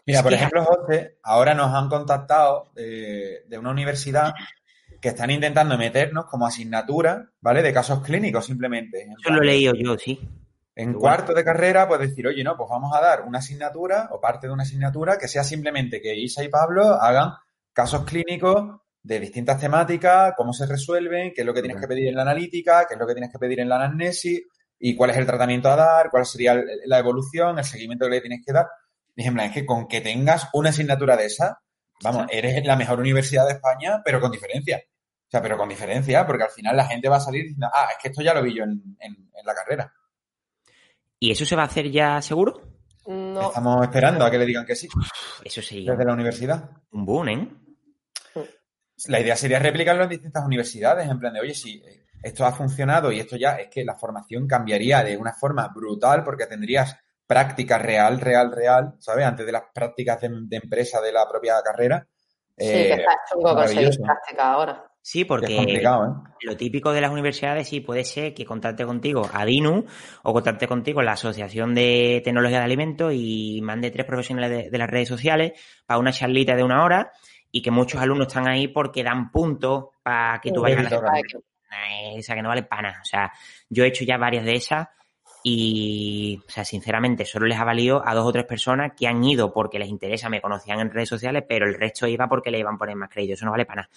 Mira, 0.08 0.24
por 0.24 0.34
ejemplo, 0.34 0.66
José, 0.66 1.20
ahora 1.22 1.54
nos 1.54 1.72
han 1.76 1.88
contactado 1.90 2.72
eh, 2.76 3.44
de 3.48 3.58
una 3.60 3.70
universidad 3.70 4.34
que 5.00 5.10
están 5.10 5.30
intentando 5.30 5.78
meternos 5.78 6.26
como 6.26 6.48
asignatura, 6.48 7.30
¿vale? 7.40 7.62
De 7.62 7.72
casos 7.72 8.02
clínicos 8.02 8.48
simplemente. 8.48 9.04
En 9.04 9.12
Eso 9.12 9.30
lo 9.32 9.44
he 9.44 9.46
leído 9.46 9.76
yo, 9.76 9.96
sí. 9.96 10.20
En 10.76 10.94
cuarto 10.94 11.34
de 11.34 11.44
carrera, 11.44 11.88
pues 11.88 12.00
decir, 12.00 12.28
oye, 12.28 12.44
no, 12.44 12.56
pues 12.56 12.70
vamos 12.70 12.92
a 12.96 13.02
dar 13.02 13.24
una 13.24 13.40
asignatura 13.40 14.08
o 14.12 14.22
parte 14.22 14.48
de 14.48 14.54
una 14.54 14.64
asignatura 14.64 15.18
que 15.18 15.28
sea 15.28 15.44
simplemente 15.44 16.02
que 16.02 16.16
Isa 16.16 16.44
y 16.44 16.48
Pablo 16.50 16.94
hagan 16.94 17.34
casos 17.74 18.06
clínicos 18.06 18.80
de 19.04 19.20
distintas 19.20 19.60
temáticas, 19.60 20.34
cómo 20.38 20.54
se 20.54 20.66
resuelven, 20.66 21.34
qué 21.36 21.42
es 21.42 21.46
lo 21.48 21.54
que 21.54 21.62
tienes 21.62 21.82
que 21.82 21.88
pedir 21.88 22.08
en 22.08 22.16
la 22.16 22.22
analítica, 22.22 22.86
qué 22.88 22.94
es 22.94 23.00
lo 23.00 23.06
que 23.08 23.14
tienes 23.14 23.32
que 23.32 23.40
pedir 23.40 23.60
en 23.60 23.68
la 23.70 23.76
anamnesis 23.78 24.42
y 24.80 24.96
cuál 24.96 25.10
es 25.10 25.18
el 25.18 25.26
tratamiento 25.26 25.70
a 25.70 25.76
dar, 25.76 26.10
cuál 26.10 26.26
sería 26.26 26.56
la 26.86 27.00
evolución, 27.00 27.58
el 27.60 27.66
seguimiento 27.66 28.06
que 28.06 28.12
le 28.12 28.22
tienes 28.22 28.42
que 28.46 28.54
dar. 28.54 28.68
Plan, 29.16 29.40
es 29.42 29.52
que 29.52 29.66
con 29.66 29.88
que 29.88 30.02
tengas 30.02 30.48
una 30.54 30.70
asignatura 30.70 31.18
de 31.18 31.26
esa, 31.26 31.60
vamos, 32.02 32.28
eres 32.32 32.66
la 32.66 32.76
mejor 32.78 33.00
universidad 33.00 33.46
de 33.46 33.54
España, 33.54 34.02
pero 34.06 34.22
con 34.22 34.32
diferencia. 34.32 34.78
O 34.78 35.30
sea, 35.32 35.42
pero 35.42 35.58
con 35.58 35.68
diferencia, 35.70 36.26
porque 36.26 36.44
al 36.44 36.50
final 36.50 36.76
la 36.78 36.86
gente 36.86 37.10
va 37.10 37.18
a 37.18 37.22
salir 37.22 37.44
diciendo, 37.44 37.70
ah, 37.74 37.88
es 37.92 37.98
que 38.02 38.08
esto 38.10 38.22
ya 38.22 38.34
lo 38.34 38.42
vi 38.42 38.56
yo 38.56 38.64
en- 38.64 38.98
en- 39.00 39.30
en 39.34 39.46
la 39.46 39.54
carrera. 39.54 39.94
¿Y 41.24 41.32
eso 41.32 41.46
se 41.46 41.56
va 41.56 41.62
a 41.62 41.66
hacer 41.66 41.92
ya 41.92 42.20
seguro? 42.20 42.60
No. 43.06 43.50
Estamos 43.50 43.84
esperando 43.84 44.26
a 44.26 44.32
que 44.32 44.40
le 44.40 44.46
digan 44.48 44.66
que 44.66 44.76
sí, 44.76 44.88
Eso 45.44 45.62
sería 45.62 45.92
desde 45.92 46.04
la 46.06 46.14
universidad. 46.14 46.72
un 46.92 47.06
boom, 47.06 47.30
¿eh? 47.30 47.48
La 49.08 49.20
idea 49.20 49.36
sería 49.36 49.60
replicarlo 49.60 50.04
en 50.04 50.10
distintas 50.10 50.44
universidades, 50.44 51.08
en 51.08 51.20
plan 51.20 51.34
de, 51.34 51.42
oye, 51.42 51.54
si 51.54 51.80
esto 52.24 52.44
ha 52.44 52.52
funcionado 52.52 53.12
y 53.12 53.20
esto 53.20 53.36
ya, 53.36 53.56
es 53.58 53.70
que 53.70 53.86
la 53.86 53.96
formación 53.96 54.48
cambiaría 54.48 55.04
de 55.04 55.16
una 55.16 55.34
forma 55.34 55.68
brutal 55.68 56.24
porque 56.24 56.48
tendrías 56.48 56.98
práctica 57.28 57.78
real, 57.78 58.20
real, 58.20 58.52
real, 58.52 58.96
¿sabes? 59.00 59.26
Antes 59.26 59.46
de 59.46 59.52
las 59.52 59.64
prácticas 59.74 60.22
de, 60.22 60.30
de 60.48 60.58
empresa 60.58 61.00
de 61.02 61.12
la 61.12 61.28
propia 61.30 61.62
carrera. 61.64 62.08
Sí, 62.58 62.66
Eh, 62.68 62.88
que 62.88 62.94
está 62.94 63.12
chungo 63.32 63.56
conseguir 63.56 63.90
práctica 64.02 64.54
ahora. 64.54 64.91
Sí, 65.04 65.26
porque 65.26 65.58
¿eh? 65.58 65.82
lo 66.42 66.58
típico 66.58 66.92
de 66.92 67.02
las 67.02 67.12
universidades 67.12 67.68
sí 67.68 67.80
puede 67.80 68.04
ser 68.04 68.34
que 68.34 68.46
contacte 68.46 68.86
contigo 68.86 69.28
a 69.34 69.44
DINU 69.46 69.86
o 70.24 70.34
contacte 70.34 70.68
contigo 70.68 71.02
la 71.02 71.14
Asociación 71.14 71.74
de 71.74 72.22
Tecnología 72.24 72.60
de 72.60 72.66
Alimentos 72.66 73.12
y 73.16 73.62
mande 73.64 73.90
tres 73.90 74.06
profesionales 74.06 74.50
de, 74.52 74.70
de 74.70 74.78
las 74.78 74.90
redes 74.90 75.08
sociales 75.08 75.54
para 75.88 76.00
una 76.00 76.12
charlita 76.12 76.56
de 76.56 76.64
una 76.64 76.84
hora 76.84 77.12
y 77.52 77.62
que 77.62 77.72
muchos 77.72 78.02
alumnos 78.02 78.28
están 78.28 78.48
ahí 78.48 78.68
porque 78.68 79.04
dan 79.04 79.32
puntos 79.32 79.86
para 80.04 80.40
que 80.40 80.52
tú 80.52 80.62
vayas 80.62 80.80
a 80.80 81.02
la 81.02 81.22
esa 82.16 82.36
que 82.36 82.42
no 82.42 82.50
vale 82.50 82.64
pana. 82.64 83.00
O 83.02 83.06
sea, 83.06 83.32
yo 83.70 83.84
he 83.84 83.88
hecho 83.88 84.04
ya 84.04 84.18
varias 84.18 84.46
de 84.46 84.56
esas 84.56 84.88
y, 85.44 86.40
o 86.48 86.52
sea, 86.52 86.64
sinceramente, 86.64 87.26
solo 87.26 87.48
les 87.48 87.58
ha 87.58 87.64
valido 87.64 88.06
a 88.06 88.14
dos 88.14 88.28
o 88.28 88.32
tres 88.32 88.46
personas 88.46 88.92
que 88.96 89.08
han 89.08 89.24
ido 89.24 89.52
porque 89.54 89.80
les 89.80 89.90
interesa, 89.90 90.30
me 90.30 90.42
conocían 90.42 90.80
en 90.80 90.92
redes 90.92 91.10
sociales, 91.10 91.44
pero 91.48 91.66
el 91.66 91.74
resto 91.74 92.08
iba 92.08 92.28
porque 92.28 92.52
le 92.52 92.60
iban 92.60 92.76
a 92.76 92.78
poner 92.78 92.96
más 92.96 93.10
crédito. 93.10 93.34
Eso 93.34 93.46
no 93.46 93.52
vale 93.52 93.66
para 93.66 93.84
nada. 93.84 93.90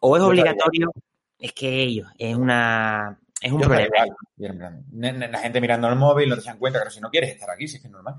O 0.00 0.16
es 0.16 0.20
Yo 0.20 0.28
obligatorio, 0.28 0.90
es 1.38 1.52
que 1.52 1.82
ellos, 1.82 2.08
es 2.18 2.36
una, 2.36 3.18
es 3.40 3.52
un 3.52 3.60
Yo 3.60 3.68
problema. 3.68 4.06
igual. 4.36 4.84
La 5.30 5.38
gente 5.38 5.60
mirando 5.60 5.88
el 5.88 5.96
móvil 5.96 6.28
no 6.28 6.36
te 6.36 6.42
dan 6.42 6.58
cuenta 6.58 6.82
que 6.84 6.90
si 6.90 7.00
no 7.00 7.10
quieres 7.10 7.30
estar 7.30 7.50
aquí, 7.50 7.66
si 7.66 7.76
es 7.76 7.82
que 7.82 7.88
es 7.88 7.92
normal. 7.92 8.16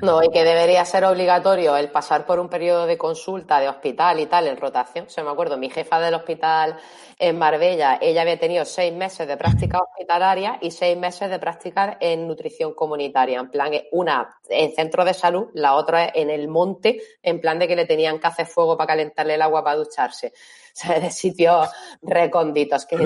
No, 0.00 0.22
y 0.22 0.30
que 0.30 0.42
debería 0.42 0.84
ser 0.84 1.04
obligatorio 1.04 1.76
el 1.76 1.90
pasar 1.90 2.24
por 2.24 2.38
un 2.40 2.48
periodo 2.48 2.86
de 2.86 2.96
consulta 2.96 3.60
de 3.60 3.68
hospital 3.68 4.20
y 4.20 4.26
tal 4.26 4.46
en 4.46 4.56
rotación. 4.56 5.10
Se 5.10 5.22
me 5.22 5.30
acuerdo, 5.30 5.58
mi 5.58 5.68
jefa 5.68 6.00
del 6.00 6.14
hospital 6.14 6.78
en 7.18 7.38
Marbella, 7.38 7.98
ella 8.00 8.22
había 8.22 8.38
tenido 8.38 8.64
seis 8.64 8.92
meses 8.92 9.28
de 9.28 9.36
práctica 9.36 9.80
hospitalaria 9.80 10.58
y 10.60 10.70
seis 10.70 10.96
meses 10.96 11.30
de 11.30 11.38
práctica 11.38 11.96
en 12.00 12.26
nutrición 12.26 12.74
comunitaria. 12.74 13.38
En 13.40 13.50
plan, 13.50 13.70
una 13.92 14.38
en 14.48 14.72
centro 14.74 15.04
de 15.04 15.14
salud, 15.14 15.48
la 15.54 15.74
otra 15.74 16.10
en 16.14 16.30
el 16.30 16.48
monte, 16.48 17.02
en 17.22 17.40
plan 17.40 17.58
de 17.58 17.68
que 17.68 17.76
le 17.76 17.86
tenían 17.86 18.18
que 18.18 18.26
hacer 18.26 18.46
fuego 18.46 18.76
para 18.76 18.88
calentarle 18.88 19.34
el 19.34 19.42
agua 19.42 19.62
para 19.62 19.76
ducharse. 19.76 20.32
O 20.74 20.76
sea, 20.76 20.98
de 20.98 21.08
sitios 21.08 21.68
recónditos 22.02 22.84
que 22.84 22.96
en 22.96 23.02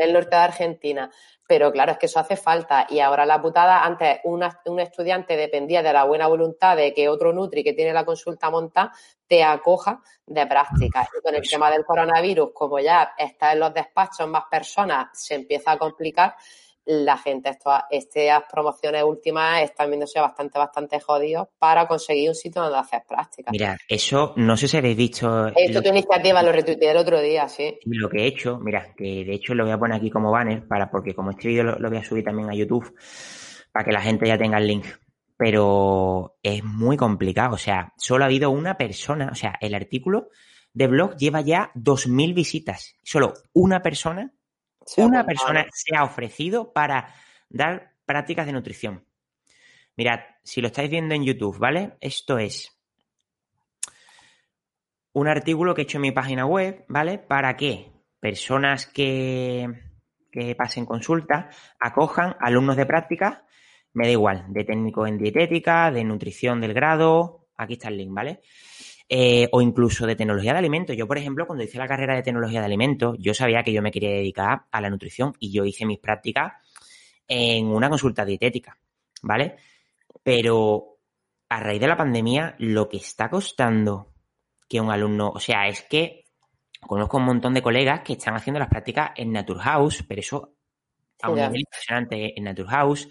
el 0.00 0.12
norte 0.12 0.30
de 0.30 0.42
Argentina. 0.42 0.93
Pero 1.46 1.70
claro, 1.72 1.92
es 1.92 1.98
que 1.98 2.06
eso 2.06 2.18
hace 2.20 2.36
falta. 2.36 2.86
Y 2.88 3.00
ahora 3.00 3.26
la 3.26 3.40
putada, 3.40 3.84
antes 3.84 4.20
una- 4.24 4.60
un 4.66 4.80
estudiante 4.80 5.36
dependía 5.36 5.82
de 5.82 5.92
la 5.92 6.04
buena 6.04 6.26
voluntad 6.26 6.76
de 6.76 6.94
que 6.94 7.08
otro 7.08 7.32
Nutri 7.32 7.62
que 7.62 7.72
tiene 7.74 7.92
la 7.92 8.04
consulta 8.04 8.50
montada 8.50 8.92
te 9.26 9.42
acoja 9.44 10.00
de 10.26 10.46
práctica. 10.46 11.06
Y 11.18 11.22
con 11.22 11.34
el 11.34 11.48
tema 11.48 11.70
del 11.70 11.84
coronavirus, 11.84 12.50
como 12.54 12.78
ya 12.78 13.14
está 13.18 13.52
en 13.52 13.60
los 13.60 13.74
despachos 13.74 14.28
más 14.28 14.44
personas, 14.50 15.08
se 15.12 15.34
empieza 15.34 15.72
a 15.72 15.78
complicar. 15.78 16.34
La 16.86 17.16
gente, 17.16 17.48
esto, 17.48 17.70
estas 17.90 18.44
promociones 18.50 19.02
últimas 19.04 19.62
están 19.62 19.88
viéndose 19.88 20.20
bastante, 20.20 20.58
bastante 20.58 21.00
jodidos 21.00 21.48
para 21.58 21.88
conseguir 21.88 22.28
un 22.28 22.34
sitio 22.34 22.62
donde 22.62 22.78
hacer 22.78 23.02
práctica. 23.08 23.50
Mira, 23.50 23.78
eso, 23.88 24.34
no 24.36 24.56
sé 24.56 24.68
si 24.68 24.76
habéis 24.76 24.96
visto 24.96 25.48
Esto 25.48 25.80
tu 25.80 25.88
iniciativa, 25.88 26.42
lo 26.42 26.52
retuiteé 26.52 26.90
el 26.90 26.98
otro 26.98 27.20
día, 27.20 27.48
sí. 27.48 27.78
lo 27.86 28.10
que 28.10 28.24
he 28.24 28.26
hecho. 28.26 28.58
Mira, 28.58 28.94
que 28.94 29.24
de 29.24 29.34
hecho 29.34 29.54
lo 29.54 29.64
voy 29.64 29.72
a 29.72 29.78
poner 29.78 29.96
aquí 29.96 30.10
como 30.10 30.30
banner 30.30 30.66
para, 30.68 30.90
porque 30.90 31.14
como 31.14 31.30
este 31.30 31.48
vídeo 31.48 31.64
lo, 31.64 31.78
lo 31.78 31.88
voy 31.88 31.98
a 31.98 32.04
subir 32.04 32.24
también 32.24 32.50
a 32.50 32.54
YouTube, 32.54 32.94
para 33.72 33.84
que 33.86 33.92
la 33.92 34.02
gente 34.02 34.26
ya 34.26 34.36
tenga 34.36 34.58
el 34.58 34.66
link. 34.66 34.84
Pero 35.38 36.36
es 36.42 36.62
muy 36.62 36.96
complicado. 36.98 37.54
O 37.54 37.58
sea, 37.58 37.94
solo 37.96 38.24
ha 38.24 38.26
habido 38.26 38.50
una 38.50 38.76
persona, 38.76 39.30
o 39.32 39.34
sea, 39.34 39.54
el 39.60 39.74
artículo 39.74 40.28
de 40.74 40.88
blog 40.88 41.16
lleva 41.16 41.40
ya 41.40 41.70
2.000 41.74 42.34
visitas. 42.34 42.96
Solo 43.02 43.32
una 43.54 43.80
persona 43.80 44.33
una 44.96 45.24
persona 45.24 45.66
se 45.72 45.96
ha 45.96 46.04
ofrecido 46.04 46.72
para 46.72 47.14
dar 47.48 47.92
prácticas 48.04 48.46
de 48.46 48.52
nutrición. 48.52 49.04
Mirad, 49.96 50.20
si 50.42 50.60
lo 50.60 50.68
estáis 50.68 50.90
viendo 50.90 51.14
en 51.14 51.24
YouTube, 51.24 51.58
¿vale? 51.58 51.96
Esto 52.00 52.38
es 52.38 52.70
un 55.12 55.28
artículo 55.28 55.74
que 55.74 55.82
he 55.82 55.84
hecho 55.84 55.98
en 55.98 56.02
mi 56.02 56.12
página 56.12 56.46
web, 56.46 56.84
¿vale? 56.88 57.18
Para 57.18 57.56
que 57.56 57.92
personas 58.18 58.86
que, 58.86 59.68
que 60.32 60.54
pasen 60.56 60.84
consulta 60.84 61.50
acojan 61.78 62.36
alumnos 62.40 62.76
de 62.76 62.86
práctica, 62.86 63.46
me 63.92 64.06
da 64.06 64.12
igual, 64.12 64.46
de 64.48 64.64
técnico 64.64 65.06
en 65.06 65.18
dietética, 65.18 65.92
de 65.92 66.02
nutrición 66.02 66.60
del 66.60 66.74
grado, 66.74 67.46
aquí 67.56 67.74
está 67.74 67.88
el 67.88 67.98
link, 67.98 68.12
¿vale? 68.12 68.40
Eh, 69.08 69.48
o 69.52 69.60
incluso 69.60 70.06
de 70.06 70.16
tecnología 70.16 70.52
de 70.52 70.58
alimentos. 70.58 70.96
Yo, 70.96 71.06
por 71.06 71.18
ejemplo, 71.18 71.46
cuando 71.46 71.62
hice 71.62 71.78
la 71.78 71.86
carrera 71.86 72.14
de 72.14 72.22
tecnología 72.22 72.60
de 72.60 72.66
alimentos, 72.66 73.16
yo 73.18 73.34
sabía 73.34 73.62
que 73.62 73.72
yo 73.72 73.82
me 73.82 73.90
quería 73.90 74.10
dedicar 74.10 74.64
a 74.70 74.80
la 74.80 74.88
nutrición 74.88 75.34
y 75.38 75.52
yo 75.52 75.64
hice 75.64 75.84
mis 75.84 75.98
prácticas 75.98 76.54
en 77.28 77.66
una 77.66 77.90
consulta 77.90 78.24
dietética, 78.24 78.78
¿vale? 79.22 79.56
Pero 80.22 80.98
a 81.50 81.60
raíz 81.60 81.80
de 81.80 81.86
la 81.86 81.96
pandemia, 81.96 82.54
lo 82.58 82.88
que 82.88 82.96
está 82.96 83.28
costando 83.28 84.14
que 84.68 84.80
un 84.80 84.90
alumno, 84.90 85.30
o 85.30 85.38
sea, 85.38 85.68
es 85.68 85.82
que 85.82 86.24
conozco 86.80 87.18
un 87.18 87.24
montón 87.24 87.52
de 87.52 87.62
colegas 87.62 88.00
que 88.00 88.14
están 88.14 88.34
haciendo 88.34 88.58
las 88.58 88.68
prácticas 88.68 89.10
en 89.16 89.32
Naturhaus, 89.32 90.02
pero 90.02 90.20
eso 90.20 90.54
a 91.20 91.30
un 91.30 91.36
nivel 91.36 91.60
impresionante 91.60 92.38
en 92.38 92.44
Naturhaus, 92.44 93.08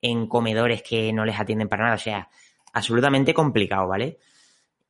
en 0.00 0.26
comedores 0.26 0.82
que 0.82 1.12
no 1.12 1.24
les 1.24 1.38
atienden 1.38 1.68
para 1.68 1.84
nada, 1.84 1.96
o 1.96 2.00
sea, 2.00 2.28
absolutamente 2.72 3.32
complicado, 3.32 3.88
¿vale? 3.88 4.18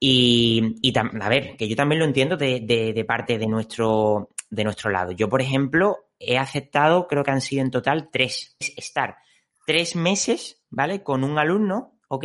Y, 0.00 0.76
y 0.82 0.92
tam- 0.92 1.20
a 1.20 1.28
ver, 1.28 1.56
que 1.56 1.68
yo 1.68 1.74
también 1.76 1.98
lo 1.98 2.04
entiendo 2.04 2.36
de, 2.36 2.60
de- 2.60 2.92
de 2.92 3.04
parte 3.04 3.38
de 3.38 3.46
nuestro, 3.46 4.30
de 4.50 4.64
nuestro 4.64 4.90
lado. 4.90 5.12
Yo, 5.12 5.28
por 5.28 5.40
ejemplo, 5.40 6.10
he 6.18 6.38
aceptado, 6.38 7.06
creo 7.08 7.24
que 7.24 7.30
han 7.32 7.40
sido 7.40 7.62
en 7.62 7.70
total 7.70 8.08
tres, 8.12 8.56
es 8.60 8.72
estar 8.76 9.16
tres 9.66 9.96
meses, 9.96 10.62
¿vale? 10.70 11.02
Con 11.02 11.24
un 11.24 11.38
alumno, 11.38 11.98
¿ok? 12.08 12.24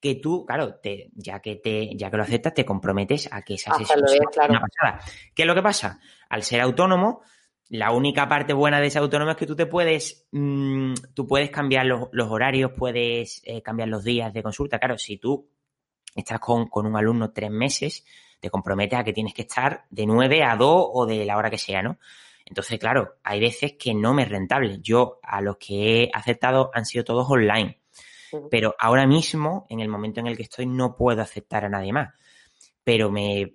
que 0.00 0.14
tú, 0.14 0.46
claro, 0.46 0.76
te, 0.80 1.10
ya 1.16 1.40
que 1.40 1.56
te, 1.56 1.90
ya 1.96 2.08
que 2.08 2.16
lo 2.16 2.22
aceptas, 2.22 2.54
te 2.54 2.64
comprometes 2.64 3.28
a 3.32 3.42
que 3.42 3.54
esa 3.54 3.72
Hacerlo 3.72 4.06
sesión 4.06 4.26
sea 4.32 4.46
claro. 4.46 4.52
una 4.52 4.60
pasada. 4.60 5.00
¿Qué 5.34 5.42
es 5.42 5.48
lo 5.48 5.56
que 5.56 5.62
pasa? 5.62 5.98
Al 6.28 6.44
ser 6.44 6.60
autónomo, 6.60 7.22
la 7.70 7.90
única 7.90 8.28
parte 8.28 8.52
buena 8.52 8.80
de 8.80 8.86
ese 8.86 9.00
autónomo 9.00 9.32
es 9.32 9.36
que 9.36 9.44
tú 9.46 9.56
te 9.56 9.66
puedes, 9.66 10.28
mm, 10.30 10.94
tú 11.14 11.26
puedes 11.26 11.50
cambiar 11.50 11.86
los, 11.86 12.08
los 12.12 12.30
horarios, 12.30 12.70
puedes 12.76 13.42
eh, 13.44 13.60
cambiar 13.60 13.88
los 13.88 14.04
días 14.04 14.32
de 14.32 14.40
consulta. 14.40 14.78
Claro, 14.78 14.96
si 14.98 15.16
tú 15.18 15.48
estás 16.20 16.40
con, 16.40 16.68
con 16.68 16.86
un 16.86 16.96
alumno 16.96 17.30
tres 17.32 17.50
meses, 17.50 18.04
te 18.40 18.50
comprometes 18.50 18.98
a 18.98 19.04
que 19.04 19.12
tienes 19.12 19.34
que 19.34 19.42
estar 19.42 19.84
de 19.90 20.06
9 20.06 20.44
a 20.44 20.56
2 20.56 20.88
o 20.92 21.06
de 21.06 21.24
la 21.24 21.36
hora 21.36 21.50
que 21.50 21.58
sea, 21.58 21.82
¿no? 21.82 21.98
Entonces, 22.44 22.78
claro, 22.78 23.16
hay 23.22 23.40
veces 23.40 23.74
que 23.78 23.92
no 23.92 24.14
me 24.14 24.22
es 24.22 24.30
rentable. 24.30 24.78
Yo 24.80 25.18
a 25.22 25.40
los 25.42 25.58
que 25.58 26.04
he 26.04 26.10
aceptado 26.14 26.70
han 26.72 26.86
sido 26.86 27.04
todos 27.04 27.28
online. 27.28 27.78
Pero 28.50 28.74
ahora 28.78 29.06
mismo, 29.06 29.66
en 29.68 29.80
el 29.80 29.88
momento 29.88 30.20
en 30.20 30.28
el 30.28 30.36
que 30.36 30.44
estoy, 30.44 30.66
no 30.66 30.96
puedo 30.96 31.20
aceptar 31.20 31.64
a 31.64 31.68
nadie 31.68 31.92
más. 31.92 32.14
Pero 32.84 33.10
me, 33.10 33.54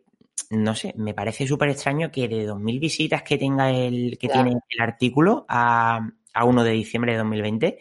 no 0.52 0.76
sé, 0.76 0.94
me 0.98 1.14
parece 1.14 1.48
súper 1.48 1.70
extraño 1.70 2.12
que 2.12 2.28
de 2.28 2.48
2.000 2.48 2.80
visitas 2.80 3.24
que 3.24 3.38
tenga 3.38 3.72
el, 3.72 4.18
que 4.20 4.30
tiene 4.30 4.52
el 4.70 4.82
artículo 4.82 5.46
a, 5.48 6.08
a 6.34 6.46
1 6.46 6.64
de 6.64 6.72
diciembre 6.72 7.14
de 7.14 7.18
2020, 7.20 7.80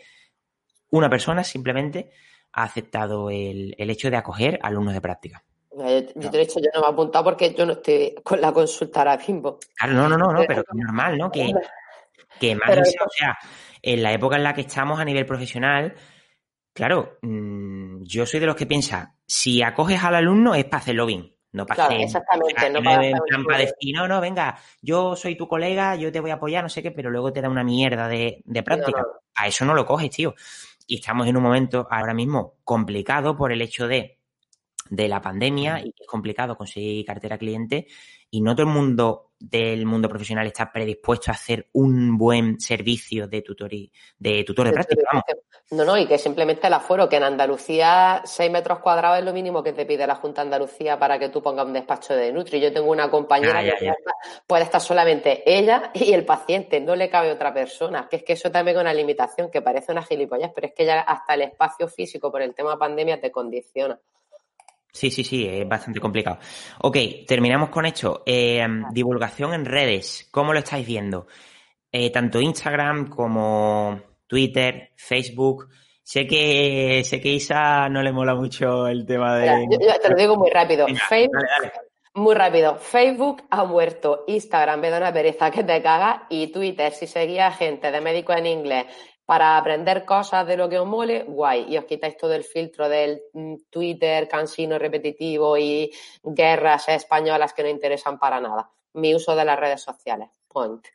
una 0.91 1.11
persona 1.11 1.45
simplemente 1.45 2.11
ha 2.53 2.63
aceptado 2.65 3.31
el, 3.31 3.75
el 3.79 3.91
hecho 3.91 4.11
de 4.11 4.17
acoger 4.17 4.59
alumnos 4.63 4.95
de 4.95 5.01
práctica. 5.01 5.45
Yo, 5.75 5.87
yo 6.17 6.31
te 6.31 6.37
he 6.37 6.41
dicho, 6.41 6.61
yo 6.61 6.69
no 6.75 6.81
me 6.83 6.87
he 6.87 6.91
apuntado 6.91 7.25
porque 7.25 7.55
yo 7.55 7.65
no 7.65 7.73
estoy 7.73 8.15
con 8.23 8.41
la 8.41 8.53
consulta 8.53 9.01
ahora 9.01 9.17
mismo. 9.17 9.59
Claro, 9.75 9.95
no, 9.95 10.09
no, 10.09 10.19
no, 10.19 10.33
no, 10.33 10.45
Pero- 10.47 10.63
que 10.65 10.71
es 10.71 10.85
normal, 10.85 11.17
¿no? 11.17 11.31
Que, 11.31 11.51
que 12.39 12.55
más 12.55 12.69
Pero 12.69 12.83
o 12.83 13.11
sea, 13.11 13.39
en 13.81 14.03
la 14.03 14.13
época 14.13 14.37
en 14.37 14.43
la 14.45 14.55
que 14.55 14.61
estamos 14.63 15.01
a 15.01 15.05
nivel 15.05 15.25
profesional, 15.25 15.95
claro, 16.75 17.19
mm, 17.23 18.03
yo 18.03 18.27
soy 18.27 18.41
de 18.41 18.47
los 18.47 18.57
que 18.57 18.67
piensa, 18.67 19.15
si 19.27 19.63
acoges 19.63 20.03
al 20.05 20.15
alumno 20.17 20.55
es 20.55 20.65
para 20.67 20.79
hacerlo 20.83 21.07
bien, 21.07 21.35
no 21.53 21.65
para 21.65 21.77
Claro, 21.77 21.95
hacer... 21.95 22.05
exactamente, 22.05 22.71
no 22.71 22.79
que 22.81 22.85
para 22.85 23.11
no 23.11 23.45
para 23.47 23.59
decir, 23.59 23.95
no, 23.97 24.07
no, 24.09 24.21
venga, 24.21 24.59
yo 24.83 25.17
soy 25.17 25.37
tu 25.37 25.49
colega, 25.49 25.97
yo 25.97 26.13
te 26.13 26.21
voy 26.21 26.31
a 26.31 26.35
apoyar, 26.35 26.63
no 26.63 26.69
sé 26.69 26.83
qué, 26.83 26.91
pero 26.91 27.11
luego 27.11 27.33
te 27.33 27.41
da 27.41 27.49
una 27.49 27.65
mierda 27.65 28.09
de, 28.09 28.43
de 28.45 28.63
práctica. 28.63 29.01
no. 29.01 29.07
A 29.35 29.47
eso 29.47 29.65
no 29.65 29.73
lo 29.73 29.87
coges, 29.87 30.11
tío. 30.11 30.35
Y 30.87 30.97
estamos 30.97 31.27
en 31.27 31.37
un 31.37 31.43
momento 31.43 31.87
ahora 31.91 32.15
mismo 32.15 32.59
complicado 32.65 33.37
por 33.37 33.53
el 33.53 33.63
hecho 33.63 33.87
de, 33.89 34.22
de 34.91 35.09
la 35.09 35.21
pandemia 35.21 35.81
y 35.81 35.93
que 35.93 36.03
es 36.03 36.07
complicado 36.09 36.57
conseguir 36.57 37.05
cartera 37.07 37.39
cliente 37.39 37.87
y 38.31 38.41
no 38.41 38.55
todo 38.55 38.67
el 38.67 38.73
mundo 38.73 39.29
del 39.39 39.85
mundo 39.87 40.09
profesional 40.09 40.47
está 40.47 40.71
predispuesto 40.73 41.31
a 41.31 41.35
hacer 41.35 41.69
un 41.73 42.17
buen 42.17 42.61
servicio 42.61 43.27
de 43.27 43.43
tutor, 43.43 43.75
y- 43.75 43.91
de 44.19 44.45
tutor 44.45 44.67
de 44.69 44.73
práctica. 44.73 45.03
Vamos. 45.13 45.25
No, 45.73 45.85
no, 45.85 45.99
y 45.99 46.07
que 46.07 46.17
simplemente 46.17 46.67
el 46.69 46.73
aforo, 46.75 47.09
que 47.09 47.17
en 47.17 47.25
Andalucía 47.25 48.23
6 48.25 48.51
metros 48.51 48.79
cuadrados 48.79 49.19
es 49.19 49.25
lo 49.25 49.33
mínimo 49.33 49.63
que 49.63 49.73
te 49.73 49.85
pide 49.85 50.07
la 50.07 50.15
Junta 50.15 50.43
de 50.43 50.47
Andalucía 50.47 50.99
para 50.99 51.19
que 51.19 51.29
tú 51.29 51.43
pongas 51.43 51.67
un 51.67 51.73
despacho 51.73 52.15
de 52.15 52.33
Nutri. 52.33 52.61
Yo 52.61 52.73
tengo 52.73 52.91
una 52.91 53.11
compañera 53.11 53.63
ya, 53.63 53.77
que 53.77 53.87
ya. 53.87 53.93
puede 53.93 53.99
estar- 53.99 54.43
puede 54.47 54.65
estar 54.65 54.81
solamente 54.81 55.43
ella 55.59 55.91
y 55.95 56.13
el 56.13 56.25
paciente, 56.25 56.81
no 56.81 56.95
le 56.95 57.11
cabe 57.11 57.33
otra 57.33 57.53
persona. 57.53 58.07
Que 58.09 58.17
es 58.17 58.23
que 58.25 58.35
eso 58.35 58.51
también 58.51 58.77
es 58.77 58.81
una 58.83 58.95
limitación 58.95 59.51
que 59.51 59.61
parece 59.61 59.91
una 59.93 60.03
gilipollas, 60.05 60.53
pero 60.55 60.69
es 60.69 60.73
que 60.75 60.85
ya 60.87 61.01
hasta 61.01 61.35
el 61.35 61.43
espacio 61.43 61.89
físico 61.89 62.31
por 62.31 62.43
el 62.43 62.55
tema 62.55 62.79
pandemia 62.79 63.21
te 63.21 63.31
condiciona. 63.33 63.99
Sí, 64.93 65.11
sí, 65.11 65.25
sí, 65.25 65.49
es 65.49 65.67
bastante 65.67 66.01
complicado. 66.01 66.39
Ok, 66.83 66.99
terminamos 67.27 67.71
con 67.71 67.87
esto. 67.87 68.23
Eh, 68.27 68.67
divulgación 68.93 69.55
en 69.55 69.65
redes, 69.65 70.29
¿cómo 70.31 70.53
lo 70.53 70.59
estáis 70.59 70.87
viendo? 70.87 71.27
Eh, 71.91 72.11
tanto 72.11 72.41
Instagram 72.41 73.09
como 73.09 74.01
Twitter, 74.27 74.93
Facebook. 74.97 75.69
Sé 76.03 76.27
que, 76.27 77.03
sé 77.05 77.21
que 77.21 77.31
Isa 77.31 77.89
no 77.89 78.03
le 78.03 78.13
mola 78.13 78.35
mucho 78.35 78.87
el 78.87 79.07
tema 79.07 79.39
Mira, 79.39 79.57
de... 79.57 79.67
yo, 79.71 79.79
yo 79.81 79.99
te 79.99 80.11
lo 80.11 80.17
digo 80.17 80.37
muy 80.37 80.51
rápido. 80.51 80.87
Facebook, 81.09 81.43
dale, 81.49 81.69
dale. 81.69 81.93
Muy 82.15 82.35
rápido. 82.35 82.77
Facebook 82.77 83.45
ha 83.49 83.65
muerto. 83.65 84.25
Instagram 84.27 84.81
me 84.81 84.91
da 84.91 84.99
una 84.99 85.13
pereza 85.13 85.51
que 85.51 85.65
te 85.65 85.81
caga. 85.83 86.27
Y 86.29 86.49
Twitter, 86.49 86.93
si 86.93 87.07
seguía 87.07 87.51
gente 87.53 87.91
de 87.91 88.01
médicos 88.03 88.37
en 88.37 88.47
inglés 88.47 88.87
para 89.25 89.57
aprender 89.57 90.05
cosas 90.05 90.47
de 90.47 90.57
lo 90.57 90.69
que 90.69 90.79
os 90.79 90.87
mole, 90.87 91.25
guay. 91.25 91.67
Y 91.69 91.79
os 91.79 91.85
quitáis 91.85 92.17
todo 92.17 92.35
el 92.35 92.45
filtro 92.45 92.89
del 92.89 93.23
mm, 93.33 93.55
Twitter 93.71 94.29
cansino, 94.29 94.79
repetitivo 94.79 95.57
y 95.57 95.91
guerras 96.23 96.89
españolas 96.89 97.53
que 97.53 97.63
no 97.63 97.69
interesan 97.69 98.19
para 98.19 98.41
nada. 98.41 98.71
Mi 98.95 99.15
uso 99.15 99.35
de 99.35 99.45
las 99.45 99.59
redes 99.59 99.81
sociales. 99.81 100.29
Point. 100.49 100.87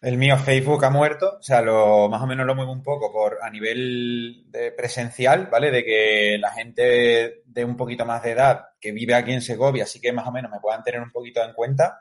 El 0.00 0.16
mío 0.16 0.36
Facebook 0.36 0.84
ha 0.84 0.90
muerto, 0.90 1.38
o 1.40 1.42
sea, 1.42 1.60
lo, 1.60 2.08
más 2.08 2.22
o 2.22 2.26
menos 2.26 2.46
lo 2.46 2.54
muevo 2.54 2.70
un 2.70 2.84
poco 2.84 3.12
por 3.12 3.38
a 3.42 3.50
nivel 3.50 4.44
de 4.46 4.70
presencial, 4.70 5.48
¿vale? 5.50 5.72
De 5.72 5.84
que 5.84 6.38
la 6.38 6.52
gente 6.52 7.42
de 7.44 7.64
un 7.64 7.76
poquito 7.76 8.06
más 8.06 8.22
de 8.22 8.30
edad 8.30 8.66
que 8.80 8.92
vive 8.92 9.14
aquí 9.14 9.32
en 9.32 9.42
Segovia, 9.42 9.84
así 9.84 10.00
que 10.00 10.12
más 10.12 10.26
o 10.28 10.30
menos 10.30 10.52
me 10.52 10.60
puedan 10.60 10.84
tener 10.84 11.00
un 11.00 11.10
poquito 11.10 11.42
en 11.42 11.52
cuenta. 11.52 11.98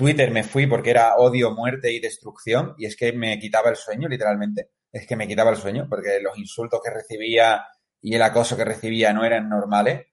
Twitter 0.00 0.30
me 0.30 0.44
fui 0.44 0.66
porque 0.66 0.88
era 0.88 1.16
odio, 1.16 1.50
muerte 1.50 1.92
y 1.92 2.00
destrucción, 2.00 2.74
y 2.78 2.86
es 2.86 2.96
que 2.96 3.12
me 3.12 3.38
quitaba 3.38 3.68
el 3.68 3.76
sueño, 3.76 4.08
literalmente. 4.08 4.70
Es 4.90 5.06
que 5.06 5.14
me 5.14 5.28
quitaba 5.28 5.50
el 5.50 5.58
sueño, 5.58 5.86
porque 5.90 6.20
los 6.22 6.38
insultos 6.38 6.80
que 6.82 6.90
recibía 6.90 7.62
y 8.00 8.14
el 8.14 8.22
acoso 8.22 8.56
que 8.56 8.64
recibía 8.64 9.12
no 9.12 9.26
eran 9.26 9.46
normales. 9.50 10.06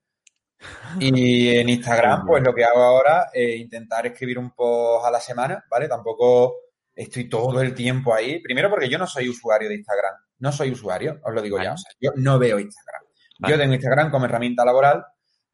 Y 1.00 1.56
en 1.56 1.70
Instagram, 1.70 2.26
pues 2.28 2.44
lo 2.44 2.54
que 2.54 2.66
hago 2.66 2.82
ahora 2.82 3.30
es 3.32 3.62
intentar 3.62 4.06
escribir 4.06 4.38
un 4.38 4.52
post 4.52 5.06
a 5.06 5.12
la 5.12 5.22
semana, 5.22 5.64
¿vale? 5.72 5.88
Tampoco 5.88 6.56
estoy 6.94 7.30
todo 7.30 7.62
el 7.62 7.74
tiempo 7.74 8.14
ahí. 8.14 8.42
Primero 8.42 8.70
porque 8.70 8.90
yo 8.90 8.98
no 8.98 9.08
soy 9.08 9.30
usuario 9.30 9.70
de 9.70 9.76
Instagram. 9.76 10.16
No 10.40 10.52
soy 10.52 10.72
usuario, 10.72 11.22
os 11.24 11.34
lo 11.34 11.42
digo 11.42 11.60
ya. 11.60 11.70
Vale. 11.70 11.76
O 11.76 11.78
sea, 11.78 11.92
yo 12.02 12.12
no 12.18 12.38
veo 12.38 12.60
Instagram. 12.60 13.04
Vale. 13.40 13.54
Yo 13.54 13.58
tengo 13.58 13.74
Instagram 13.74 14.12
como 14.12 14.26
herramienta 14.26 14.66
laboral, 14.66 15.06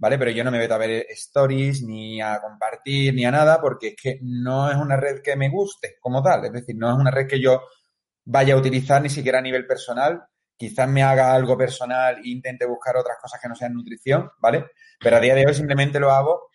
¿vale? 0.04 0.18
Pero 0.18 0.32
yo 0.32 0.44
no 0.44 0.52
me 0.52 0.58
meto 0.58 0.74
a 0.74 0.78
ver 0.78 1.06
stories, 1.12 1.82
ni 1.84 2.22
a 2.22 2.42
compartir, 2.42 3.14
ni 3.14 3.24
a 3.24 3.32
nada, 3.32 3.62
porque 3.62 3.88
es 3.88 3.96
que 3.96 4.20
no 4.22 4.70
es 4.70 4.76
una 4.76 4.98
red 4.98 5.22
que 5.22 5.38
me 5.38 5.48
guste 5.50 5.96
como 6.02 6.22
tal. 6.22 6.44
Es 6.44 6.52
decir, 6.52 6.76
no 6.78 6.92
es 6.92 6.98
una 6.98 7.10
red 7.10 7.26
que 7.26 7.40
yo 7.40 7.62
vaya 8.26 8.54
a 8.54 8.58
utilizar 8.58 9.02
ni 9.02 9.08
siquiera 9.08 9.40
a 9.40 9.42
nivel 9.42 9.66
personal. 9.66 10.22
Quizás 10.58 10.90
me 10.90 11.04
haga 11.04 11.34
algo 11.34 11.58
personal 11.58 12.18
e 12.18 12.28
intente 12.32 12.66
buscar 12.66 12.98
otras 12.98 13.16
cosas 13.22 13.40
que 13.42 13.48
no 13.48 13.56
sean 13.56 13.74
nutrición, 13.76 14.30
¿vale? 14.40 14.66
Pero 15.00 15.16
a 15.16 15.20
día 15.22 15.36
de 15.36 15.46
hoy 15.46 15.54
simplemente 15.54 16.02
lo 16.02 16.12
hago 16.12 16.50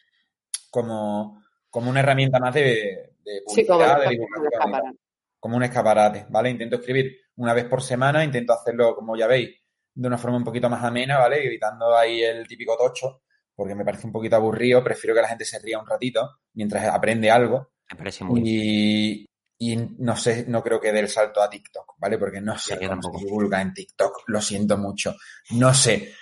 como, 0.71 1.43
como 1.71 1.89
una 1.89 2.01
herramienta 2.01 2.39
más 2.39 2.53
de, 2.53 3.15
de 3.25 3.43
Sí, 3.47 3.65
como 3.67 3.81
publicidad, 3.81 4.03
un 4.37 4.43
de 4.43 4.49
escaparate. 4.53 4.99
como 5.41 5.57
un 5.57 5.63
escaparate, 5.63 6.27
¿vale? 6.29 6.51
Intento 6.51 6.77
escribir 6.77 7.17
una 7.37 7.55
vez 7.55 7.65
por 7.65 7.81
semana, 7.81 8.23
intento 8.23 8.53
hacerlo, 8.53 8.95
como 8.95 9.17
ya 9.17 9.27
veis, 9.27 9.49
de 9.95 10.07
una 10.07 10.19
forma 10.19 10.37
un 10.37 10.45
poquito 10.45 10.69
más 10.69 10.85
amena, 10.85 11.17
¿vale? 11.19 11.47
Evitando 11.47 11.97
ahí 11.97 12.23
el 12.23 12.47
típico 12.47 12.77
tocho, 12.77 13.23
porque 13.59 13.75
me 13.75 13.85
parece 13.85 14.07
un 14.07 14.13
poquito 14.13 14.37
aburrido, 14.37 14.85
prefiero 14.85 15.17
que 15.17 15.23
la 15.23 15.29
gente 15.29 15.45
se 15.45 15.59
ría 15.59 15.81
un 15.81 15.87
ratito 15.87 16.39
mientras 16.55 16.85
aprende 16.87 17.29
algo 17.29 17.73
Me 17.91 17.97
parece 17.99 18.23
muy 18.25 18.41
bien. 18.41 18.57
y, 18.57 19.27
y 19.59 19.77
no 19.99 20.15
sé, 20.17 20.45
no 20.47 20.63
creo 20.63 20.81
que 20.81 20.93
dé 20.93 21.01
el 21.01 21.09
salto 21.09 21.43
a 21.43 21.51
TikTok, 21.51 21.97
¿vale? 21.99 22.19
Porque 22.19 22.41
no 22.41 22.57
sé 22.57 22.79
cómo 22.87 23.03
se 23.03 23.11
divulga 23.25 23.61
en 23.61 23.75
TikTok, 23.75 24.23
lo 24.29 24.41
siento 24.41 24.79
mucho, 24.79 25.17
no 25.51 25.75
sé. 25.75 26.15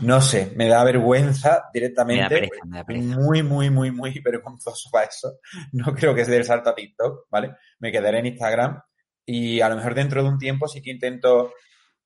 No 0.00 0.20
sé, 0.20 0.52
me 0.56 0.68
da 0.68 0.82
vergüenza 0.84 1.48
Me 1.50 1.54
da 1.56 1.70
directamente. 1.72 2.28
pereza, 2.28 2.64
me 2.64 2.78
da 2.78 2.84
pereza. 2.84 3.16
Muy, 3.16 3.42
muy, 3.42 3.70
muy, 3.70 3.90
muy 3.90 4.20
vergonzoso 4.24 4.88
para 4.90 5.06
eso. 5.06 5.38
No 5.72 5.94
creo 5.94 6.14
que 6.14 6.24
se 6.24 6.30
dé 6.30 6.36
el 6.38 6.44
salto 6.44 6.70
a 6.70 6.74
TikTok, 6.76 7.26
¿vale? 7.30 7.56
Me 7.80 7.90
quedaré 7.90 8.18
en 8.20 8.26
Instagram 8.26 8.80
y 9.26 9.60
a 9.60 9.68
lo 9.68 9.76
mejor 9.76 9.94
dentro 9.94 10.22
de 10.22 10.28
un 10.28 10.38
tiempo 10.38 10.68
sí 10.68 10.80
que 10.80 10.90
intento. 10.92 11.52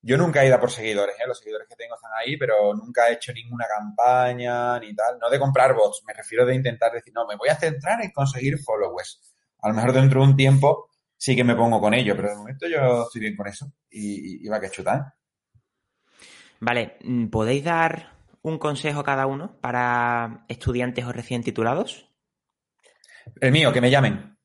Yo 0.00 0.16
nunca 0.16 0.42
he 0.42 0.46
ido 0.46 0.54
a 0.56 0.60
por 0.60 0.70
seguidores, 0.70 1.16
¿eh? 1.18 1.24
Los 1.26 1.38
seguidores 1.38 1.66
que 1.68 1.74
tengo 1.74 1.96
están 1.96 2.12
ahí, 2.16 2.36
pero 2.36 2.72
nunca 2.74 3.08
he 3.08 3.14
hecho 3.14 3.32
ninguna 3.32 3.66
campaña 3.66 4.78
ni 4.78 4.94
tal. 4.94 5.18
No 5.18 5.28
de 5.28 5.38
comprar 5.38 5.74
bots, 5.74 6.02
me 6.06 6.14
refiero 6.14 6.46
de 6.46 6.54
intentar 6.54 6.92
decir, 6.92 7.12
no, 7.14 7.26
me 7.26 7.36
voy 7.36 7.48
a 7.48 7.56
centrar 7.56 8.00
en 8.02 8.12
conseguir 8.12 8.58
followers. 8.58 9.20
A 9.60 9.68
lo 9.68 9.74
mejor 9.74 9.92
dentro 9.92 10.20
de 10.20 10.28
un 10.28 10.36
tiempo 10.36 10.88
sí 11.16 11.34
que 11.34 11.42
me 11.42 11.56
pongo 11.56 11.80
con 11.80 11.94
ello, 11.94 12.14
pero 12.14 12.30
de 12.30 12.36
momento 12.36 12.68
yo 12.68 13.02
estoy 13.02 13.22
bien 13.22 13.36
con 13.36 13.48
eso 13.48 13.72
y, 13.90 14.46
y, 14.46 14.48
va 14.48 14.60
que 14.60 14.70
chutar. 14.70 15.14
Vale, 16.60 16.96
mm, 17.02 17.26
¿podéis 17.26 17.64
dar 17.64 18.12
un 18.42 18.58
consejo 18.58 19.02
cada 19.02 19.26
uno 19.26 19.58
para 19.60 20.44
estudiantes 20.48 21.04
o 21.06 21.12
recién 21.12 21.42
titulados? 21.42 22.08
El 23.40 23.50
mío, 23.50 23.72
que 23.72 23.80
me 23.80 23.90
llamen. 23.90 24.38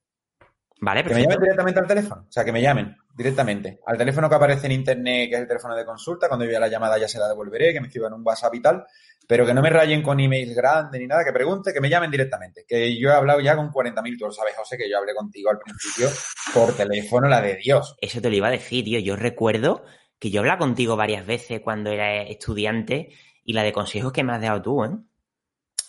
Vale, 0.81 1.03
Que 1.03 1.09
me 1.09 1.15
perfecto. 1.15 1.29
llamen 1.29 1.43
directamente 1.43 1.79
al 1.79 1.87
teléfono. 1.87 2.25
O 2.27 2.31
sea, 2.31 2.43
que 2.43 2.51
me 2.51 2.61
llamen 2.61 2.97
directamente. 3.13 3.79
Al 3.85 3.97
teléfono 3.97 4.27
que 4.27 4.35
aparece 4.35 4.65
en 4.65 4.73
internet, 4.73 5.29
que 5.29 5.35
es 5.35 5.41
el 5.41 5.47
teléfono 5.47 5.75
de 5.75 5.85
consulta. 5.85 6.27
Cuando 6.27 6.45
yo 6.45 6.51
vea 6.51 6.59
la 6.59 6.67
llamada 6.67 6.97
ya 6.97 7.07
se 7.07 7.19
la 7.19 7.27
devolveré, 7.27 7.73
que 7.73 7.79
me 7.79 7.87
escriban 7.87 8.13
un 8.13 8.25
WhatsApp 8.25 8.55
y 8.55 8.61
tal. 8.61 8.85
Pero 9.25 9.45
que 9.45 9.53
no 9.53 9.61
me 9.61 9.69
rayen 9.69 10.01
con 10.01 10.19
emails 10.19 10.53
grandes 10.53 10.99
ni 10.99 11.07
nada, 11.07 11.23
que 11.23 11.31
pregunte, 11.31 11.71
que 11.71 11.79
me 11.79 11.89
llamen 11.89 12.11
directamente. 12.11 12.65
Que 12.67 12.99
yo 12.99 13.09
he 13.09 13.13
hablado 13.13 13.39
ya 13.39 13.55
con 13.55 13.71
40.000, 13.71 14.17
tú 14.17 14.25
lo 14.25 14.31
sabes, 14.31 14.55
José, 14.55 14.77
que 14.77 14.89
yo 14.89 14.97
hablé 14.97 15.13
contigo 15.13 15.49
al 15.49 15.59
principio 15.59 16.09
por 16.53 16.75
teléfono, 16.75 17.29
la 17.29 17.41
de 17.41 17.55
Dios. 17.55 17.95
Eso 18.01 18.19
te 18.19 18.29
lo 18.29 18.35
iba 18.35 18.47
a 18.47 18.51
decir, 18.51 18.83
tío. 18.83 18.99
Yo 18.99 19.15
recuerdo 19.15 19.85
que 20.19 20.29
yo 20.29 20.41
hablaba 20.41 20.59
contigo 20.59 20.97
varias 20.97 21.25
veces 21.25 21.61
cuando 21.61 21.91
era 21.91 22.21
estudiante 22.23 23.09
y 23.45 23.53
la 23.53 23.63
de 23.63 23.71
consejos 23.71 24.11
que 24.11 24.23
me 24.23 24.33
has 24.33 24.41
dado 24.41 24.61
tú, 24.61 24.83
¿eh? 24.83 24.89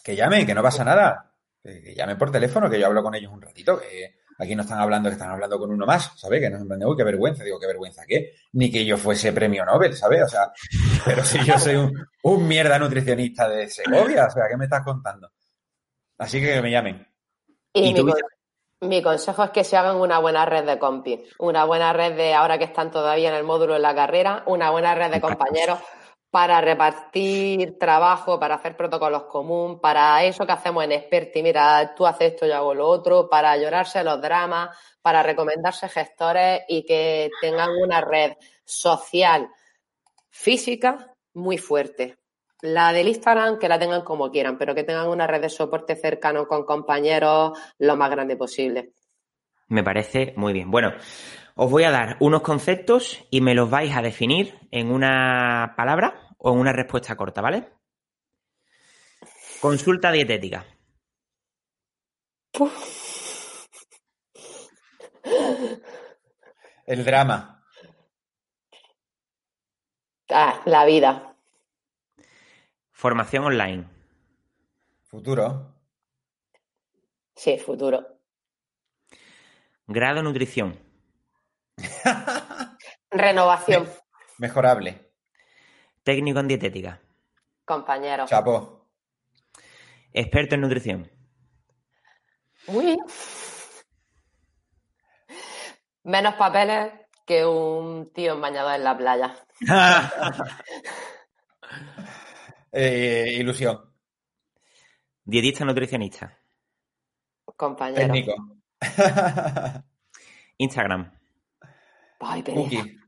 Que 0.05 0.15
llamen, 0.15 0.47
que 0.47 0.55
no 0.55 0.63
pasa 0.63 0.85
nada. 0.85 1.33
Que, 1.63 1.83
que 1.83 1.95
llamen 1.95 2.19
por 2.19 2.31
teléfono, 2.31 2.69
que 2.69 2.79
yo 2.79 2.87
hablo 2.87 3.03
con 3.03 3.15
ellos 3.15 3.33
un 3.33 3.41
ratito, 3.41 3.81
que 3.81 4.17
Aquí 4.39 4.55
no 4.55 4.62
están 4.62 4.81
hablando 4.81 5.09
que 5.09 5.15
están 5.15 5.31
hablando 5.31 5.59
con 5.59 5.70
uno 5.70 5.86
más, 5.86 6.12
¿sabes? 6.16 6.40
Que 6.40 6.51
no 6.51 6.56
es 6.56 6.85
uy, 6.85 6.97
qué 6.97 7.05
vergüenza. 7.05 7.44
Digo, 7.44 7.59
qué 7.61 7.66
vergüenza, 7.66 8.05
¿qué? 8.06 8.32
Ni 8.52 8.70
que 8.70 8.85
yo 8.85 8.97
fuese 8.97 9.32
premio 9.32 9.65
Nobel, 9.65 9.94
¿sabes? 9.94 10.23
O 10.24 10.28
sea, 10.28 10.52
pero 11.05 11.24
si 11.24 11.44
yo 11.44 11.59
soy 11.59 11.77
un, 12.23 12.48
mierda 12.48 12.78
nutricionista 12.78 13.48
de 13.48 13.69
Segovia, 13.69 14.27
o 14.27 14.31
sea, 14.31 14.48
¿qué 14.48 14.56
me 14.56 14.65
estás 14.65 14.82
contando? 14.82 15.31
Así 16.19 16.40
que 16.40 16.55
que 16.55 16.62
me 16.62 16.70
llamen. 16.70 17.06
Y, 17.73 17.93
mi, 17.93 18.05
mi, 18.81 19.02
consejo 19.02 19.44
es 19.44 19.51
que 19.51 19.65
se 19.65 19.77
hagan 19.77 19.97
una 19.97 20.19
buena 20.19 20.44
red 20.47 20.65
de 20.65 20.78
compi, 20.78 21.24
una 21.39 21.65
buena 21.65 21.93
red 21.93 22.16
de, 22.16 22.35
ahora 22.35 22.59
que 22.59 22.65
están 22.65 22.90
todavía 22.90 23.31
en 23.31 23.35
el 23.35 23.44
módulo 23.44 23.74
de 23.74 23.81
la 23.81 23.94
carrera, 23.94 24.44
una 24.47 24.70
buena 24.70 24.94
red 24.94 25.11
de 25.11 25.20
compañeros 25.20 25.78
para 26.35 26.61
repartir 26.61 27.78
trabajo, 27.78 28.40
para 28.40 28.56
hacer 28.56 28.77
protocolos 28.77 29.27
común, 29.27 29.78
para 29.81 30.24
eso 30.24 30.44
que 30.44 30.51
hacemos 30.51 30.82
en 30.82 30.90
Experti, 30.90 31.44
mira, 31.44 31.94
tú 31.94 32.05
haces 32.05 32.32
esto, 32.32 32.44
yo 32.44 32.56
hago 32.56 32.74
lo 32.74 32.89
otro, 32.89 33.28
para 33.28 33.56
llorarse 33.56 34.02
los 34.02 34.20
dramas, 34.20 34.77
para 35.01 35.23
recomendarse 35.23 35.89
gestores 35.89 36.62
y 36.66 36.85
que 36.85 37.31
tengan 37.40 37.70
una 37.81 38.01
red 38.01 38.32
social 38.65 39.48
física 40.28 41.15
muy 41.35 41.56
fuerte. 41.56 42.16
La 42.62 42.93
del 42.93 43.06
Instagram, 43.06 43.61
que 43.61 43.69
la 43.69 43.78
tengan 43.78 44.02
como 44.02 44.32
quieran, 44.32 44.59
pero 44.59 44.74
que 44.74 44.82
tengan 44.82 45.06
una 45.06 45.28
red 45.28 45.40
de 45.40 45.51
soporte 45.51 45.94
cercano 45.94 46.48
con 46.48 46.65
compañeros 46.65 47.56
lo 47.78 47.97
más 47.97 48.11
grande 48.11 48.36
posible. 48.36 48.90
Me 49.69 49.85
parece 49.85 50.35
muy 50.36 50.52
bien. 50.52 50.69
Bueno, 50.69 50.94
os 51.55 51.71
voy 51.71 51.85
a 51.85 51.91
dar 51.91 52.17
unos 52.21 52.43
conceptos 52.43 53.25
y 53.31 53.41
me 53.41 53.55
los 53.55 53.71
vais 53.71 53.95
a 53.95 54.03
definir 54.03 54.59
en 54.71 54.91
una 54.91 55.75
palabra 55.77 56.35
o 56.39 56.53
en 56.53 56.59
una 56.59 56.73
respuesta 56.73 57.17
corta, 57.17 57.41
¿vale? 57.41 57.69
Consulta 59.61 60.11
dietética. 60.11 60.67
El 66.87 67.05
drama. 67.05 67.65
Ah, 70.29 70.61
la 70.67 70.85
vida. 70.85 71.37
Formación 72.91 73.45
online. 73.45 73.89
Futuro. 75.05 75.75
Sí, 77.35 77.59
futuro. 77.59 78.19
Grado 79.87 80.23
nutrición. 80.23 80.84
Renovación. 83.11 83.89
Mejorable. 84.39 85.13
Técnico 86.03 86.41
en 86.41 86.49
dietética. 86.49 87.01
Compañero. 87.65 88.27
Chapo. 88.27 88.89
Experto 90.13 90.55
en 90.55 90.61
nutrición. 90.61 91.11
Uy. 92.67 92.97
Menos 96.05 96.35
papeles 96.35 96.93
que 97.27 97.47
un 97.47 98.13
tío 98.13 98.39
bañado 98.39 98.73
en 98.75 98.85
la 98.85 98.97
playa. 98.97 99.35
Eh, 102.77 103.37
ilusión. 103.39 103.95
Dietista 105.23 105.65
nutricionista. 105.65 106.37
Compañero. 107.57 108.01
Técnico. 108.01 108.35
Instagram. 110.59 111.24
Ay, 112.27 112.43
Cookie. 112.43 112.99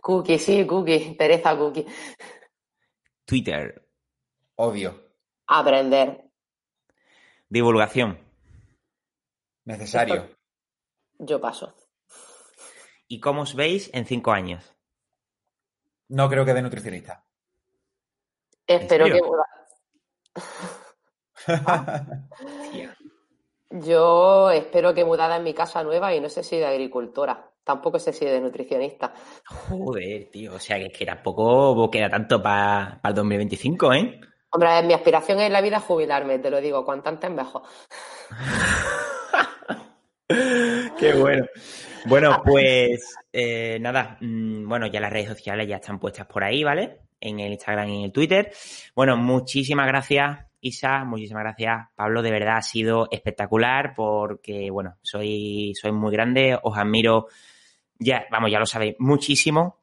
Cookie, 0.00 0.38
sí, 0.38 0.66
cookie. 0.66 1.14
Pereza 1.14 1.56
cookie. 1.56 1.86
Twitter. 3.24 3.88
Odio. 4.56 5.12
Aprender. 5.46 6.24
Divulgación. 7.48 8.18
Necesario. 9.64 10.36
Yo 11.18 11.40
paso. 11.40 11.74
¿Y 13.06 13.20
cómo 13.20 13.42
os 13.42 13.54
veis 13.54 13.90
en 13.92 14.06
cinco 14.06 14.32
años? 14.32 14.74
No 16.08 16.28
creo 16.28 16.44
que 16.44 16.54
de 16.54 16.62
nutricionista. 16.62 17.24
Espero 18.66 19.06
que 19.06 19.20
Yo 23.70 24.50
espero 24.50 24.94
que 24.94 25.04
mudada 25.04 25.36
en 25.36 25.44
mi 25.44 25.52
casa 25.52 25.82
nueva 25.82 26.14
y 26.14 26.20
no 26.20 26.28
sé 26.28 26.42
si 26.42 26.56
de 26.56 26.66
agricultora. 26.66 27.50
Tampoco 27.62 27.98
sé 27.98 28.14
si 28.14 28.24
de 28.24 28.40
nutricionista. 28.40 29.12
Joder, 29.46 30.30
tío. 30.30 30.54
O 30.54 30.58
sea, 30.58 30.78
que, 30.78 30.88
que 30.88 31.04
tampoco 31.04 31.90
queda 31.90 32.08
tanto 32.08 32.42
para 32.42 32.98
el 33.04 33.14
2025, 33.14 33.92
¿eh? 33.92 34.20
Hombre, 34.50 34.82
mi 34.84 34.94
aspiración 34.94 35.40
en 35.40 35.52
la 35.52 35.60
vida 35.60 35.76
es 35.76 35.82
jubilarme, 35.82 36.38
te 36.38 36.50
lo 36.50 36.62
digo. 36.62 36.86
Cuanto 36.86 37.10
antes 37.10 37.30
mejor. 37.30 37.62
Qué 40.98 41.12
bueno. 41.12 41.44
Bueno, 42.06 42.40
pues 42.42 43.16
eh, 43.32 43.78
nada, 43.80 44.16
mm, 44.20 44.66
bueno, 44.66 44.86
ya 44.86 45.00
las 45.00 45.12
redes 45.12 45.28
sociales 45.28 45.68
ya 45.68 45.76
están 45.76 45.98
puestas 45.98 46.26
por 46.26 46.42
ahí, 46.42 46.64
¿vale? 46.64 47.00
En 47.20 47.40
el 47.40 47.52
Instagram 47.52 47.88
y 47.90 47.98
en 47.98 48.04
el 48.04 48.12
Twitter. 48.12 48.50
Bueno, 48.94 49.18
muchísimas 49.18 49.86
gracias 49.86 50.47
Isa, 50.60 51.04
muchísimas 51.04 51.42
gracias. 51.42 51.88
Pablo, 51.94 52.22
de 52.22 52.30
verdad 52.30 52.56
ha 52.56 52.62
sido 52.62 53.08
espectacular 53.10 53.94
porque, 53.94 54.70
bueno, 54.70 54.96
soy, 55.02 55.72
soy 55.80 55.92
muy 55.92 56.12
grande, 56.12 56.58
os 56.62 56.76
admiro, 56.76 57.26
ya, 57.98 58.26
vamos, 58.30 58.50
ya 58.50 58.58
lo 58.58 58.66
sabéis, 58.66 58.96
muchísimo. 58.98 59.78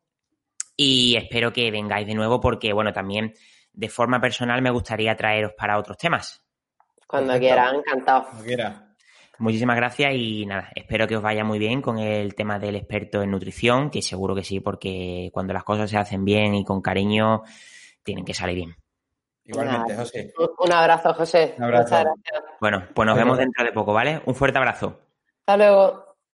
Y 0.76 1.15
espero 1.15 1.53
que 1.53 1.72
vengáis 1.72 2.06
de 2.06 2.15
nuevo 2.15 2.41
porque, 2.41 2.73
bueno, 2.73 2.91
también 2.91 3.34
de 3.73 3.89
forma 3.89 4.19
personal 4.19 4.61
me 4.61 4.72
gustaría 4.72 5.15
traeros 5.15 5.53
para 5.57 5.77
otros 5.77 5.97
temas. 5.97 6.43
Cuando 7.07 7.38
quieran, 7.39 7.76
encantado. 7.76 8.23
Cuando 8.26 8.43
quiera. 8.43 8.85
Muchísimas 9.38 9.76
gracias 9.76 10.14
y 10.15 10.45
nada, 10.45 10.69
espero 10.76 11.07
que 11.07 11.18
os 11.18 11.22
vaya 11.22 11.43
muy 11.43 11.60
bien 11.60 11.81
con 11.81 11.99
el 11.99 12.35
tema 12.35 12.57
del 12.57 12.77
experto 12.77 13.22
en 13.22 13.31
nutrición, 13.31 13.89
que 13.89 14.02
seguro 14.02 14.34
que 14.34 14.45
sí, 14.45 14.61
porque 14.61 15.30
cuando 15.34 15.53
las 15.53 15.65
cosas 15.65 15.89
se 15.89 15.97
hacen 15.97 16.23
bien 16.23 16.56
y 16.56 16.64
con 16.64 16.81
cariño, 16.81 17.43
tienen 18.02 18.23
que 18.23 18.34
salir 18.34 18.56
bien. 18.56 18.76
Igualmente, 19.45 19.95
José. 19.95 20.34
Un 20.59 20.72
abrazo, 20.72 21.13
José. 21.13 21.55
Un 21.57 21.63
abrazo. 21.65 21.95
Bueno, 22.59 22.84
pues 22.93 23.05
nos 23.05 23.15
vemos 23.15 23.38
dentro 23.38 23.63
de 23.63 23.72
poco, 23.72 23.93
¿vale? 23.93 24.22
Un 24.26 24.35
fuerte 24.35 24.57
abrazo. 24.57 24.99
Hasta 25.41 25.57
luego. 25.57 26.05